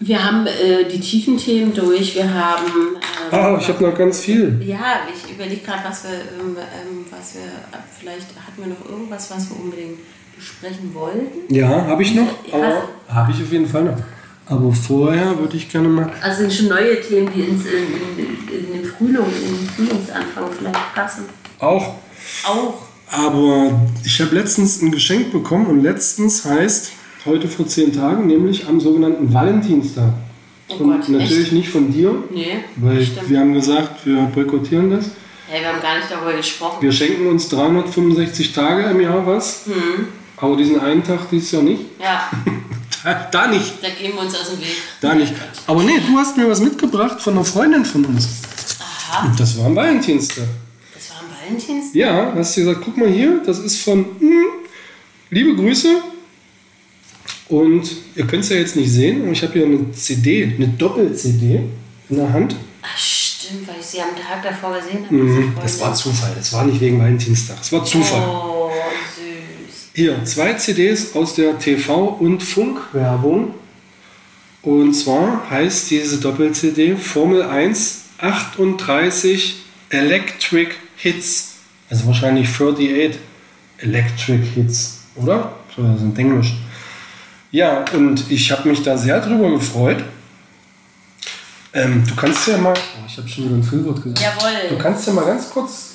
wir 0.00 0.24
haben 0.24 0.46
äh, 0.46 0.84
die 0.90 0.98
tiefen 1.00 1.36
Themen 1.36 1.74
durch. 1.74 2.14
Wir 2.14 2.32
haben. 2.32 2.64
ähm, 2.66 2.96
Ah, 3.32 3.56
ich 3.60 3.68
habe 3.68 3.84
noch 3.84 3.96
ganz 3.96 4.20
viel. 4.20 4.60
ja, 4.64 5.00
ich 5.14 5.32
überlege 5.32 5.60
gerade, 5.60 5.82
was 5.88 6.04
wir, 6.04 6.10
ähm, 6.10 6.56
ähm, 6.56 7.04
was 7.10 7.34
wir. 7.34 7.42
äh, 7.42 7.82
Vielleicht 7.98 8.28
hatten 8.46 8.58
wir 8.62 8.66
noch 8.68 8.88
irgendwas, 8.90 9.30
was 9.30 9.50
wir 9.50 9.60
unbedingt 9.62 9.98
besprechen 10.36 10.94
wollten. 10.94 11.52
Ja, 11.54 11.84
habe 11.86 12.02
ich 12.02 12.14
noch. 12.14 12.26
Ja. 12.50 12.54
Aber 12.54 12.82
habe 13.08 13.32
ich 13.32 13.42
auf 13.42 13.52
jeden 13.52 13.66
Fall 13.68 13.84
noch. 13.84 13.96
Aber 14.46 14.72
vorher 14.72 15.38
würde 15.38 15.56
ich 15.56 15.68
gerne 15.70 15.88
mal. 15.88 16.10
Also 16.22 16.40
sind 16.40 16.52
schon 16.52 16.68
neue 16.68 17.00
Themen, 17.00 17.30
die 17.32 17.42
ins, 17.42 17.64
in, 17.66 18.18
in, 18.24 18.66
in 18.66 18.72
den 18.72 18.84
Frühling, 18.84 19.16
in 19.16 19.56
den 19.58 19.68
Frühlingsanfang 19.76 20.44
vielleicht 20.58 20.94
passen. 20.94 21.24
Auch. 21.60 21.94
Auch. 22.44 22.74
Aber 23.12 23.80
ich 24.04 24.20
habe 24.20 24.34
letztens 24.34 24.80
ein 24.82 24.90
Geschenk 24.92 25.30
bekommen 25.30 25.66
und 25.66 25.82
letztens 25.82 26.44
heißt 26.44 26.92
heute 27.26 27.48
vor 27.48 27.66
zehn 27.66 27.92
Tagen, 27.94 28.26
nämlich 28.26 28.66
am 28.66 28.80
sogenannten 28.80 29.32
Valentinstag. 29.32 30.12
Oh 30.68 30.74
und 30.84 30.90
Gott, 31.00 31.08
natürlich 31.08 31.44
echt? 31.46 31.52
nicht 31.52 31.68
von 31.68 31.92
dir, 31.92 32.14
Nee, 32.32 32.58
weil 32.76 33.06
wir 33.26 33.40
haben 33.40 33.54
gesagt, 33.54 34.06
wir 34.06 34.16
boykottieren 34.34 34.90
das. 34.90 35.06
Hey, 35.48 35.60
wir 35.62 35.72
haben 35.72 35.82
gar 35.82 35.96
nicht 35.96 36.08
darüber 36.10 36.32
gesprochen. 36.32 36.76
Wir 36.80 36.92
schenken 36.92 37.26
uns 37.26 37.48
365 37.48 38.52
Tage 38.52 38.84
im 38.84 39.00
Jahr 39.00 39.26
was, 39.26 39.66
Hm. 39.66 40.06
aber 40.36 40.56
diesen 40.56 40.78
einen 40.80 41.02
Tag 41.02 41.28
dieses 41.30 41.50
Jahr 41.52 41.62
nicht. 41.62 41.82
Ja, 42.00 42.30
Da, 43.02 43.14
da 43.32 43.46
nicht, 43.46 43.82
da 43.82 43.88
gehen 43.88 44.12
wir 44.14 44.20
uns 44.20 44.34
aus 44.38 44.50
dem 44.50 44.60
Weg. 44.60 44.76
da 45.00 45.14
nicht. 45.14 45.32
Aber 45.66 45.82
nee, 45.82 45.98
du 46.06 46.18
hast 46.18 46.36
mir 46.36 46.46
was 46.50 46.60
mitgebracht 46.60 47.18
von 47.18 47.32
einer 47.32 47.44
Freundin 47.46 47.82
von 47.82 48.04
uns. 48.04 48.28
Aha, 48.78 49.26
Und 49.26 49.40
das 49.40 49.56
war 49.58 49.66
am 49.66 49.74
Valentinstag. 49.74 50.44
das 50.94 51.10
war 51.10 51.20
am 51.20 51.26
Valentinstag. 51.34 51.94
Ja, 51.96 52.32
hast 52.36 52.56
du 52.58 52.60
gesagt, 52.60 52.82
guck 52.84 52.98
mal 52.98 53.08
hier, 53.08 53.40
das 53.44 53.58
ist 53.58 53.80
von 53.82 54.04
hm, 54.18 54.44
liebe 55.30 55.56
Grüße. 55.56 55.88
Und 57.50 57.90
ihr 58.14 58.26
könnt 58.28 58.44
es 58.44 58.50
ja 58.50 58.56
jetzt 58.56 58.76
nicht 58.76 58.90
sehen, 58.90 59.22
aber 59.22 59.32
ich 59.32 59.42
habe 59.42 59.54
hier 59.54 59.64
eine 59.64 59.90
CD, 59.90 60.54
eine 60.56 60.68
Doppel-CD 60.68 61.60
in 62.08 62.16
der 62.16 62.32
Hand. 62.32 62.54
Ach, 62.80 62.96
stimmt, 62.96 63.66
weil 63.66 63.74
ich 63.80 63.86
sie 63.86 64.00
am 64.00 64.14
Tag 64.14 64.40
davor 64.44 64.76
gesehen 64.78 65.04
habe. 65.04 65.14
Mhm. 65.16 65.52
Das 65.60 65.80
war 65.80 65.92
Zufall. 65.92 66.32
Das 66.36 66.52
war 66.52 66.64
nicht 66.64 66.80
wegen 66.80 67.00
Valentinstag. 67.00 67.58
Das 67.58 67.72
war 67.72 67.84
Zufall. 67.84 68.22
Oh, 68.22 68.70
süß. 69.16 69.88
Hier, 69.94 70.24
zwei 70.24 70.54
CDs 70.54 71.16
aus 71.16 71.34
der 71.34 71.58
TV- 71.58 72.18
und 72.20 72.40
Funkwerbung. 72.40 73.54
Und 74.62 74.94
zwar 74.94 75.50
heißt 75.50 75.90
diese 75.90 76.18
Doppel-CD 76.18 76.94
Formel 76.94 77.42
1 77.42 78.02
38 78.18 79.56
Electric 79.88 80.70
Hits. 80.96 81.56
Also 81.88 82.06
wahrscheinlich 82.06 82.48
38 82.48 83.18
Electric 83.78 84.44
Hits, 84.54 85.00
oder? 85.16 85.56
So, 85.74 85.82
das 85.82 85.98
sind 85.98 86.16
Englisch. 86.16 86.52
Ja, 87.52 87.84
und 87.94 88.30
ich 88.30 88.50
habe 88.52 88.68
mich 88.68 88.82
da 88.82 88.96
sehr 88.96 89.20
drüber 89.20 89.50
gefreut. 89.50 90.04
Ähm, 91.72 92.04
du 92.06 92.14
kannst 92.14 92.48
ja 92.48 92.58
mal. 92.58 92.74
Oh, 92.74 93.04
ich 93.06 93.16
habe 93.16 93.28
schon 93.28 93.44
wieder 93.44 93.56
ein 93.56 93.62
Füllwort 93.62 94.02
gesagt. 94.02 94.20
Jawohl. 94.20 94.68
Du 94.70 94.78
kannst 94.78 95.06
ja 95.06 95.12
mal 95.12 95.24
ganz 95.24 95.50
kurz. 95.50 95.86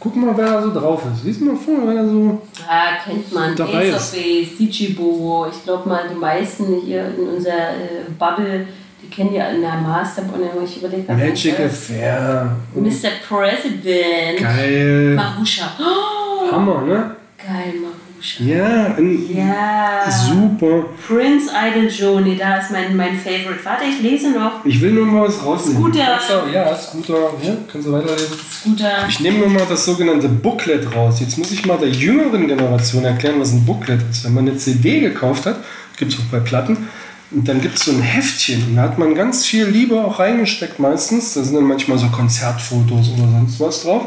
Guck 0.00 0.14
mal, 0.14 0.36
wer 0.36 0.46
da 0.46 0.62
so 0.62 0.72
drauf 0.72 1.02
ist. 1.12 1.24
Lies 1.24 1.40
mal 1.40 1.56
vor, 1.56 1.86
wer 1.86 1.94
da 1.94 2.08
so. 2.08 2.40
Ah, 2.68 3.02
kennt 3.04 3.32
man. 3.32 3.60
Ace 3.60 4.94
Bobo. 4.96 5.48
Ich 5.52 5.64
glaube 5.64 5.88
mal, 5.88 6.02
die 6.08 6.14
meisten 6.14 6.80
hier 6.84 7.06
in 7.06 7.28
unserer 7.28 7.70
äh, 7.70 8.10
Bubble, 8.16 8.68
die 9.02 9.08
kennen 9.08 9.34
ja 9.34 9.48
in 9.48 9.60
der 9.60 9.74
Masterbone, 9.74 10.50
wo 10.54 10.64
ich 10.64 10.76
überlegt 10.76 11.08
habe. 11.08 11.20
Magic 11.20 11.58
Affair. 11.58 12.56
Mr. 12.74 13.10
President. 13.28 14.38
Geil. 14.40 15.14
Marusha. 15.16 15.72
Oh, 15.80 16.52
Hammer, 16.52 16.82
ne? 16.82 17.16
geil, 17.36 17.74
Marusha. 17.80 18.07
Ja, 18.40 18.94
ein 18.96 19.26
Ja. 19.36 20.10
super. 20.10 20.86
Prince 21.06 21.50
Idol 21.52 21.88
Joni, 21.88 22.36
da 22.36 22.56
ist 22.58 22.70
mein, 22.70 22.96
mein 22.96 23.16
Favorite. 23.16 23.64
Warte, 23.64 23.84
ich 23.84 24.00
lese 24.02 24.30
noch. 24.32 24.64
Ich 24.64 24.80
will 24.80 24.92
nur 24.92 25.06
mal 25.06 25.28
was 25.28 25.44
rausnehmen. 25.44 25.82
Scooter. 25.82 26.04
Kannst 26.04 26.30
du- 26.30 26.52
Ja, 26.54 26.76
Scooter. 26.76 27.18
Ja, 27.42 27.54
kannst 27.70 27.86
du 27.86 27.92
weiterlesen? 27.92 28.36
Scooter. 28.60 28.90
Ich 29.08 29.20
nehme 29.20 29.38
nur 29.38 29.48
mal 29.50 29.62
das 29.68 29.84
sogenannte 29.84 30.28
Booklet 30.28 30.94
raus. 30.94 31.20
Jetzt 31.20 31.38
muss 31.38 31.50
ich 31.52 31.64
mal 31.64 31.78
der 31.78 31.90
jüngeren 31.90 32.46
Generation 32.48 33.04
erklären, 33.04 33.36
was 33.38 33.52
ein 33.52 33.64
Booklet 33.64 34.00
ist. 34.10 34.24
Wenn 34.24 34.34
man 34.34 34.48
eine 34.48 34.56
CD 34.56 35.00
gekauft 35.00 35.46
hat, 35.46 35.56
gibt 35.96 36.12
es 36.12 36.18
auch 36.18 36.24
bei 36.32 36.40
Platten, 36.40 36.88
und 37.30 37.46
dann 37.46 37.60
gibt 37.60 37.76
es 37.78 37.84
so 37.84 37.90
ein 37.92 38.00
Heftchen. 38.00 38.62
Und 38.68 38.76
da 38.76 38.82
hat 38.82 38.98
man 38.98 39.14
ganz 39.14 39.44
viel 39.44 39.66
Liebe 39.66 39.96
auch 40.02 40.18
reingesteckt 40.18 40.78
meistens. 40.78 41.34
Da 41.34 41.42
sind 41.42 41.54
dann 41.56 41.64
manchmal 41.64 41.98
so 41.98 42.06
Konzertfotos 42.08 43.10
oder 43.16 43.28
sonst 43.30 43.60
was 43.60 43.82
drauf. 43.82 44.06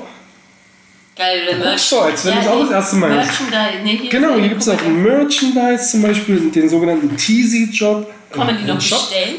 Geil, 1.22 1.56
Merch. 1.60 1.82
so, 1.82 2.02
als 2.02 2.26
wenn 2.26 2.36
das 2.36 2.48
auch 2.48 2.62
das 2.62 2.72
erste 2.72 2.96
Mal. 2.96 3.10
Merchandise. 3.10 3.84
Nee, 3.84 3.98
hier 3.98 4.10
Genau, 4.10 4.36
hier 4.40 4.50
gibt 4.50 4.62
es 4.62 4.70
auch 4.70 4.82
Merchandise, 4.84 5.92
zum 5.92 6.02
Beispiel 6.02 6.50
den 6.50 6.68
sogenannten 6.68 7.16
Teasy-Job. 7.16 8.12
Kann 8.32 8.48
man 8.48 8.58
die 8.58 8.64
noch 8.64 8.82
Shop. 8.82 9.08
bestellen? 9.08 9.36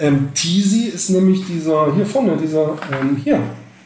Ähm, 0.00 0.30
Teasy 0.34 0.86
ist 0.86 1.10
nämlich 1.10 1.40
dieser, 1.46 1.94
hier 1.94 2.04
vorne, 2.04 2.36
dieser, 2.36 2.76
ähm, 2.90 3.20
hier, 3.22 3.40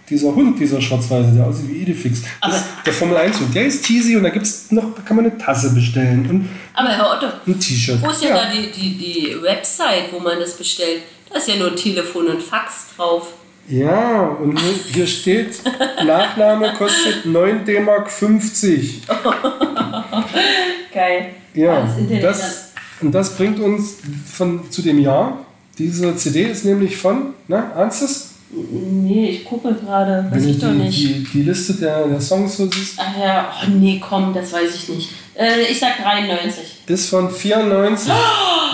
dieser 0.08 0.34
Hund, 0.34 0.58
dieser 0.58 0.80
schwarz-weiße, 0.80 1.32
der 1.36 1.46
aussieht 1.46 1.68
wie 1.68 1.82
Idefix. 1.82 2.22
Das 2.40 2.56
ist 2.56 2.64
der 2.86 2.92
Formel 2.94 3.16
1 3.18 3.38
Hund. 3.40 3.54
Der 3.54 3.66
ist 3.66 3.84
Teasy 3.84 4.16
und 4.16 4.22
da 4.22 4.30
gibt's 4.30 4.70
noch, 4.70 4.94
da 4.94 5.02
kann 5.02 5.16
man 5.16 5.26
eine 5.26 5.36
Tasse 5.36 5.74
bestellen 5.74 6.26
und 6.30 6.48
Aber 6.72 6.88
Herr 6.88 7.10
Otto, 7.10 7.26
ein 7.46 7.60
T-Shirt. 7.60 8.00
wo 8.00 8.08
ist 8.08 8.22
denn 8.22 8.32
da 8.32 8.50
die, 8.50 8.70
die, 8.70 8.96
die 8.96 9.42
Website, 9.42 10.12
wo 10.12 10.18
man 10.18 10.38
das 10.38 10.56
bestellt? 10.56 11.02
Da 11.30 11.38
ist 11.38 11.48
ja 11.48 11.56
nur 11.56 11.76
Telefon 11.76 12.28
und 12.28 12.42
Fax 12.42 12.86
drauf. 12.96 13.34
Ja, 13.68 14.22
und 14.42 14.58
hier 14.92 15.06
steht, 15.06 15.60
Nachname 16.04 16.74
kostet 16.74 17.24
9 17.24 17.64
D-Mark 17.64 18.10
50. 18.10 19.02
Geil. 20.92 21.30
Ja, 21.54 21.88
Das 22.20 22.72
und 23.00 23.12
das 23.12 23.36
bringt 23.36 23.58
uns 23.60 23.98
von, 24.32 24.70
zu 24.70 24.82
dem 24.82 24.98
Jahr. 24.98 25.38
Diese 25.78 26.14
CD 26.16 26.44
ist 26.44 26.64
nämlich 26.64 26.96
von, 26.96 27.34
na, 27.48 27.72
ahnst 27.74 28.00
du 28.02 28.04
es? 28.06 28.30
Nee, 28.50 29.30
ich 29.30 29.44
gucke 29.44 29.74
gerade. 29.74 30.26
Weiß 30.30 30.42
Wenn 30.42 30.48
ich 30.48 30.58
du 30.60 30.66
doch 30.66 30.72
die, 30.72 30.78
nicht. 30.78 30.98
die, 31.02 31.24
die 31.32 31.42
Liste 31.42 31.74
der, 31.74 32.06
der 32.06 32.20
Songs 32.20 32.56
so 32.56 32.70
siehst, 32.70 32.94
Ach 32.98 33.18
ja, 33.18 33.52
oh 33.62 33.70
nee, 33.70 34.00
komm, 34.06 34.32
das 34.32 34.52
weiß 34.52 34.74
ich 34.74 34.88
nicht. 34.90 35.10
Äh, 35.34 35.62
ich 35.70 35.80
sag 35.80 35.96
93. 36.00 36.73
ist 36.86 37.08
von 37.08 37.30
94. 37.30 38.12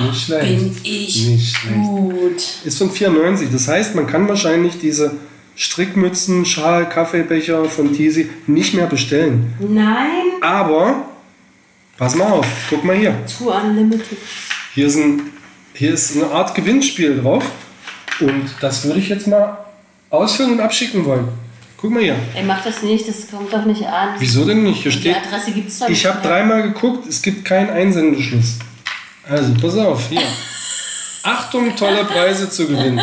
Nicht 0.01 0.25
schlecht. 0.25 0.49
Bin 0.49 0.77
ich 0.83 1.27
Nicht 1.29 1.57
schlecht. 1.57 1.77
gut. 1.77 2.43
Ist 2.65 2.79
von 2.79 2.91
94. 2.91 3.49
Das 3.53 3.69
heißt, 3.69 3.95
man 3.95 4.07
kann 4.07 4.29
wahrscheinlich 4.29 4.79
diese 4.79 5.13
Strickmützen, 5.57 6.47
Schal, 6.47 6.89
Kaffeebecher 6.89 7.65
von 7.67 7.93
Teasy 7.95 8.31
nicht 8.47 8.73
mehr 8.75 8.87
bestellen. 8.87 9.53
Nein, 9.59 10.23
Aber, 10.41 11.05
pass 11.99 12.15
mal 12.15 12.29
auf, 12.33 12.47
guck 12.71 12.83
mal 12.85 12.97
hier. 12.97 13.15
Too 13.27 13.51
Unlimited. 13.53 14.17
Hier 14.75 14.87
ist, 14.87 14.97
ein, 14.97 15.23
hier 15.75 15.93
ist 15.93 16.17
eine 16.17 16.27
Art 16.31 16.55
Gewinnspiel 16.55 17.21
drauf. 17.21 17.45
Und 18.21 18.45
das 18.61 18.85
würde 18.85 19.01
ich 19.01 19.09
jetzt 19.11 19.27
mal 19.27 19.59
ausfüllen 20.09 20.53
und 20.53 20.61
abschicken 20.61 21.05
wollen. 21.05 21.29
Guck 21.81 21.93
mal 21.93 22.03
hier. 22.03 22.17
Ey, 22.35 22.45
mach 22.45 22.63
das 22.63 22.83
nicht, 22.83 23.09
das 23.09 23.31
kommt 23.31 23.51
doch 23.53 23.65
nicht 23.65 23.87
an. 23.87 24.11
Wieso 24.19 24.45
denn 24.45 24.63
nicht? 24.65 24.83
Hier 24.83 24.93
Die 24.93 24.99
steht, 24.99 25.17
Adresse 25.17 25.53
gibt's 25.53 25.79
doch 25.79 25.87
ich 25.89 25.93
nicht 25.93 26.07
habe 26.07 26.21
mehr. 26.21 26.29
dreimal 26.29 26.63
geguckt, 26.63 27.09
es 27.09 27.23
gibt 27.23 27.45
keinen 27.45 27.71
Einsendeschluss. 27.71 28.59
Also, 29.27 29.55
pass 29.61 29.77
auf, 29.77 30.09
hier. 30.11 30.21
Achtung, 31.23 31.75
tolle 31.77 32.05
Preise 32.05 32.51
zu 32.51 32.67
gewinnen. 32.67 33.01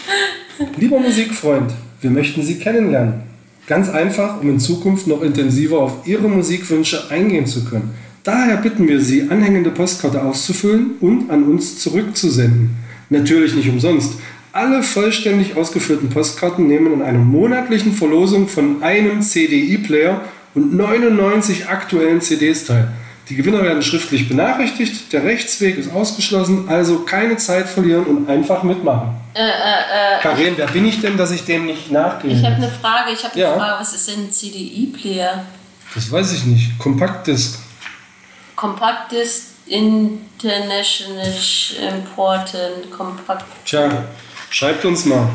Lieber 0.76 1.00
Musikfreund, 1.00 1.72
wir 2.00 2.10
möchten 2.10 2.42
Sie 2.42 2.58
kennenlernen. 2.58 3.22
Ganz 3.66 3.88
einfach, 3.88 4.40
um 4.40 4.50
in 4.50 4.60
Zukunft 4.60 5.06
noch 5.06 5.22
intensiver 5.22 5.78
auf 5.78 6.06
Ihre 6.06 6.28
Musikwünsche 6.28 7.10
eingehen 7.10 7.46
zu 7.46 7.64
können. 7.64 7.94
Daher 8.22 8.58
bitten 8.58 8.86
wir 8.86 9.00
Sie, 9.00 9.30
anhängende 9.30 9.70
Postkarte 9.70 10.22
auszufüllen 10.22 10.92
und 11.00 11.30
an 11.30 11.44
uns 11.44 11.78
zurückzusenden. 11.78 12.76
Natürlich 13.10 13.54
nicht 13.54 13.68
umsonst. 13.68 14.14
Alle 14.54 14.84
vollständig 14.84 15.56
ausgeführten 15.56 16.10
Postkarten 16.10 16.68
nehmen 16.68 16.92
in 16.92 17.02
einer 17.02 17.18
monatlichen 17.18 17.92
Verlosung 17.92 18.46
von 18.46 18.84
einem 18.84 19.20
CDI-Player 19.20 20.20
und 20.54 20.72
99 20.72 21.66
aktuellen 21.66 22.20
CDs 22.20 22.64
teil. 22.64 22.86
Die 23.28 23.34
Gewinner 23.34 23.64
werden 23.64 23.82
schriftlich 23.82 24.28
benachrichtigt, 24.28 25.12
der 25.12 25.24
Rechtsweg 25.24 25.76
ist 25.76 25.92
ausgeschlossen, 25.92 26.68
also 26.68 27.00
keine 27.00 27.36
Zeit 27.36 27.68
verlieren 27.68 28.04
und 28.04 28.30
einfach 28.30 28.62
mitmachen. 28.62 29.16
Äh, 29.34 29.40
äh, 29.40 29.48
äh, 29.48 30.20
Karin, 30.22 30.52
wer 30.54 30.68
bin 30.68 30.84
ich 30.86 31.00
denn, 31.00 31.16
dass 31.16 31.32
ich 31.32 31.44
dem 31.44 31.66
nicht 31.66 31.90
nachgehe? 31.90 32.30
ich 32.30 32.44
habe 32.44 32.54
eine 32.54 32.68
Frage, 32.68 33.10
ich 33.12 33.24
habe 33.24 33.34
eine 33.34 33.42
Ja. 33.42 33.56
Frage, 33.56 33.80
was 33.80 33.92
ist 33.92 34.08
denn 34.08 34.26
ein 34.26 34.30
CDI-Player? 34.30 35.44
Das 35.96 36.12
weiß 36.12 36.32
ich 36.32 36.44
nicht. 36.44 36.78
Kompaktdisk. 36.78 37.58
Compact 38.54 39.10
Disc 39.10 39.46
International 39.66 41.26
Important 41.80 42.90
Compact 42.96 43.44
Tja, 43.64 44.04
schreibt 44.54 44.84
uns 44.84 45.04
mal. 45.04 45.28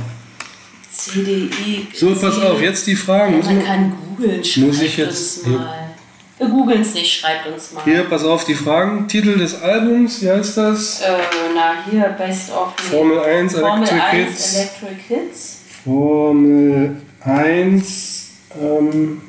CDI. 0.93 1.87
So, 1.93 2.15
pass 2.15 2.37
auf, 2.41 2.61
jetzt 2.61 2.87
die 2.87 2.95
Fragen. 2.95 3.37
Müssen 3.37 3.57
Man 3.57 3.65
kann 3.65 3.93
googeln, 4.07 4.43
schreibt 4.43 4.67
Muss 4.67 4.81
ich 4.81 4.97
jetzt- 4.97 5.37
uns 5.39 5.47
mal. 5.47 5.89
Wir 6.37 6.47
googeln 6.47 6.81
es 6.81 6.93
nicht, 6.93 7.19
schreibt 7.19 7.47
uns 7.47 7.73
mal. 7.73 7.83
Hier, 7.83 8.03
pass 8.03 8.23
auf, 8.23 8.45
die 8.45 8.55
Fragen. 8.55 9.07
Titel 9.09 9.37
des 9.37 9.61
Albums, 9.61 10.21
wie 10.21 10.29
heißt 10.29 10.55
das? 10.57 11.01
Äh, 11.01 11.07
na, 11.53 11.83
hier, 11.89 12.03
Best 12.17 12.49
of 12.51 12.73
the 12.77 12.95
Formel 12.95 13.19
1, 13.19 13.53
Formel 13.59 13.87
Electric 13.89 14.01
1 14.01 14.27
Hits. 14.29 14.55
Electric 14.55 15.01
Hits. 15.09 15.57
Formel 15.83 17.01
1, 17.19 18.29
ähm, 18.61 19.21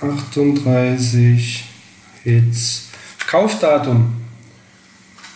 38 0.00 1.64
Hits. 2.22 2.88
Kaufdatum. 3.26 4.21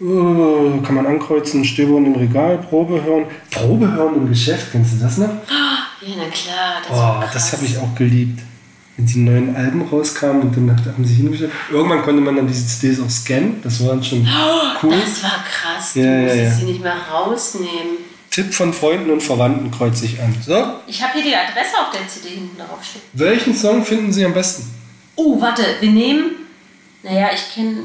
Oh, 0.01 0.81
kann 0.85 0.95
man 0.95 1.07
ankreuzen, 1.07 1.65
Stöbern 1.65 2.07
im 2.07 2.15
Regal, 2.15 2.59
Probe 2.59 3.03
hören. 3.03 3.25
Probe 3.51 3.91
hören 3.93 4.15
im 4.17 4.29
Geschäft, 4.29 4.69
kennst 4.73 4.95
du 4.95 5.05
das 5.05 5.19
noch? 5.19 5.29
Ja, 6.01 6.15
na 6.17 6.29
klar, 6.31 6.81
das 6.89 6.97
Oh, 6.97 7.33
das 7.35 7.53
habe 7.55 7.65
ich 7.67 7.77
auch 7.77 7.93
geliebt. 7.97 8.41
Wenn 8.97 9.05
die 9.07 9.19
neuen 9.19 9.57
Alben 9.57 9.83
rauskamen 9.83 10.43
und 10.43 10.57
dann 10.57 10.71
haben 10.87 11.05
sie 11.05 11.15
hingestellt. 11.15 11.51
Irgendwann 11.73 12.03
konnte 12.03 12.21
man 12.21 12.37
dann 12.37 12.47
diese 12.47 12.65
CDs 12.69 13.01
auch 13.01 13.11
scannen. 13.11 13.61
Das 13.65 13.81
war 13.81 13.89
dann 13.89 14.05
schon 14.05 14.21
cool. 14.83 14.95
Das 15.05 15.23
war 15.25 15.45
krass, 15.51 15.97
Ja, 15.97 16.03
du 16.05 16.09
ja, 16.09 16.23
musstest 16.23 16.43
ja. 16.45 16.51
sie 16.53 16.65
nicht 16.67 16.83
mehr 16.85 16.97
rausnehmen. 17.13 17.97
Tipp 18.31 18.55
von 18.55 18.73
Freunden 18.73 19.11
und 19.11 19.21
Verwandten 19.21 19.73
kreuze 19.73 20.05
ich 20.05 20.21
an. 20.21 20.33
So, 20.41 20.55
Ich 20.87 21.03
habe 21.03 21.15
hier 21.15 21.23
die 21.25 21.35
Adresse 21.35 21.75
auf 21.81 21.91
der 21.93 22.07
CD 22.07 22.37
hinten 22.37 22.57
drauf 22.57 22.79
stehen. 22.85 23.03
welchen 23.15 23.55
Song 23.57 23.85
finden 23.85 24.13
Sie 24.13 24.25
am 24.25 24.33
besten? 24.35 24.71
Oh, 25.17 25.41
warte, 25.41 25.63
wir 25.81 25.91
nehmen. 25.91 26.31
Naja, 27.03 27.31
ich 27.35 27.53
kenne. 27.55 27.81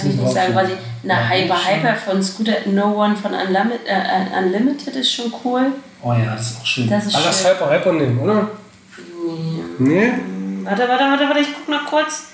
Kann 0.00 0.10
ich 0.10 0.16
nicht 0.16 0.32
sagen, 0.32 0.54
was 0.54 0.68
ich. 0.68 0.74
Na, 1.02 1.28
Hyper 1.28 1.56
Hyper 1.66 1.94
von 1.94 2.22
Scooter 2.22 2.54
No 2.66 3.02
One 3.02 3.16
von 3.16 3.32
Unlimited, 3.32 3.86
äh, 3.86 4.38
Unlimited 4.38 4.96
ist 4.96 5.12
schon 5.12 5.32
cool. 5.44 5.72
Oh 6.02 6.12
ja, 6.12 6.34
das 6.34 6.50
ist 6.50 6.60
auch 6.60 6.66
schön. 6.66 6.88
Das 6.88 7.06
ist 7.06 7.14
Alles 7.14 7.42
schön. 7.42 7.50
Hyper 7.50 7.70
Hyper 7.70 7.92
nehmen, 7.92 8.18
oder? 8.18 8.48
Nee? 9.78 10.12
Warte, 10.64 10.88
warte, 10.88 11.04
warte, 11.04 11.24
warte, 11.24 11.40
ich 11.40 11.48
guck 11.54 11.68
noch 11.68 11.86
kurz. 11.86 12.24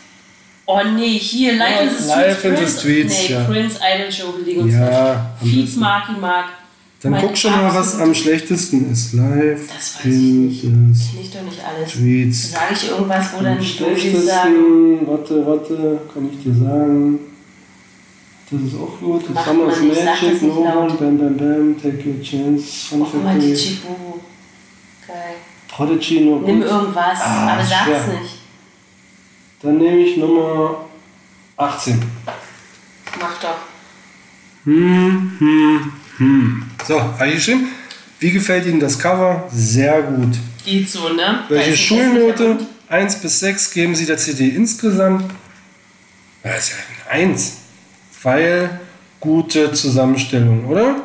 Oh 0.64 0.80
nee, 0.96 1.18
hier, 1.18 1.54
Live 1.56 1.82
in 1.82 1.88
the 1.90 1.94
Streets. 1.96 2.16
Live 2.16 2.44
in 2.44 2.56
the 2.56 2.66
Streets, 2.78 3.28
nee, 3.28 3.34
ja. 3.34 3.44
Prince 3.44 3.80
Idol 3.94 4.12
Show 4.12 4.32
belegen 4.32 4.62
uns 4.62 4.74
Ja, 4.74 5.32
Feed. 5.42 5.76
Marky 5.76 6.12
Mark. 6.20 6.46
Dann 7.02 7.16
guck 7.20 7.36
schon 7.36 7.50
mal, 7.50 7.74
was 7.74 7.98
am 7.98 8.14
schlechtesten 8.14 8.92
ist. 8.92 9.14
Live 9.14 9.60
Das 9.74 9.96
weiß 9.98 10.04
in 10.04 10.50
ich 10.50 10.60
Kenn 10.60 10.96
ich 11.20 11.30
doch 11.32 11.42
nicht 11.42 11.58
alles. 11.64 11.90
Streets. 11.90 12.52
Sage 12.52 12.74
ich 12.74 12.90
irgendwas, 12.90 13.26
wo 13.36 13.42
dann 13.42 13.58
die 13.58 13.76
Dojis 13.76 14.26
sagen, 14.26 15.00
warte, 15.06 15.44
warte, 15.44 16.00
kann 16.14 16.30
ich 16.32 16.42
dir 16.44 16.54
sagen. 16.54 17.18
Das 18.52 18.60
ist 18.60 18.74
auch 18.78 19.00
gut. 19.00 19.22
Das 19.34 19.46
nicht, 19.80 19.94
sag 19.96 20.20
das 20.20 20.30
Magic, 20.30 20.42
No. 20.42 20.80
One, 20.80 20.92
Bam 20.94 21.18
Bam 21.18 21.36
Bam, 21.38 21.76
Take 21.80 22.06
Your 22.06 22.22
Chance, 22.22 22.88
Fun 22.90 23.00
oh, 23.02 23.04
Factory, 23.06 23.78
Boo. 23.82 24.20
Geil. 25.06 25.16
Prodigy, 25.68 26.20
no 26.20 26.40
Nimm 26.40 26.60
gut. 26.60 26.70
irgendwas, 26.70 27.18
Ah, 27.22 27.54
aber 27.54 27.64
sag's 27.64 27.84
schwer. 27.84 28.20
nicht. 28.20 28.34
Dann 29.62 29.78
nehme 29.78 29.96
ich 30.00 30.18
Nummer 30.18 30.84
18. 31.56 32.02
Mach 33.18 33.40
doch. 33.40 33.56
Hm, 34.64 35.32
hm, 35.38 35.92
hm. 36.18 36.62
So, 36.86 37.00
habe 37.00 37.28
ich 37.28 37.36
geschrieben. 37.36 37.68
Wie 38.20 38.32
gefällt 38.32 38.66
Ihnen 38.66 38.80
das 38.80 38.98
Cover? 38.98 39.48
Sehr 39.50 40.02
gut. 40.02 40.36
Geht 40.64 40.90
so, 40.90 41.08
ne? 41.08 41.44
Welche 41.48 41.76
Schulnote? 41.76 42.50
hässlicher 42.54 42.66
1 42.88 43.16
bis 43.16 43.40
6 43.40 43.70
geben 43.72 43.94
Sie 43.96 44.04
der 44.04 44.18
CD 44.18 44.48
insgesamt? 44.50 45.24
Das 46.42 46.58
ist 46.64 46.70
ja 46.70 46.76
ein 47.10 47.30
1. 47.30 47.61
Weil 48.22 48.80
gute 49.20 49.72
Zusammenstellung, 49.72 50.66
oder? 50.66 50.96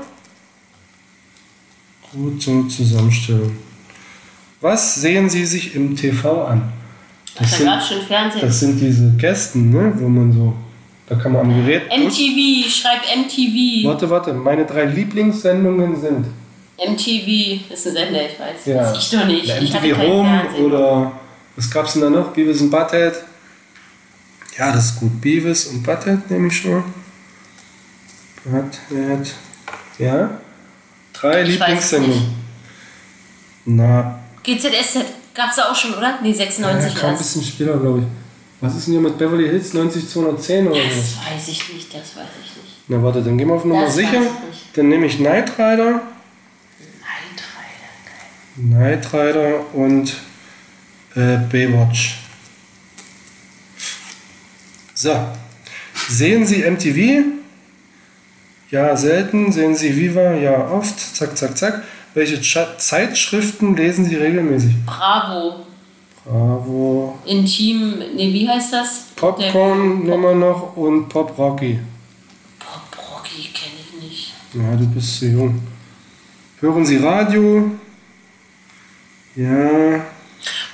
Gute 2.12 2.68
Zusammenstellung. 2.68 3.56
Was 4.62 4.96
sehen 4.96 5.30
Sie 5.30 5.46
sich 5.46 5.76
im 5.76 5.96
TV 5.96 6.46
an? 6.46 6.72
Das 7.38 7.52
Da 7.52 7.80
sind, 7.80 8.04
Fernsehen. 8.04 8.42
das 8.42 8.60
sind 8.60 8.80
diese 8.80 9.16
Kästen, 9.18 9.70
ne? 9.70 9.94
wo 9.96 10.08
man 10.08 10.34
so, 10.34 10.56
da 11.08 11.16
kann 11.16 11.34
man 11.34 11.42
am 11.42 11.66
Gerät. 11.66 11.84
MTV, 11.96 12.68
schreib 12.68 13.02
MTV. 13.16 13.88
Warte, 13.88 14.10
warte, 14.10 14.34
meine 14.34 14.66
drei 14.66 14.86
Lieblingssendungen 14.86 16.00
sind 16.00 16.26
MTV 16.78 17.72
ist 17.74 17.88
ein 17.88 17.94
Sender, 17.94 18.26
ich 18.26 18.40
weiß. 18.40 18.66
Ja. 18.66 18.78
Weiß 18.78 18.98
ich 18.98 19.10
doch 19.10 19.26
nicht. 19.26 19.46
ich 19.46 19.74
hatte 19.74 19.88
MTV 19.88 20.00
Home 20.00 20.44
oder 20.64 21.12
was 21.56 21.72
gab's 21.72 21.94
denn 21.94 22.04
da 22.04 22.10
noch? 22.10 22.28
Beavis 22.34 22.62
und 22.62 22.70
Butthead. 22.70 23.14
Ja, 24.58 24.72
das 24.72 24.86
ist 24.86 25.00
gut. 25.00 25.20
Beavis 25.20 25.66
und 25.68 25.84
Butthead 25.84 26.30
nehme 26.30 26.48
ich 26.48 26.58
schon. 26.58 26.84
Butthead. 28.52 29.34
Ja. 30.00 30.30
Drei 31.14 31.42
Ich 31.44 31.60
weiß 31.60 31.80
es 31.80 31.92
Lieblingssendungen. 31.92 32.36
Na, 33.66 34.20
GZSZ 34.44 35.06
gab's 35.34 35.56
da 35.58 35.72
auch 35.72 35.76
schon, 35.76 35.94
oder? 35.96 36.20
Nee, 36.22 36.30
ja, 36.32 36.36
96 36.36 36.96
kam 36.96 37.10
ein 37.12 37.18
bisschen 37.18 37.44
später, 37.44 37.78
glaube 37.78 38.00
ich. 38.00 38.06
Was 38.62 38.76
ist 38.76 38.88
denn 38.88 38.94
hier 38.94 39.02
mit 39.02 39.18
Beverly 39.18 39.48
Hills 39.50 39.74
90210 39.74 40.68
oder 40.68 40.82
Das 40.84 40.94
was? 40.98 41.18
weiß 41.34 41.48
ich 41.50 41.74
nicht, 41.74 41.94
das 41.94 42.16
weiß 42.16 42.28
ich 42.44 42.56
nicht. 42.64 42.76
Na 42.88 43.04
warte, 43.04 43.22
dann 43.22 43.38
gehen 43.38 43.48
wir 43.50 43.56
auf 43.56 43.66
Nummer 43.66 43.86
Das 43.86 43.96
sicher. 43.96 44.22
Dann 44.74 44.90
nehme 44.90 45.06
ich 45.06 45.18
Knight 45.18 45.52
Rider. 45.60 46.02
Night 47.00 47.44
Rider, 47.58 47.94
geil. 48.06 49.00
Knight 49.02 49.14
Rider 49.14 49.74
und 49.74 50.14
äh, 51.16 51.38
Baywatch. 51.52 52.20
So, 54.94 55.16
sehen 56.10 56.46
Sie 56.46 56.64
MTV? 56.64 57.26
Ja, 58.72 58.96
selten. 58.98 59.52
Sehen 59.52 59.76
Sie 59.76 59.96
Viva? 59.96 60.34
Ja, 60.34 60.70
oft. 60.72 61.00
Zack, 61.16 61.38
zack, 61.38 61.58
zack. 61.58 61.84
Welche 62.14 62.42
Cha 62.42 62.78
Zeitschriften 62.78 63.76
lesen 63.76 64.06
Sie 64.06 64.16
regelmäßig? 64.16 64.72
Bravo. 64.86 65.58
Bravo. 66.26 67.18
Intim, 67.26 68.00
nee, 68.16 68.34
wie 68.34 68.48
heißt 68.50 68.74
das? 68.74 69.06
Popcorn 69.16 70.04
nehmen 70.04 70.22
wir 70.24 70.36
noch 70.36 70.76
und 70.76 71.08
Pop 71.08 71.38
Rocky. 71.38 71.80
Der 72.60 72.66
Pop 72.66 73.18
Rocky 73.20 73.50
kenne 73.54 73.76
ich 73.80 74.04
nicht. 74.04 74.34
Ja, 74.54 74.76
du 74.76 74.86
bist 74.88 75.20
zu 75.20 75.28
jung. 75.28 75.62
Hören 76.60 76.86
Sie 76.86 76.98
Radio? 76.98 77.72
Ja, 79.36 80.04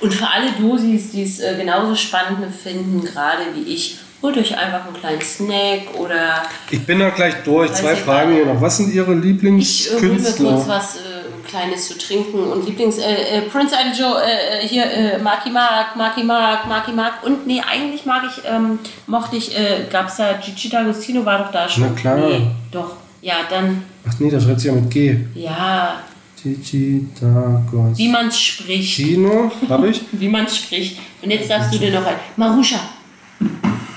Und 0.00 0.12
für 0.14 0.26
alle 0.26 0.50
Dosis, 0.58 1.10
die 1.10 1.22
es 1.22 1.38
äh, 1.40 1.54
genauso 1.58 1.94
spannend 1.94 2.54
finden, 2.54 3.02
gerade 3.04 3.42
wie 3.54 3.74
ich, 3.74 3.98
holt 4.24 4.38
euch 4.38 4.56
einfach 4.56 4.86
einen 4.86 4.96
kleinen 4.96 5.20
Snack 5.20 5.94
oder 5.98 6.42
ich 6.70 6.84
bin 6.86 6.98
da 6.98 7.10
gleich 7.10 7.34
durch. 7.44 7.70
Zwei 7.74 7.94
Fragen 7.94 8.32
hier 8.32 8.46
noch. 8.46 8.60
Was 8.60 8.78
sind 8.78 8.92
Ihre 8.92 9.04
ich 9.04 9.04
äh, 9.04 9.06
hol 9.06 9.14
mir 9.16 9.22
Lieblingskünstler? 9.22 10.52
kurz 10.52 10.68
was 10.68 10.96
äh, 10.96 11.00
Kleines 11.46 11.88
zu 11.88 11.98
trinken 11.98 12.38
und 12.38 12.66
Lieblings... 12.66 12.98
Äh, 12.98 13.12
äh, 13.36 13.40
Prince 13.42 13.74
Idol 13.74 13.94
Joe, 13.96 14.22
äh, 14.22 14.64
äh, 14.64 14.66
hier, 14.66 14.84
äh, 14.90 15.18
Marky 15.18 15.50
Mark, 15.50 15.94
Marky 15.94 16.24
Mark, 16.24 16.66
Marky 16.66 16.92
Mark. 16.92 17.22
Und 17.22 17.46
nee, 17.46 17.60
eigentlich 17.60 18.06
mag 18.06 18.22
ich, 18.26 18.42
ähm, 18.50 18.78
mochte 19.06 19.36
ich, 19.36 19.54
äh, 19.56 19.84
gab's 19.92 20.16
da, 20.16 20.32
Gigi 20.32 20.68
D'Agostino 20.74 21.24
war 21.24 21.40
doch 21.40 21.52
da 21.52 21.68
schon. 21.68 21.84
Na 21.84 21.90
klar. 21.90 22.16
Nee, 22.16 22.46
doch. 22.72 22.96
Ja, 23.20 23.34
dann, 23.48 23.84
Ach 24.08 24.14
nee, 24.18 24.30
das 24.30 24.42
schreibt 24.42 24.60
sich 24.60 24.68
ja 24.68 24.74
mit 24.74 24.90
G. 24.90 25.16
ja, 25.34 25.96
Gigi 26.42 27.08
Dagos. 27.20 27.96
wie 27.98 28.08
man's 28.08 28.38
spricht. 28.40 28.96
Kino, 28.96 29.52
hab 29.68 29.84
ich? 29.84 30.00
Wie 30.12 30.28
man's 30.28 30.56
spricht. 30.56 30.98
Und 31.22 31.30
jetzt 31.30 31.48
darfst 31.48 31.74
du 31.74 31.78
dir 31.78 31.92
noch 31.92 32.06
ein... 32.06 32.16
Marusha. 32.36 32.80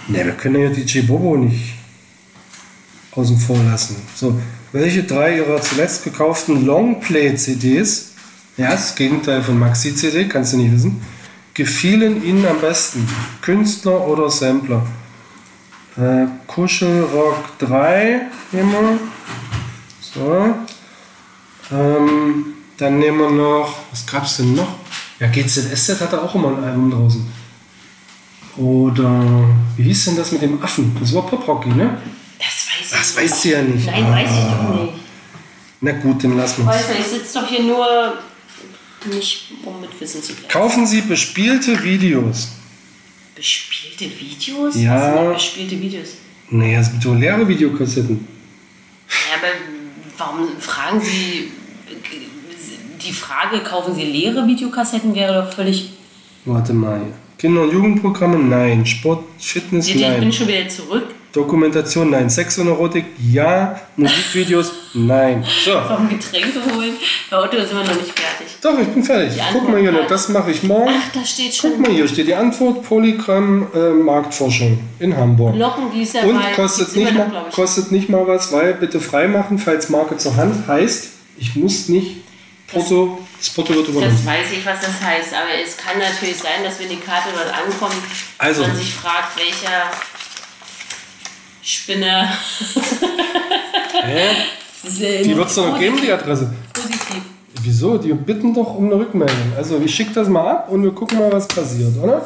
Ne, 0.07 0.25
wir 0.25 0.33
können 0.33 0.61
ja 0.61 0.69
DJ 0.69 1.01
Bobo 1.01 1.35
nicht 1.35 1.73
außen 3.11 3.37
vor 3.37 3.57
lassen. 3.63 3.97
So, 4.15 4.39
welche 4.71 5.03
drei 5.03 5.37
ihrer 5.37 5.61
zuletzt 5.61 6.03
gekauften 6.03 6.65
Longplay-CDs, 6.65 8.13
ja, 8.57 8.71
das 8.71 8.95
Gegenteil 8.95 9.41
von 9.41 9.59
Maxi-CD, 9.59 10.27
kannst 10.27 10.53
du 10.53 10.57
nicht 10.57 10.71
wissen, 10.71 11.01
gefielen 11.53 12.23
Ihnen 12.23 12.45
am 12.45 12.61
besten? 12.61 13.07
Künstler 13.41 14.07
oder 14.07 14.29
Sampler? 14.29 14.85
Äh, 15.97 16.27
Kuschelrock 16.45 17.57
3 17.59 18.21
nehmen 18.51 18.71
wir. 18.71 18.99
So. 19.99 20.55
Ähm, 21.75 22.45
dann 22.77 22.99
nehmen 22.99 23.17
wir 23.17 23.29
noch, 23.31 23.79
was 23.91 24.05
gab's 24.05 24.37
denn 24.37 24.53
noch? 24.53 24.75
Ja, 25.19 25.27
GZSZ 25.27 25.99
hatte 25.99 26.21
auch 26.21 26.33
immer 26.35 26.55
ein 26.55 26.63
Album 26.63 26.91
draußen. 26.91 27.25
Oder 28.57 29.23
wie 29.75 29.83
hieß 29.83 30.05
denn 30.05 30.15
das 30.17 30.31
mit 30.31 30.41
dem 30.41 30.61
Affen? 30.63 30.95
Das 30.99 31.13
war 31.13 31.25
Pop 31.25 31.47
Rocky, 31.47 31.69
ne? 31.69 31.97
Das 32.39 32.47
weiß 32.47 32.81
ich 32.81 32.89
Das 32.89 33.15
nicht. 33.15 33.17
weißt 33.31 33.45
du 33.45 33.49
ja 33.49 33.61
nicht. 33.61 33.85
Nein, 33.85 34.11
weiß 34.11 34.29
ich 34.31 34.45
doch 34.45 34.81
nicht. 34.81 34.93
Na 35.81 35.91
gut, 35.91 36.23
dann 36.23 36.37
lassen 36.37 36.65
wir 36.65 36.71
es. 36.71 36.77
Weißt 36.79 36.89
du, 36.89 36.93
ich 36.99 37.05
sitze 37.05 37.39
doch 37.39 37.47
hier 37.47 37.63
nur 37.63 38.13
nicht, 39.13 39.51
um 39.63 39.79
mit 39.79 39.89
Wissen 40.01 40.21
zu 40.23 40.33
glänzen. 40.33 40.49
Kaufen 40.49 40.87
Sie 40.87 41.01
bespielte 41.01 41.83
Videos. 41.83 42.49
Bespielte 43.35 44.05
Videos? 44.19 44.75
Ja. 44.75 44.95
Was 44.95 45.03
sind 45.03 45.15
denn 45.25 45.33
bespielte 45.33 45.79
Videos? 45.81 46.07
Nee, 46.49 46.75
es 46.75 46.89
gibt 46.91 47.03
so 47.03 47.13
leere 47.13 47.47
Videokassetten. 47.47 48.27
Ja, 49.07 49.37
aber 49.37 49.53
warum 50.17 50.47
fragen 50.59 50.99
Sie 50.99 51.51
die 53.05 53.13
Frage, 53.13 53.59
kaufen 53.59 53.93
Sie 53.93 54.03
leere 54.03 54.47
Videokassetten, 54.47 55.13
wäre 55.13 55.43
doch 55.45 55.53
völlig. 55.53 55.91
Warte 56.45 56.73
mal. 56.73 57.01
Kinder- 57.37 57.61
und 57.63 57.71
Jugendprogramme? 57.73 58.37
Nein. 58.37 58.85
Sport, 58.85 59.23
Fitness? 59.39 59.87
Ihr, 59.89 59.95
ich 59.95 60.01
bin 60.01 60.19
Nein. 60.21 60.33
schon 60.33 60.47
wieder 60.47 60.67
zurück. 60.67 61.05
Dokumentation? 61.33 62.09
Nein. 62.09 62.29
Sex 62.31 62.57
und 62.57 62.67
Erotik? 62.67 63.05
Ja. 63.31 63.79
Musikvideos? 63.95 64.71
Nein. 64.95 65.43
So. 65.63 65.71
Warum 65.73 66.09
Getränke 66.09 66.59
holen? 66.73 66.93
Bei 67.29 67.37
Otto 67.37 67.57
sind 67.57 67.69
wir 67.73 67.83
noch 67.83 67.95
nicht 68.01 68.17
fertig. 68.17 68.47
Doch, 68.61 68.79
ich 68.79 68.87
bin 68.87 69.03
fertig. 69.03 69.39
Guck 69.53 69.69
mal 69.69 69.79
hier, 69.79 69.89
Antwort- 69.89 70.09
das 70.09 70.29
mache 70.29 70.49
ich 70.49 70.63
morgen. 70.63 70.89
Ach, 70.89 71.11
da 71.13 71.23
steht 71.23 71.51
Guck 71.61 71.71
schon 71.73 71.81
mal, 71.81 71.91
hier 71.91 72.07
steht 72.07 72.27
die 72.27 72.33
Antwort: 72.33 72.81
Polygramm 72.83 73.67
äh, 73.75 73.89
Marktforschung 73.91 74.79
in 74.99 75.15
Hamburg. 75.15 75.55
Lockengießer 75.55 76.23
Und 76.23 76.39
bei- 76.41 76.53
kostet 76.53 76.95
nicht, 76.95 77.13
noch, 77.13 77.27
mal, 77.27 77.45
ich. 77.49 77.53
kostet 77.55 77.91
nicht 77.91 78.09
mal 78.09 78.25
was, 78.25 78.51
weil 78.51 78.73
bitte 78.73 78.99
freimachen, 78.99 79.59
falls 79.59 79.89
Marke 79.89 80.17
zur 80.17 80.35
Hand 80.37 80.67
heißt, 80.67 81.09
ich 81.37 81.55
muss 81.55 81.87
nicht 81.89 82.15
Porto, 82.71 83.19
das 83.37 83.49
Porto 83.51 83.73
wird 83.73 83.87
Das 83.87 83.95
übernommen. 83.95 84.25
weiß 84.25 84.51
ich, 84.51 84.65
was 84.65 84.79
das 84.81 85.01
heißt, 85.01 85.33
aber 85.33 85.53
es 85.63 85.77
kann 85.77 85.97
natürlich 85.99 86.37
sein, 86.37 86.63
dass 86.63 86.79
wenn 86.79 86.89
die 86.89 86.97
Karte 86.97 87.29
dort 87.35 87.53
ankommt, 87.53 88.01
Also. 88.37 88.61
man 88.65 88.75
sich 88.75 88.93
fragt, 88.93 89.37
welcher 89.37 89.91
Spinner. 91.61 92.29
Hä? 94.03 94.27
Das 94.83 94.93
Die 94.99 95.35
wird 95.35 95.49
es 95.49 95.55
doch 95.55 95.67
noch 95.71 95.79
geben, 95.79 95.99
die 96.01 96.09
Adresse. 96.09 96.49
Positiv. 96.71 97.21
Wieso? 97.61 97.97
Die 97.97 98.13
bitten 98.13 98.53
doch 98.53 98.75
um 98.75 98.85
eine 98.85 98.95
Rückmeldung. 98.95 99.51
Also 99.57 99.81
ich 99.83 99.93
schicke 99.93 100.13
das 100.13 100.29
mal 100.29 100.47
ab 100.49 100.69
und 100.69 100.81
wir 100.83 100.91
gucken 100.91 101.17
mal, 101.19 101.29
was 101.31 101.45
passiert, 101.47 101.97
oder? 102.01 102.25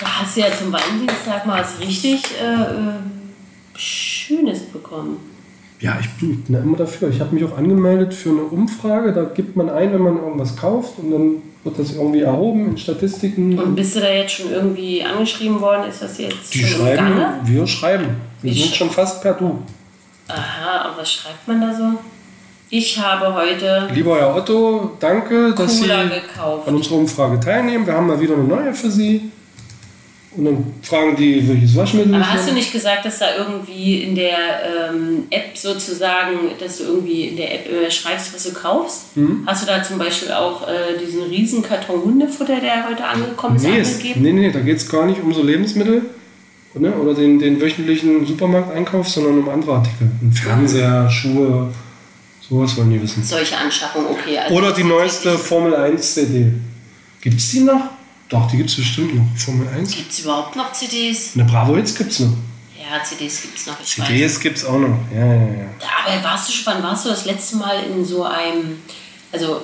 Da 0.00 0.20
hast 0.20 0.36
du 0.36 0.40
ja 0.40 0.46
zum 0.56 0.72
Valentinstag 0.72 1.44
mal 1.44 1.60
was 1.60 1.78
richtig 1.86 2.22
äh, 2.40 2.44
äh, 2.44 3.78
Schönes 3.78 4.60
bekommen. 4.70 5.18
Ja, 5.82 5.98
ich 6.00 6.08
bin, 6.20 6.42
immer 6.48 6.76
dafür. 6.76 7.08
Ich 7.10 7.20
habe 7.20 7.34
mich 7.34 7.44
auch 7.44 7.58
angemeldet 7.58 8.14
für 8.14 8.30
eine 8.30 8.42
Umfrage. 8.42 9.12
Da 9.12 9.24
gibt 9.24 9.56
man 9.56 9.68
ein, 9.68 9.92
wenn 9.92 10.00
man 10.02 10.16
irgendwas 10.16 10.56
kauft 10.56 10.98
und 10.98 11.10
dann 11.10 11.30
wird 11.64 11.78
das 11.78 11.94
irgendwie 11.96 12.20
erhoben 12.20 12.70
in 12.70 12.78
Statistiken. 12.78 13.58
Und 13.58 13.74
bist 13.74 13.96
du 13.96 14.00
da 14.00 14.08
jetzt 14.10 14.32
schon 14.32 14.50
irgendwie 14.52 15.02
angeschrieben 15.02 15.60
worden? 15.60 15.88
Ist 15.90 16.00
das 16.02 16.18
jetzt 16.18 16.54
Die 16.54 16.60
schon 16.60 16.80
schreiben, 16.82 16.96
Gange? 17.18 17.34
wir 17.44 17.66
schreiben. 17.66 18.06
Wir 18.42 18.52
Ich 18.52 18.62
sind 18.62 18.72
sch- 18.74 18.76
schon 18.78 18.90
fast 18.90 19.20
per 19.22 19.34
Du. 19.34 19.58
Aha, 20.28 20.88
und 20.90 20.98
was 20.98 21.12
schreibt 21.12 21.46
man 21.48 21.60
da 21.60 21.74
so? 21.74 21.84
Ich 22.70 22.98
habe 22.98 23.34
heute 23.34 23.88
Lieber 23.92 24.16
Herr 24.18 24.34
Otto, 24.34 24.92
danke, 24.98 25.52
dass 25.54 25.76
Sie 25.78 25.82
Cola 25.82 26.04
gekauft. 26.04 26.68
an 26.68 26.74
unserer 26.76 26.94
Umfrage 26.96 27.38
teilnehmen. 27.40 27.84
Wir 27.86 27.92
haben 27.94 28.06
mal 28.06 28.18
wieder 28.20 28.34
eine 28.34 28.44
neue 28.44 28.72
für 28.72 28.90
Sie. 28.90 29.30
Und 30.34 30.46
dann 30.46 30.74
fragen 30.82 31.14
die, 31.14 31.46
welches 31.46 31.76
Waschmittel 31.76 32.14
Aber 32.14 32.32
hast 32.32 32.48
du 32.48 32.54
nicht 32.54 32.72
gesagt, 32.72 33.04
dass 33.04 33.18
da 33.18 33.36
irgendwie 33.36 34.02
in 34.02 34.14
der 34.14 34.90
ähm, 34.90 35.24
App 35.28 35.56
sozusagen, 35.56 36.38
dass 36.58 36.78
du 36.78 36.84
irgendwie 36.84 37.28
in 37.28 37.36
der 37.36 37.54
App 37.54 37.70
äh, 37.70 37.90
schreibst, 37.90 38.34
was 38.34 38.44
du 38.44 38.52
kaufst? 38.52 39.14
Mhm. 39.16 39.42
Hast 39.46 39.62
du 39.62 39.66
da 39.66 39.82
zum 39.82 39.98
Beispiel 39.98 40.32
auch 40.32 40.66
äh, 40.66 40.98
diesen 40.98 41.24
riesen 41.24 41.62
Karton 41.62 42.02
Hundefutter, 42.02 42.60
der 42.60 42.88
heute 42.88 43.04
angekommen 43.04 43.56
ist, 43.56 43.64
Nee, 43.64 43.80
angegeben? 43.80 44.22
nee, 44.22 44.32
nee, 44.32 44.50
da 44.50 44.60
geht 44.60 44.78
es 44.78 44.88
gar 44.88 45.04
nicht 45.04 45.22
um 45.22 45.34
so 45.34 45.42
Lebensmittel 45.42 46.02
ne, 46.74 46.92
oder 46.94 47.14
den, 47.14 47.38
den 47.38 47.60
wöchentlichen 47.60 48.26
Supermarkteinkauf, 48.26 49.08
sondern 49.08 49.38
um 49.38 49.48
andere 49.50 49.74
Artikel. 49.74 50.10
Ein 50.22 50.32
Fernseher, 50.32 51.10
Schuhe, 51.10 51.68
sowas 52.40 52.76
wollen 52.76 52.90
die 52.90 53.02
wissen. 53.02 53.22
Solche 53.22 53.56
Anschaffungen, 53.56 54.08
okay. 54.08 54.38
Also 54.38 54.54
Oder 54.54 54.72
die 54.72 54.84
neueste 54.84 55.36
Formel 55.36 55.74
1 55.74 56.14
CD. 56.14 56.52
Gibt 57.20 57.38
es 57.38 57.50
die 57.50 57.60
noch? 57.60 57.90
Doch, 58.32 58.50
die 58.50 58.56
gibt 58.56 58.70
es 58.70 58.76
bestimmt 58.76 59.14
noch. 59.14 59.24
Formel 59.36 59.68
1. 59.68 59.94
Gibt 59.94 60.10
es 60.10 60.20
überhaupt 60.20 60.56
noch 60.56 60.72
CDs? 60.72 61.32
Eine 61.34 61.44
Bravo 61.44 61.76
Hits 61.76 61.94
gibt 61.94 62.12
es 62.12 62.20
noch. 62.20 62.32
Ja, 62.80 63.04
CDs 63.04 63.42
gibt 63.42 63.58
es 63.58 63.66
noch, 63.66 63.76
ich 63.78 63.98
weiß. 63.98 64.06
CDs 64.06 64.40
gibt 64.40 64.56
es 64.56 64.64
auch 64.64 64.78
noch. 64.78 64.96
Ja, 65.14 65.26
ja, 65.26 65.34
ja. 65.34 65.66
Aber 66.06 66.24
warst 66.24 66.48
du 66.48 66.52
schon, 66.52 66.72
wann 66.72 66.82
warst 66.82 67.04
du 67.04 67.10
das 67.10 67.26
letzte 67.26 67.56
Mal 67.56 67.84
in 67.84 68.02
so 68.02 68.24
einem, 68.24 68.80
also 69.30 69.60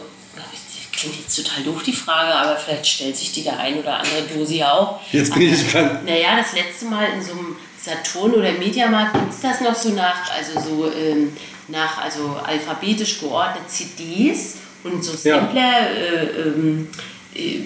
klingt 0.92 1.18
jetzt 1.18 1.34
total 1.34 1.62
doof 1.62 1.82
die 1.82 1.92
Frage, 1.94 2.34
aber 2.34 2.56
vielleicht 2.56 2.86
stellt 2.86 3.16
sich 3.16 3.32
die 3.32 3.42
der 3.42 3.58
ein 3.58 3.78
oder 3.78 4.00
andere 4.00 4.22
Dose 4.22 4.56
ja 4.56 4.72
auch. 4.74 5.00
Jetzt 5.12 5.32
bin 5.32 5.42
ich 5.42 5.62
gespannt. 5.62 6.04
Naja, 6.04 6.36
das 6.36 6.52
letzte 6.52 6.84
Mal 6.86 7.06
in 7.14 7.22
so 7.22 7.32
einem 7.32 7.56
Saturn 7.80 8.34
oder 8.34 8.52
Mediamarkt 8.52 9.14
gibt 9.14 9.32
es 9.32 9.40
das 9.40 9.60
noch 9.62 9.74
so 9.74 9.90
nach, 9.90 10.30
also 10.30 10.60
so 10.60 10.92
ähm, 10.92 11.32
nach 11.68 11.98
also 12.02 12.36
alphabetisch 12.44 13.20
geordnet 13.20 13.70
CDs 13.70 14.56
und 14.84 15.02
so 15.02 15.12
Ja. 15.26 15.38
Sampler, 15.40 15.90
äh, 15.90 16.24
ähm, 16.42 16.88
äh, 17.34 17.60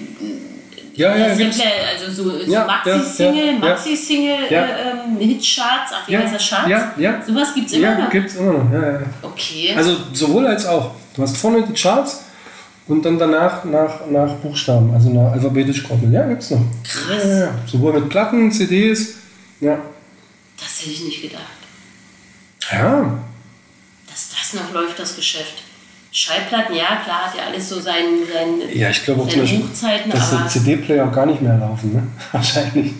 Ja, 0.95 1.16
ja, 1.16 1.34
gibt's. 1.34 1.57
Sampler, 1.59 1.72
also 1.99 2.11
so, 2.22 2.38
so 2.45 2.53
Ja, 2.53 2.64
Maxi-Single, 2.66 3.47
ja, 3.47 3.53
ja, 3.53 3.59
Maxi-Single 3.59 4.38
Ja. 4.51 4.64
äh, 4.64 4.90
ähm, 4.90 5.16
Hitcharts, 5.18 5.93
ach 5.95 6.07
wie 6.09 6.12
Ja, 6.12 6.20
heißt 6.20 6.34
das, 6.34 6.49
Charts? 6.49 6.68
ja, 6.68 6.93
ja. 6.99 7.22
Sowas 7.26 7.55
gibt 7.55 7.66
es 7.68 7.72
immer 7.74 7.82
Ja, 7.88 7.99
noch. 7.99 8.11
gibt 8.11 8.28
es 8.30 8.36
immer 8.36 8.53
noch. 8.53 8.72
Ja, 8.72 8.93
ja. 8.93 9.01
Okay. 9.22 9.74
Also 9.76 9.97
sowohl 10.12 10.47
als 10.47 10.66
auch. 10.66 10.90
Du 11.14 11.22
hast 11.22 11.36
vorne 11.36 11.62
die 11.66 11.72
Charts 11.72 12.24
und 12.88 13.05
dann 13.05 13.18
danach 13.18 13.64
nach, 13.64 14.07
nach 14.11 14.34
Buchstaben, 14.36 14.93
also 14.95 15.11
nach 15.11 15.32
alphabetisch 15.32 15.82
geordnet. 15.84 16.12
Ja, 16.12 16.26
gibt's 16.26 16.51
noch. 16.51 16.61
Krass. 16.84 17.22
Ja, 17.24 17.28
ja, 17.28 17.38
ja. 17.47 17.55
Sowohl 17.66 17.93
mit 17.95 18.09
Platten, 18.09 18.51
CDs. 18.53 19.14
Ja. 19.61 19.78
Das 20.59 20.80
hätte 20.80 20.90
ich 20.90 21.05
nicht 21.05 21.22
gedacht. 21.22 21.43
Ja. 22.70 23.18
Dass 24.09 24.28
das 24.30 24.55
noch 24.61 24.72
läuft, 24.72 24.99
das 24.99 25.16
Geschäft. 25.16 25.61
Schallplatten, 26.14 26.76
ja, 26.76 26.96
klar, 27.02 27.26
hat 27.26 27.34
ja 27.34 27.44
alles 27.46 27.70
so 27.70 27.80
seinen, 27.80 28.26
seinen, 28.30 28.78
Ja, 28.78 28.90
ich 28.90 29.02
glaube 29.02 29.22
auch 29.22 29.28
zum 29.28 29.40
Beispiel, 29.40 29.62
dass 30.10 30.32
aber 30.34 30.46
CD-Player 30.46 31.06
gar 31.06 31.24
nicht 31.24 31.40
mehr 31.40 31.56
laufen, 31.56 31.94
ne? 31.94 32.06
Wahrscheinlich. 32.32 32.92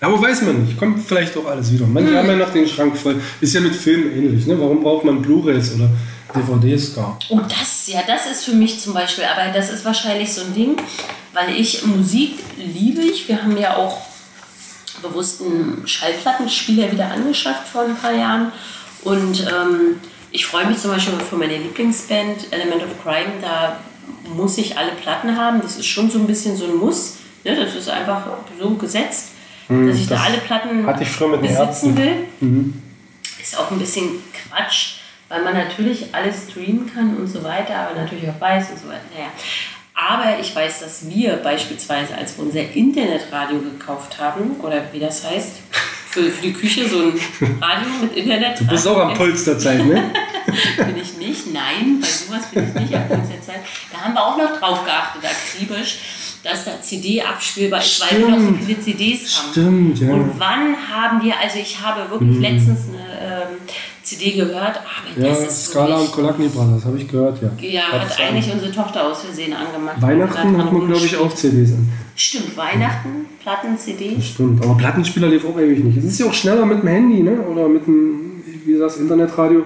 Aber 0.00 0.20
weiß 0.20 0.42
man 0.42 0.64
nicht. 0.64 0.76
Kommt 0.76 1.06
vielleicht 1.06 1.36
auch 1.36 1.46
alles 1.46 1.72
wieder. 1.72 1.86
Manche 1.86 2.18
haben 2.18 2.28
ja 2.28 2.36
noch 2.36 2.52
den 2.52 2.66
Schrank 2.66 2.96
voll. 2.98 3.22
Ist 3.40 3.54
ja 3.54 3.60
mit 3.60 3.76
Filmen 3.76 4.12
ähnlich, 4.12 4.44
ne? 4.46 4.58
Warum 4.60 4.82
braucht 4.82 5.04
man 5.04 5.22
Blu-Rays 5.22 5.74
oder 5.76 5.88
DVDs 6.34 6.96
gar? 6.96 7.16
Oh, 7.28 7.40
das, 7.48 7.86
ja, 7.86 8.00
das 8.04 8.26
ist 8.26 8.44
für 8.44 8.54
mich 8.54 8.80
zum 8.80 8.92
Beispiel, 8.92 9.24
aber 9.24 9.52
das 9.52 9.70
ist 9.70 9.84
wahrscheinlich 9.84 10.32
so 10.32 10.42
ein 10.42 10.52
Ding, 10.52 10.76
weil 11.32 11.54
ich 11.54 11.86
Musik 11.86 12.40
liebe 12.58 13.02
ich. 13.02 13.28
Wir 13.28 13.40
haben 13.40 13.56
ja 13.56 13.76
auch 13.76 13.98
bewusst 15.00 15.42
einen 15.42 15.86
Schallplattenspieler 15.86 16.90
wieder 16.90 17.08
angeschafft 17.08 17.68
vor 17.68 17.82
ein 17.82 17.96
paar 17.96 18.14
Jahren. 18.14 18.50
Und 19.02 19.42
ähm, 19.42 20.00
ich 20.36 20.44
freue 20.44 20.66
mich 20.66 20.76
zum 20.76 20.90
Beispiel 20.90 21.14
für 21.18 21.36
meine 21.36 21.56
Lieblingsband 21.56 22.52
Element 22.52 22.82
of 22.82 23.02
Crime, 23.02 23.32
da 23.40 23.80
muss 24.34 24.58
ich 24.58 24.76
alle 24.76 24.92
Platten 24.92 25.34
haben. 25.34 25.62
Das 25.62 25.78
ist 25.78 25.86
schon 25.86 26.10
so 26.10 26.18
ein 26.18 26.26
bisschen 26.26 26.54
so 26.54 26.66
ein 26.66 26.76
Muss. 26.76 27.16
Ne? 27.42 27.56
Das 27.56 27.74
ist 27.74 27.88
einfach 27.88 28.26
so 28.60 28.74
gesetzt, 28.74 29.28
dass 29.66 29.96
ich 29.96 30.06
da 30.06 30.16
das 30.16 30.26
alle 30.26 30.38
Platten 30.38 30.86
hatte 30.86 31.04
ich 31.04 31.08
früher 31.08 31.28
mit 31.28 31.40
besitzen 31.40 31.96
will. 31.96 32.26
Ist 33.40 33.58
auch 33.58 33.70
ein 33.70 33.78
bisschen 33.78 34.22
Quatsch, 34.34 34.96
weil 35.30 35.42
man 35.42 35.54
natürlich 35.54 36.14
alles 36.14 36.50
streamen 36.50 36.92
kann 36.92 37.16
und 37.16 37.28
so 37.28 37.42
weiter, 37.42 37.74
aber 37.74 37.98
natürlich 37.98 38.28
auch 38.28 38.38
weiß 38.38 38.72
und 38.72 38.78
so 38.78 38.88
weiter. 38.88 39.00
Naja. 39.16 39.30
Aber 39.94 40.38
ich 40.38 40.54
weiß, 40.54 40.80
dass 40.80 41.08
wir 41.08 41.36
beispielsweise, 41.36 42.14
als 42.14 42.36
wir 42.36 42.44
unser 42.44 42.60
Internetradio 42.60 43.58
gekauft 43.60 44.20
haben, 44.20 44.56
oder 44.62 44.82
wie 44.92 45.00
das 45.00 45.24
heißt, 45.26 45.52
für, 46.16 46.30
für 46.30 46.42
die 46.42 46.52
Küche 46.52 46.88
so 46.88 46.98
ein 46.98 47.12
Radio 47.60 47.88
mit 48.00 48.16
Internet. 48.16 48.60
Du 48.60 48.66
bist 48.66 48.88
auch 48.88 48.98
am 48.98 49.14
Puls 49.14 49.44
der 49.44 49.58
Zeit, 49.58 49.84
ne? 49.84 50.10
Bin 50.76 50.96
ich 50.96 51.18
nicht, 51.18 51.52
nein, 51.52 51.98
bei 52.00 52.06
sowas 52.06 52.46
bin 52.52 52.68
ich 52.68 52.80
nicht 52.80 52.94
am 52.94 53.08
Puls 53.08 53.28
der 53.28 53.42
Zeit. 53.42 53.60
Da 53.92 53.98
haben 53.98 54.14
wir 54.14 54.24
auch 54.24 54.38
noch 54.38 54.58
drauf 54.58 54.84
geachtet, 54.84 55.22
akribisch, 55.24 55.98
dass 56.42 56.64
da 56.64 56.80
CD 56.80 57.20
abspielbar 57.20 57.80
ist, 57.80 58.00
weil 58.00 58.18
wir 58.18 58.28
noch 58.28 58.38
so 58.38 58.54
viele 58.54 58.80
CDs 58.80 59.36
haben. 59.36 59.50
Stimmt, 59.50 60.00
ja. 60.00 60.12
Und 60.12 60.38
wann 60.38 60.76
haben 60.90 61.22
wir, 61.22 61.38
also 61.38 61.58
ich 61.58 61.80
habe 61.80 62.08
wirklich 62.10 62.38
letztens 62.38 62.88
eine 62.88 63.20
ähm, 63.20 63.58
CD 64.06 64.32
gehört, 64.32 64.78
aber 64.78 65.26
Ja, 65.26 65.34
das 65.34 65.66
Scala 65.66 65.96
und 65.96 66.02
wirklich, 66.02 66.12
Kolakni 66.12 66.48
Brothers, 66.48 66.84
habe 66.84 66.96
ich 66.96 67.08
gehört, 67.08 67.42
ja. 67.42 67.50
ja, 67.60 67.82
hat 67.88 68.20
an. 68.20 68.26
eigentlich 68.28 68.52
unsere 68.52 68.70
Tochter 68.70 69.04
aus 69.04 69.22
Versehen 69.22 69.52
angemacht. 69.52 70.00
Weihnachten 70.00 70.56
Hat 70.56 70.64
hat 70.66 70.72
man, 70.72 70.86
glaube 70.86 71.04
ich, 71.04 71.16
auch 71.16 71.34
CDs 71.34 71.72
an. 71.72 71.88
Stimmt, 72.14 72.56
Weihnachten, 72.56 73.26
Platten, 73.42 73.76
CDs. 73.76 74.24
Stimmt, 74.24 74.64
aber 74.64 74.76
Plattenspieler 74.76 75.28
lief 75.28 75.44
auch 75.44 75.58
ewig 75.58 75.82
nicht. 75.82 75.98
Es 75.98 76.04
ist 76.04 76.20
ja 76.20 76.26
auch 76.26 76.34
schneller 76.34 76.64
mit 76.64 76.82
dem 76.82 76.88
Handy, 76.88 77.22
ne? 77.22 77.40
Oder 77.40 77.68
mit 77.68 77.86
dem, 77.86 78.42
wie 78.64 78.72
du 78.74 78.78
sagst, 78.78 78.98
Internetradio, 79.00 79.64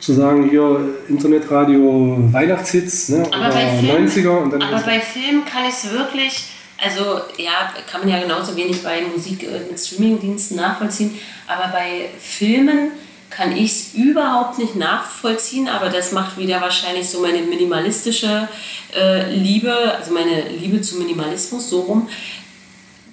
zu 0.00 0.14
sagen, 0.14 0.48
hier 0.48 0.80
Internetradio 1.08 2.18
Weihnachtshits, 2.32 3.10
ne? 3.10 3.26
Aber 3.30 3.46
Oder 3.46 3.50
bei, 3.50 3.68
Filmen, 3.78 4.08
90er 4.08 4.42
und 4.42 4.52
dann 4.52 4.62
aber 4.62 4.80
bei 4.80 5.00
Filmen 5.00 5.44
kann 5.44 5.64
ich 5.64 5.74
es 5.74 5.92
wirklich, 5.92 6.44
also 6.82 7.20
ja, 7.36 7.72
kann 7.90 8.00
man 8.00 8.08
ja 8.08 8.20
genauso 8.20 8.56
wenig 8.56 8.82
bei 8.82 9.02
Musik 9.14 9.44
äh, 9.44 9.70
mit 9.70 9.78
Streamingdiensten 9.78 10.56
nachvollziehen, 10.56 11.12
aber 11.46 11.70
bei 11.72 12.08
Filmen 12.18 12.92
kann 13.36 13.56
ich 13.56 13.70
es 13.70 13.94
überhaupt 13.94 14.58
nicht 14.58 14.76
nachvollziehen, 14.76 15.68
aber 15.68 15.88
das 15.88 16.12
macht 16.12 16.38
wieder 16.38 16.60
wahrscheinlich 16.60 17.08
so 17.08 17.20
meine 17.20 17.38
minimalistische 17.42 18.48
äh, 18.94 19.34
Liebe, 19.34 19.94
also 19.96 20.12
meine 20.12 20.48
Liebe 20.48 20.80
zu 20.80 20.96
Minimalismus 20.96 21.70
so 21.70 21.80
rum, 21.80 22.08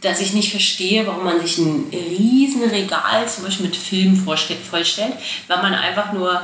dass 0.01 0.21
ich 0.21 0.33
nicht 0.33 0.51
verstehe, 0.51 1.05
warum 1.07 1.25
man 1.25 1.41
sich 1.41 1.57
ein 1.57 1.85
riesen 1.91 2.63
Regal 2.63 3.27
zum 3.27 3.45
Beispiel 3.45 3.67
mit 3.67 3.75
Filmen 3.75 4.15
vollstellt, 4.15 5.13
weil 5.47 5.57
man 5.61 5.73
einfach 5.73 6.13
nur 6.13 6.41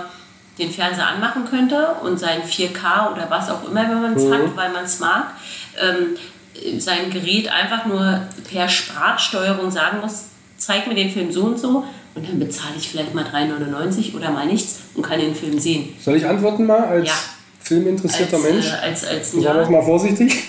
den 0.58 0.72
Fernseher 0.72 1.08
anmachen 1.08 1.46
könnte 1.46 1.96
und 2.02 2.18
sein 2.18 2.42
4K 2.44 3.12
oder 3.12 3.30
was 3.30 3.50
auch 3.50 3.68
immer, 3.68 3.90
wenn 3.90 4.02
man 4.02 4.14
es 4.14 4.32
hat, 4.32 4.56
weil 4.56 4.72
man 4.72 4.86
es 4.86 5.00
mag, 5.00 5.34
ähm, 5.82 6.80
sein 6.80 7.10
Gerät 7.12 7.50
einfach 7.50 7.86
nur 7.86 8.22
per 8.50 8.70
Sprachsteuerung 8.70 9.72
sagen 9.72 10.00
muss, 10.00 10.26
zeig 10.58 10.88
mir 10.88 10.96
den 10.96 11.12
Film 11.12 11.32
so 11.32 11.44
und 11.44 11.60
so 11.60 11.86
und 12.16 12.28
dann 12.28 12.40
bezahle 12.40 12.76
ich 12.78 12.90
vielleicht 12.90 13.14
mal 13.14 13.26
3,99 13.26 14.16
oder 14.16 14.32
mal 14.32 14.48
nichts 14.48 14.80
und 14.96 15.04
kann 15.04 15.20
den 15.20 15.36
Film 15.36 15.60
sehen. 15.60 15.90
Soll 16.02 16.16
ich 16.16 16.26
antworten 16.26 16.66
mal 16.66 16.86
als 16.86 17.08
Ja. 17.08 17.14
filminteressierter 17.62 18.38
als, 18.38 18.44
Mensch? 18.46 18.68
Äh, 18.68 18.72
als, 18.72 19.06
als, 19.06 19.34
ja, 19.40 19.70
mal 19.70 19.84
vorsichtig. 19.84 20.44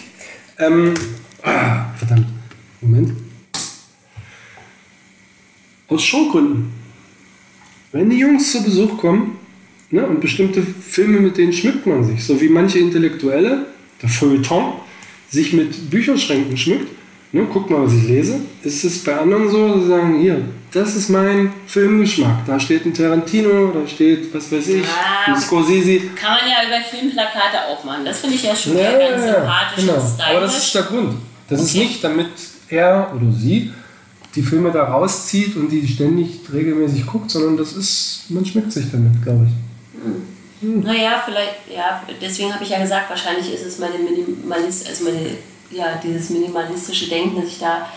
Ähm, 0.58 0.94
ah, 1.42 1.92
verdammt. 1.96 2.28
Moment. 2.80 3.12
Aus 5.88 6.02
Showgründen. 6.02 6.72
Wenn 7.92 8.10
die 8.10 8.18
Jungs 8.18 8.52
zu 8.52 8.62
Besuch 8.62 8.98
kommen 8.98 9.38
ne, 9.90 10.06
und 10.06 10.20
bestimmte 10.20 10.62
Filme, 10.62 11.20
mit 11.20 11.36
denen 11.36 11.52
schmückt 11.52 11.86
man 11.86 12.04
sich, 12.04 12.24
so 12.24 12.40
wie 12.40 12.48
manche 12.48 12.78
Intellektuelle, 12.78 13.66
der 14.02 14.08
Feuilleton, 14.08 14.74
sich 15.30 15.52
mit 15.52 15.90
Bücherschränken 15.90 16.56
schmückt, 16.56 16.90
ne, 17.36 17.44
guckt 17.46 17.70
mal, 17.70 17.84
was 17.86 17.92
ich 17.94 18.04
lese, 18.08 18.40
ist 18.62 18.84
es 18.84 19.04
bei 19.04 19.16
anderen 19.18 19.48
so, 19.50 19.80
sie 19.80 19.88
sagen, 19.88 20.20
hier, 20.20 20.40
das 20.72 20.94
ist 20.96 21.08
mein 21.08 21.52
Filmgeschmack. 21.66 22.44
Da 22.46 22.58
steht 22.60 22.84
ein 22.84 22.92
Tarantino, 22.94 23.72
da 23.72 23.86
steht, 23.86 24.34
was 24.34 24.50
weiß 24.52 24.68
ich, 24.68 24.84
Ah. 24.84 25.32
ein 25.32 25.40
Scorsese. 25.40 26.00
kann 26.14 26.32
man 26.32 26.50
ja 26.50 26.66
über 26.66 26.84
Filmplakate 26.84 27.66
auch 27.68 27.82
machen. 27.84 28.04
Das 28.04 28.20
finde 28.20 28.36
ich 28.36 28.42
ja 28.42 28.54
schon 28.54 28.76
Ja, 28.76 28.92
ganz 28.92 29.22
ja, 29.24 29.26
ja, 29.26 29.34
sympathisch 29.40 29.84
genau. 29.86 29.94
und 29.94 30.08
stylisch. 30.08 30.26
Aber 30.30 30.40
das 30.40 30.58
ist 30.58 30.74
der 30.74 30.82
Grund. 30.82 31.14
Das 31.48 31.62
ist 31.62 31.70
Okay. 31.70 31.78
nicht, 31.86 32.04
damit 32.04 32.26
er 32.68 33.12
oder 33.14 33.32
sie 33.32 33.72
die 34.34 34.42
Filme 34.42 34.70
da 34.70 34.84
rauszieht 34.84 35.56
und 35.56 35.70
die 35.70 35.86
ständig 35.86 36.40
regelmäßig 36.52 37.06
guckt, 37.06 37.30
sondern 37.30 37.56
das 37.56 37.72
ist, 37.72 38.24
man 38.28 38.44
schmeckt 38.44 38.70
sich 38.72 38.84
damit, 38.92 39.22
glaube 39.22 39.46
ich. 39.46 39.52
Naja, 40.62 41.22
vielleicht, 41.24 41.54
ja, 41.74 42.02
deswegen 42.20 42.52
habe 42.52 42.64
ich 42.64 42.70
ja 42.70 42.80
gesagt, 42.80 43.08
wahrscheinlich 43.10 43.52
ist 43.52 43.64
es 43.64 43.78
meine 43.78 43.94
Minimalist, 43.98 44.88
also 44.88 45.04
meine, 45.04 45.20
ja, 45.70 46.00
dieses 46.02 46.30
minimalistische 46.30 47.08
Denken, 47.08 47.40
dass 47.40 47.50
ich 47.50 47.58
da, 47.58 47.88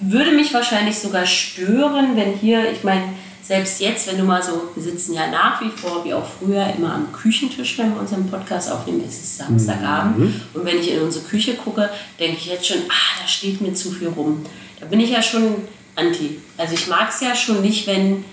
würde 0.00 0.32
mich 0.32 0.52
wahrscheinlich 0.52 0.98
sogar 0.98 1.26
stören, 1.26 2.16
wenn 2.16 2.32
hier, 2.34 2.70
ich 2.70 2.82
meine, 2.82 3.14
selbst 3.42 3.80
jetzt, 3.80 4.06
wenn 4.08 4.16
du 4.16 4.24
mal 4.24 4.42
so, 4.42 4.70
wir 4.74 4.82
sitzen 4.82 5.12
ja 5.12 5.30
nach 5.30 5.60
wie 5.60 5.68
vor, 5.68 6.04
wie 6.04 6.14
auch 6.14 6.24
früher, 6.26 6.66
immer 6.76 6.94
am 6.94 7.12
Küchentisch, 7.12 7.76
wenn 7.78 7.92
wir 7.94 8.00
unseren 8.00 8.26
Podcast 8.28 8.72
aufnehmen, 8.72 9.04
es 9.06 9.18
ist 9.18 9.36
Samstagabend. 9.38 10.16
Und 10.54 10.64
wenn 10.64 10.78
ich 10.78 10.90
in 10.90 11.02
unsere 11.02 11.24
Küche 11.26 11.54
gucke, 11.54 11.90
denke 12.18 12.38
ich 12.38 12.46
jetzt 12.46 12.66
schon, 12.66 12.78
ah, 12.88 13.20
da 13.20 13.28
steht 13.28 13.60
mir 13.60 13.74
zu 13.74 13.90
viel 13.90 14.08
rum. 14.08 14.44
Da 14.80 14.86
bin 14.86 14.98
ich 14.98 15.10
ja 15.10 15.22
schon 15.22 15.56
anti. 15.94 16.40
Also 16.56 16.74
ich 16.74 16.86
mag 16.88 17.10
es 17.10 17.20
ja 17.20 17.34
schon 17.34 17.60
nicht, 17.60 17.86
wenn 17.86 18.24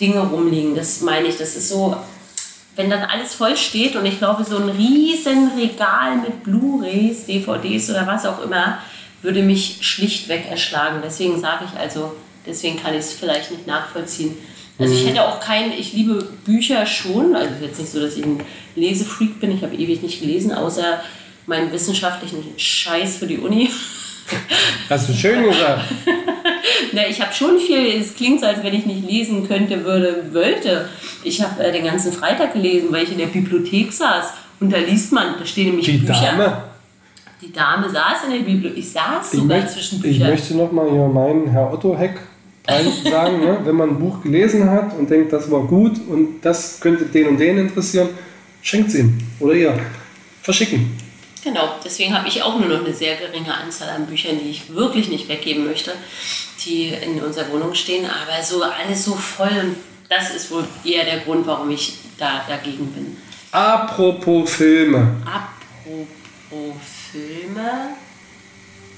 Dinge 0.00 0.20
rumliegen. 0.20 0.74
Das 0.74 1.00
meine 1.00 1.28
ich, 1.28 1.36
das 1.36 1.54
ist 1.56 1.68
so, 1.68 1.96
wenn 2.76 2.90
dann 2.90 3.02
alles 3.02 3.34
voll 3.34 3.56
steht 3.56 3.96
und 3.96 4.06
ich 4.06 4.18
glaube, 4.18 4.44
so 4.44 4.56
ein 4.56 4.68
riesen 4.68 5.50
Regal 5.56 6.16
mit 6.16 6.44
Blu-rays, 6.44 7.26
DVDs 7.26 7.90
oder 7.90 8.06
was 8.06 8.24
auch 8.24 8.42
immer, 8.42 8.78
würde 9.22 9.42
mich 9.42 9.78
schlichtweg 9.80 10.50
erschlagen. 10.50 11.00
Deswegen 11.04 11.40
sage 11.40 11.66
ich 11.70 11.78
also, 11.78 12.14
deswegen 12.46 12.80
kann 12.80 12.94
ich 12.94 13.00
es 13.00 13.12
vielleicht 13.12 13.50
nicht 13.50 13.66
nachvollziehen. 13.66 14.36
Also 14.78 14.94
ich 14.94 15.06
hätte 15.06 15.22
auch 15.22 15.40
keinen, 15.40 15.72
ich 15.72 15.92
liebe 15.92 16.26
Bücher 16.46 16.86
schon, 16.86 17.36
also 17.36 17.50
jetzt 17.60 17.78
nicht 17.78 17.92
so, 17.92 18.00
dass 18.00 18.16
ich 18.16 18.24
ein 18.24 18.42
Lesefreak 18.76 19.38
bin, 19.38 19.52
ich 19.54 19.62
habe 19.62 19.74
ewig 19.74 20.00
nicht 20.02 20.20
gelesen, 20.20 20.52
außer 20.52 21.02
meinen 21.46 21.70
wissenschaftlichen 21.70 22.42
Scheiß 22.56 23.18
für 23.18 23.26
die 23.26 23.36
Uni. 23.38 23.70
Hast 24.88 25.08
du 25.08 25.12
schön 25.12 25.44
gesagt. 25.50 25.84
Na, 26.92 27.06
ich 27.08 27.20
habe 27.20 27.32
schon 27.32 27.58
viel, 27.58 28.00
es 28.00 28.14
klingt 28.14 28.40
so, 28.40 28.46
als 28.46 28.62
wenn 28.62 28.74
ich 28.74 28.86
nicht 28.86 29.08
lesen 29.08 29.46
könnte, 29.46 29.84
würde, 29.84 30.24
wollte. 30.32 30.88
Ich 31.24 31.40
habe 31.42 31.62
äh, 31.62 31.72
den 31.72 31.84
ganzen 31.84 32.12
Freitag 32.12 32.52
gelesen, 32.54 32.88
weil 32.90 33.04
ich 33.04 33.12
in 33.12 33.18
der 33.18 33.26
Bibliothek 33.26 33.92
saß 33.92 34.32
und 34.60 34.72
da 34.72 34.78
liest 34.78 35.12
man, 35.12 35.34
da 35.38 35.44
stehen 35.46 35.68
nämlich 35.68 35.86
Die 35.86 35.98
Bücher. 35.98 36.32
Dame. 36.36 36.62
Die 37.42 37.52
Dame 37.52 37.88
saß 37.88 38.24
in 38.26 38.32
der 38.32 38.50
Bibliothek, 38.50 38.78
ich 38.78 38.90
saß 38.90 39.32
Ich, 39.32 39.40
sogar 39.40 39.58
möcht, 39.58 39.70
zwischen 39.70 39.96
ich 39.96 40.02
Büchern. 40.02 40.30
möchte 40.30 40.54
nochmal 40.56 40.90
hier 40.90 41.06
meinen 41.06 41.48
Herr 41.50 41.72
Otto 41.72 41.96
Heck 41.96 42.14
sagen, 43.10 43.40
ne? 43.40 43.58
wenn 43.64 43.74
man 43.74 43.90
ein 43.90 43.98
Buch 43.98 44.22
gelesen 44.22 44.68
hat 44.70 44.96
und 44.96 45.08
denkt, 45.10 45.32
das 45.32 45.50
war 45.50 45.62
gut 45.62 45.92
und 46.08 46.40
das 46.42 46.78
könnte 46.80 47.04
den 47.06 47.28
und 47.28 47.38
den 47.38 47.58
interessieren, 47.58 48.08
schenkt 48.62 48.88
es 48.90 48.96
ihm 48.96 49.18
oder 49.40 49.54
ihr. 49.54 49.78
Verschicken. 50.42 50.90
Genau, 51.42 51.76
deswegen 51.82 52.14
habe 52.16 52.28
ich 52.28 52.42
auch 52.42 52.58
nur 52.58 52.68
noch 52.68 52.84
eine 52.84 52.94
sehr 52.94 53.16
geringe 53.16 53.54
Anzahl 53.54 53.88
an 53.88 54.06
Büchern, 54.06 54.38
die 54.38 54.50
ich 54.50 54.74
wirklich 54.74 55.08
nicht 55.08 55.28
weggeben 55.28 55.64
möchte, 55.64 55.92
die 56.64 56.88
in 56.88 57.22
unserer 57.22 57.50
Wohnung 57.50 57.74
stehen. 57.74 58.04
Aber 58.04 58.42
so 58.42 58.62
alles 58.62 59.04
so 59.04 59.14
voll 59.14 59.48
und 59.48 59.76
das 60.10 60.34
ist 60.34 60.50
wohl 60.50 60.66
eher 60.84 61.04
der 61.04 61.20
Grund, 61.20 61.46
warum 61.46 61.70
ich 61.70 61.94
da 62.18 62.44
dagegen 62.46 62.92
bin. 62.92 63.16
Apropos 63.52 64.50
Filme. 64.50 65.16
Apropos 65.24 66.76
Filme, 67.10 67.96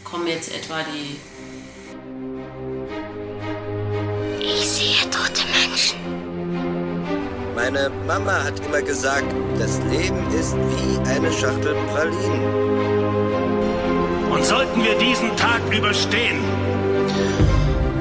kommen 0.03 0.27
jetzt 0.27 0.55
etwa 0.55 0.81
die. 0.83 1.19
Ich 4.45 4.69
sehe 4.69 5.11
tote 5.11 5.43
Menschen. 5.47 6.02
Meine 7.55 7.91
Mama 8.07 8.45
hat 8.45 8.65
immer 8.65 8.81
gesagt, 8.81 9.27
das 9.59 9.79
Leben 9.91 10.27
ist 10.39 10.55
wie 10.55 10.99
eine 11.11 11.31
Schachtel 11.31 11.75
Pralinen. 11.93 12.43
Und 14.31 14.45
sollten 14.45 14.83
wir 14.83 14.97
diesen 14.99 15.37
Tag 15.37 15.61
überstehen, 15.71 16.39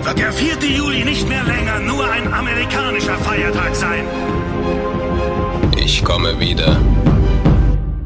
wird 0.03 0.17
der 0.17 0.31
4. 0.31 0.55
Juli 0.69 1.03
nicht 1.03 1.27
mehr 1.27 1.43
länger 1.43 1.79
nur 1.79 2.09
ein 2.09 2.33
amerikanischer 2.33 3.17
Feiertag 3.17 3.75
sein. 3.75 4.05
Ich 5.75 6.03
komme 6.03 6.39
wieder. 6.39 6.79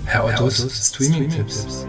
Herr 0.05 0.25
Ottos, 0.25 0.67
Streaming-Tipps. 0.87 1.85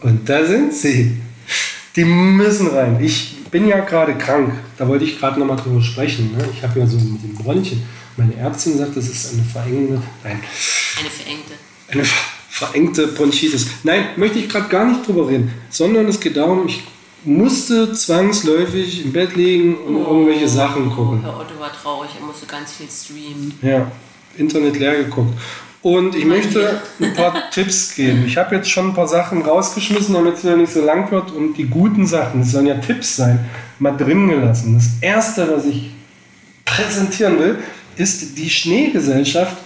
Und 0.00 0.28
da 0.28 0.44
sind 0.44 0.74
sie. 0.74 1.20
Die 1.94 2.04
müssen 2.04 2.66
rein. 2.68 2.98
Ich 3.00 3.43
bin 3.54 3.68
ja 3.68 3.78
gerade 3.80 4.14
krank. 4.18 4.52
Da 4.76 4.88
wollte 4.88 5.04
ich 5.04 5.20
gerade 5.20 5.38
nochmal 5.38 5.56
drüber 5.56 5.80
sprechen. 5.80 6.32
Ne? 6.36 6.44
Ich 6.52 6.60
habe 6.64 6.80
ja 6.80 6.86
so 6.88 6.96
mit 6.98 7.22
dem 7.22 7.34
Bronchien. 7.36 7.80
Meine 8.16 8.34
Ärztin 8.34 8.76
sagt, 8.76 8.96
das 8.96 9.06
ist 9.08 9.32
eine 9.32 9.44
verengende, 9.44 10.02
nein, 10.24 10.40
Eine 10.98 11.10
verengte. 11.10 11.52
eine 11.92 12.04
ver- 12.04 12.24
verengte 12.48 13.06
Bronchitis. 13.08 13.66
Nein, 13.84 14.06
möchte 14.16 14.40
ich 14.40 14.48
gerade 14.48 14.68
gar 14.68 14.84
nicht 14.86 15.06
drüber 15.06 15.28
reden, 15.28 15.52
sondern 15.70 16.06
es 16.08 16.18
geht 16.18 16.36
darum, 16.36 16.66
ich 16.66 16.82
musste 17.24 17.92
zwangsläufig 17.92 19.04
im 19.04 19.12
Bett 19.12 19.36
liegen 19.36 19.76
und 19.76 19.96
irgendwelche 19.98 20.48
Sachen 20.48 20.90
gucken. 20.90 21.22
Herr 21.22 21.36
Otto 21.38 21.58
war 21.60 21.72
traurig, 21.72 22.10
er 22.20 22.26
musste 22.26 22.46
ganz 22.46 22.72
viel 22.72 22.88
streamen. 22.90 23.54
Ja, 23.62 23.90
Internet 24.36 24.78
leer 24.80 24.96
geguckt. 25.04 25.32
Und 25.84 26.14
ich 26.14 26.24
möchte 26.24 26.80
ein 26.98 27.12
paar 27.12 27.34
Tipps 27.50 27.94
geben. 27.94 28.24
Ich 28.26 28.38
habe 28.38 28.56
jetzt 28.56 28.70
schon 28.70 28.88
ein 28.88 28.94
paar 28.94 29.06
Sachen 29.06 29.42
rausgeschmissen, 29.42 30.14
damit 30.14 30.36
es 30.36 30.42
wieder 30.42 30.56
nicht 30.56 30.72
so 30.72 30.82
lang 30.82 31.10
wird. 31.10 31.30
Und 31.32 31.58
die 31.58 31.66
guten 31.66 32.06
Sachen, 32.06 32.40
das 32.40 32.52
sollen 32.52 32.66
ja 32.66 32.76
Tipps 32.76 33.16
sein, 33.16 33.38
mal 33.78 33.94
drin 33.94 34.26
gelassen. 34.26 34.76
Das 34.76 34.88
erste, 35.02 35.46
was 35.54 35.66
ich 35.66 35.90
präsentieren 36.64 37.38
will, 37.38 37.58
ist 37.96 38.38
die 38.38 38.48
Schneegesellschaft 38.48 39.58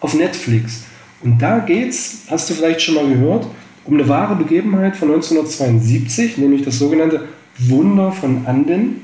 auf 0.00 0.14
Netflix. 0.14 0.84
Und 1.22 1.42
da 1.42 1.58
geht's, 1.58 2.18
hast 2.30 2.48
du 2.48 2.54
vielleicht 2.54 2.80
schon 2.80 2.94
mal 2.94 3.08
gehört, 3.08 3.44
um 3.84 3.94
eine 3.94 4.08
wahre 4.08 4.36
Begebenheit 4.36 4.94
von 4.94 5.08
1972, 5.08 6.38
nämlich 6.38 6.62
das 6.62 6.78
sogenannte 6.78 7.28
Wunder 7.58 8.12
von 8.12 8.46
Anden. 8.46 9.02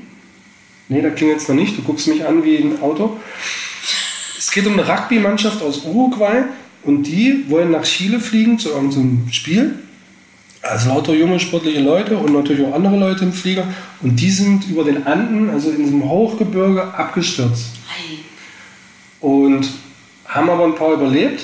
Nee, 0.87 1.01
da 1.01 1.09
klingelt 1.09 1.41
es 1.41 1.49
noch 1.49 1.55
nicht. 1.55 1.77
Du 1.77 1.81
guckst 1.81 2.07
mich 2.07 2.25
an 2.25 2.45
wie 2.45 2.55
ein 2.55 2.81
Auto. 2.81 3.17
Es 4.37 4.49
geht 4.49 4.65
um 4.65 4.73
eine 4.73 4.87
Rugby-Mannschaft 4.87 5.61
aus 5.61 5.83
Uruguay 5.83 6.43
und 6.83 7.03
die 7.03 7.45
wollen 7.49 7.71
nach 7.71 7.83
Chile 7.83 8.19
fliegen 8.19 8.57
zu 8.57 8.69
irgendeinem 8.69 9.27
Spiel. 9.31 9.79
Also 10.61 10.89
lauter 10.89 11.13
junge 11.13 11.39
sportliche 11.39 11.79
Leute 11.81 12.17
und 12.17 12.33
natürlich 12.33 12.65
auch 12.65 12.73
andere 12.75 12.97
Leute 12.97 13.23
im 13.25 13.33
Flieger. 13.33 13.65
Und 14.01 14.15
die 14.15 14.29
sind 14.29 14.69
über 14.69 14.83
den 14.83 15.07
Anden, 15.07 15.49
also 15.49 15.71
in 15.71 15.83
diesem 15.83 16.07
Hochgebirge, 16.07 16.93
abgestürzt. 16.93 17.67
Und 19.19 19.67
haben 20.25 20.49
aber 20.49 20.65
ein 20.65 20.75
paar 20.75 20.93
überlebt. 20.93 21.43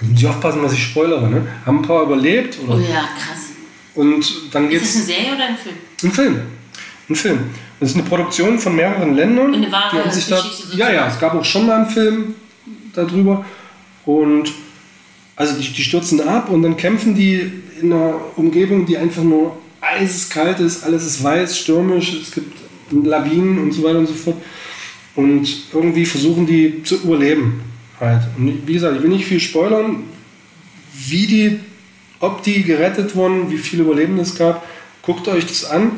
Müssen 0.00 0.16
Sie 0.16 0.26
aufpassen, 0.26 0.62
was 0.62 0.72
ich 0.72 0.82
spoilere, 0.82 1.28
ne? 1.28 1.46
Haben 1.64 1.78
ein 1.78 1.82
paar 1.82 2.02
überlebt. 2.02 2.58
Oder? 2.62 2.76
Oh 2.76 2.78
ja, 2.78 3.08
krass. 3.18 3.50
Und 3.94 4.24
dann 4.52 4.64
Ist 4.64 4.70
geht's. 4.70 4.84
das 4.84 4.94
eine 4.96 5.04
Serie 5.04 5.34
oder 5.34 5.44
ein 5.46 5.56
Film? 5.56 5.76
Ein 6.02 6.12
Film. 6.12 6.40
Ein 7.08 7.14
Film. 7.16 7.38
Das 7.80 7.90
ist 7.90 7.96
eine 7.96 8.04
Produktion 8.04 8.58
von 8.58 8.76
mehreren 8.76 9.14
Ländern. 9.14 9.54
Eine 9.54 9.70
wahre 9.70 9.96
die 9.96 10.02
haben 10.02 10.10
sich 10.10 10.26
da. 10.26 10.42
Ja, 10.74 10.90
ja, 10.90 11.08
es 11.08 11.18
gab 11.18 11.34
auch 11.34 11.44
schon 11.44 11.66
mal 11.66 11.76
einen 11.82 11.90
Film 11.90 12.34
darüber. 12.94 13.44
Und 14.06 14.52
also 15.36 15.58
die, 15.60 15.68
die 15.68 15.82
stürzen 15.82 16.20
ab 16.20 16.50
und 16.50 16.62
dann 16.62 16.76
kämpfen 16.76 17.14
die 17.14 17.50
in 17.80 17.92
einer 17.92 18.14
Umgebung, 18.36 18.86
die 18.86 18.96
einfach 18.96 19.22
nur 19.22 19.56
eiskalt 19.80 20.60
ist, 20.60 20.84
alles 20.84 21.04
ist 21.04 21.22
weiß, 21.22 21.58
stürmisch, 21.58 22.14
es 22.14 22.30
gibt 22.32 22.56
Lawinen 22.90 23.58
und 23.58 23.72
so 23.72 23.82
weiter 23.82 23.98
und 23.98 24.06
so 24.06 24.14
fort. 24.14 24.36
Und 25.16 25.46
irgendwie 25.72 26.06
versuchen 26.06 26.46
die 26.46 26.82
zu 26.82 26.96
überleben. 26.96 27.62
Halt. 28.00 28.22
Und 28.36 28.66
wie 28.66 28.72
gesagt, 28.74 28.96
ich 28.96 29.02
will 29.02 29.10
nicht 29.10 29.26
viel 29.26 29.40
spoilern, 29.40 30.04
wie 30.92 31.26
die, 31.26 31.60
ob 32.20 32.42
die 32.42 32.62
gerettet 32.62 33.14
wurden, 33.14 33.50
wie 33.50 33.58
viele 33.58 33.84
Überlebende 33.84 34.22
es 34.22 34.34
gab. 34.34 34.66
Guckt 35.02 35.28
euch 35.28 35.46
das 35.46 35.64
an. 35.64 35.92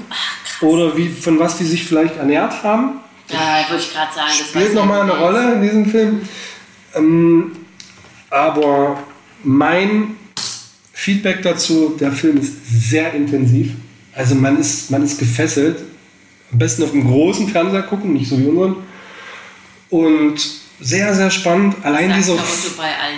Oder 0.60 0.96
wie, 0.96 1.08
von 1.08 1.38
was 1.38 1.58
die 1.58 1.64
sich 1.64 1.84
vielleicht 1.84 2.16
ernährt 2.16 2.62
haben. 2.62 3.00
Ja, 3.28 3.64
wollte 3.68 3.82
ich 3.82 3.92
gerade 3.92 4.14
sagen. 4.14 4.32
Das 4.38 4.48
Spielt 4.48 4.74
nochmal 4.74 5.02
eine. 5.02 5.12
Rolle 5.12 5.54
in 5.54 5.62
diesem 5.62 5.86
Film. 5.86 6.20
Ähm, 6.94 7.52
aber 8.30 9.02
mein 9.42 10.16
Feedback 10.92 11.42
dazu, 11.42 11.96
der 12.00 12.12
Film 12.12 12.38
ist 12.38 12.54
sehr 12.90 13.12
intensiv. 13.14 13.72
Also 14.14 14.34
man 14.34 14.58
ist, 14.58 14.90
man 14.90 15.02
ist 15.02 15.18
gefesselt. 15.18 15.78
Am 16.52 16.58
besten 16.58 16.84
auf 16.84 16.92
einem 16.92 17.06
großen 17.06 17.48
Fernseher 17.48 17.82
gucken, 17.82 18.12
nicht 18.12 18.28
so 18.28 18.38
wie 18.38 18.46
unseren. 18.46 18.76
Und 19.90 20.40
sehr, 20.80 21.14
sehr 21.14 21.30
spannend. 21.30 21.76
Allein 21.82 22.12
dieser, 22.14 22.36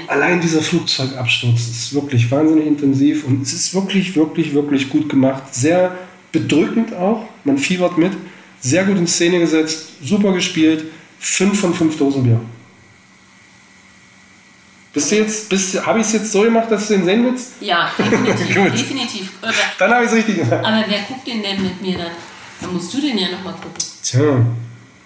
allein 0.07 0.41
dieser 0.41 0.63
Flugzeugabsturz 0.63 1.61
ist 1.61 1.95
wirklich 1.95 2.31
wahnsinnig 2.31 2.67
intensiv 2.67 3.25
und 3.25 3.43
es 3.43 3.53
ist 3.53 3.75
wirklich, 3.75 4.15
wirklich, 4.15 4.55
wirklich 4.55 4.89
gut 4.89 5.09
gemacht. 5.09 5.55
Sehr 5.55 5.97
bedrückend 6.33 6.95
auch. 6.95 7.27
Man 7.45 7.59
fiebert 7.59 7.99
mit. 7.99 8.13
Sehr 8.61 8.85
gut 8.85 8.97
in 8.97 9.07
Szene 9.07 9.39
gesetzt. 9.39 9.89
Super 10.03 10.33
gespielt. 10.33 10.85
5 11.21 11.61
von 11.61 11.75
5 11.75 11.97
Dosen 11.97 12.25
Bier. 12.25 12.41
Bist 14.93 15.11
du 15.13 15.17
jetzt, 15.17 15.49
bist, 15.49 15.85
habe 15.87 16.01
ich 16.01 16.07
es 16.07 16.13
jetzt 16.15 16.33
so 16.33 16.43
gemacht, 16.43 16.71
dass 16.71 16.89
du 16.89 16.95
den 16.95 17.05
sehen 17.05 17.25
willst? 17.25 17.53
Ja, 17.61 17.91
definitiv. 17.99 18.73
Definitiv. 18.73 19.31
Aber, 19.43 19.53
Dann 19.79 19.91
habe 19.93 20.05
ich 20.05 20.11
es 20.11 20.17
richtig 20.17 20.37
gemacht. 20.37 20.65
aber 20.65 20.85
wer 20.89 20.99
guckt 21.07 21.27
den 21.27 21.43
denn 21.43 21.63
mit 21.63 21.81
mir 21.83 21.99
dann? 21.99 22.07
Dann 22.61 22.73
musst 22.75 22.93
du 22.95 23.01
den 23.01 23.17
ja 23.19 23.29
nochmal 23.31 23.53
gucken. 23.55 23.73
Tja, 24.03 24.45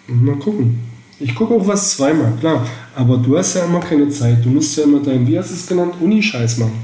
mal 0.07 0.37
gucken. 0.37 0.81
Ich 1.19 1.35
gucke 1.35 1.55
auch 1.55 1.67
was 1.67 1.97
zweimal, 1.97 2.33
klar. 2.41 2.67
Aber 2.97 3.17
du 3.19 3.37
hast 3.37 3.55
ja 3.55 3.65
immer 3.65 3.81
keine 3.81 4.09
Zeit. 4.09 4.45
Du 4.45 4.49
musst 4.49 4.77
ja 4.77 4.85
immer 4.85 5.01
deinen, 5.01 5.27
wie 5.27 5.39
hast 5.39 5.51
du 5.51 5.55
es 5.55 5.67
genannt, 5.67 5.95
Uni-Scheiß 6.01 6.59
machen. 6.59 6.83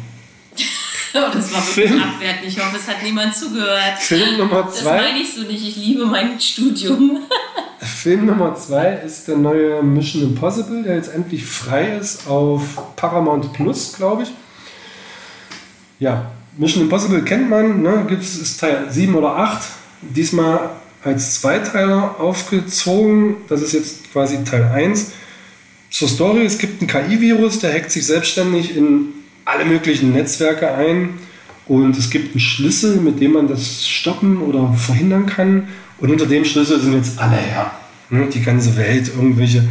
Oh, 1.15 1.21
das 1.33 1.51
war 1.55 1.63
wirklich 1.75 1.89
Film. 1.91 2.03
abwertend. 2.03 2.47
Ich 2.47 2.59
hoffe, 2.59 2.77
es 2.77 2.87
hat 2.87 3.03
niemand 3.03 3.35
zugehört. 3.35 3.99
Film 3.99 4.37
Nummer 4.37 4.65
Das 4.65 4.81
zwei. 4.81 4.97
meine 5.01 5.19
ich 5.19 5.33
so 5.33 5.41
nicht. 5.41 5.67
Ich 5.67 5.77
liebe 5.77 6.05
mein 6.05 6.39
Studium. 6.39 7.23
Film 7.81 8.27
Nummer 8.27 8.55
zwei 8.57 8.95
ist 9.07 9.29
der 9.29 9.37
neue 9.37 9.83
Mission 9.83 10.23
Impossible, 10.23 10.83
der 10.83 10.97
jetzt 10.97 11.15
endlich 11.15 11.47
frei 11.47 11.97
ist 11.97 12.27
auf 12.27 12.97
Paramount 12.97 13.53
Plus, 13.53 13.95
glaube 13.97 14.25
ich. 14.25 14.31
Ja, 16.01 16.31
Mission 16.57 16.85
Impossible 16.85 17.23
kennt 17.23 17.49
man, 17.49 17.83
ne? 17.83 18.05
Gibt's, 18.09 18.37
ist 18.37 18.59
Teil 18.61 18.87
7 18.91 19.15
oder 19.15 19.37
8. 19.37 19.63
Diesmal 20.03 20.71
als 21.05 21.41
Zweiteiler 21.41 22.17
aufgezogen. 22.19 23.37
Das 23.49 23.63
ist 23.63 23.73
jetzt 23.73 24.13
quasi 24.13 24.43
Teil 24.45 24.65
1. 24.65 25.13
Zur 25.91 26.09
Story, 26.09 26.45
es 26.45 26.59
gibt 26.59 26.81
einen 26.81 26.89
KI-Virus, 26.89 27.61
der 27.61 27.73
hackt 27.73 27.91
sich 27.91 28.07
selbstständig 28.07 28.77
in 28.77 29.09
alle 29.45 29.65
möglichen 29.65 30.13
Netzwerke 30.13 30.73
ein. 30.73 31.19
Und 31.67 31.97
es 31.97 32.11
gibt 32.11 32.33
einen 32.33 32.41
Schlüssel, 32.41 32.97
mit 32.97 33.21
dem 33.21 33.33
man 33.33 33.47
das 33.47 33.87
stoppen 33.87 34.39
oder 34.39 34.73
verhindern 34.73 35.27
kann. 35.27 35.69
Und 35.99 36.11
unter 36.11 36.27
dem 36.27 36.45
Schlüssel 36.45 36.81
sind 36.81 36.95
jetzt 36.95 37.19
alle 37.19 37.37
her. 37.37 37.71
Ne? 38.11 38.27
Die 38.27 38.43
ganze 38.43 38.77
Welt, 38.77 39.09
irgendwelche 39.09 39.65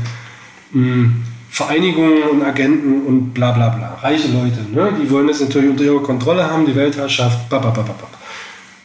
mh, 0.72 1.12
Vereinigungen 1.50 2.24
und 2.24 2.44
Agenten 2.44 3.06
und 3.06 3.34
bla 3.34 3.52
bla 3.52 3.70
bla. 3.70 3.94
Reiche 4.02 4.28
Leute, 4.28 4.66
ne? 4.72 4.94
die 5.02 5.10
wollen 5.10 5.28
das 5.28 5.40
natürlich 5.40 5.70
unter 5.70 5.84
ihrer 5.84 6.04
Kontrolle 6.04 6.50
haben, 6.50 6.66
die 6.66 6.76
Weltherrschaft. 6.76 7.50
Bababababab. 7.50 8.18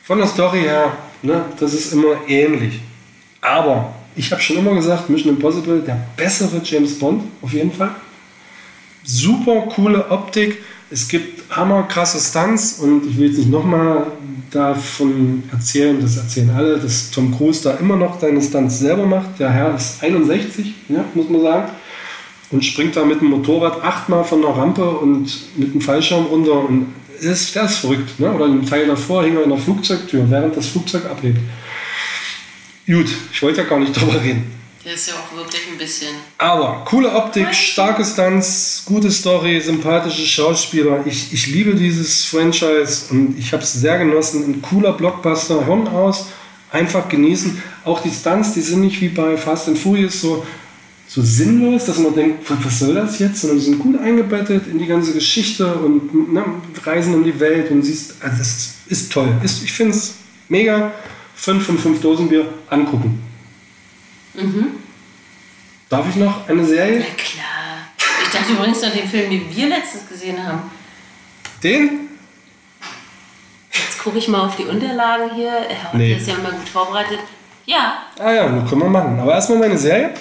Von 0.05 0.19
der 0.19 0.27
Story 0.27 0.61
her, 0.61 0.93
ne? 1.23 1.45
das 1.59 1.75
ist 1.75 1.93
immer 1.93 2.17
ähnlich. 2.29 2.81
Aber 3.41 3.93
ich 4.15 4.31
habe 4.31 4.41
schon 4.41 4.59
immer 4.59 4.75
gesagt, 4.75 5.11
Mission 5.11 5.35
Impossible, 5.35 5.81
der 5.81 5.99
bessere 6.17 6.61
James 6.65 6.99
Bond, 6.99 7.25
auf 7.41 7.53
jeden 7.53 7.73
Fall. 7.73 7.91
Super 9.05 9.63
coole 9.75 10.11
Optik. 10.11 10.59
Es 10.93 11.09
gibt 11.09 11.51
hammerkrasse 11.51 12.21
Stunts 12.21 12.75
und 12.75 13.07
ich 13.09 13.17
will 13.17 13.29
jetzt 13.29 13.39
nicht 13.39 13.51
nochmal 13.51 14.09
davon 14.51 15.43
erzählen, 15.51 15.99
das 15.99 16.19
erzählen 16.19 16.51
alle, 16.51 16.79
dass 16.79 17.11
Tom 17.11 17.35
Cruise 17.35 17.63
da 17.63 17.79
immer 17.79 17.97
noch 17.97 18.21
seine 18.21 18.43
Stunts 18.43 18.81
selber 18.81 19.07
macht. 19.07 19.39
Der 19.39 19.51
Herr 19.51 19.75
ist 19.75 20.03
61, 20.03 20.75
ja, 20.91 21.03
muss 21.15 21.31
man 21.31 21.41
sagen, 21.41 21.73
und 22.51 22.63
springt 22.63 22.95
da 22.95 23.07
mit 23.07 23.23
dem 23.23 23.29
Motorrad 23.29 23.83
achtmal 23.83 24.23
von 24.23 24.43
der 24.43 24.51
Rampe 24.51 24.87
und 24.87 25.33
mit 25.57 25.73
dem 25.73 25.81
Fallschirm 25.81 26.27
runter 26.27 26.69
und 26.69 26.89
ist, 27.21 27.55
der 27.55 27.65
ist 27.65 27.77
verrückt. 27.77 28.21
Ne? 28.21 28.31
Oder 28.31 28.45
im 28.45 28.67
Teil 28.67 28.87
davor 28.87 29.25
hing 29.25 29.37
er 29.37 29.45
in 29.45 29.51
der 29.51 29.59
Flugzeugtür, 29.59 30.27
während 30.29 30.55
das 30.59 30.67
Flugzeug 30.67 31.07
abhebt. 31.07 31.39
Gut, 32.87 33.09
ich 33.33 33.43
wollte 33.43 33.63
ja 33.63 33.67
gar 33.67 33.79
nicht 33.79 33.97
drüber 33.99 34.23
reden. 34.23 34.62
Der 34.85 34.95
ist 34.95 35.09
ja 35.09 35.15
auch 35.15 35.37
wirklich 35.37 35.63
ein 35.71 35.79
bisschen. 35.79 36.09
Aber 36.39 36.85
coole 36.85 37.15
Optik, 37.15 37.55
starke 37.55 38.05
Stunts, 38.05 38.83
gute 38.85 39.13
Story, 39.13 39.61
sympathische 39.61 40.27
Schauspieler. 40.27 41.07
Ich, 41.07 41.33
ich 41.33 41.47
liebe 41.47 41.77
dieses 41.77 42.25
Franchise 42.25 43.05
und 43.11 43.39
ich 43.39 43.53
habe 43.53 43.63
es 43.63 43.75
sehr 43.75 43.99
genossen. 43.99 44.45
Ein 44.45 44.63
cooler 44.63 44.93
Blockbuster, 44.93 45.67
Horn 45.69 45.87
aus, 45.87 46.27
einfach 46.73 47.09
genießen. 47.09 47.63
Auch 47.85 48.01
die 48.01 48.11
Stunts, 48.11 48.55
die 48.55 48.61
sind 48.61 48.81
nicht 48.81 49.01
wie 49.01 49.09
bei 49.09 49.37
Fast 49.37 49.69
and 49.69 49.79
Furious 49.79 50.21
so, 50.21 50.45
so 51.07 51.23
sinnlos, 51.23 51.85
dass 51.85 51.99
man 51.99 52.15
denkt, 52.17 52.45
was 52.49 52.81
soll 52.81 52.95
das 52.95 53.21
jetzt? 53.21 53.41
Sondern 53.41 53.61
sie 53.61 53.67
sind 53.67 53.79
gut 53.79 54.01
eingebettet 54.01 54.67
in 54.67 54.81
die 54.81 54.87
ganze 54.87 55.13
Geschichte 55.13 55.75
und 55.75 56.33
ne, 56.33 56.45
reisen 56.83 57.15
um 57.15 57.23
die 57.23 57.39
Welt 57.39 57.71
und 57.71 57.85
siehst, 57.85 58.17
also 58.21 58.37
das 58.37 58.49
ist, 58.49 58.75
ist 58.89 59.13
toll. 59.13 59.29
Ist, 59.45 59.63
ich 59.63 59.73
finde 59.73 59.93
es 59.93 60.15
mega. 60.49 60.93
5 61.37 61.65
von 61.65 61.79
5 61.79 62.01
Dosenbier 62.01 62.47
angucken. 62.69 63.32
Mhm. 64.35 64.67
Darf 65.89 66.09
ich 66.09 66.17
noch 66.17 66.49
eine 66.49 66.65
Serie? 66.65 66.99
Na 67.01 67.15
klar. 67.23 67.79
Ich 68.25 68.31
dachte 68.31 68.53
übrigens 68.53 68.81
noch 68.83 68.93
den 68.93 69.09
Film, 69.09 69.31
den 69.31 69.55
wir 69.55 69.69
letztens 69.69 70.09
gesehen 70.09 70.43
haben. 70.45 70.63
Den? 71.63 72.09
Jetzt 73.73 73.99
gucke 74.03 74.19
ich 74.19 74.29
mal 74.29 74.47
auf 74.47 74.57
die 74.57 74.65
Unterlagen 74.65 75.35
hier. 75.35 75.51
Herr 75.69 75.97
Nee. 75.97 76.15
ist 76.15 76.27
ja 76.29 76.35
immer 76.35 76.51
gut 76.51 76.69
vorbereitet. 76.69 77.19
Ja, 77.67 78.05
Ah 78.19 78.33
ja, 78.33 78.49
das 78.49 78.69
können 78.69 78.83
wir 78.83 78.89
machen. 78.89 79.21
Aber 79.21 79.35
erstmal 79.35 79.59
meine 79.59 79.79
Serie. 79.79 80.15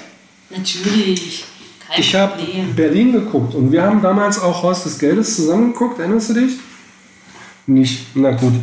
natürlich. 0.50 1.46
Kein 1.88 2.00
Ich 2.00 2.14
habe. 2.16 2.42
Berlin 2.76 3.14
geguckt 3.14 3.56
und 3.56 3.72
wir 3.72 3.82
haben 3.84 4.02
damals 4.02 4.40
auch 4.40 4.62
Haus 4.64 4.84
des 4.84 5.00
Geldes 5.00 5.36
zusammen 5.38 5.74
geguckt. 5.74 6.00
Erinnerst 6.00 6.30
du 6.30 6.34
dich? 6.36 6.54
Nicht. 7.66 8.06
Na 8.16 8.32
gut. 8.32 8.54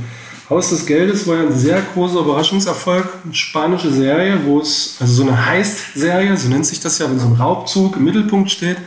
Haus 0.51 0.71
des 0.71 0.87
Geldes 0.87 1.27
war 1.27 1.37
ja 1.37 1.43
ein 1.43 1.53
sehr 1.53 1.83
großer 1.93 2.21
Überraschungserfolg. 2.21 3.07
Eine 3.23 3.35
spanische 3.35 3.93
Serie, 3.93 4.41
wo 4.47 4.61
es, 4.61 4.97
also 4.99 5.13
so 5.13 5.23
eine 5.25 5.47
Heist-Serie, 5.47 6.35
so 6.39 6.49
nennt 6.49 6.65
sich 6.65 6.81
das 6.81 6.99
ja, 6.99 7.11
wenn 7.11 7.19
so 7.19 7.27
ein 7.27 7.35
Raubzug 7.35 7.97
im 7.97 8.05
Mittelpunkt 8.05 8.51
steht. 8.51 8.79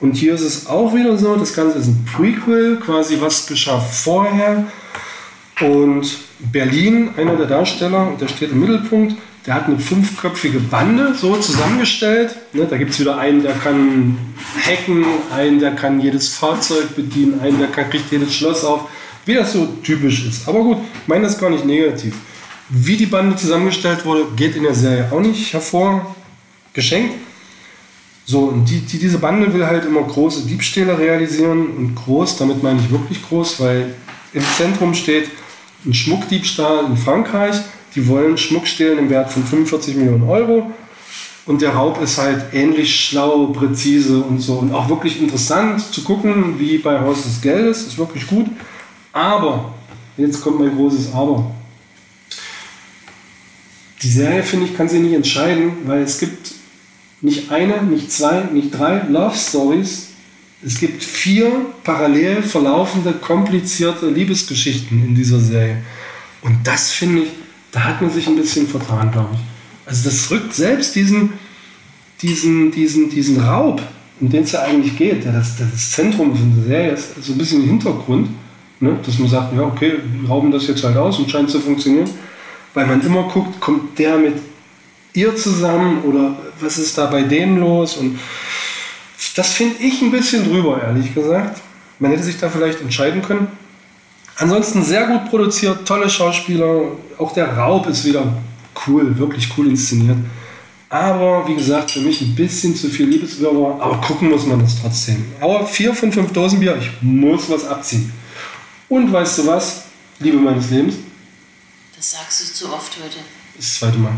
Und 0.00 0.14
hier 0.14 0.32
ist 0.32 0.40
es 0.40 0.66
auch 0.66 0.94
wieder 0.94 1.18
so, 1.18 1.36
das 1.36 1.54
Ganze 1.54 1.78
ist 1.78 1.88
ein 1.88 2.06
Prequel, 2.10 2.76
quasi 2.76 3.20
was 3.20 3.46
geschah 3.46 3.80
vorher. 3.80 4.64
Und 5.60 6.06
Berlin, 6.38 7.10
einer 7.18 7.36
der 7.36 7.46
Darsteller, 7.46 8.12
der 8.18 8.28
steht 8.28 8.52
im 8.52 8.60
Mittelpunkt, 8.60 9.16
der 9.46 9.54
hat 9.54 9.66
eine 9.66 9.78
fünfköpfige 9.78 10.58
Bande 10.58 11.14
so 11.14 11.36
zusammengestellt. 11.36 12.34
Ne, 12.54 12.66
da 12.68 12.78
gibt 12.78 12.92
es 12.92 13.00
wieder 13.00 13.18
einen, 13.18 13.42
der 13.42 13.52
kann 13.52 14.16
hacken, 14.64 15.04
einen, 15.34 15.58
der 15.60 15.72
kann 15.72 16.00
jedes 16.00 16.34
Fahrzeug 16.34 16.96
bedienen, 16.96 17.40
einen, 17.42 17.58
der 17.58 17.68
kriegt 17.68 18.10
jedes 18.10 18.34
Schloss 18.34 18.64
auf. 18.64 18.88
Wie 19.30 19.34
das 19.34 19.52
so 19.52 19.64
typisch 19.84 20.26
ist. 20.26 20.48
Aber 20.48 20.58
gut, 20.58 20.78
ich 21.02 21.06
meine 21.06 21.22
das 21.22 21.38
gar 21.38 21.50
nicht 21.50 21.64
negativ. 21.64 22.16
Wie 22.68 22.96
die 22.96 23.06
Bande 23.06 23.36
zusammengestellt 23.36 24.04
wurde, 24.04 24.26
geht 24.34 24.56
in 24.56 24.64
der 24.64 24.74
Serie 24.74 25.08
auch 25.12 25.20
nicht 25.20 25.52
hervor. 25.52 26.16
Geschenkt. 26.72 27.14
So, 28.24 28.40
und 28.46 28.64
die, 28.68 28.80
die, 28.80 28.98
diese 28.98 29.18
Bande 29.18 29.54
will 29.54 29.64
halt 29.64 29.84
immer 29.84 30.02
große 30.02 30.48
Diebstähle 30.48 30.98
realisieren. 30.98 31.68
Und 31.76 31.94
groß, 31.94 32.38
damit 32.38 32.64
meine 32.64 32.80
ich 32.80 32.90
wirklich 32.90 33.22
groß, 33.22 33.60
weil 33.60 33.94
im 34.32 34.42
Zentrum 34.56 34.94
steht 34.94 35.30
ein 35.86 35.94
Schmuckdiebstahl 35.94 36.86
in 36.86 36.96
Frankreich. 36.96 37.54
Die 37.94 38.08
wollen 38.08 38.36
Schmuck 38.36 38.66
stehlen 38.66 38.98
im 38.98 39.10
Wert 39.10 39.30
von 39.30 39.44
45 39.44 39.94
Millionen 39.94 40.28
Euro. 40.28 40.72
Und 41.46 41.62
der 41.62 41.70
Raub 41.70 42.02
ist 42.02 42.18
halt 42.18 42.52
ähnlich 42.52 42.98
schlau, 42.98 43.46
präzise 43.46 44.18
und 44.18 44.40
so. 44.40 44.54
Und 44.54 44.74
auch 44.74 44.88
wirklich 44.88 45.22
interessant 45.22 45.80
zu 45.94 46.02
gucken, 46.02 46.58
wie 46.58 46.78
bei 46.78 46.98
Haus 46.98 47.22
des 47.22 47.40
Geldes. 47.40 47.86
Ist 47.86 47.96
wirklich 47.96 48.26
gut. 48.26 48.46
Aber, 49.12 49.74
jetzt 50.16 50.40
kommt 50.40 50.60
mein 50.60 50.74
großes 50.74 51.12
Aber. 51.12 51.50
Die 54.02 54.08
Serie, 54.08 54.42
finde 54.42 54.66
ich, 54.66 54.76
kann 54.76 54.88
sich 54.88 55.00
nicht 55.00 55.14
entscheiden, 55.14 55.72
weil 55.84 56.02
es 56.02 56.18
gibt 56.18 56.52
nicht 57.20 57.50
eine, 57.50 57.82
nicht 57.82 58.10
zwei, 58.10 58.44
nicht 58.52 58.70
drei 58.70 59.02
Love 59.08 59.36
Stories. 59.36 60.08
Es 60.64 60.78
gibt 60.78 61.02
vier 61.02 61.50
parallel 61.84 62.42
verlaufende, 62.42 63.12
komplizierte 63.12 64.08
Liebesgeschichten 64.08 65.04
in 65.04 65.14
dieser 65.14 65.40
Serie. 65.40 65.82
Und 66.42 66.58
das 66.64 66.92
finde 66.92 67.22
ich, 67.22 67.28
da 67.72 67.84
hat 67.84 68.00
man 68.00 68.10
sich 68.10 68.26
ein 68.26 68.36
bisschen 68.36 68.66
vertan, 68.66 69.10
glaube 69.10 69.30
ich. 69.34 69.40
Also 69.86 70.08
das 70.08 70.30
rückt 70.30 70.54
selbst 70.54 70.94
diesen, 70.94 71.34
diesen, 72.22 72.70
diesen, 72.70 73.10
diesen 73.10 73.40
Raub, 73.40 73.82
um 74.20 74.30
den 74.30 74.44
es 74.44 74.52
ja 74.52 74.62
eigentlich 74.62 74.96
geht, 74.96 75.24
der 75.24 75.32
das, 75.32 75.56
das 75.56 75.90
Zentrum 75.90 76.34
von 76.34 76.54
der 76.56 76.64
Serie 76.64 76.92
ist, 76.92 77.22
so 77.22 77.32
ein 77.32 77.38
bisschen 77.38 77.62
im 77.62 77.68
Hintergrund, 77.68 78.28
ne? 78.80 78.98
dass 79.04 79.18
man 79.18 79.28
sagt, 79.28 79.54
ja 79.54 79.62
okay, 79.62 79.94
wir 80.20 80.28
rauben 80.28 80.50
das 80.50 80.66
jetzt 80.66 80.82
halt 80.82 80.96
aus 80.96 81.18
und 81.18 81.30
scheint 81.30 81.50
zu 81.50 81.60
funktionieren, 81.60 82.10
weil 82.74 82.86
man 82.86 83.00
immer 83.02 83.24
guckt, 83.24 83.60
kommt 83.60 83.98
der 83.98 84.16
mit 84.16 84.34
ihr 85.12 85.34
zusammen 85.36 86.02
oder 86.02 86.36
was 86.60 86.78
ist 86.78 86.96
da 86.98 87.06
bei 87.06 87.22
denen 87.22 87.58
los 87.58 87.96
und 87.96 88.18
das 89.36 89.52
finde 89.52 89.76
ich 89.82 90.02
ein 90.02 90.10
bisschen 90.10 90.44
drüber, 90.44 90.82
ehrlich 90.82 91.14
gesagt. 91.14 91.60
Man 91.98 92.10
hätte 92.10 92.22
sich 92.22 92.38
da 92.38 92.48
vielleicht 92.48 92.80
entscheiden 92.80 93.22
können. 93.22 93.48
Ansonsten 94.36 94.82
sehr 94.82 95.06
gut 95.06 95.28
produziert, 95.28 95.86
tolle 95.86 96.08
Schauspieler. 96.08 96.92
Auch 97.18 97.32
der 97.32 97.56
Raub 97.56 97.86
ist 97.86 98.04
wieder 98.04 98.24
cool, 98.86 99.18
wirklich 99.18 99.48
cool 99.56 99.68
inszeniert. 99.68 100.16
Aber 100.88 101.46
wie 101.46 101.54
gesagt, 101.54 101.90
für 101.90 102.00
mich 102.00 102.20
ein 102.22 102.34
bisschen 102.34 102.74
zu 102.74 102.88
viel 102.88 103.06
Liebeswirrwarr. 103.06 103.80
Aber 103.80 104.00
gucken 104.00 104.30
muss 104.30 104.46
man 104.46 104.60
das 104.60 104.80
trotzdem. 104.80 105.24
Aber 105.40 105.66
vier 105.66 105.94
von 105.94 106.10
fünf 106.10 106.32
Dosen 106.32 106.58
Bier, 106.58 106.76
ich 106.80 106.90
muss 107.00 107.48
was 107.50 107.66
abziehen. 107.66 108.12
Und 108.90 109.12
weißt 109.12 109.38
du 109.38 109.46
was, 109.46 109.84
Liebe 110.18 110.36
meines 110.36 110.68
Lebens? 110.68 110.96
Das 111.96 112.10
sagst 112.10 112.40
du 112.40 112.52
zu 112.52 112.72
oft 112.72 112.92
heute. 112.96 113.18
Das 113.56 113.78
zweite 113.78 113.98
Mal. 113.98 114.12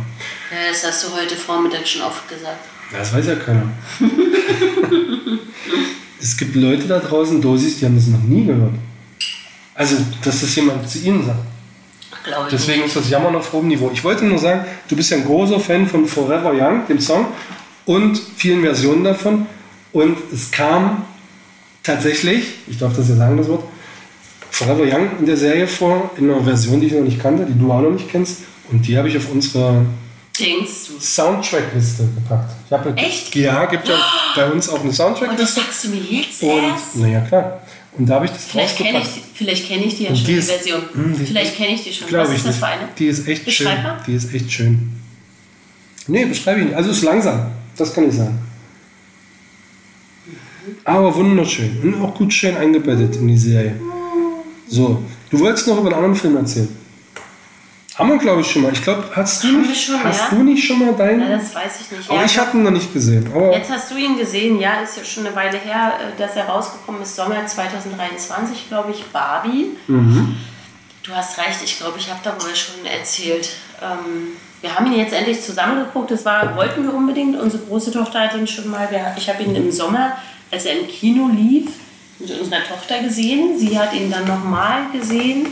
Ja, 0.51 0.71
das 0.71 0.83
hast 0.85 1.05
du 1.05 1.15
heute 1.15 1.37
Vormittag 1.37 1.87
schon 1.87 2.01
oft 2.01 2.27
gesagt. 2.27 2.65
Das 2.91 3.13
weiß 3.13 3.27
ja 3.27 3.35
keiner. 3.37 3.69
es 6.21 6.37
gibt 6.39 6.57
Leute 6.57 6.89
da 6.89 7.01
draußen, 7.01 7.43
Dosis, 7.43 7.79
die 7.79 7.85
haben 7.85 7.97
das 7.97 8.07
noch 8.07 8.23
nie 8.23 8.47
gehört. 8.47 8.73
Also, 9.75 9.97
dass 10.25 10.41
das 10.41 10.57
jemand 10.57 10.89
zu 10.89 11.01
ihnen 11.01 11.27
sagt. 11.27 11.39
Glaube 12.25 12.49
Deswegen 12.51 12.85
ist 12.85 12.97
das 12.97 13.11
Jammern 13.11 13.37
auf 13.37 13.53
hohem 13.53 13.69
Niveau. 13.69 13.91
Ich 13.93 14.03
wollte 14.03 14.25
nur 14.25 14.39
sagen, 14.39 14.65
du 14.89 14.97
bist 14.97 15.11
ja 15.11 15.19
ein 15.19 15.27
großer 15.27 15.61
Fan 15.61 15.87
von 15.87 16.07
Forever 16.07 16.53
Young, 16.55 16.87
dem 16.87 17.01
Song, 17.01 17.27
und 17.85 18.19
vielen 18.37 18.63
Versionen 18.63 19.05
davon. 19.05 19.47
Und 19.93 20.17
es 20.33 20.51
kam 20.51 21.05
tatsächlich, 21.83 22.55
ich 22.69 22.79
darf 22.79 22.97
das 22.97 23.11
ja 23.11 23.17
sagen, 23.17 23.37
das 23.37 23.49
Wort, 23.49 23.65
Forever 24.53 24.83
Young 24.85 25.09
in 25.19 25.27
der 25.27 25.37
Serie 25.37 25.67
vor, 25.67 26.11
in 26.19 26.31
einer 26.31 26.43
Version, 26.45 26.79
die 26.81 26.87
ich 26.89 26.93
noch 26.93 27.01
nicht 27.03 27.19
kannte, 27.21 27.47
die 27.47 27.59
du 27.59 27.73
auch 27.73 27.81
noch 27.81 27.91
nicht 27.91 28.09
kennst. 28.11 28.41
Und 28.71 28.87
die 28.87 28.97
habe 28.99 29.09
ich 29.09 29.17
auf 29.17 29.31
unsere? 29.31 29.85
Soundtrack-Liste 31.01 32.09
gepackt. 32.15 32.53
Ich 32.67 32.73
habe 32.73 32.95
Echt? 32.97 33.35
Ja, 33.37 33.65
gibt 33.67 33.87
ja 33.89 33.95
bei 34.37 34.51
uns 34.51 34.69
auch 34.69 34.75
eine 34.75 34.83
Und 34.85 34.89
das 34.91 34.97
Soundtrack-Liste. 34.97 35.61
sagst 35.61 35.85
du 35.85 35.89
mir 35.91 36.01
jetzt 36.01 36.43
Und, 36.43 36.63
erst? 36.65 36.97
naja, 36.97 37.21
klar. 37.21 37.63
Und 37.97 38.07
da 38.09 38.15
habe 38.15 38.25
ich 38.25 38.31
das 38.31 38.45
Vielleicht 38.45 38.77
kenne 38.77 38.93
draufgepackt. 38.93 39.17
ich, 39.19 39.23
die- 39.33 39.45
vielleicht 39.45 39.69
kenn 39.69 39.83
ich 39.85 39.97
die 39.97 40.03
ja 40.05 40.11
Und 40.11 40.17
schon, 40.17 40.27
die 40.27 40.33
die, 40.33 40.39
ist- 40.39 40.51
Version. 40.51 40.83
Hm, 40.95 41.17
die- 41.19 41.25
vielleicht 41.27 41.57
kenne 41.57 41.75
ich 41.75 41.85
die 41.85 41.93
schon. 41.93 42.13
Was 42.13 42.31
ich 42.31 42.37
ist 42.37 42.47
das 42.47 42.57
für 42.57 42.67
eine? 42.67 42.89
Die 42.99 43.07
ist 43.07 43.29
echt 43.29 43.53
schön. 43.53 43.67
Mal. 43.67 44.01
Die 44.07 44.15
ist 44.15 44.35
echt 44.35 44.51
schön. 44.53 44.93
Nee, 46.09 46.25
beschreibe 46.25 46.61
ich 46.61 46.67
nicht. 46.67 46.77
Also 46.77 46.91
es 46.91 46.97
ist 46.99 47.03
langsam. 47.05 47.51
Das 47.77 47.93
kann 47.95 48.09
ich 48.09 48.15
sagen. 48.15 48.39
Aber 50.85 51.15
wunderschön. 51.15 51.79
Und 51.83 52.03
auch 52.03 52.15
gut 52.15 52.33
schön 52.33 52.57
eingebettet 52.57 53.17
in 53.17 53.29
die 53.29 53.37
Serie. 53.39 53.75
So, 54.73 55.03
du 55.29 55.39
wolltest 55.39 55.69
noch 55.69 55.77
über 55.77 55.89
einen 55.89 55.97
anderen 55.97 56.15
Film 56.15 56.35
erzählen. 56.39 56.75
Haben 57.95 58.09
wir, 58.09 58.17
glaube 58.17 58.41
ich, 58.41 58.51
schon 58.51 58.63
mal. 58.63 58.73
Ich 58.73 58.83
glaube, 58.83 59.05
hast, 59.15 59.45
du 59.45 59.59
nicht, 59.59 59.85
schon, 59.85 60.03
hast 60.03 60.33
ja? 60.33 60.39
du 60.39 60.43
nicht 60.45 60.67
schon 60.67 60.79
mal 60.79 60.95
deinen? 60.95 61.21
Ja, 61.21 61.37
das 61.37 61.55
weiß 61.55 61.81
ich 61.83 61.91
nicht. 61.91 62.09
aber 62.09 62.21
Ja, 62.21 62.25
ich 62.25 62.39
habe 62.39 62.57
ihn 62.57 62.63
noch 62.63 62.71
nicht 62.71 62.91
gesehen. 62.91 63.31
Aber 63.35 63.55
Jetzt 63.55 63.71
hast 63.71 63.91
du 63.91 63.97
ihn 63.97 64.17
gesehen, 64.17 64.59
ja, 64.59 64.81
ist 64.81 64.97
ja 64.97 65.05
schon 65.05 65.27
eine 65.27 65.37
Weile 65.37 65.59
her, 65.59 65.93
äh, 66.01 66.19
dass 66.19 66.37
er 66.37 66.47
rausgekommen 66.47 67.03
ist, 67.03 67.15
Sommer 67.15 67.47
2023, 67.47 68.69
glaube 68.69 68.93
ich, 68.93 69.05
Barbie. 69.13 69.77
Mhm. 69.89 70.37
Du 71.03 71.13
hast 71.13 71.37
recht, 71.37 71.59
ich 71.63 71.77
glaube, 71.77 71.99
ich 71.99 72.09
habe 72.09 72.21
darüber 72.25 72.55
schon 72.55 72.87
erzählt. 72.87 73.51
Ähm, 73.83 74.39
wir 74.63 74.75
haben 74.75 74.87
ihn 74.87 74.99
jetzt 74.99 75.13
endlich 75.13 75.43
zusammengeguckt. 75.43 76.11
Das 76.11 76.25
war, 76.25 76.57
wollten 76.57 76.85
wir 76.85 76.95
unbedingt. 76.95 77.39
Unsere 77.39 77.63
große 77.65 77.93
Tochter 77.93 78.21
hat 78.21 78.35
ihn 78.35 78.47
schon 78.47 78.71
mal, 78.71 78.89
ich 79.19 79.29
habe 79.29 79.43
ihn 79.43 79.55
im 79.55 79.71
Sommer, 79.71 80.17
als 80.51 80.65
er 80.65 80.81
im 80.81 80.89
Kino 80.89 81.29
lief, 81.29 81.67
mit 82.23 82.41
unserer 82.41 82.65
Tochter 82.65 83.03
gesehen. 83.03 83.59
Sie 83.59 83.79
hat 83.79 83.93
ihn 83.95 84.11
dann 84.11 84.27
nochmal 84.27 84.91
gesehen. 84.93 85.47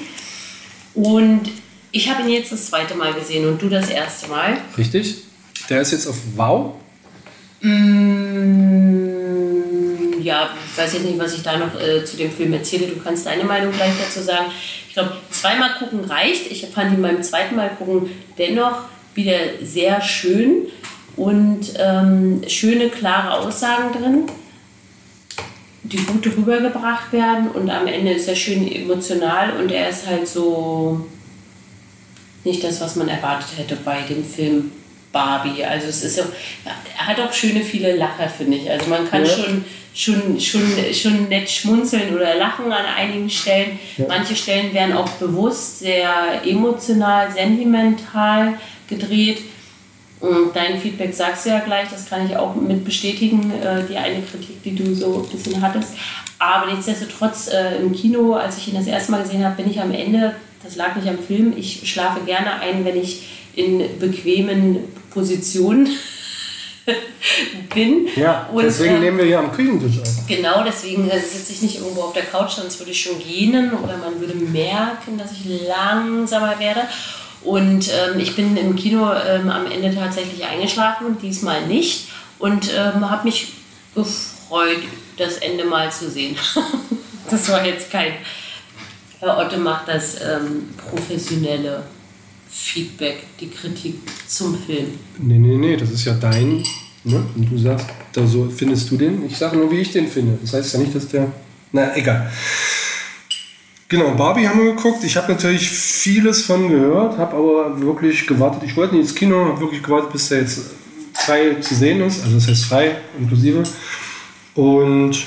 Und 0.94 1.50
ich 1.92 2.08
habe 2.10 2.22
ihn 2.22 2.30
jetzt 2.30 2.52
das 2.52 2.66
zweite 2.66 2.94
Mal 2.94 3.12
gesehen 3.14 3.46
und 3.48 3.60
du 3.60 3.68
das 3.68 3.90
erste 3.90 4.28
Mal. 4.28 4.58
Richtig? 4.78 5.16
Der 5.68 5.80
ist 5.80 5.92
jetzt 5.92 6.06
auf 6.06 6.16
Wow. 6.36 6.74
Mm, 7.60 9.10
ja, 10.22 10.50
ich 10.70 10.78
weiß 10.78 10.94
jetzt 10.94 11.04
nicht, 11.04 11.18
was 11.18 11.34
ich 11.34 11.42
da 11.42 11.56
noch 11.58 11.78
äh, 11.80 12.04
zu 12.04 12.16
dem 12.16 12.30
Film 12.30 12.52
erzähle. 12.52 12.86
Du 12.86 13.00
kannst 13.00 13.26
deine 13.26 13.44
Meinung 13.44 13.72
gleich 13.72 13.92
dazu 14.02 14.20
sagen. 14.22 14.46
Ich 14.88 14.94
glaube, 14.94 15.12
zweimal 15.30 15.74
gucken 15.78 16.04
reicht. 16.04 16.50
Ich 16.50 16.66
fand 16.66 16.94
ihn 16.94 17.02
beim 17.02 17.22
zweiten 17.22 17.56
Mal 17.56 17.70
gucken 17.78 18.10
dennoch 18.38 18.84
wieder 19.14 19.38
sehr 19.62 20.00
schön 20.00 20.68
und 21.16 21.74
ähm, 21.78 22.42
schöne, 22.48 22.88
klare 22.88 23.40
Aussagen 23.40 23.92
drin, 23.92 24.24
die 25.82 25.98
gut 25.98 26.26
rübergebracht 26.26 27.12
werden. 27.12 27.48
Und 27.50 27.70
am 27.70 27.86
Ende 27.86 28.12
ist 28.12 28.28
er 28.28 28.36
schön 28.36 28.70
emotional 28.70 29.56
und 29.58 29.70
er 29.70 29.88
ist 29.88 30.06
halt 30.06 30.26
so 30.28 31.06
nicht 32.44 32.62
das, 32.64 32.80
was 32.80 32.96
man 32.96 33.08
erwartet 33.08 33.48
hätte 33.56 33.76
bei 33.76 34.00
dem 34.02 34.24
Film 34.24 34.72
Barbie. 35.12 35.64
Also 35.64 35.88
es 35.88 36.04
ist 36.04 36.16
so, 36.16 36.22
er 36.64 37.06
hat 37.06 37.20
auch 37.20 37.32
schöne 37.32 37.62
viele 37.62 37.96
Lacher, 37.96 38.28
finde 38.28 38.56
ich. 38.58 38.70
Also 38.70 38.86
man 38.88 39.08
kann 39.08 39.24
Ja. 39.24 39.30
schon, 39.30 39.64
schon, 39.94 40.40
schon, 40.40 40.62
schon 40.94 41.28
nett 41.28 41.50
schmunzeln 41.50 42.14
oder 42.14 42.36
lachen 42.36 42.70
an 42.72 42.84
einigen 42.96 43.28
Stellen. 43.28 43.78
Manche 44.08 44.36
Stellen 44.36 44.72
werden 44.72 44.96
auch 44.96 45.08
bewusst 45.10 45.80
sehr 45.80 46.42
emotional, 46.44 47.30
sentimental 47.32 48.54
gedreht. 48.88 49.42
Dein 50.52 50.78
Feedback 50.78 51.14
sagst 51.14 51.46
du 51.46 51.50
ja 51.50 51.60
gleich, 51.60 51.88
das 51.90 52.08
kann 52.08 52.26
ich 52.26 52.36
auch 52.36 52.54
mit 52.54 52.84
bestätigen, 52.84 53.50
äh, 53.52 53.84
die 53.88 53.96
eine 53.96 54.22
Kritik, 54.22 54.62
die 54.62 54.74
du 54.74 54.94
so 54.94 55.24
ein 55.24 55.34
bisschen 55.34 55.62
hattest. 55.62 55.94
Aber 56.38 56.70
nichtsdestotrotz, 56.70 57.48
äh, 57.48 57.76
im 57.76 57.92
Kino, 57.92 58.34
als 58.34 58.58
ich 58.58 58.68
ihn 58.68 58.74
das 58.74 58.86
erste 58.86 59.12
Mal 59.12 59.22
gesehen 59.22 59.44
habe, 59.44 59.56
bin 59.56 59.70
ich 59.70 59.80
am 59.80 59.92
Ende, 59.92 60.34
das 60.62 60.76
lag 60.76 60.94
nicht 60.94 61.08
am 61.08 61.18
Film, 61.18 61.54
ich 61.56 61.90
schlafe 61.90 62.20
gerne 62.26 62.60
ein, 62.60 62.84
wenn 62.84 63.00
ich 63.00 63.28
in 63.54 63.98
bequemen 63.98 64.80
Positionen 65.10 65.88
bin. 67.74 68.08
Ja, 68.14 68.48
Und, 68.52 68.64
deswegen 68.64 68.96
ähm, 68.96 69.00
nehmen 69.00 69.18
wir 69.18 69.24
hier 69.24 69.38
am 69.38 69.52
Küchentisch 69.52 70.00
auf. 70.00 70.26
Genau, 70.26 70.62
deswegen 70.64 71.08
äh, 71.08 71.18
sitze 71.18 71.52
ich 71.52 71.62
nicht 71.62 71.78
irgendwo 71.78 72.02
auf 72.02 72.12
der 72.12 72.24
Couch, 72.24 72.52
sonst 72.52 72.78
würde 72.78 72.92
ich 72.92 73.00
schon 73.00 73.18
gähnen 73.18 73.72
oder 73.72 73.96
man 73.96 74.20
würde 74.20 74.34
merken, 74.34 75.16
dass 75.16 75.32
ich 75.32 75.66
langsamer 75.66 76.58
werde. 76.58 76.82
Und 77.42 77.88
ähm, 77.88 78.20
ich 78.20 78.36
bin 78.36 78.56
im 78.56 78.76
Kino 78.76 79.10
ähm, 79.12 79.48
am 79.48 79.70
Ende 79.70 79.94
tatsächlich 79.94 80.44
eingeschlafen, 80.44 81.16
diesmal 81.22 81.66
nicht. 81.66 82.08
Und 82.38 82.72
ähm, 82.74 83.08
habe 83.08 83.24
mich 83.24 83.52
gefreut, 83.94 84.82
das 85.16 85.36
Ende 85.38 85.64
mal 85.64 85.90
zu 85.90 86.10
sehen. 86.10 86.36
das 87.30 87.48
war 87.48 87.64
jetzt 87.64 87.90
kein. 87.90 88.12
Herr 89.20 89.38
Otte 89.38 89.58
macht 89.58 89.88
das 89.88 90.16
ähm, 90.20 90.68
professionelle 90.76 91.82
Feedback, 92.48 93.24
die 93.38 93.50
Kritik 93.50 93.96
zum 94.26 94.58
Film. 94.58 94.98
Nee, 95.18 95.38
nee, 95.38 95.56
nee, 95.56 95.76
das 95.76 95.90
ist 95.90 96.04
ja 96.04 96.14
dein. 96.14 96.64
Ne? 97.04 97.24
Und 97.34 97.50
du 97.50 97.58
sagst, 97.58 97.86
da 98.12 98.26
so 98.26 98.50
findest 98.50 98.90
du 98.90 98.96
den. 98.96 99.24
Ich 99.26 99.36
sage 99.36 99.56
nur, 99.56 99.70
wie 99.70 99.78
ich 99.78 99.92
den 99.92 100.08
finde. 100.08 100.38
Das 100.42 100.54
heißt 100.54 100.74
ja 100.74 100.80
nicht, 100.80 100.94
dass 100.94 101.08
der. 101.08 101.30
Na, 101.72 101.96
egal. 101.96 102.30
Genau, 103.90 104.12
Barbie 104.12 104.46
haben 104.46 104.64
wir 104.64 104.72
geguckt. 104.72 105.02
Ich 105.02 105.16
habe 105.16 105.32
natürlich 105.32 105.68
vieles 105.68 106.42
von 106.42 106.68
gehört, 106.68 107.18
habe 107.18 107.36
aber 107.36 107.80
wirklich 107.80 108.24
gewartet. 108.24 108.62
Ich 108.64 108.76
wollte 108.76 108.94
nicht 108.94 109.08
ins 109.08 109.14
Kino, 109.16 109.46
habe 109.46 109.60
wirklich 109.60 109.82
gewartet, 109.82 110.12
bis 110.12 110.28
der 110.28 110.42
jetzt 110.42 110.60
frei 111.12 111.56
zu 111.60 111.74
sehen 111.74 112.00
ist. 112.00 112.22
Also 112.22 112.36
das 112.36 112.46
heißt 112.46 112.66
frei, 112.66 112.92
inklusive. 113.18 113.64
Und 114.54 115.26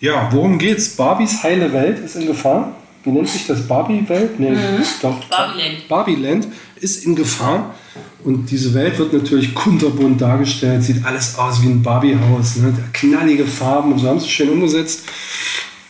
ja, 0.00 0.28
worum 0.32 0.58
geht's? 0.58 0.88
Barbies 0.88 1.40
heile 1.44 1.72
Welt 1.72 2.00
ist 2.00 2.16
in 2.16 2.26
Gefahr. 2.26 2.74
Wie 3.04 3.10
nennt 3.10 3.28
sich 3.28 3.46
das? 3.46 3.64
Barbie-Welt? 3.68 4.40
Nee, 4.40 4.56
doch. 5.00 5.24
Barbieland. 5.26 5.88
Barbieland 5.88 6.48
ist 6.80 7.06
in 7.06 7.14
Gefahr. 7.14 7.76
Und 8.24 8.50
diese 8.50 8.74
Welt 8.74 8.98
wird 8.98 9.12
natürlich 9.12 9.54
kunterbunt 9.54 10.20
dargestellt. 10.20 10.82
Sieht 10.82 11.04
alles 11.06 11.38
aus 11.38 11.62
wie 11.62 11.68
ein 11.68 11.80
Barbie-Haus. 11.80 12.56
Ne? 12.56 12.74
Knallige 12.92 13.46
Farben 13.46 13.92
und 13.92 14.00
so 14.00 14.08
haben 14.08 14.18
sie 14.18 14.28
schön 14.28 14.50
umgesetzt. 14.50 15.04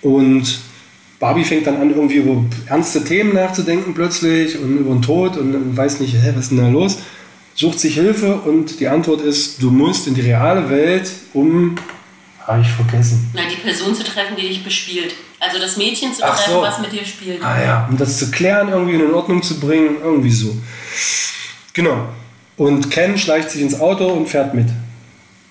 Und 0.02 0.58
Barbie 1.24 1.44
fängt 1.44 1.66
dann 1.66 1.80
an, 1.80 1.88
irgendwie 1.88 2.16
über 2.16 2.44
ernste 2.66 3.02
Themen 3.02 3.32
nachzudenken 3.32 3.94
plötzlich 3.94 4.58
und 4.58 4.76
über 4.76 4.92
den 4.92 5.00
Tod 5.00 5.38
und 5.38 5.74
weiß 5.74 6.00
nicht, 6.00 6.12
hä, 6.12 6.32
was 6.34 6.42
ist 6.42 6.50
denn 6.50 6.58
da 6.58 6.68
los? 6.68 6.98
Sucht 7.54 7.80
sich 7.80 7.94
Hilfe 7.94 8.34
und 8.34 8.78
die 8.78 8.88
Antwort 8.88 9.22
ist, 9.22 9.62
du 9.62 9.70
musst 9.70 10.06
in 10.06 10.12
die 10.12 10.20
reale 10.20 10.68
Welt, 10.68 11.10
um, 11.32 11.76
habe 12.46 12.60
ich 12.60 12.68
vergessen, 12.68 13.30
Na, 13.32 13.40
die 13.50 13.56
Person 13.56 13.94
zu 13.94 14.04
treffen, 14.04 14.36
die 14.36 14.48
dich 14.48 14.62
bespielt. 14.62 15.14
Also 15.40 15.58
das 15.58 15.78
Mädchen 15.78 16.12
zu 16.12 16.20
treffen, 16.20 16.52
so. 16.52 16.60
was 16.60 16.78
mit 16.80 16.92
dir 16.92 17.06
spielt. 17.06 17.42
Ah 17.42 17.58
ja, 17.58 17.88
um 17.90 17.96
das 17.96 18.18
zu 18.18 18.30
klären, 18.30 18.68
irgendwie 18.68 18.96
in 18.96 19.14
Ordnung 19.14 19.42
zu 19.42 19.58
bringen, 19.58 19.96
irgendwie 20.04 20.30
so. 20.30 20.54
Genau. 21.72 22.06
Und 22.58 22.90
Ken 22.90 23.16
schleicht 23.16 23.48
sich 23.48 23.62
ins 23.62 23.80
Auto 23.80 24.08
und 24.08 24.28
fährt 24.28 24.52
mit. 24.52 24.66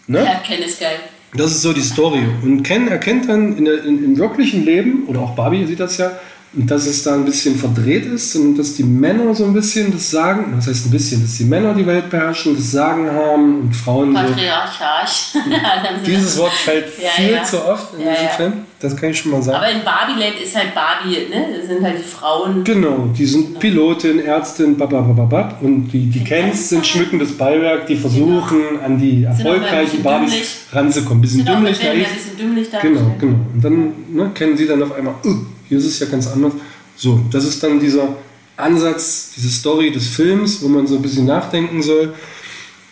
Ne? 0.06 0.24
Ja, 0.24 0.36
Ken 0.46 0.62
ist 0.62 0.80
geil. 0.80 1.00
Das 1.36 1.52
ist 1.52 1.62
so 1.62 1.74
die 1.74 1.82
Story. 1.82 2.22
Und 2.44 2.64
Ken 2.64 2.88
erkennt 2.88 3.28
dann 3.28 3.58
in 3.58 3.66
der, 3.66 3.84
in, 3.84 4.04
im 4.04 4.18
wirklichen 4.18 4.66
Leben, 4.66 5.04
oder 5.08 5.22
auch 5.22 5.36
Barbie 5.36 5.66
sieht 5.66 5.80
das 5.80 5.98
ja, 5.98 6.12
dass 6.56 6.86
es 6.86 7.02
da 7.04 7.16
ein 7.16 7.26
bisschen 7.26 7.56
verdreht 7.56 8.06
ist 8.06 8.36
und 8.36 8.56
dass 8.58 8.76
die 8.76 8.84
Männer 8.84 9.34
so 9.34 9.46
ein 9.46 9.54
bisschen 9.54 9.92
das 9.92 10.12
Sagen, 10.12 10.54
was 10.56 10.68
heißt 10.68 10.86
ein 10.86 10.92
bisschen, 10.92 11.22
dass 11.22 11.38
die 11.38 11.46
Männer 11.46 11.74
die 11.74 11.86
Welt 11.86 12.10
beherrschen, 12.12 12.56
das 12.56 12.72
Sagen 12.72 13.10
haben 13.12 13.62
und 13.62 13.76
Frauen 13.76 14.12
so. 14.16 14.22
Patriarcharch. 14.22 15.34
Dieses 16.06 16.38
Wort 16.38 16.54
fällt 16.54 16.86
Ja, 17.02 17.10
viel 17.16 17.32
ja. 17.34 17.44
zu 17.44 17.66
oft 17.66 17.94
in 17.96 18.02
Ja, 18.06 18.12
diesem 18.12 18.26
ja. 18.26 18.32
Film. 18.32 18.54
Das 18.80 18.98
kann 18.98 19.10
ich 19.12 19.18
schon 19.20 19.32
mal 19.32 19.42
sagen. 19.42 19.58
Aber 19.58 19.72
in 19.72 19.84
Barbieland 19.84 20.36
ist 20.44 20.56
halt 20.56 20.76
Barbie, 20.76 21.28
ne? 21.30 21.56
Das 21.58 21.68
sind 21.70 21.82
halt 21.84 21.98
die 22.00 22.04
Frauen. 22.04 22.64
Genau, 22.66 23.08
die 23.18 23.26
sind 23.26 23.58
Pilotin, 23.58 24.20
Ärztin, 24.20 24.78
bababababab 24.78 25.62
und 25.62 25.88
die, 25.88 26.08
die 26.08 26.24
Kens 26.24 26.68
sind 26.70 26.86
schmückendes 26.86 27.38
Beiwerk, 27.38 27.88
die 27.88 27.96
versuchen 27.96 28.60
an 28.86 29.00
die 29.00 29.24
erfolgreichen 29.24 30.04
Barbies 30.04 30.32
dümmlich. 30.32 30.56
ranzukommen. 30.74 31.22
Bisschen 31.22 31.46
dümmlich, 31.46 31.82
naiv. 31.82 32.08
ein 32.08 32.14
bisschen 32.14 32.38
dümmlich 32.38 32.68
Genau, 32.70 32.82
dargestellt. 33.00 33.20
genau. 33.20 33.36
Und 33.54 33.64
dann 33.64 33.94
ne, 34.12 34.32
kennen 34.36 34.58
sie 34.58 34.68
dann 34.68 34.84
auf 34.84 34.94
einmal, 34.94 35.14
uh, 35.26 35.36
hier 35.74 35.80
ist 35.80 35.88
es 35.88 36.00
ja 36.00 36.06
ganz 36.06 36.28
anders. 36.28 36.54
So, 36.96 37.20
das 37.32 37.46
ist 37.46 37.64
dann 37.64 37.80
dieser 37.80 38.16
Ansatz, 38.56 39.32
diese 39.36 39.50
Story 39.50 39.92
des 39.92 40.08
Films, 40.08 40.62
wo 40.62 40.68
man 40.68 40.86
so 40.86 40.96
ein 40.96 41.02
bisschen 41.02 41.26
nachdenken 41.26 41.82
soll. 41.82 42.14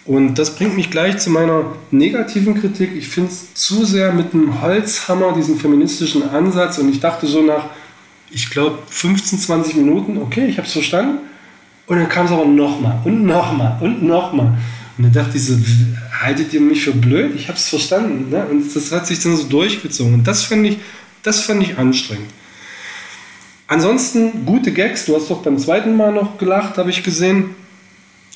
Und 0.06 0.36
das 0.36 0.56
bringt 0.56 0.76
mich 0.76 0.90
gleich 0.90 1.20
zu 1.20 1.30
meiner 1.30 1.76
negativen 1.92 2.60
Kritik. 2.60 2.96
Ich 2.98 3.08
finde 3.08 3.30
es 3.30 3.54
zu 3.54 3.86
sehr 3.86 4.12
mit 4.12 4.34
einem 4.34 4.62
Holzhammer, 4.62 5.34
diesen 5.34 5.60
feministischen 5.60 6.28
Ansatz. 6.28 6.80
Und 6.80 6.90
ich 6.90 7.00
dachte 7.00 7.28
so 7.28 7.44
nach, 7.44 7.66
ich 8.32 8.50
glaube, 8.50 8.80
15, 8.90 9.38
20 9.38 9.76
Minuten, 9.76 10.18
okay, 10.18 10.48
ich 10.48 10.58
habe 10.58 10.66
es 10.66 10.74
verstanden. 10.74 11.20
Und 11.86 11.98
dann 11.98 12.10
kam 12.10 12.26
es 12.26 12.32
aber 12.32 12.46
nochmal 12.46 13.00
und 13.04 13.24
nochmal 13.24 13.78
und 13.82 14.02
nochmal. 14.02 14.58
Und 14.98 15.04
dann 15.04 15.14
dachte 15.14 15.38
ich 15.38 15.46
so, 15.46 15.56
haltet 16.20 16.52
ihr 16.54 16.62
mich 16.62 16.84
für 16.84 16.94
blöd? 16.94 17.34
Ich 17.36 17.48
habe 17.48 17.58
es 17.58 17.70
verstanden. 17.70 18.32
Ne? 18.32 18.44
Und 18.50 18.76
das 18.76 18.92
hat 18.92 19.06
sich 19.06 19.20
dann 19.20 19.38
so 19.38 19.44
durchgezogen. 19.44 20.16
Und 20.16 20.28
das 20.28 20.44
fand 20.44 20.66
ich, 20.66 20.78
das 21.22 21.42
fand 21.42 21.62
ich 21.62 21.78
anstrengend. 21.78 22.30
Ansonsten 23.72 24.46
gute 24.46 24.74
Gags. 24.74 25.06
Du 25.06 25.16
hast 25.16 25.30
doch 25.32 25.42
beim 25.44 25.58
zweiten 25.58 25.96
Mal 25.96 26.12
noch 26.12 26.38
gelacht, 26.38 26.78
habe 26.78 26.90
ich 26.90 27.04
gesehen. 27.04 27.52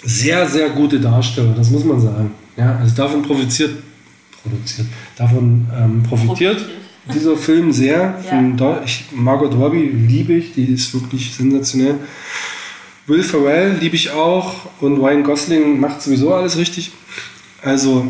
Sehr, 0.02 0.48
sehr 0.48 0.70
gute 0.70 0.98
Darsteller, 0.98 1.54
das 1.54 1.70
muss 1.72 1.84
man 1.84 2.00
sagen. 2.00 2.32
Ja, 2.56 2.78
also 2.78 2.96
davon 2.96 3.22
profitiert, 3.22 3.84
produziert, 4.42 4.88
davon 5.18 5.68
ähm, 5.78 6.04
profitiert 6.04 6.56
Profitiert. 6.56 6.80
dieser 7.14 7.36
Film 7.36 7.74
sehr. 7.74 8.18
Ja. 8.30 8.82
Ich, 8.86 9.08
Margot 9.12 9.54
Robbie 9.54 9.90
liebe 10.08 10.32
ich, 10.36 10.54
die 10.54 10.74
ist 10.74 10.94
wirklich 10.94 11.34
sensationell. 11.36 11.96
Will 13.06 13.22
Ferrell 13.22 13.76
liebe 13.82 13.98
ich 13.98 14.12
auch 14.12 14.54
und 14.80 15.00
Ryan 15.00 15.24
Gosling 15.24 15.82
macht 15.82 16.02
sowieso 16.02 16.34
alles 16.34 16.58
richtig. 16.58 16.94
Also 17.62 18.08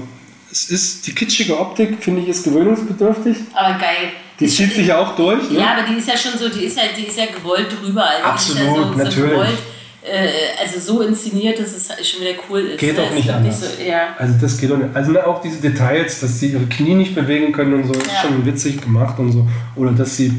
es 0.52 0.70
ist 0.70 1.08
die 1.08 1.14
kitschige 1.16 1.60
Optik, 1.60 2.04
finde 2.04 2.22
ich, 2.22 2.28
ist 2.28 2.44
gewöhnungsbedürftig. 2.44 3.38
Aber 3.56 3.80
geil. 3.80 4.12
Die 4.40 4.48
zieht 4.48 4.74
sich 4.74 4.88
ja 4.88 4.98
auch 5.00 5.16
durch. 5.16 5.50
Ne? 5.50 5.60
Ja, 5.60 5.78
aber 5.78 5.88
die 5.88 5.98
ist 5.98 6.08
ja 6.08 6.18
schon 6.18 6.38
so, 6.38 6.50
die 6.50 6.66
ist 6.66 6.78
ja, 6.78 6.84
die 6.98 7.08
ist 7.08 7.18
ja 7.18 7.26
gewollt 7.28 7.68
drüber. 7.82 8.04
Also 8.06 8.54
die 8.54 8.60
ist 8.60 8.60
ja 8.60 8.66
Absolut, 8.66 8.98
so, 8.98 9.04
natürlich. 9.04 9.16
So 9.16 9.22
gewollt, 9.28 9.58
äh, 10.04 10.28
also 10.62 10.80
so 10.80 11.02
inszeniert, 11.02 11.60
dass 11.60 11.72
es 11.74 11.88
schon 12.08 12.22
wieder 12.22 12.36
cool 12.50 12.60
ist. 12.60 12.80
Geht 12.80 12.96
ne? 12.98 13.04
auch 13.04 13.10
Ist 13.10 13.16
nicht 13.16 13.30
doch 13.30 13.36
anders. 13.36 13.60
so, 13.62 13.82
ja. 13.82 14.16
Also 14.18 14.34
das 14.40 14.58
geht 14.58 14.72
auch 14.72 14.78
nicht. 14.78 14.90
Also 14.94 15.12
ne, 15.12 15.26
auch 15.26 15.42
diese 15.42 15.62
Details, 15.62 16.20
dass 16.20 16.40
sie 16.40 16.48
ihre 16.52 16.66
Knie 16.66 16.96
nicht 16.96 17.16
bewegen 17.16 17.52
können 17.54 17.74
und 17.76 17.86
so, 17.88 17.94
ist 17.94 18.08
Ja. 18.08 18.22
schon 18.24 18.46
witzig 18.46 18.82
gemacht 18.82 19.18
und 19.20 19.32
so. 19.32 19.48
Oder 19.76 19.92
dass 19.92 20.18
sie, 20.18 20.34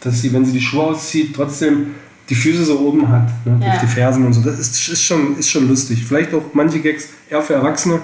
dass 0.00 0.20
sie, 0.20 0.32
wenn 0.32 0.44
sie 0.44 0.52
die 0.52 0.60
Schuhe 0.60 0.84
auszieht, 0.84 1.34
trotzdem 1.36 1.94
die 2.28 2.34
Füße 2.34 2.64
so 2.64 2.80
oben 2.80 3.08
hat, 3.08 3.28
ne, 3.46 3.58
die, 3.58 3.86
die 3.86 3.90
Fersen 3.92 4.26
und 4.26 4.34
so. 4.34 4.42
Das 4.42 4.58
ist, 4.58 4.88
ist, 4.88 5.02
schon, 5.02 5.38
ist 5.38 5.48
schon 5.48 5.66
lustig. 5.68 6.04
Vielleicht 6.06 6.34
auch 6.34 6.42
manche 6.52 6.80
Gags 6.80 7.08
eher 7.30 7.40
für 7.40 7.54
Erwachsene. 7.54 8.00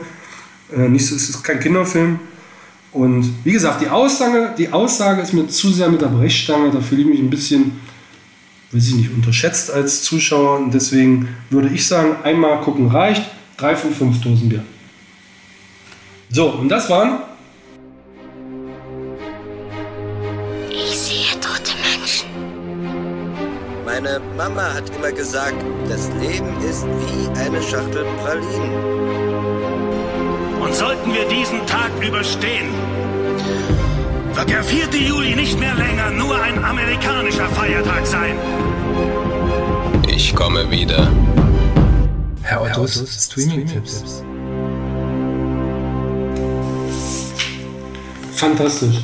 Äh, 0.74 0.88
nicht 0.88 1.06
so, 1.06 1.14
es 1.16 1.28
ist 1.28 1.42
kein 1.42 1.60
Kinderfilm. 1.60 2.20
Und 2.94 3.44
wie 3.44 3.52
gesagt, 3.52 3.82
die 3.82 3.88
Aussage, 3.88 4.54
die 4.56 4.72
Aussage 4.72 5.20
ist 5.20 5.32
mir 5.32 5.48
zu 5.48 5.70
sehr 5.72 5.88
mit 5.88 6.00
der 6.00 6.06
Brechstange. 6.06 6.70
Da 6.70 6.80
fühle 6.80 7.02
ich 7.02 7.08
mich 7.08 7.18
ein 7.18 7.28
bisschen, 7.28 7.72
weiß 8.70 8.86
ich 8.86 8.94
nicht, 8.94 9.10
unterschätzt 9.12 9.72
als 9.72 10.04
Zuschauer. 10.04 10.58
Und 10.58 10.72
deswegen 10.72 11.28
würde 11.50 11.70
ich 11.70 11.86
sagen, 11.86 12.14
einmal 12.22 12.60
gucken 12.60 12.86
reicht. 12.86 13.22
Drei 13.56 13.74
von 13.74 13.92
fünf 13.92 14.20
Dosen 14.20 14.48
Bier. 14.48 14.64
So, 16.30 16.50
und 16.50 16.68
das 16.68 16.88
waren 16.88 17.18
Ich 20.70 20.96
sehe 20.96 21.32
tote 21.40 21.72
Menschen. 21.82 22.28
Meine 23.84 24.20
Mama 24.36 24.72
hat 24.72 24.84
immer 24.96 25.10
gesagt, 25.10 25.64
das 25.88 26.10
Leben 26.20 26.56
ist 26.60 26.84
wie 26.84 27.28
eine 27.40 27.60
Schachtel 27.60 28.04
Pralinen. 28.22 29.93
Und 30.64 30.74
sollten 30.74 31.12
wir 31.12 31.28
diesen 31.28 31.66
Tag 31.66 31.90
überstehen, 32.02 32.70
wird 34.32 34.48
der 34.48 34.64
4. 34.64 34.86
Juli 34.98 35.36
nicht 35.36 35.60
mehr 35.60 35.74
länger 35.74 36.10
nur 36.10 36.40
ein 36.40 36.64
amerikanischer 36.64 37.48
Feiertag 37.50 38.06
sein. 38.06 38.34
Ich 40.08 40.34
komme 40.34 40.70
wieder. 40.70 41.12
Herr 42.42 42.62
Ottos, 42.62 43.04
Streaming-Tipps. 43.26 44.24
Fantastisch. 48.34 48.96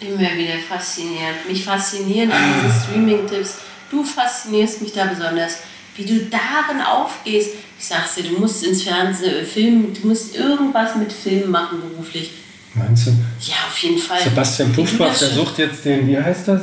Immer 0.00 0.18
wieder 0.36 0.58
faszinierend. 0.68 1.48
Mich 1.48 1.64
faszinieren 1.64 2.30
an 2.30 2.42
diesen 2.54 2.82
Streaming-Tipps. 2.82 3.54
Du 3.90 4.04
faszinierst 4.04 4.82
mich 4.82 4.92
da 4.92 5.06
besonders, 5.06 5.56
wie 5.98 6.04
du 6.06 6.20
darin 6.26 6.80
aufgehst. 6.80 7.50
Ich 7.78 7.84
sag's 7.84 8.14
dir, 8.14 8.22
du 8.24 8.38
musst 8.40 8.64
ins 8.64 8.82
Fernsehen, 8.82 9.36
äh, 9.42 9.44
Film, 9.44 9.92
du 9.92 10.08
musst 10.08 10.34
irgendwas 10.36 10.96
mit 10.96 11.12
Film 11.12 11.50
machen 11.50 11.78
beruflich. 11.80 12.30
Meinst 12.74 13.06
du? 13.08 13.10
Ja, 13.40 13.54
auf 13.68 13.76
jeden 13.78 13.98
Fall. 13.98 14.20
Sebastian 14.22 14.70
Wie 14.70 14.76
du 14.76 14.82
Puffbach, 14.82 15.08
das 15.08 15.18
der 15.20 15.28
schon- 15.28 15.36
sucht 15.36 15.58
jetzt 15.58 15.84
den, 15.84 16.06
wie 16.08 16.18
heißt 16.18 16.48
das? 16.48 16.62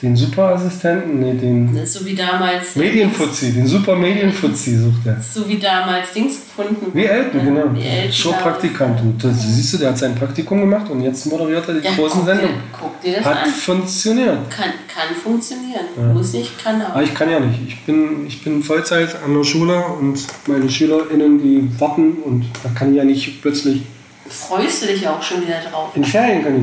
Den 0.00 0.14
Superassistenten? 0.14 1.18
Nee, 1.18 1.34
den 1.34 1.74
ist 1.76 1.94
So 1.94 2.06
wie 2.06 2.14
damals. 2.14 2.76
Medienfuzzi, 2.76 3.52
den 3.52 3.66
Super-Medienfuzzi 3.66 4.76
sucht 4.78 5.04
er. 5.04 5.20
So 5.20 5.48
wie 5.48 5.58
damals 5.58 6.12
Dings 6.12 6.36
gefunden. 6.36 6.86
Wie 6.94 7.04
Elton, 7.04 7.44
genau. 7.44 7.64
Wie 7.74 7.82
Elton 7.82 8.12
Showpraktikant. 8.12 9.00
Und 9.00 9.24
das, 9.24 9.42
siehst 9.42 9.72
du, 9.74 9.78
der 9.78 9.88
hat 9.90 9.98
sein 9.98 10.14
Praktikum 10.14 10.60
gemacht 10.60 10.88
und 10.88 11.00
jetzt 11.02 11.26
moderiert 11.26 11.66
er 11.66 11.74
die 11.74 11.84
Ja, 11.84 11.90
großen 11.96 12.24
Sendungen. 12.24 12.58
Guck 12.80 13.00
dir 13.00 13.16
das 13.16 13.24
Hat 13.24 13.42
an. 13.42 13.50
funktioniert. 13.50 14.48
Kann, 14.50 14.70
kann 14.86 15.16
funktionieren. 15.20 15.86
Ja. 15.96 16.12
Muss 16.12 16.32
nicht, 16.32 16.62
kann 16.62 16.80
auch. 16.80 16.90
Aber 16.90 17.02
ich 17.02 17.12
kann 17.14 17.28
ja 17.28 17.40
nicht. 17.40 17.58
Ich 17.66 17.84
bin, 17.84 18.24
ich 18.24 18.44
bin 18.44 18.62
Vollzeit 18.62 19.16
an 19.24 19.34
der 19.34 19.42
Schule 19.42 19.82
und 19.98 20.16
meine 20.46 20.70
SchülerInnen, 20.70 21.42
die 21.42 21.68
warten 21.80 22.18
und 22.24 22.44
da 22.62 22.70
kann 22.72 22.90
ich 22.92 22.98
ja 22.98 23.04
nicht 23.04 23.42
plötzlich. 23.42 23.82
Freust 24.28 24.82
du 24.82 24.86
dich 24.86 25.08
auch 25.08 25.20
schon 25.20 25.42
wieder 25.42 25.58
drauf? 25.68 25.90
In 25.96 26.04
Ferien 26.04 26.44
kann 26.44 26.56
ich 26.56 26.62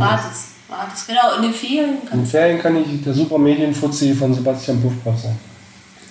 das. 0.78 1.08
Wartest, 1.08 1.08
wartest. 1.08 1.08
Genau, 1.08 1.36
in 1.36 1.42
den 1.44 1.54
Ferien 1.54 1.90
In 2.02 2.10
kannst 2.10 2.32
Ferien 2.32 2.62
kann 2.62 2.76
ich 2.78 3.04
der 3.04 3.14
Super-Medienfuzzi 3.14 4.14
von 4.14 4.34
Sebastian 4.34 4.82
Puffbach 4.82 5.18
sein. 5.18 5.38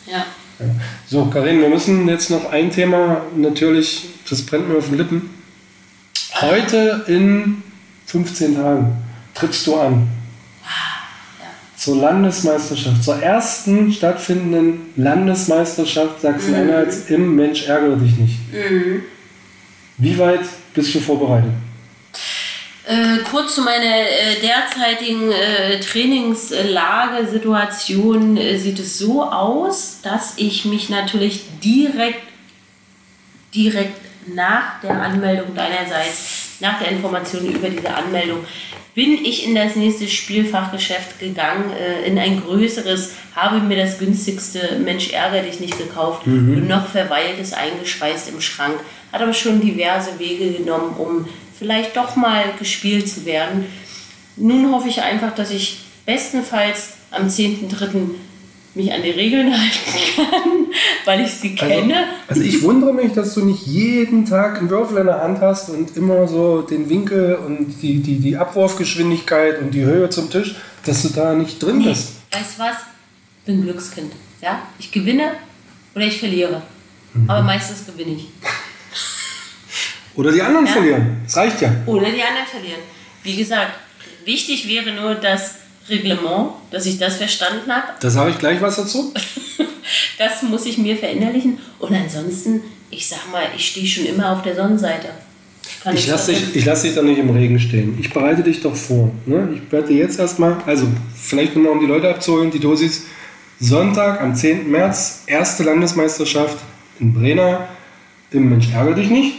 Ja. 0.06 0.24
Ja. 0.58 0.66
So, 1.06 1.26
Karin, 1.26 1.60
wir 1.60 1.68
müssen 1.68 2.08
jetzt 2.08 2.30
noch 2.30 2.50
ein 2.52 2.70
Thema, 2.70 3.22
natürlich, 3.36 4.06
das 4.28 4.42
brennt 4.42 4.68
mir 4.68 4.78
auf 4.78 4.88
den 4.88 4.98
Lippen. 4.98 5.30
Heute 6.40 7.04
in 7.08 7.62
15 8.06 8.54
Tagen 8.56 8.96
trittst 9.34 9.66
du 9.66 9.76
an. 9.76 10.08
Zur 11.76 11.96
Landesmeisterschaft, 11.96 13.02
zur 13.02 13.20
ersten 13.20 13.92
stattfindenden 13.92 14.92
Landesmeisterschaft 14.96 16.20
Sachsen-Anhalts 16.22 17.10
im 17.10 17.34
Mensch 17.34 17.66
ärgere 17.66 17.96
dich 17.96 18.16
nicht. 18.16 18.38
Wie 19.98 20.18
weit 20.18 20.40
bist 20.72 20.94
du 20.94 21.00
vorbereitet? 21.00 21.50
Äh, 22.86 23.20
kurz 23.30 23.54
zu 23.54 23.62
meiner 23.62 23.84
äh, 23.84 24.40
derzeitigen 24.42 25.32
äh, 25.32 25.80
Trainingslage, 25.80 27.26
Situation 27.26 28.36
äh, 28.36 28.58
sieht 28.58 28.78
es 28.78 28.98
so 28.98 29.22
aus, 29.22 30.00
dass 30.02 30.34
ich 30.36 30.66
mich 30.66 30.90
natürlich 30.90 31.44
direkt, 31.62 32.22
direkt 33.54 34.00
nach 34.26 34.80
der 34.82 35.00
Anmeldung 35.00 35.54
deinerseits, 35.54 36.58
nach 36.60 36.78
der 36.78 36.90
Information 36.90 37.46
über 37.46 37.70
diese 37.70 37.94
Anmeldung, 37.94 38.44
bin 38.94 39.24
ich 39.24 39.46
in 39.46 39.54
das 39.54 39.76
nächste 39.76 40.06
Spielfachgeschäft 40.06 41.18
gegangen, 41.18 41.72
äh, 41.72 42.06
in 42.06 42.18
ein 42.18 42.42
größeres, 42.42 43.12
habe 43.34 43.60
mir 43.60 43.78
das 43.78 43.98
günstigste 43.98 44.78
Mensch 44.78 45.10
ärger 45.10 45.40
dich 45.40 45.58
nicht 45.58 45.78
gekauft 45.78 46.26
und 46.26 46.68
noch 46.68 46.86
verweilt 46.86 47.36
es 47.40 47.52
eingeschweißt 47.54 48.28
im 48.28 48.40
Schrank, 48.42 48.78
hat 49.10 49.22
aber 49.22 49.32
schon 49.32 49.60
diverse 49.60 50.18
Wege 50.18 50.52
genommen, 50.52 50.94
um 50.98 51.28
vielleicht 51.58 51.96
doch 51.96 52.16
mal 52.16 52.44
gespielt 52.58 53.08
zu 53.08 53.24
werden. 53.24 53.66
Nun 54.36 54.70
hoffe 54.72 54.88
ich 54.88 55.00
einfach, 55.02 55.34
dass 55.34 55.50
ich 55.50 55.80
bestenfalls 56.06 56.94
am 57.10 57.28
10.3. 57.28 58.10
mich 58.74 58.92
an 58.92 59.02
die 59.02 59.10
Regeln 59.10 59.52
halten 59.58 59.78
kann, 60.16 60.66
weil 61.04 61.20
ich 61.24 61.30
sie 61.32 61.54
kenne. 61.54 61.94
Also 62.26 62.42
ich 62.42 62.62
wundere 62.62 62.92
mich, 62.92 63.12
dass 63.12 63.34
du 63.34 63.44
nicht 63.44 63.66
jeden 63.66 64.26
Tag 64.26 64.58
einen 64.58 64.70
Würfel 64.70 64.98
in 64.98 65.06
der 65.06 65.20
Hand 65.22 65.40
hast 65.40 65.70
und 65.70 65.96
immer 65.96 66.26
so 66.26 66.62
den 66.62 66.88
Winkel 66.88 67.36
und 67.36 67.80
die, 67.82 68.00
die, 68.00 68.18
die 68.18 68.36
Abwurfgeschwindigkeit 68.36 69.60
und 69.60 69.70
die 69.72 69.82
Höhe 69.84 70.10
zum 70.10 70.30
Tisch, 70.30 70.56
dass 70.84 71.02
du 71.02 71.08
da 71.10 71.34
nicht 71.34 71.62
drin 71.62 71.78
Nee, 71.78 71.84
bist. 71.90 72.14
weißt 72.32 72.58
du 72.58 72.62
was? 72.62 72.76
Bin 73.46 73.62
Glückskind. 73.62 74.12
Ja? 74.42 74.62
Ich 74.78 74.90
gewinne 74.90 75.32
oder 75.94 76.04
ich 76.06 76.18
verliere. 76.18 76.62
Aber 77.28 77.42
meistens 77.42 77.86
gewinne 77.86 78.16
ich. 78.16 78.26
Oder 80.16 80.32
die 80.32 80.42
anderen 80.42 80.66
Ja. 80.66 80.72
verlieren. 80.72 81.16
Das 81.24 81.36
reicht 81.36 81.60
ja. 81.60 81.72
Oder 81.86 82.06
die 82.10 82.22
anderen 82.22 82.46
verlieren. 82.50 82.80
Wie 83.22 83.36
gesagt, 83.36 83.72
wichtig 84.24 84.68
wäre 84.68 84.92
nur 84.92 85.14
das 85.16 85.56
Reglement, 85.88 86.50
dass 86.70 86.86
ich 86.86 86.98
das 86.98 87.16
verstanden 87.16 87.70
habe. 87.70 87.88
Da 88.00 88.10
sage 88.10 88.30
ich 88.30 88.38
gleich 88.38 88.60
was 88.60 88.76
dazu. 88.76 89.12
Das 90.16 90.42
muss 90.42 90.64
ich 90.64 90.78
mir 90.78 90.96
verinnerlichen. 90.96 91.58
Und 91.78 91.94
ansonsten, 91.94 92.62
ich 92.90 93.06
sag 93.06 93.30
mal, 93.30 93.42
ich 93.54 93.68
stehe 93.68 93.86
schon 93.86 94.06
immer 94.06 94.30
auf 94.32 94.42
der 94.42 94.56
Sonnenseite. 94.56 95.08
Kann 95.82 95.94
Ich 95.94 96.06
lasse 96.06 96.32
dich, 96.32 96.56
ich 96.56 96.64
lass 96.64 96.82
dich 96.82 96.94
da 96.94 97.02
nicht 97.02 97.18
im 97.18 97.28
Regen 97.30 97.58
stehen. 97.60 97.98
Ich 98.00 98.10
bereite 98.10 98.42
dich 98.42 98.62
doch 98.62 98.74
vor. 98.74 99.10
Ne? 99.26 99.48
Ich 99.54 99.70
werde 99.72 99.92
jetzt 99.92 100.18
erstmal, 100.18 100.56
also 100.64 100.86
vielleicht 101.14 101.54
nur 101.54 101.64
noch 101.64 101.72
um 101.72 101.80
die 101.80 101.86
Leute 101.86 102.08
abzuholen, 102.08 102.50
die 102.50 102.60
Dosis. 102.60 103.04
Sonntag 103.60 104.20
am 104.22 104.34
10. 104.34 104.70
März, 104.70 105.24
erste 105.26 105.64
Landesmeisterschaft 105.64 106.56
in 106.98 107.12
Brena 107.12 107.68
im 108.30 108.48
Mensch 108.48 108.68
ärgere 108.72 108.94
dich 108.94 109.10
nicht. 109.10 109.34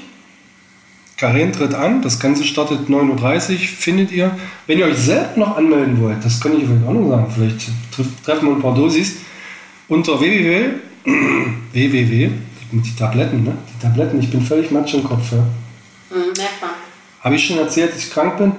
Karen 1.17 1.51
tritt 1.53 1.73
an, 1.73 2.01
das 2.01 2.19
Ganze 2.19 2.43
startet 2.43 2.89
9.30 2.89 3.51
Uhr, 3.53 3.57
findet 3.59 4.11
ihr. 4.11 4.31
Wenn 4.67 4.79
ihr 4.79 4.85
euch 4.85 4.97
selbst 4.97 5.37
noch 5.37 5.55
anmelden 5.57 6.01
wollt, 6.01 6.17
das 6.23 6.41
kann 6.41 6.57
ich 6.57 6.65
vielleicht 6.65 6.85
auch 6.85 6.91
noch 6.93 7.07
sagen, 7.09 7.25
vielleicht 7.33 7.61
treff- 7.95 8.21
treffen 8.25 8.47
wir 8.49 8.55
ein 8.55 8.61
paar 8.61 8.75
Dosis, 8.75 9.15
unter 9.87 10.19
www, 10.19 10.71
www, 11.71 12.29
die 12.71 12.95
Tabletten, 12.97 13.43
ne? 13.45 13.53
Die 13.73 13.79
Tabletten, 13.81 14.19
ich 14.19 14.29
bin 14.29 14.41
völlig 14.41 14.71
matsch 14.71 14.93
im 14.95 15.05
Kopf. 15.05 15.31
Ja. 15.31 15.37
Hm, 16.09 16.33
man. 16.61 16.71
Habe 17.21 17.35
ich 17.35 17.45
schon 17.45 17.57
erzählt, 17.59 17.91
dass 17.93 17.99
ich 17.99 18.11
krank 18.11 18.37
bin? 18.37 18.51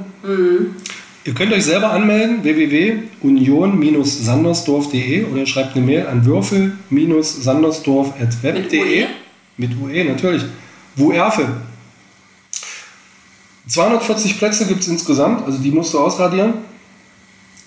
Ihr 1.25 1.35
könnt 1.35 1.53
euch 1.53 1.65
selber 1.65 1.91
anmelden, 1.93 2.43
www.union-sandersdorf.de 2.43 5.25
oder 5.25 5.41
ihr 5.41 5.47
schreibt 5.47 5.77
eine 5.77 5.85
Mail 5.85 6.07
an 6.07 6.25
würfel-sandersdorf.web.de. 6.25 9.05
Mit 9.59 9.71
UE, 9.81 10.05
natürlich. 10.05 10.43
Wuerfe. 10.97 11.49
240 13.69 14.39
Plätze 14.39 14.67
gibt 14.67 14.83
es 14.83 14.89
insgesamt, 14.89 15.45
also 15.45 15.59
die 15.59 15.71
musst 15.71 15.93
du 15.95 15.99
ausradieren. 16.01 16.55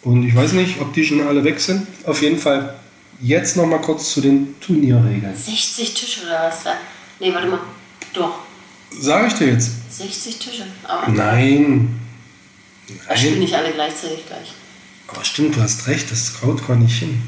Und 0.01 0.23
ich 0.25 0.33
weiß 0.33 0.53
nicht, 0.53 0.79
ob 0.79 0.93
die 0.93 1.03
schon 1.05 1.21
alle 1.27 1.43
weg 1.43 1.59
sind. 1.59 1.85
Auf 2.05 2.21
jeden 2.21 2.37
Fall 2.37 2.75
jetzt 3.19 3.57
noch 3.57 3.65
mal 3.65 3.79
kurz 3.81 4.13
zu 4.13 4.21
den 4.21 4.55
Turnierregeln. 4.61 5.35
60 5.35 5.93
Tische 5.93 6.21
oder 6.25 6.43
was 6.47 6.63
da? 6.63 6.73
Nee, 7.19 7.33
warte 7.33 7.47
mal. 7.47 7.59
Doch. 8.13 8.39
Sage 8.97 9.27
ich 9.27 9.33
dir 9.33 9.47
jetzt? 9.49 9.71
60 9.91 10.37
Tische. 10.39 10.65
Aber 10.85 11.11
Nein. 11.11 11.99
das 13.09 13.19
spielen 13.19 13.39
nicht 13.39 13.53
alle 13.53 13.71
gleichzeitig 13.73 14.25
gleich. 14.25 14.53
Aber 15.09 15.23
stimmt, 15.25 15.55
du 15.57 15.61
hast 15.61 15.85
recht, 15.87 16.09
das 16.11 16.33
haut 16.43 16.65
gar 16.65 16.77
nicht 16.77 16.97
hin. 16.97 17.21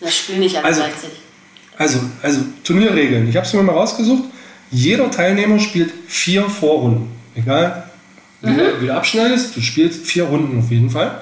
Das 0.00 0.16
spielen 0.16 0.40
nicht 0.40 0.56
alle 0.56 0.64
Also- 0.66 0.80
gleichzeitig. 0.80 1.18
Also, 1.78 2.00
also 2.20 2.40
Turnierregeln. 2.64 3.28
Ich 3.28 3.36
habe 3.36 3.46
es 3.46 3.52
mir 3.52 3.62
mal 3.62 3.72
rausgesucht. 3.74 4.24
Jeder 4.70 5.10
Teilnehmer 5.10 5.58
spielt 5.58 5.92
vier 6.06 6.48
Vorrunden. 6.48 7.10
Egal, 7.34 7.90
wie, 8.42 8.54
du, 8.54 8.80
wie 8.80 8.86
du 8.86 8.94
abschneidest, 8.94 9.56
du 9.56 9.60
spielst 9.60 10.04
vier 10.06 10.24
Runden 10.24 10.58
auf 10.58 10.70
jeden 10.70 10.90
Fall. 10.90 11.20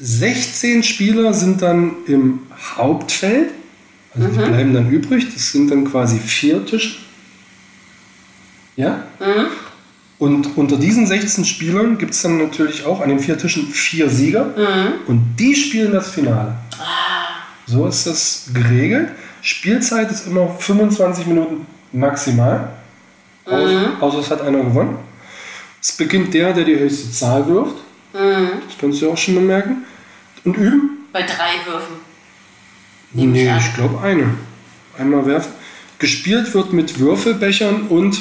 16 0.00 0.82
Spieler 0.82 1.34
sind 1.34 1.60
dann 1.62 1.92
im 2.06 2.40
Hauptfeld. 2.76 3.50
Also 4.14 4.28
die 4.28 4.38
bleiben 4.38 4.72
dann 4.74 4.90
übrig. 4.90 5.26
Das 5.34 5.52
sind 5.52 5.70
dann 5.70 5.84
quasi 5.90 6.18
vier 6.18 6.64
Tische. 6.64 6.96
Ja? 8.76 9.04
Und 10.18 10.56
unter 10.56 10.76
diesen 10.76 11.06
16 11.06 11.44
Spielern 11.44 11.98
gibt 11.98 12.14
es 12.14 12.22
dann 12.22 12.38
natürlich 12.38 12.84
auch 12.86 13.00
an 13.00 13.08
den 13.08 13.20
vier 13.20 13.36
Tischen 13.38 13.66
vier 13.68 14.08
Sieger. 14.08 14.46
Und 15.06 15.36
die 15.38 15.54
spielen 15.54 15.92
das 15.92 16.10
Finale. 16.10 16.56
So 17.66 17.86
ist 17.86 18.06
das 18.06 18.48
geregelt. 18.54 19.10
Spielzeit 19.42 20.10
ist 20.10 20.26
immer 20.26 20.48
25 20.48 21.26
Minuten 21.26 21.66
maximal. 21.92 22.70
Außer, 23.44 23.90
außer 24.00 24.18
es 24.18 24.30
hat 24.30 24.40
einer 24.42 24.62
gewonnen. 24.62 24.96
Es 25.80 25.92
beginnt 25.92 26.34
der, 26.34 26.52
der 26.52 26.64
die 26.64 26.78
höchste 26.78 27.10
Zahl 27.12 27.46
wirft. 27.48 27.76
Das 28.12 28.78
kannst 28.80 29.00
du 29.02 29.10
auch 29.10 29.18
schon 29.18 29.36
bemerken. 29.36 29.84
Und 30.44 30.56
üben. 30.56 31.06
Bei 31.12 31.22
drei 31.22 31.64
Würfen. 31.66 31.96
Nehme 33.12 33.36
ich 33.38 33.44
Nee, 33.44 33.50
an. 33.50 33.58
ich 33.58 33.74
glaube 33.74 34.00
eine. 34.02 34.34
Einmal 34.98 35.24
werfen. 35.26 35.52
Gespielt 35.98 36.52
wird 36.54 36.72
mit 36.72 36.98
Würfelbechern 36.98 37.88
und, 37.88 38.18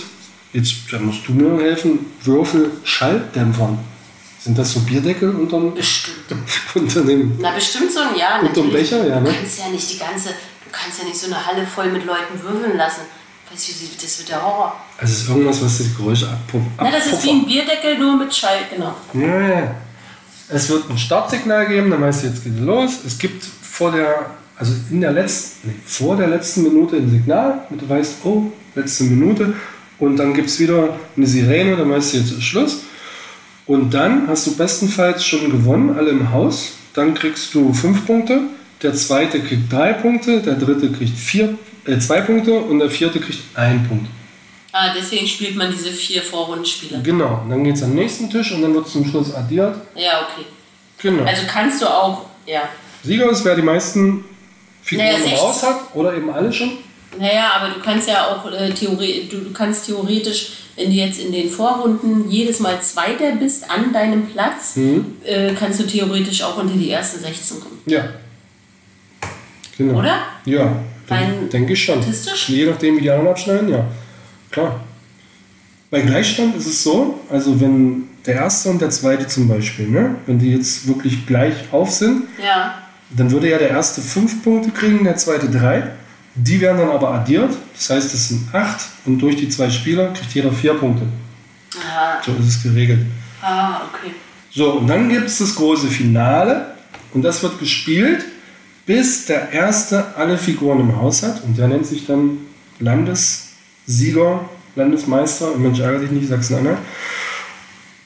jetzt 0.54 0.74
da 0.92 1.00
musst 1.00 1.28
du 1.28 1.34
mir 1.34 1.62
helfen, 1.62 2.06
Würfelschalldämpfern. 2.24 3.80
Sind 4.40 4.58
das 4.58 4.74
so 4.74 4.80
Bierdeckel 4.82 5.30
unterm, 5.36 5.74
Bestimmt. 5.74 6.18
unter 6.76 7.02
dem... 7.04 7.38
Na, 7.40 7.52
bestimmt 7.52 7.92
so 7.92 8.00
ein 8.00 8.16
Jahr. 8.18 8.42
Unterm 8.42 8.68
natürlich. 8.68 8.90
Becher, 8.92 9.08
ja, 9.08 9.20
ne? 9.20 9.30
Du 9.30 9.36
kannst 9.36 9.60
ja 9.60 9.70
nicht 9.70 9.94
die 9.94 9.98
ganze, 10.00 10.30
du 10.30 10.70
kannst 10.72 11.00
ja 11.00 11.06
nicht 11.06 11.18
so 11.18 11.28
eine 11.28 11.46
Halle 11.46 11.66
voll 11.66 11.92
mit 11.92 12.06
Leuten 12.06 12.42
würfeln 12.42 12.78
lassen. 12.78 13.02
Das 13.52 14.20
wird 14.20 14.30
der 14.30 14.44
Horror. 14.44 14.76
Also 14.98 15.14
es 15.14 15.22
ist 15.22 15.30
irgendwas, 15.30 15.64
was 15.64 15.78
das 15.78 15.96
Geräusch 15.96 16.24
abpufft. 16.24 16.66
Na, 16.78 16.92
das 16.92 17.08
ist 17.08 17.24
wie 17.24 17.32
ein 17.32 17.46
Bierdeckel, 17.46 17.98
nur 17.98 18.18
mit 18.18 18.34
Schall, 18.36 18.60
genau. 18.70 18.96
Ja, 19.14 19.48
ja. 19.48 19.76
Es 20.50 20.70
wird 20.70 20.90
ein 20.90 20.98
Startsignal 20.98 21.68
geben, 21.68 21.90
dann 21.90 22.02
weißt 22.02 22.24
du, 22.24 22.28
jetzt 22.28 22.44
geht 22.44 22.54
es 22.56 22.60
los. 22.62 22.92
Es 23.06 23.18
gibt 23.18 23.44
vor 23.44 23.92
der, 23.92 24.32
also 24.56 24.74
in 24.92 25.02
der 25.02 25.12
letzten, 25.12 25.70
nee, 25.70 25.76
vor 25.86 26.16
der 26.16 26.28
letzten 26.28 26.64
Minute 26.64 26.98
ein 26.98 27.10
Signal, 27.10 27.62
damit 27.68 27.84
du 27.84 27.90
weißt, 27.90 28.16
oh, 28.24 28.52
letzte 28.76 29.06
Minute. 29.06 29.54
Und 30.00 30.18
dann 30.18 30.34
gibt 30.34 30.50
es 30.50 30.60
wieder 30.60 30.98
eine 31.16 31.28
Sirene, 31.28 31.76
dann 31.76 31.90
weißt 31.90 32.14
du, 32.14 32.18
jetzt 32.18 32.32
ist 32.32 32.44
Schluss. 32.44 32.82
Und 33.66 33.94
dann 33.94 34.28
hast 34.28 34.48
du 34.48 34.56
bestenfalls 34.56 35.26
schon 35.26 35.50
gewonnen, 35.52 35.98
alle 35.98 36.12
im 36.12 36.32
Haus. 36.32 36.74
Dann 36.94 37.14
kriegst 37.14 37.54
du 37.54 37.74
fünf 37.74 38.06
Punkte. 38.06 38.42
Der 38.82 38.94
zweite 38.94 39.42
kriegt 39.42 39.72
drei 39.72 39.94
Punkte, 39.94 40.40
der 40.42 40.56
dritte 40.56 40.92
kriegt 40.92 41.18
vier, 41.18 41.58
äh, 41.88 41.98
zwei 42.00 42.22
Punkte 42.22 42.54
und 42.54 42.80
der 42.80 42.90
vierte 42.90 43.20
kriegt 43.20 43.40
einen 43.58 43.88
Punkt. 43.88 44.08
Ah, 44.72 44.94
deswegen 44.96 45.26
spielt 45.28 45.56
man 45.56 45.72
diese 45.72 45.90
vier 45.92 46.22
Vorrundenspiele. 46.22 47.02
Genau, 47.02 47.42
und 47.44 47.50
dann 47.50 47.64
geht 47.64 47.76
es 47.76 47.84
am 47.84 47.96
nächsten 47.96 48.30
Tisch 48.30 48.52
und 48.52 48.62
dann 48.62 48.74
wird 48.76 48.88
zum 48.88 49.06
Schluss 49.08 49.34
addiert. 49.34 49.76
Ja, 49.96 50.22
okay. 50.28 50.46
Genau. 51.02 51.24
Also 51.24 51.44
kannst 51.48 51.82
du 51.82 51.88
auch, 51.88 52.26
ja. 52.46 52.62
Sieger 53.04 53.30
ist, 53.32 53.44
wer 53.46 53.56
die 53.56 53.62
meisten 53.62 54.24
Figuren 54.84 55.08
Naja, 55.08 55.18
im 55.18 55.24
16. 55.24 55.40
Haus 55.48 55.64
hat 55.64 55.80
oder 55.96 56.14
eben 56.16 56.30
alle 56.30 56.52
schon. 56.54 56.72
Naja, 57.18 57.52
aber 57.56 57.74
du 57.74 57.80
kannst 57.80 58.08
ja 58.08 58.28
auch 58.28 58.52
äh, 58.52 58.70
theoretisch, 58.72 59.30
du, 59.30 59.38
du 59.40 59.52
kannst 59.54 59.86
theoretisch, 59.86 60.50
wenn 60.76 60.90
du 60.92 60.96
jetzt 60.96 61.20
in 61.20 61.32
den 61.32 61.50
Vorrunden 61.50 62.30
jedes 62.30 62.60
Mal 62.60 62.80
Zweiter 62.82 63.32
bist 63.40 63.70
an 63.72 63.92
deinem 63.94 64.28
Platz, 64.28 64.76
Mhm. 64.76 65.16
äh, 65.24 65.54
kannst 65.54 65.80
du 65.80 65.88
theoretisch 65.88 66.44
auch 66.44 66.58
unter 66.58 66.76
die 66.76 66.92
ersten 66.92 67.20
16 67.22 67.60
kommen. 67.62 67.80
Ja. 67.86 68.10
Genau. 69.78 70.00
Oder? 70.00 70.20
Ja, 70.46 70.76
Rein 71.10 71.50
denke 71.52 71.74
ich 71.74 71.84
schon. 71.84 72.02
statistisch? 72.02 72.50
Je 72.50 72.66
nachdem, 72.66 72.98
wie 72.98 73.02
die 73.02 73.10
anderen 73.12 73.30
abschneiden, 73.30 73.70
ja. 73.70 73.86
Klar. 74.52 74.82
Bei 75.90 76.02
Gleichstand 76.02 76.56
ist 76.56 76.66
es 76.68 76.84
so, 76.84 77.20
also 77.30 77.60
wenn 77.62 78.04
der 78.26 78.36
erste 78.36 78.70
und 78.70 78.82
der 78.82 78.90
zweite 78.90 79.26
zum 79.28 79.48
Beispiel, 79.48 79.88
ne, 79.88 80.16
wenn 80.26 80.38
die 80.38 80.52
jetzt 80.52 80.86
wirklich 80.88 81.26
gleich 81.26 81.54
auf 81.72 81.92
sind, 81.92 82.24
Ja. 82.44 82.78
dann 83.10 83.32
würde 83.32 83.50
ja 83.50 83.58
der 83.58 83.70
erste 83.70 84.02
fünf 84.02 84.44
Punkte 84.44 84.72
kriegen, 84.72 85.04
der 85.06 85.16
zweite 85.16 85.50
drei. 85.50 85.92
Die 86.36 86.60
werden 86.62 86.78
dann 86.80 86.90
aber 86.90 87.14
addiert, 87.14 87.52
das 87.74 87.90
heißt, 87.90 88.14
es 88.14 88.28
sind 88.28 88.54
acht 88.54 88.82
und 89.06 89.18
durch 89.20 89.38
die 89.38 89.48
zwei 89.50 89.70
Spieler 89.70 90.14
kriegt 90.14 90.34
jeder 90.34 90.52
vier 90.52 90.74
Punkte. 90.74 91.06
Aha. 91.90 92.22
So 92.26 92.34
ist 92.34 92.48
es 92.48 92.64
geregelt. 92.64 93.06
Ah, 93.42 93.82
okay. 93.92 94.14
So, 94.52 94.74
und 94.74 94.88
dann 94.88 95.08
gibt 95.10 95.28
es 95.28 95.38
das 95.40 95.56
große 95.56 95.88
Finale 95.88 96.76
und 97.14 97.22
das 97.24 97.42
wird 97.44 97.58
gespielt, 97.60 98.26
bis 98.88 99.26
der 99.28 99.52
Erste 99.52 100.16
alle 100.16 100.38
Figuren 100.38 100.80
im 100.80 100.96
Haus 100.96 101.22
hat 101.22 101.44
und 101.44 101.56
der 101.58 101.68
nennt 101.68 101.86
sich 101.86 102.08
dann 102.08 102.40
Landessieger, 102.80 104.50
Landesmeister, 104.76 105.52
und 105.54 105.62
Mensch 105.62 105.80
ärgere 105.80 106.00
dich 106.00 106.12
nicht, 106.12 106.28
Sachsen-Anhalt. 106.30 106.78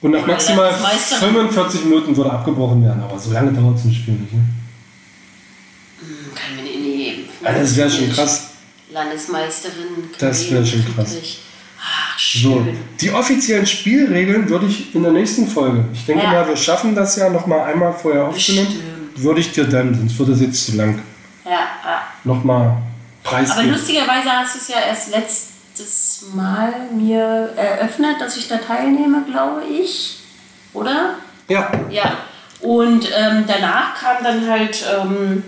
Und 0.02 0.12
nach 0.12 0.26
maximal 0.26 0.66
Landesmeister. 0.72 1.16
45 1.18 1.86
Minuten 1.86 2.18
würde 2.18 2.32
abgebrochen 2.32 2.84
werden, 2.84 3.04
aber 3.04 3.20
so 3.20 3.32
lange 3.32 3.52
dauert 3.54 3.78
es 3.78 3.86
im 3.86 3.94
Spiel 3.94 4.16
nicht. 4.16 4.34
Ne? 4.34 4.40
Hm, 6.00 6.08
Kann 6.34 6.56
mir 6.56 6.64
nee. 6.64 7.14
Also 7.44 7.60
das 7.62 7.78
wäre 7.78 7.90
schon 7.90 8.10
krass. 8.12 8.48
Landesmeisterin. 8.92 9.88
Das 10.18 10.50
wär 10.52 10.66
schon 10.66 10.84
krass. 10.96 11.16
Ach, 11.80 12.18
So, 12.20 12.66
die 13.00 13.12
offiziellen 13.12 13.66
Spielregeln 13.68 14.50
würde 14.50 14.66
ich 14.68 14.94
in 14.96 15.04
der 15.04 15.12
nächsten 15.12 15.48
Folge, 15.48 15.86
ich 15.94 16.06
denke 16.06 16.24
Ja. 16.24 16.32
mal, 16.32 16.48
wir 16.48 16.58
schaffen 16.58 16.96
das 16.96 17.16
ja 17.18 17.30
noch 17.30 17.46
mal 17.46 17.64
einmal 17.66 17.94
vorher 17.94 18.28
aufzunehmen, 18.28 18.68
Bestimmt. 18.68 19.01
Würde 19.16 19.40
ich 19.42 19.52
dir 19.52 19.66
dann, 19.66 19.94
sonst 19.96 20.18
würde 20.20 20.34
es 20.34 20.42
jetzt 20.42 20.66
zu 20.66 20.76
lang, 20.78 21.02
Ja, 21.46 21.52
ja. 21.52 22.02
noch 22.24 22.44
mal 22.44 22.62
Aber 22.68 22.82
preisgeben. 23.24 23.72
lustigerweise 23.72 24.30
hast 24.32 24.56
du 24.56 24.60
es 24.60 24.68
ja 24.70 24.80
erst 24.88 25.10
letztes 25.12 26.26
Mal 26.34 26.74
mir 26.96 27.54
eröffnet, 27.56 28.20
dass 28.20 28.38
ich 28.38 28.48
da 28.48 28.58
teilnehme, 28.58 29.24
glaube 29.30 29.64
ich. 29.66 30.20
Oder? 30.74 31.16
Ja, 31.48 31.72
Ja. 31.90 32.18
Und 32.62 33.08
ähm, 33.18 33.44
danach 33.48 33.96
kam 34.00 34.24
dann 34.24 34.48
halt 34.48 34.86
ähm, 35.02 35.44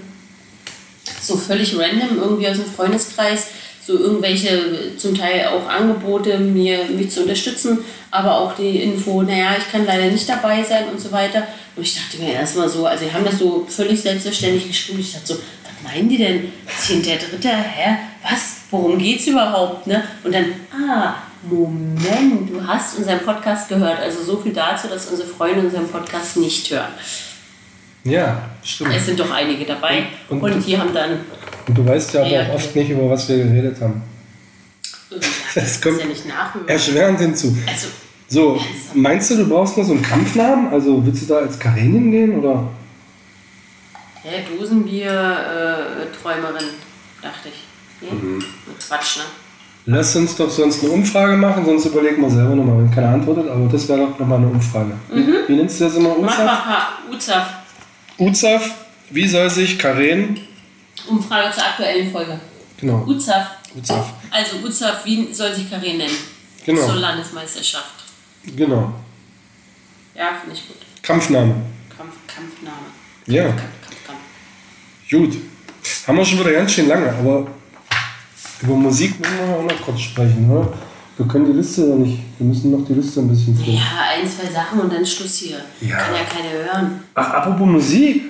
so 1.22 1.38
völlig 1.38 1.78
random 1.78 2.18
irgendwie 2.18 2.48
aus 2.50 2.58
dem 2.58 2.66
Freundeskreis 2.74 3.48
so 3.86 3.98
irgendwelche 4.00 4.96
zum 4.98 5.18
Teil 5.18 5.48
auch 5.48 5.68
Angebote, 5.68 6.38
mir, 6.40 6.86
mich 6.86 7.10
zu 7.12 7.22
unterstützen, 7.24 7.80
aber 8.12 8.38
auch 8.38 8.56
die 8.56 8.82
Info, 8.84 9.22
naja, 9.24 9.56
ich 9.58 9.70
kann 9.72 9.86
leider 9.86 10.06
nicht 10.06 10.28
dabei 10.30 10.64
sein 10.64 10.86
und 10.92 11.00
so 11.02 11.12
weiter. 11.12 11.46
Und 11.76 11.84
ich 11.84 11.96
dachte 11.96 12.18
mir 12.24 12.34
erstmal 12.34 12.70
so, 12.70 12.86
also 12.86 13.04
die 13.06 13.12
haben 13.12 13.26
das 13.26 13.40
so 13.40 13.66
völlig 13.68 14.00
selbstverständlich 14.02 14.68
geschrieben. 14.68 15.00
Ich 15.00 15.12
dachte 15.14 15.28
so, 15.28 15.34
was 15.36 15.92
meinen 15.92 16.08
die 16.08 16.18
denn? 16.18 16.52
Zehnter, 16.80 17.16
dritter, 17.16 17.58
hä? 17.58 17.98
Was? 18.30 18.58
Worum 18.72 18.98
geht's 18.98 19.28
überhaupt? 19.28 19.86
Ne? 19.88 20.04
Und 20.24 20.34
dann, 20.34 20.46
ah, 20.72 21.16
Moment, 21.44 22.50
du 22.50 22.66
hast 22.66 22.98
unseren 22.98 23.20
Podcast 23.20 23.68
gehört. 23.68 24.00
Also 24.00 24.24
so 24.24 24.38
viel 24.38 24.54
dazu, 24.54 24.88
dass 24.88 25.08
unsere 25.08 25.28
Freunde 25.28 25.62
unseren 25.62 25.88
Podcast 25.90 26.38
nicht 26.38 26.72
hören. 26.72 26.94
ja, 28.06 28.50
stimmt. 28.64 28.94
Es 28.96 29.06
sind 29.08 29.20
doch 29.20 29.32
einige 29.32 29.66
dabei. 29.66 30.04
Und- 30.30 30.42
Und, 30.42 30.54
und- 30.54 30.66
die 30.68 30.78
haben 30.78 30.94
dann, 30.94 31.20
Und 31.68 31.78
du 31.78 31.86
weißt 31.86 32.14
ja 32.14 32.22
aber 32.22 32.30
Ja, 32.30 32.48
auch 32.50 32.54
oft 32.56 32.74
nicht, 32.76 32.90
über 32.90 33.10
was 33.10 33.28
wir 33.30 33.38
geredet 33.38 33.78
haben. 33.82 34.02
äh, 35.12 35.16
Das 35.56 35.80
kommt 35.82 36.00
ja 36.00 36.06
nicht 36.06 36.26
nachhören. 36.28 36.68
erschwerend 36.68 37.20
hinzu. 37.20 37.56
Also, 37.68 37.88
So, 38.28 38.60
meinst 38.94 39.32
du, 39.32 39.36
du 39.38 39.48
brauchst 39.48 39.78
noch 39.78 39.86
so 39.86 39.94
einen 39.94 40.02
Kampfnamen? 40.02 40.68
Also 40.74 41.06
willst 41.06 41.22
du 41.24 41.28
da 41.28 41.38
als 41.40 41.58
Karenin 41.60 42.12
gehen 42.12 42.40
oder? 42.40 42.68
hä, 44.24 44.44
Dosenbier-Träumerin, 44.58 46.66
dachte 47.22 47.50
ich. 47.50 47.64
Nee? 48.02 48.12
Mhm. 48.16 48.44
Quatsch, 48.88 49.18
ne? 49.18 49.24
Lass 49.86 50.16
uns 50.16 50.36
doch 50.38 50.50
sonst 50.50 50.82
eine 50.84 50.94
Umfrage 50.94 51.36
machen, 51.36 51.66
sonst 51.66 51.84
überlegen 51.86 52.22
wir 52.22 52.30
selber 52.30 52.56
nochmal, 52.56 52.78
wenn 52.78 52.90
keiner 52.92 53.10
antwortet. 53.10 53.50
Aber 53.50 53.68
das 53.70 53.88
wäre 53.90 54.00
doch 54.00 54.18
nochmal 54.18 54.38
eine 54.38 54.48
Umfrage. 54.48 54.94
Wie 55.48 55.56
nennst 55.56 55.82
du 55.82 55.86
das 55.86 55.96
immer? 55.96 56.16
Mach 56.22 56.34
Uzaf? 56.34 56.38
mal 56.38 56.48
ein 56.56 56.64
paar 56.64 57.00
Uzaf. 57.12 57.48
Uzaf, 58.18 58.70
wie 59.10 59.28
soll 59.28 59.50
sich 59.50 59.78
Karen, 59.78 60.40
Umfrage 61.08 61.54
zur 61.54 61.64
aktuellen 61.64 62.12
Folge. 62.12 62.40
genau, 62.78 63.04
Uzaf. 63.06 63.48
Uzaf, 63.76 64.14
Also 64.32 64.58
Uzaf, 64.58 65.04
wie 65.06 65.34
soll 65.34 65.54
sich 65.54 65.70
Karin 65.70 65.98
nennen? 65.98 66.16
Genau. 66.66 66.86
Zur 66.86 66.96
Landesmeisterschaft. 66.96 67.94
genau, 68.56 68.94
Ja, 70.16 70.30
finde 70.40 70.56
ich 70.56 70.68
gut. 70.68 70.78
Kampfname. 71.02 71.56
Kampf, 71.98 72.14
Kampfname. 72.28 72.78
Ja, 73.26 73.44
Kampf, 73.46 73.62
Kampf, 73.86 74.08
Kampf. 74.08 74.20
gut. 75.10 75.38
Haben 76.08 76.18
wir 76.18 76.26
schon 76.26 76.40
wieder 76.40 76.52
ganz 76.54 76.72
schön 76.72 76.88
lange, 76.88 77.10
aber 77.12 77.48
über 78.62 78.74
Musik 78.76 79.20
müssen 79.20 79.38
wir 79.48 79.56
auch 79.58 79.64
noch 79.64 79.82
kurz 79.82 80.00
sprechen, 80.02 80.50
oder? 80.50 80.72
Wir 81.18 81.28
können 81.28 81.46
die 81.46 81.58
Liste 81.58 81.86
ja 81.88 81.96
nicht, 81.96 82.20
wir 82.40 82.48
müssen 82.48 82.72
noch 82.72 82.86
die 82.88 82.94
Liste 82.94 83.20
ein 83.20 83.28
bisschen 83.28 83.56
füllen. 83.56 83.76
Ja, 83.76 83.82
ein, 84.16 84.26
zwei 84.28 84.50
Sachen 84.52 84.80
und 84.80 84.92
dann 84.92 85.06
Schluss 85.06 85.36
hier. 85.38 85.58
Ja. 85.82 85.98
Kann 85.98 86.16
ja 86.16 86.24
keiner 86.24 86.50
hören. 86.52 87.04
Ach, 87.14 87.30
apropos 87.34 87.68
Musik. 87.68 88.24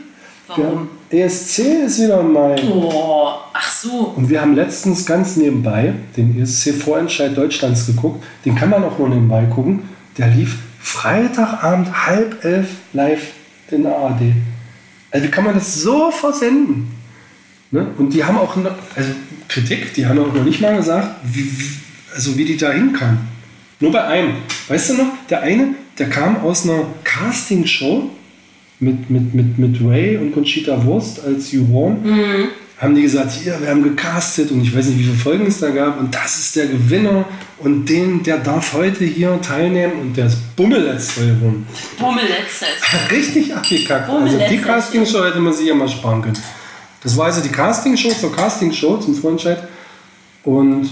Warum? 0.48 0.90
ESC 1.14 1.60
ist 1.86 2.02
wieder 2.02 2.24
Mai. 2.24 2.56
Oh, 2.68 3.34
ach 3.54 3.72
so. 3.72 4.14
Und 4.16 4.30
wir 4.30 4.42
haben 4.42 4.56
letztens 4.56 5.06
ganz 5.06 5.38
nebenbei 5.38 5.94
den 6.18 6.42
ESC-Vorentscheid 6.42 7.38
Deutschlands 7.38 7.86
geguckt. 7.86 8.24
Den 8.46 8.56
kann 8.56 8.72
man 8.72 8.84
auch 8.84 8.98
nur 8.98 9.10
nebenbei 9.10 9.46
gucken. 9.46 9.84
Der 10.18 10.28
lief 10.30 10.58
Freitagabend 10.80 12.08
halb 12.08 12.44
elf 12.44 12.68
live 12.94 13.32
in 13.70 13.84
der 13.84 13.96
ARD. 13.96 14.22
Also 15.12 15.28
wie 15.28 15.30
kann 15.30 15.44
man 15.44 15.54
das 15.54 15.76
so 15.76 16.10
versenden? 16.10 16.92
Ne? 17.70 17.86
Und 18.00 18.12
die 18.12 18.24
haben 18.24 18.38
auch, 18.38 18.56
noch, 18.56 18.72
also 18.96 19.12
Kritik, 19.48 19.94
die 19.94 20.08
haben 20.08 20.18
auch 20.18 20.34
noch 20.34 20.44
nicht 20.44 20.62
mal 20.62 20.76
gesagt, 20.76 21.10
wie, 21.24 21.48
also 22.16 22.36
wie 22.38 22.46
die 22.46 22.58
da 22.58 22.72
hinkam. 22.72 23.20
Nur 23.80 23.92
bei 23.92 24.04
einem. 24.04 24.34
Weißt 24.68 24.90
du 24.90 24.94
noch, 24.96 25.14
der 25.30 25.42
eine, 25.42 25.76
der 26.00 26.10
kam 26.10 26.38
aus 26.38 26.68
einer 26.68 26.86
Castingshow 27.04 28.10
mit, 28.80 29.10
mit, 29.10 29.34
mit, 29.34 29.58
mit 29.58 29.78
Ray 29.84 30.18
und 30.18 30.34
Conchita 30.34 30.84
Wurst 30.84 31.24
als 31.26 31.52
Juroren. 31.52 32.50
Haben 32.78 32.96
die 32.96 33.04
gesagt, 33.04 33.32
hier, 33.32 33.62
wir 33.62 33.70
haben 33.70 33.84
gecastet 33.84 34.52
und 34.52 34.62
ich 34.62 34.76
weiß 34.76 34.88
nicht, 34.88 35.00
wie 35.00 35.04
viele 35.04 35.16
Folgen 35.16 35.46
es 35.46 35.60
da 35.60 35.70
gab 35.70 36.00
und 36.00 36.14
das 36.14 36.38
ist 36.38 36.56
der 36.56 36.68
Gewinner 36.68 37.24
und 37.60 37.88
den, 37.88 38.22
der 38.24 38.40
darf 38.40 38.74
heute 38.74 39.06
hier 39.06 39.40
teilnehmen 39.42 39.94
und 40.02 40.18
der 40.18 40.26
ist 40.26 40.56
Bummelletzter 40.56 41.22
geworden. 41.22 41.66
Bummel 41.98 42.26
letztes. 42.26 42.68
Richtig 43.12 43.56
abgekackt. 43.56 44.08
Bummel 44.08 44.24
Also 44.24 44.40
die. 44.50 44.58
Castingshow 44.58 45.24
hätte 45.24 45.40
man 45.40 45.54
sich 45.54 45.68
ja 45.68 45.76
mal 45.76 45.88
sparen 45.88 46.22
können. 46.22 46.38
Das 47.02 47.16
war 47.16 47.26
also 47.26 47.42
die 47.42 47.50
Castingshow 47.50 48.10
zur 48.10 48.36
Castingshow 48.36 48.98
zum 48.98 49.16
Vorentscheid. 49.16 49.64
Und 50.44 50.90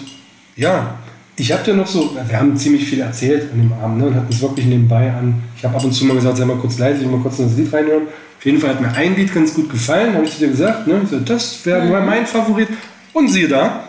ja, 0.56 0.98
Ich 1.38 1.52
habe 1.52 1.64
dir 1.64 1.74
noch 1.74 1.88
so, 1.88 2.16
wir 2.28 2.38
haben 2.40 2.56
ziemlich 2.58 2.86
viel 2.86 3.00
erzählt 3.00 3.52
an 3.52 3.60
dem 3.60 3.74
Abend 3.74 3.98
ne, 4.00 4.06
und 4.08 4.16
hatten 4.16 4.32
es 4.32 4.42
wirklich 4.42 4.66
nebenbei 4.66 5.12
an. 5.12 5.42
Ich 5.58 5.64
habe 5.64 5.76
ab 5.76 5.84
und 5.84 5.92
zu 5.94 6.06
mal 6.06 6.16
gesagt, 6.16 6.38
sei 6.38 6.46
mal 6.46 6.58
kurz 6.58 6.78
leise, 6.78 7.00
ich 7.00 7.06
will 7.06 7.16
mal 7.18 7.22
kurz 7.22 7.40
in 7.40 7.48
das 7.48 7.58
Lied 7.58 7.72
reinhören. 7.74 8.04
Auf 8.38 8.46
jeden 8.46 8.60
Fall 8.60 8.72
hat 8.72 8.82
mir 8.82 8.92
ein 8.94 9.16
Lied 9.16 9.34
ganz 9.34 9.54
gut 9.54 9.70
gefallen, 9.70 10.14
habe 10.14 10.26
ich 10.26 10.38
dir 10.38 10.50
gesagt. 10.50 10.88
Ne? 10.88 11.02
Ich 11.04 11.10
so, 11.10 11.20
das 11.20 11.66
wäre 11.66 11.84
Mhm. 11.86 12.06
mein 12.06 12.26
Favorit. 12.28 12.70
Und 13.14 13.28
siehe 13.30 13.48
da, 13.48 13.84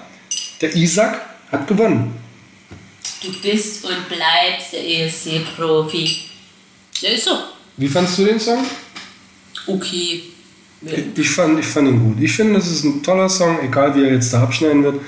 der 0.60 0.74
Isaac 0.76 1.20
hat 1.50 1.66
gewonnen. 1.66 2.12
Du 3.22 3.28
bist 3.40 3.84
und 3.84 4.08
bleibst 4.08 4.72
der 4.72 4.84
ESC-Profi. 4.84 6.16
Ja, 7.00 7.10
ist 7.10 7.24
so. 7.24 7.32
Wie 7.76 7.88
fandst 7.88 8.18
du 8.18 8.24
den 8.24 8.38
Song? 8.40 8.58
Okay. 9.66 10.22
Ich 11.16 11.30
fand, 11.30 11.60
ich 11.60 11.66
fand 11.66 11.88
ihn 11.88 12.00
gut. 12.02 12.20
Ich 12.22 12.32
finde, 12.32 12.54
das 12.54 12.66
ist 12.68 12.82
ein 12.84 13.02
toller 13.02 13.28
Song, 13.28 13.58
egal 13.62 13.94
wie 13.94 14.02
er 14.04 14.14
jetzt 14.14 14.32
da 14.32 14.42
abschneiden 14.42 14.82
wird. 14.82 15.00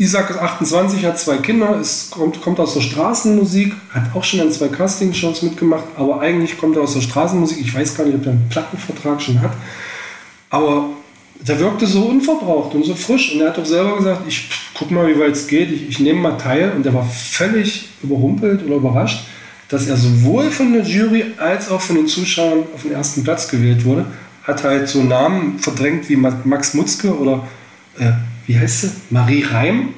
Isaac 0.00 0.30
ist 0.30 0.38
28, 0.38 1.04
hat 1.04 1.18
zwei 1.18 1.38
Kinder, 1.38 1.76
ist, 1.80 2.12
kommt, 2.12 2.40
kommt 2.40 2.60
aus 2.60 2.74
der 2.74 2.82
Straßenmusik, 2.82 3.74
hat 3.90 4.14
auch 4.14 4.22
schon 4.22 4.40
an 4.40 4.52
zwei 4.52 4.68
Castingshows 4.68 5.42
mitgemacht, 5.42 5.84
aber 5.96 6.20
eigentlich 6.20 6.56
kommt 6.56 6.76
er 6.76 6.82
aus 6.82 6.94
der 6.94 7.00
Straßenmusik. 7.00 7.58
Ich 7.60 7.74
weiß 7.74 7.96
gar 7.96 8.04
nicht, 8.04 8.14
ob 8.14 8.24
er 8.26 8.32
einen 8.32 8.48
Plattenvertrag 8.48 9.20
schon 9.20 9.40
hat. 9.40 9.50
Aber 10.50 10.90
der 11.40 11.58
wirkte 11.58 11.86
so 11.86 12.02
unverbraucht 12.02 12.74
und 12.76 12.84
so 12.84 12.94
frisch. 12.94 13.34
Und 13.34 13.40
er 13.40 13.48
hat 13.48 13.58
auch 13.58 13.64
selber 13.66 13.96
gesagt, 13.96 14.22
ich 14.28 14.48
guck 14.74 14.92
mal, 14.92 15.08
wie 15.08 15.18
weit 15.18 15.32
es 15.32 15.48
geht, 15.48 15.70
ich, 15.72 15.88
ich 15.88 15.98
nehme 15.98 16.20
mal 16.20 16.38
teil. 16.38 16.72
Und 16.76 16.86
er 16.86 16.94
war 16.94 17.04
völlig 17.04 17.88
überrumpelt 18.02 18.64
oder 18.64 18.76
überrascht, 18.76 19.24
dass 19.68 19.88
er 19.88 19.96
sowohl 19.96 20.50
von 20.52 20.72
der 20.72 20.82
Jury 20.84 21.24
als 21.38 21.70
auch 21.70 21.80
von 21.80 21.96
den 21.96 22.06
Zuschauern 22.06 22.60
auf 22.72 22.82
den 22.82 22.92
ersten 22.92 23.24
Platz 23.24 23.48
gewählt 23.48 23.84
wurde. 23.84 24.06
Hat 24.44 24.62
halt 24.62 24.88
so 24.88 25.02
Namen 25.02 25.58
verdrängt 25.58 26.08
wie 26.08 26.16
Ma- 26.16 26.40
Max 26.44 26.72
Mutzke 26.74 27.16
oder 27.18 27.46
äh, 27.98 28.12
wie 28.48 28.58
heißt 28.58 28.80
sie? 28.80 28.90
Marie 29.10 29.44
Reim. 29.44 29.90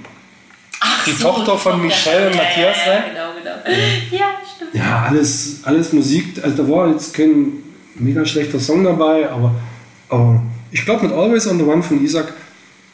die 1.06 1.12
so, 1.12 1.28
Tochter 1.28 1.56
von. 1.56 1.80
Michelle 1.80 2.26
und 2.26 2.34
Ja, 2.34 2.42
Matthias 2.42 2.76
ja, 2.84 2.92
Reim. 2.92 3.02
Genau, 3.08 3.30
genau. 3.38 3.76
Ja, 4.10 4.26
stimmt. 4.54 4.74
Ja, 4.74 5.06
alles, 5.08 5.60
alles 5.62 5.92
Musik. 5.92 6.42
Also 6.42 6.62
da 6.62 6.68
war 6.68 6.88
jetzt 6.88 7.14
kein 7.14 7.52
mega 7.94 8.26
schlechter 8.26 8.58
Song 8.58 8.84
dabei, 8.84 9.30
aber, 9.30 9.54
aber 10.08 10.42
ich 10.72 10.84
glaube 10.84 11.06
mit 11.06 11.12
Always 11.14 11.46
on 11.46 11.58
the 11.58 11.64
One 11.64 11.82
von 11.82 12.02
Isaac, 12.04 12.32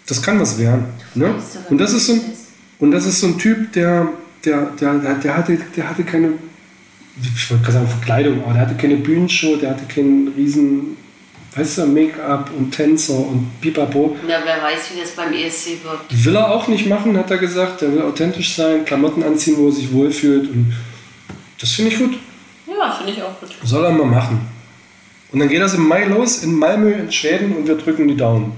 das 0.06 0.22
kann 0.22 0.38
was 0.40 0.58
werden. 0.58 0.84
Ne? 1.14 1.34
Und 1.70 1.78
das 1.78 1.92
ist 1.92 2.06
so 2.06 2.12
ein, 2.14 2.20
und 2.78 2.90
das 2.90 3.06
ist 3.06 3.20
so 3.20 3.28
ein 3.28 3.38
Typ, 3.38 3.72
der, 3.72 4.08
der, 4.44 4.66
der, 4.80 4.94
der, 4.98 5.14
der 5.14 5.36
hatte, 5.36 5.58
der 5.76 5.88
hatte 5.88 6.04
keine, 6.04 6.32
ich 7.20 7.50
wollte 7.50 7.64
gerade 7.64 7.78
sagen 7.78 7.88
Verkleidung, 7.88 8.44
aber 8.44 8.52
der 8.52 8.62
hatte 8.62 8.74
keine 8.74 8.96
Bühnenshow, 8.96 9.56
der 9.56 9.70
hatte 9.70 9.86
keinen 9.86 10.28
riesen, 10.36 10.96
weißt 11.56 11.78
du, 11.78 11.86
Make-up 11.86 12.50
und 12.56 12.70
Tänzer 12.70 13.18
und 13.18 13.60
Pipapo. 13.60 14.16
Na, 14.26 14.34
wer 14.44 14.62
weiß, 14.62 14.90
wie 14.94 15.00
das 15.00 15.12
beim 15.12 15.32
ESC 15.32 15.82
wird. 15.82 16.24
Will 16.24 16.36
er 16.36 16.50
auch 16.50 16.68
nicht 16.68 16.86
machen, 16.86 17.16
hat 17.16 17.30
er 17.30 17.38
gesagt. 17.38 17.82
Er 17.82 17.92
will 17.92 18.02
authentisch 18.02 18.54
sein, 18.54 18.84
Klamotten 18.84 19.22
anziehen, 19.22 19.56
wo 19.58 19.66
er 19.66 19.72
sich 19.72 19.92
wohlfühlt. 19.92 20.50
Und 20.50 20.74
das 21.58 21.72
finde 21.72 21.92
ich 21.92 21.98
gut. 21.98 22.18
Ja, 22.66 22.92
finde 22.92 23.12
ich 23.12 23.22
auch 23.22 23.40
gut. 23.40 23.56
Soll 23.64 23.84
er 23.84 23.92
mal 23.92 24.06
machen. 24.06 24.40
Und 25.32 25.40
dann 25.40 25.48
geht 25.48 25.60
das 25.60 25.74
im 25.74 25.88
Mai 25.88 26.04
los 26.04 26.44
in 26.44 26.54
Malmö 26.54 26.92
in 26.92 27.10
Schweden 27.10 27.56
und 27.56 27.66
wir 27.66 27.76
drücken 27.76 28.06
die 28.06 28.16
Daumen. 28.16 28.52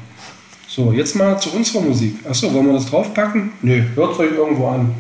So, 0.66 0.92
jetzt 0.92 1.14
mal 1.14 1.40
zu 1.40 1.50
unserer 1.50 1.80
Musik. 1.80 2.16
Achso, 2.28 2.52
wollen 2.52 2.66
wir 2.66 2.74
das 2.74 2.86
draufpacken? 2.86 3.52
Nö, 3.62 3.82
hört 3.94 4.18
euch 4.18 4.32
irgendwo 4.32 4.68
an. 4.68 4.94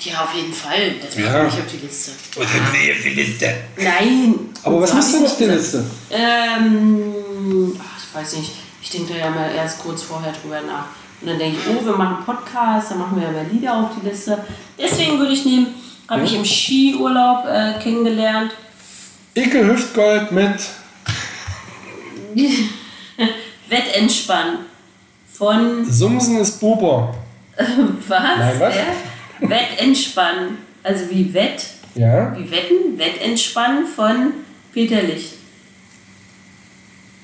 Ja, 0.00 0.24
auf 0.24 0.34
jeden 0.34 0.52
Fall. 0.52 0.94
Das 1.00 1.16
macht 1.16 1.24
Ja. 1.32 1.42
nicht 1.44 1.54
auf 1.58 1.66
die 1.72 1.86
Liste. 1.86 2.10
Nee, 2.72 2.94
die 3.04 3.10
Liste. 3.10 3.54
Nein. 3.78 4.34
Aber 4.62 4.80
was 4.82 4.90
du 4.90 5.00
zwar- 5.00 5.22
auf 5.24 5.36
der 5.38 5.48
Liste? 5.48 5.84
Ähm, 6.10 7.76
ach, 7.80 8.02
ich 8.02 8.14
weiß 8.14 8.36
nicht. 8.38 8.52
Ich 8.82 8.90
denke 8.90 9.14
da 9.14 9.18
ja 9.18 9.30
mal 9.30 9.50
erst 9.54 9.78
kurz 9.78 10.02
vorher 10.02 10.32
drüber 10.32 10.60
nach. 10.60 10.86
Und 11.20 11.28
dann 11.28 11.38
denke 11.38 11.58
ich, 11.58 11.66
oh, 11.74 11.84
wir 11.84 11.96
machen 11.96 12.24
Podcast, 12.24 12.90
dann 12.90 12.98
machen 12.98 13.16
wir 13.18 13.24
ja 13.24 13.30
mehr 13.32 13.44
Lieder 13.50 13.74
auf 13.76 13.90
die 13.98 14.06
Liste. 14.06 14.44
Deswegen 14.78 15.18
würde 15.18 15.32
ich 15.32 15.44
nehmen, 15.46 15.68
habe 16.08 16.22
ich 16.24 16.34
im 16.34 16.44
Skiurlaub 16.44 17.46
äh, 17.46 17.74
kennengelernt. 17.82 18.52
Icke 19.34 19.64
Hüftgold 19.66 20.32
mit 20.32 20.60
Wettentspann 23.68 24.58
von 25.32 25.84
Sumsen 25.90 26.38
ist 26.38 26.60
Buber. 26.60 27.14
was? 27.56 27.68
Nein, 28.08 28.60
was? 28.60 28.74
Wer? 28.74 28.86
Wettentspann. 29.48 30.58
Also 30.82 31.08
wie 31.10 31.32
Wett, 31.32 31.66
Ja? 31.94 32.36
wie 32.36 32.50
Wetten, 32.50 32.98
Wettentspann 32.98 33.86
von 33.86 34.32
Peter 34.72 35.02
Licht. 35.02 35.34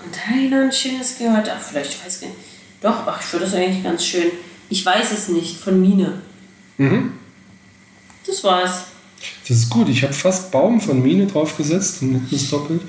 Und 0.05 0.17
ein 0.63 0.73
schönes 0.73 1.19
gehört. 1.19 1.51
Ach, 1.55 1.61
vielleicht, 1.61 1.93
ich 1.95 2.05
weiß 2.05 2.21
gar 2.21 2.29
nicht. 2.29 2.39
Doch, 2.81 3.07
ach, 3.07 3.21
ich 3.21 3.27
finde 3.27 3.45
das 3.45 3.55
eigentlich 3.55 3.83
ganz 3.85 4.05
schön. 4.05 4.31
Ich 4.71 4.85
weiß 4.87 5.13
es 5.13 5.29
nicht, 5.29 5.59
von 5.59 5.81
Mine. 5.81 6.23
Mhm. 6.79 7.13
Das 8.27 8.43
war's. 8.45 8.85
Das 9.47 9.59
ist 9.59 9.69
gut. 9.69 9.89
Ich 9.91 10.03
habe 10.03 10.15
fast 10.15 10.51
Baum 10.51 10.81
von 10.81 11.03
Mine 11.03 11.27
draufgesetzt 11.27 12.01
und 12.01 12.27
das 12.31 12.49
doppelt. 12.49 12.81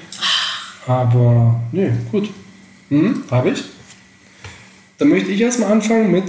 Aber, 0.88 1.60
nee, 1.74 1.92
gut. 2.12 2.30
Mhm, 2.90 3.24
habe 3.30 3.50
ich. 3.52 3.64
Dann 4.98 5.10
möchte 5.10 5.32
ich 5.32 5.42
erstmal 5.42 5.72
anfangen 5.72 6.12
mit 6.12 6.24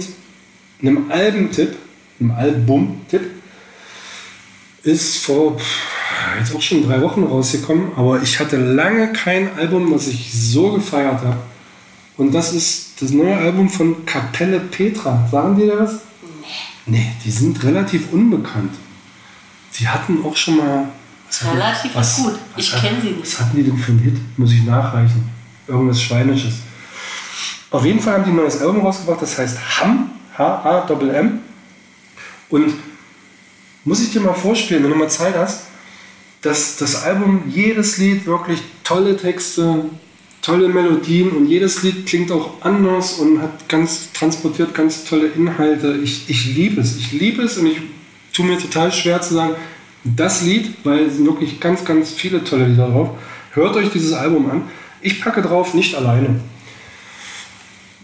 einem 0.81 1.09
Albentipp. 1.09 1.77
Einem 2.19 2.31
Album-Tipp. 2.31 3.21
Ist 4.83 5.17
vor 5.23 5.57
jetzt 6.39 6.53
auch 6.55 6.61
schon 6.61 6.85
drei 6.85 7.01
Wochen 7.01 7.23
rausgekommen, 7.23 7.91
aber 7.95 8.21
ich 8.21 8.39
hatte 8.39 8.57
lange 8.57 9.13
kein 9.13 9.57
Album, 9.57 9.93
was 9.93 10.07
ich 10.07 10.33
so 10.33 10.73
gefeiert 10.73 11.21
habe. 11.21 11.37
Und 12.17 12.33
das 12.33 12.53
ist 12.53 13.01
das 13.01 13.11
neue 13.11 13.35
Album 13.35 13.69
von 13.69 14.05
Kapelle 14.05 14.59
Petra. 14.59 15.27
Sagen 15.31 15.57
die 15.57 15.67
da 15.67 15.79
was? 15.79 15.93
Nee. 16.85 16.97
Nee, 16.97 17.11
die 17.23 17.31
sind 17.31 17.63
relativ 17.63 18.11
unbekannt. 18.11 18.73
Sie 19.71 19.87
hatten 19.87 20.19
auch 20.23 20.35
schon 20.35 20.57
mal. 20.57 20.89
was 21.27 21.43
Relativ 21.45 21.93
gut. 22.23 22.39
Ich 22.57 22.73
hat- 22.73 22.81
kenn 22.81 23.01
sie 23.01 23.09
nicht. 23.11 23.21
Was 23.21 23.39
hatten 23.39 23.57
die 23.57 23.63
denn 23.63 23.77
für 23.77 23.91
einen 23.93 23.99
Hit? 24.01 24.17
Muss 24.37 24.51
ich 24.51 24.63
nachreichen. 24.63 25.29
Irgendwas 25.67 26.01
Schweinisches. 26.01 26.55
Auf 27.71 27.85
jeden 27.85 27.99
Fall 27.99 28.15
haben 28.15 28.25
die 28.25 28.29
ein 28.31 28.35
neues 28.35 28.59
Album 28.61 28.81
rausgebracht, 28.81 29.21
das 29.21 29.37
heißt 29.39 29.57
Ham, 29.79 30.11
H-A-M-M. 30.37 31.39
Und 32.53 32.71
muss 33.83 34.03
ich 34.03 34.11
dir 34.11 34.21
mal 34.21 34.35
vorspielen, 34.35 34.83
wenn 34.83 34.91
du 34.91 34.95
mal 34.95 35.09
Zeit 35.09 35.35
hast, 35.35 35.63
dass 36.43 36.77
das 36.77 37.01
Album, 37.03 37.45
jedes 37.49 37.97
Lied 37.97 38.27
wirklich 38.27 38.59
tolle 38.83 39.17
Texte, 39.17 39.85
tolle 40.43 40.69
Melodien 40.69 41.31
und 41.31 41.47
jedes 41.47 41.81
Lied 41.81 42.05
klingt 42.05 42.31
auch 42.31 42.61
anders 42.61 43.13
und 43.13 43.41
hat 43.41 43.67
ganz 43.67 44.11
transportiert 44.13 44.75
ganz 44.75 45.03
tolle 45.03 45.29
Inhalte. 45.29 45.97
Ich, 46.03 46.29
ich 46.29 46.55
liebe 46.55 46.79
es, 46.79 46.95
ich 46.95 47.11
liebe 47.11 47.41
es 47.41 47.57
und 47.57 47.65
ich 47.65 47.77
tue 48.31 48.45
mir 48.45 48.59
total 48.59 48.91
schwer 48.91 49.19
zu 49.19 49.33
sagen, 49.33 49.55
das 50.03 50.43
Lied, 50.43 50.75
weil 50.83 51.05
es 51.05 51.15
sind 51.15 51.25
wirklich 51.25 51.59
ganz, 51.59 51.83
ganz 51.83 52.11
viele 52.11 52.43
tolle 52.43 52.67
Lieder 52.67 52.87
drauf. 52.87 53.09
Hört 53.53 53.75
euch 53.77 53.89
dieses 53.89 54.13
Album 54.13 54.51
an. 54.51 54.61
Ich 55.01 55.19
packe 55.21 55.41
drauf 55.41 55.73
nicht 55.73 55.95
alleine. 55.95 56.39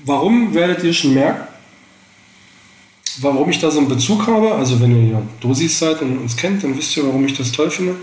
Warum 0.06 0.56
werdet 0.56 0.84
ihr 0.84 0.94
schon 0.94 1.14
merken? 1.14 1.49
Warum 3.22 3.50
ich 3.50 3.60
da 3.60 3.70
so 3.72 3.80
einen 3.80 3.88
Bezug 3.90 4.28
habe? 4.28 4.54
Also 4.56 4.80
wenn 4.82 4.92
ihr 5.06 5.12
ja 5.14 5.22
Dosis 5.42 5.80
seid 5.80 6.02
und 6.02 6.18
uns 6.20 6.36
kennt, 6.38 6.64
dann 6.64 6.78
wisst 6.78 6.96
ihr, 6.98 7.06
warum 7.06 7.26
ich 7.26 7.36
das 7.38 7.52
toll 7.52 7.70
finde. 7.72 7.96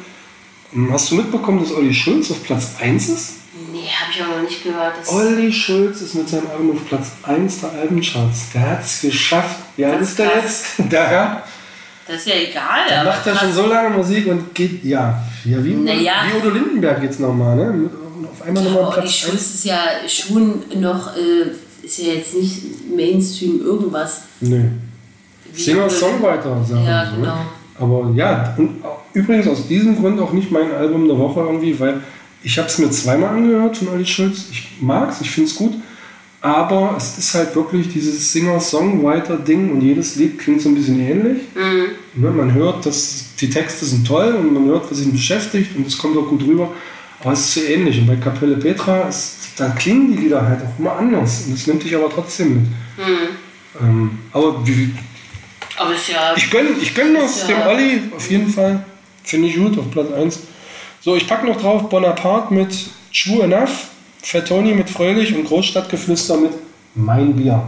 Ähm, 0.74 0.92
Hast 0.92 1.10
du 1.10 1.14
mitbekommen, 1.16 1.60
dass 1.60 1.72
Olli 1.72 1.94
Schulz 1.94 2.30
auf 2.30 2.42
Platz 2.42 2.74
1 2.80 3.08
ist? 3.08 3.32
Nee, 3.72 3.88
habe 3.88 4.12
ich 4.12 4.22
auch 4.22 4.36
noch 4.36 4.42
nicht 4.48 4.62
gehört. 4.62 4.94
Olli 5.08 5.52
Schulz 5.52 6.00
ist 6.02 6.14
mit 6.14 6.28
seinem 6.28 6.46
Album 6.50 6.72
auf 6.72 6.88
Platz 6.88 7.08
1 7.22 7.60
der 7.60 7.72
Albencharts. 7.72 8.52
Der 8.54 8.70
hat 8.70 8.84
es 8.84 9.00
geschafft. 9.00 9.56
Alt 9.78 10.00
Das 10.00 10.08
ist 10.10 10.18
der 10.18 10.28
krass. 10.30 10.64
jetzt? 10.78 10.92
Der 10.92 11.06
Herr. 11.08 11.42
Das 12.06 12.16
ist 12.18 12.28
ja 12.28 12.34
egal. 12.36 12.86
Der 12.88 13.04
macht 13.04 13.26
ja 13.26 13.36
schon 13.36 13.52
so 13.52 13.66
lange 13.66 13.90
Musik 13.96 14.26
und 14.28 14.54
geht, 14.54 14.84
ja, 14.84 15.22
ja 15.44 15.64
wie, 15.64 15.74
Naja. 15.74 16.12
wie 16.32 16.38
Udo 16.38 16.50
Lindenberg 16.50 17.02
jetzt 17.02 17.18
nochmal, 17.18 17.56
ne? 17.56 17.90
Auf 18.30 18.42
einmal 18.46 18.62
nochmal 18.62 18.82
Aber 18.82 18.88
Olli 18.92 19.00
Platz 19.00 19.14
Schulz 19.14 19.32
1. 19.34 19.54
ist 19.54 19.64
ja 19.64 19.78
schon 20.08 20.62
noch, 20.80 21.16
äh, 21.16 21.84
ist 21.84 21.98
ja 21.98 22.12
jetzt 22.14 22.34
nicht 22.34 22.62
Mainstream 22.94 23.60
irgendwas. 23.60 24.22
Nö. 24.40 24.62
Singer-Songwriter, 25.56 26.64
sagen 26.64 26.84
Ja, 26.86 27.06
sie, 27.06 27.16
genau. 27.16 27.34
Ne? 27.34 27.46
Aber 27.78 28.10
ja, 28.14 28.54
und 28.56 28.82
übrigens 29.12 29.48
aus 29.48 29.68
diesem 29.68 29.96
Grund 29.96 30.20
auch 30.20 30.32
nicht 30.32 30.50
mein 30.50 30.72
Album 30.72 31.06
der 31.08 31.18
Woche 31.18 31.40
irgendwie, 31.40 31.78
weil 31.78 32.00
ich 32.42 32.58
habe 32.58 32.68
es 32.68 32.78
mir 32.78 32.90
zweimal 32.90 33.30
angehört 33.30 33.76
von 33.76 33.88
Olli 33.88 34.06
Schulz. 34.06 34.46
Ich 34.50 34.68
mag 34.80 35.10
es, 35.10 35.20
ich 35.20 35.30
finde 35.30 35.50
es 35.50 35.56
gut. 35.56 35.74
Aber 36.40 36.94
es 36.96 37.18
ist 37.18 37.34
halt 37.34 37.56
wirklich 37.56 37.88
dieses 37.92 38.32
Singer-Songwriter-Ding 38.32 39.72
und 39.72 39.80
jedes 39.80 40.16
Lied 40.16 40.38
klingt 40.38 40.60
so 40.62 40.68
ein 40.68 40.76
bisschen 40.76 41.00
ähnlich. 41.00 41.42
Mhm. 41.54 42.22
Ne, 42.22 42.30
man 42.30 42.54
hört, 42.54 42.86
dass 42.86 43.34
die 43.40 43.50
Texte 43.50 43.84
sind 43.84 44.06
toll 44.06 44.34
und 44.34 44.54
man 44.54 44.66
hört, 44.66 44.90
was 44.90 45.00
ihn 45.00 45.12
beschäftigt 45.12 45.76
und 45.76 45.86
es 45.86 45.98
kommt 45.98 46.16
auch 46.16 46.28
gut 46.28 46.46
rüber. 46.46 46.70
Aber 47.20 47.32
es 47.32 47.40
ist 47.40 47.54
so 47.54 47.60
ähnlich. 47.62 47.98
Und 47.98 48.06
bei 48.06 48.16
Kapelle 48.16 48.56
Petra, 48.56 49.08
ist, 49.08 49.38
da 49.56 49.70
klingen 49.70 50.12
die 50.12 50.22
Lieder 50.22 50.46
halt 50.46 50.60
auch 50.60 50.78
immer 50.78 50.96
anders. 50.96 51.46
Und 51.46 51.54
das 51.54 51.66
nimmt 51.66 51.82
dich 51.82 51.96
aber 51.96 52.10
trotzdem 52.10 52.54
mit. 52.54 52.66
Ähm, 53.80 54.10
aber 54.32 54.66
wie, 54.66 54.90
Aber 55.76 55.94
ist 55.94 56.08
ja. 56.08 56.34
ich 56.36 56.50
gönne 56.50 56.70
ich 56.80 56.94
gönn 56.94 57.14
das 57.14 57.42
Ja. 57.42 57.46
dem 57.48 57.66
Olli 57.66 58.02
auf 58.14 58.30
jeden 58.30 58.48
Fall. 58.48 58.84
Finde 59.22 59.48
ich 59.48 59.56
gut 59.56 59.78
auf 59.78 59.90
Platz 59.90 60.12
1. 60.12 60.40
So, 61.00 61.16
ich 61.16 61.26
packe 61.26 61.46
noch 61.46 61.60
drauf 61.60 61.88
Bonaparte 61.88 62.54
mit 62.54 62.74
True 63.12 63.44
Enough, 63.44 63.88
Fettoni 64.22 64.72
mit 64.74 64.88
Fröhlich 64.88 65.34
und 65.34 65.44
Großstadtgeflüster 65.44 66.36
mit 66.36 66.52
Mein 66.94 67.34
Bier. 67.34 67.62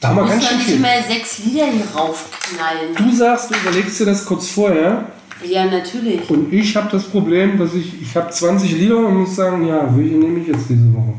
Da 0.00 0.08
haben 0.08 0.16
wir 0.16 0.26
ganz 0.26 0.46
schön 0.48 0.60
viel. 0.60 0.76
immer 0.76 1.02
sechs 1.08 1.38
Lieder 1.38 1.66
hier 1.66 1.84
raufknallen. 1.94 2.94
Du 2.96 3.14
sagst, 3.14 3.50
du 3.50 3.54
überlegst 3.56 3.98
dir 3.98 4.06
das 4.06 4.24
kurz 4.24 4.48
vorher. 4.48 5.06
Ja, 5.44 5.64
natürlich. 5.66 6.28
Und 6.30 6.52
ich 6.52 6.74
habe 6.76 6.88
das 6.90 7.04
Problem, 7.04 7.58
dass 7.58 7.74
ich, 7.74 8.00
ich 8.00 8.14
habe 8.16 8.30
20 8.30 8.70
Lieder 8.72 8.98
und 8.98 9.14
muss 9.16 9.36
sagen, 9.36 9.66
ja, 9.66 9.88
welche 9.96 10.14
nehme 10.14 10.40
ich 10.40 10.48
jetzt 10.48 10.68
diese 10.68 10.92
Woche? 10.94 11.14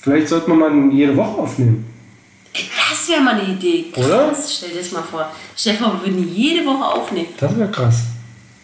Vielleicht 0.00 0.28
sollte 0.28 0.50
man 0.50 0.58
mal 0.88 0.92
jede 0.94 1.16
Woche 1.16 1.40
aufnehmen. 1.42 1.84
Das 2.90 3.08
wäre 3.08 3.20
mal 3.20 3.38
eine 3.38 3.52
Idee. 3.52 3.86
Krass, 3.92 4.04
Oder? 4.06 4.36
Stell 4.48 4.70
dir 4.70 4.78
das 4.78 4.92
mal 4.92 5.02
vor. 5.02 5.30
Vor, 5.54 5.92
wir 5.92 6.06
würden 6.06 6.34
jede 6.34 6.64
Woche 6.64 6.84
aufnehmen. 6.84 7.28
Das 7.38 7.56
wäre 7.56 7.70
krass. 7.70 8.02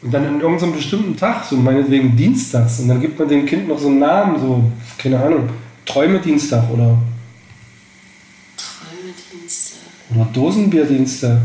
Und 0.03 0.13
dann 0.13 0.27
an 0.27 0.41
irgendeinem 0.41 0.75
bestimmten 0.75 1.17
Tag, 1.17 1.45
so 1.45 1.57
meinetwegen 1.57 2.17
Dienstags. 2.17 2.81
Und 2.81 2.89
dann 2.89 3.01
gibt 3.01 3.19
man 3.19 3.29
dem 3.29 3.47
Kind 3.47 3.69
noch 3.69 3.79
so 3.79 3.89
einen 3.89 4.01
Namen, 4.01 4.39
so, 4.39 4.63
keine 4.99 5.23
Ahnung, 5.23 5.49
Träume-Dienstag 5.87 6.71
oder, 6.71 6.99
Träumedienste. 8.57 9.77
oder 10.15 10.29
Dosenbier-Dienstag. 10.33 11.39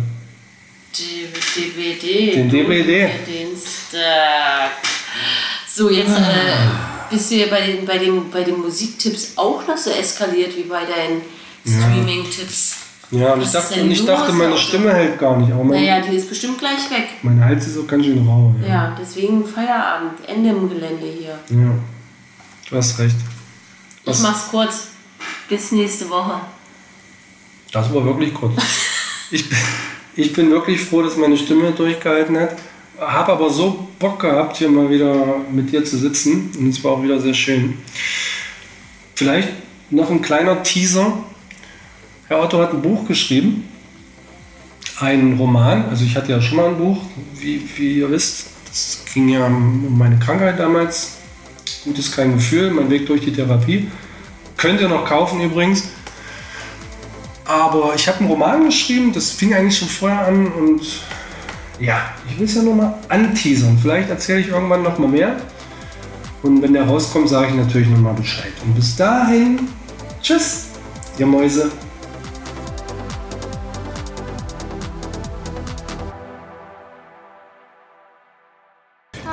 DVD. 1.56 2.32
Den 2.36 2.50
DVD. 2.50 3.10
Dienstag. 3.26 4.72
So, 5.68 5.90
jetzt 5.90 6.18
äh, 6.18 7.10
bist 7.10 7.32
du 7.32 7.36
ja 7.36 7.48
bei 7.48 7.62
den, 7.62 7.86
bei, 7.86 7.98
den, 7.98 8.30
bei 8.30 8.44
den 8.44 8.60
Musiktipps 8.60 9.34
auch 9.36 9.66
noch 9.68 9.78
so 9.78 9.90
eskaliert 9.90 10.56
wie 10.58 10.64
bei 10.64 10.82
deinen 10.82 11.22
Streaming-Tipps. 11.66 12.76
Ja, 13.12 13.34
und 13.34 13.40
ich 13.42 13.46
Was 13.48 13.54
dachte, 13.70 13.82
und 13.82 13.92
ich 13.92 14.06
dachte 14.06 14.32
meine? 14.34 14.56
Stimme 14.58 14.94
hält 14.94 15.18
gar 15.18 15.36
nicht. 15.38 15.52
Aber 15.52 15.64
mein, 15.64 15.82
Naja, 15.84 16.00
die 16.02 16.16
ist 16.16 16.30
bestimmt 16.30 16.60
gleich 16.60 16.90
weg. 16.92 17.08
mein 17.24 17.44
Hals 17.44 17.66
ist 17.68 17.78
auch 17.80 17.88
ganz 17.88 18.06
schön 18.06 18.20
rau. 18.28 18.54
Ja. 18.62 18.68
Ja, 18.68 18.98
deswegen 19.00 19.44
Feierabend. 19.46 20.12
Ende 20.28 20.50
im 20.52 20.70
Gelände 20.70 21.08
hier. 21.08 21.40
ja. 21.50 21.72
Du 22.70 22.76
hast 22.78 23.00
recht. 23.00 23.16
Ich 24.04 24.08
Was? 24.12 24.22
mach's 24.22 24.48
kurz. 24.52 24.88
Bis 25.50 25.72
nächste 25.72 26.08
Woche. 26.12 26.40
Das 27.72 27.92
war 27.92 28.06
wirklich 28.06 28.32
kurz. 28.32 28.54
ich, 29.32 29.50
bin- 29.50 29.58
ich 30.16 30.34
bin 30.34 30.52
wirklich 30.52 30.80
froh, 30.82 31.02
dass 31.02 31.18
meine 31.18 31.36
Stimme 31.36 31.72
durchgehalten 31.72 32.38
hat. 32.38 32.56
Habe 33.00 33.32
aber 33.32 33.50
so 33.50 33.88
Bock 33.98 34.20
gehabt, 34.20 34.58
hier 34.58 34.70
mal 34.70 34.88
wieder 34.90 35.16
mit 35.52 35.72
dir 35.72 35.84
zu 35.84 35.98
sitzen. 35.98 36.52
Und 36.60 36.70
es 36.70 36.84
war 36.84 36.92
auch 36.92 37.02
wieder 37.02 37.20
sehr 37.20 37.34
schön. 37.34 37.80
Vielleicht 39.16 39.50
noch 39.90 40.12
ein 40.12 40.22
kleiner 40.22 40.62
Teaser. 40.62 41.12
Herr 42.30 42.44
Otto 42.44 42.62
hat 42.62 42.74
ein 42.74 42.82
Buch 42.84 43.08
geschrieben. 43.08 43.68
Ein 45.00 45.34
Roman. 45.40 45.86
Also 45.90 46.06
ich 46.06 46.16
hatte 46.16 46.32
ja 46.32 46.40
schon 46.40 46.58
mal 46.58 46.68
ein 46.68 46.78
Buch, 46.78 47.02
wie, 47.34 47.68
wie 47.76 47.98
ihr 47.98 48.12
wisst. 48.12 48.50
Das 48.68 49.04
ging 49.12 49.30
ja 49.30 49.48
um 49.48 49.98
meine 49.98 50.20
Krankheit 50.20 50.60
damals. 50.60 51.18
Gutes 51.84 52.12
kein 52.12 52.36
Gefühl, 52.36 52.70
mein 52.70 52.88
Weg 52.92 53.08
durch 53.08 53.22
die 53.22 53.34
Therapie. 53.34 53.90
Könnt 54.58 54.80
ihr 54.80 54.90
noch 54.90 55.06
kaufen 55.06 55.42
übrigens. 55.42 55.86
Aber 57.46 57.94
ich 57.96 58.08
habe 58.08 58.20
einen 58.20 58.28
Roman 58.28 58.66
geschrieben, 58.66 59.12
das 59.12 59.32
fing 59.32 59.56
eigentlich 59.56 59.80
schon 59.80 59.88
vorher 59.88 60.28
an 60.28 60.52
und 60.52 60.82
ja, 61.80 62.14
ich 62.30 62.38
will 62.38 62.46
es 62.46 62.54
ja 62.54 62.62
nur 62.62 62.76
mal 62.76 62.94
anteasern. 63.08 63.76
Vielleicht 63.82 64.12
erzähle 64.12 64.42
ich 64.42 64.50
irgendwann 64.50 64.84
noch 64.84 65.00
mal 65.00 65.08
mehr. 65.08 65.36
Und 66.44 66.62
wenn 66.62 66.74
der 66.74 66.84
rauskommt, 66.84 67.28
sage 67.28 67.48
ich 67.48 67.56
natürlich 67.56 67.88
noch 67.88 67.98
mal 67.98 68.14
Bescheid. 68.14 68.54
Und 68.64 68.76
bis 68.76 68.96
dahin, 68.96 69.62
tschüss, 70.22 70.68
ihr 71.18 71.26
Mäuse. 71.26 71.72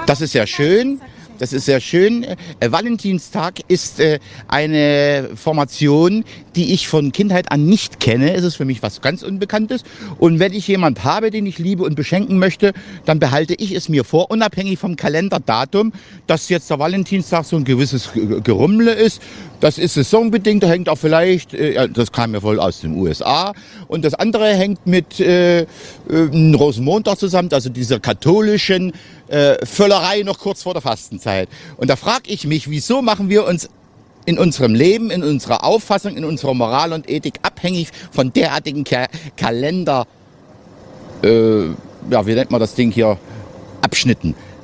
Das 0.07 0.21
ist 0.21 0.33
sehr 0.33 0.47
schön. 0.47 1.01
Das 1.39 1.53
ist 1.53 1.67
sehr 1.67 1.81
schön. 1.83 2.25
Äh, 2.25 2.37
Valentinstag 2.73 3.61
ist 3.69 4.01
äh, 4.01 4.21
eine 4.49 5.29
Formation, 5.35 6.25
die 6.55 6.73
ich 6.73 6.89
von 6.89 7.13
Kindheit 7.13 7.53
an 7.53 7.67
nicht 7.67 8.01
kenne. 8.01 8.33
Es 8.33 8.43
ist 8.43 8.55
für 8.57 8.65
mich 8.65 8.83
was 8.83 9.03
ganz 9.03 9.23
Unbekanntes. 9.23 9.83
Und 10.19 10.39
wenn 10.39 10.55
ich 10.55 10.67
jemand 10.67 11.05
habe, 11.05 11.31
den 11.31 11.45
ich 11.45 11.59
liebe 11.59 11.83
und 11.83 11.95
beschenken 11.95 12.39
möchte, 12.39 12.73
dann 13.05 13.19
behalte 13.19 13.53
ich 13.53 13.73
es 13.73 13.91
mir 13.91 14.05
vor, 14.05 14.31
unabhängig 14.31 14.79
vom 14.79 14.97
Kalenderdatum, 14.97 15.93
dass 16.27 16.49
jetzt 16.49 16.71
der 16.71 16.79
Valentinstag 16.79 17.45
so 17.45 17.57
ein 17.57 17.65
gewisses 17.65 18.11
Ge- 18.15 18.41
Gerummle 18.41 18.93
ist. 18.93 19.21
Das 19.61 19.79
ist 19.79 19.95
saisonbedingt, 19.95 20.63
da 20.63 20.69
hängt 20.69 20.89
auch 20.89 20.99
vielleicht, 20.99 21.55
äh, 21.55 21.89
das 21.89 22.13
kam 22.13 22.35
ja 22.35 22.43
wohl 22.43 22.61
aus 22.61 22.81
den 22.81 22.97
USA. 22.97 23.53
Und 23.89 24.05
das 24.05 24.15
andere 24.15 24.55
hängt 24.55 24.87
mit 24.87 25.19
äh, 25.19 25.61
äh, 25.61 25.67
Rosenmontag 26.55 27.19
zusammen, 27.19 27.49
also 27.53 27.71
dieser 27.71 27.99
katholischen 27.99 28.93
äh, 29.29 29.65
Völlerei 29.65 30.23
noch 30.23 30.39
kurz 30.39 30.63
vor 30.63 30.75
der 30.75 30.83
Fastenzeit. 30.83 31.49
Und 31.79 31.89
da 31.89 31.97
frage 31.97 32.25
ich 32.27 32.47
mich, 32.47 32.69
wieso 32.69 33.01
machen 33.01 33.31
wir 33.31 33.47
uns 33.47 33.69
in 34.27 34.39
unserem 34.39 34.75
Leben, 34.75 35.11
in 35.11 35.23
unserer 35.23 35.65
Auffassung, 35.65 36.17
in 36.17 36.25
unserer 36.25 36.53
Moral 36.53 36.93
und 36.93 37.09
Ethik 37.09 37.39
abhängig 37.43 37.89
von 38.11 38.33
derartigen 38.33 38.85
Ka 38.85 39.07
Kalender, 39.37 40.07
äh, 41.23 41.67
ja, 42.11 42.27
wie 42.27 42.35
nennt 42.35 42.51
man 42.51 42.61
das 42.61 42.75
Ding 42.75 42.91
hier, 42.91 43.19
Abschnitten. 43.83 44.35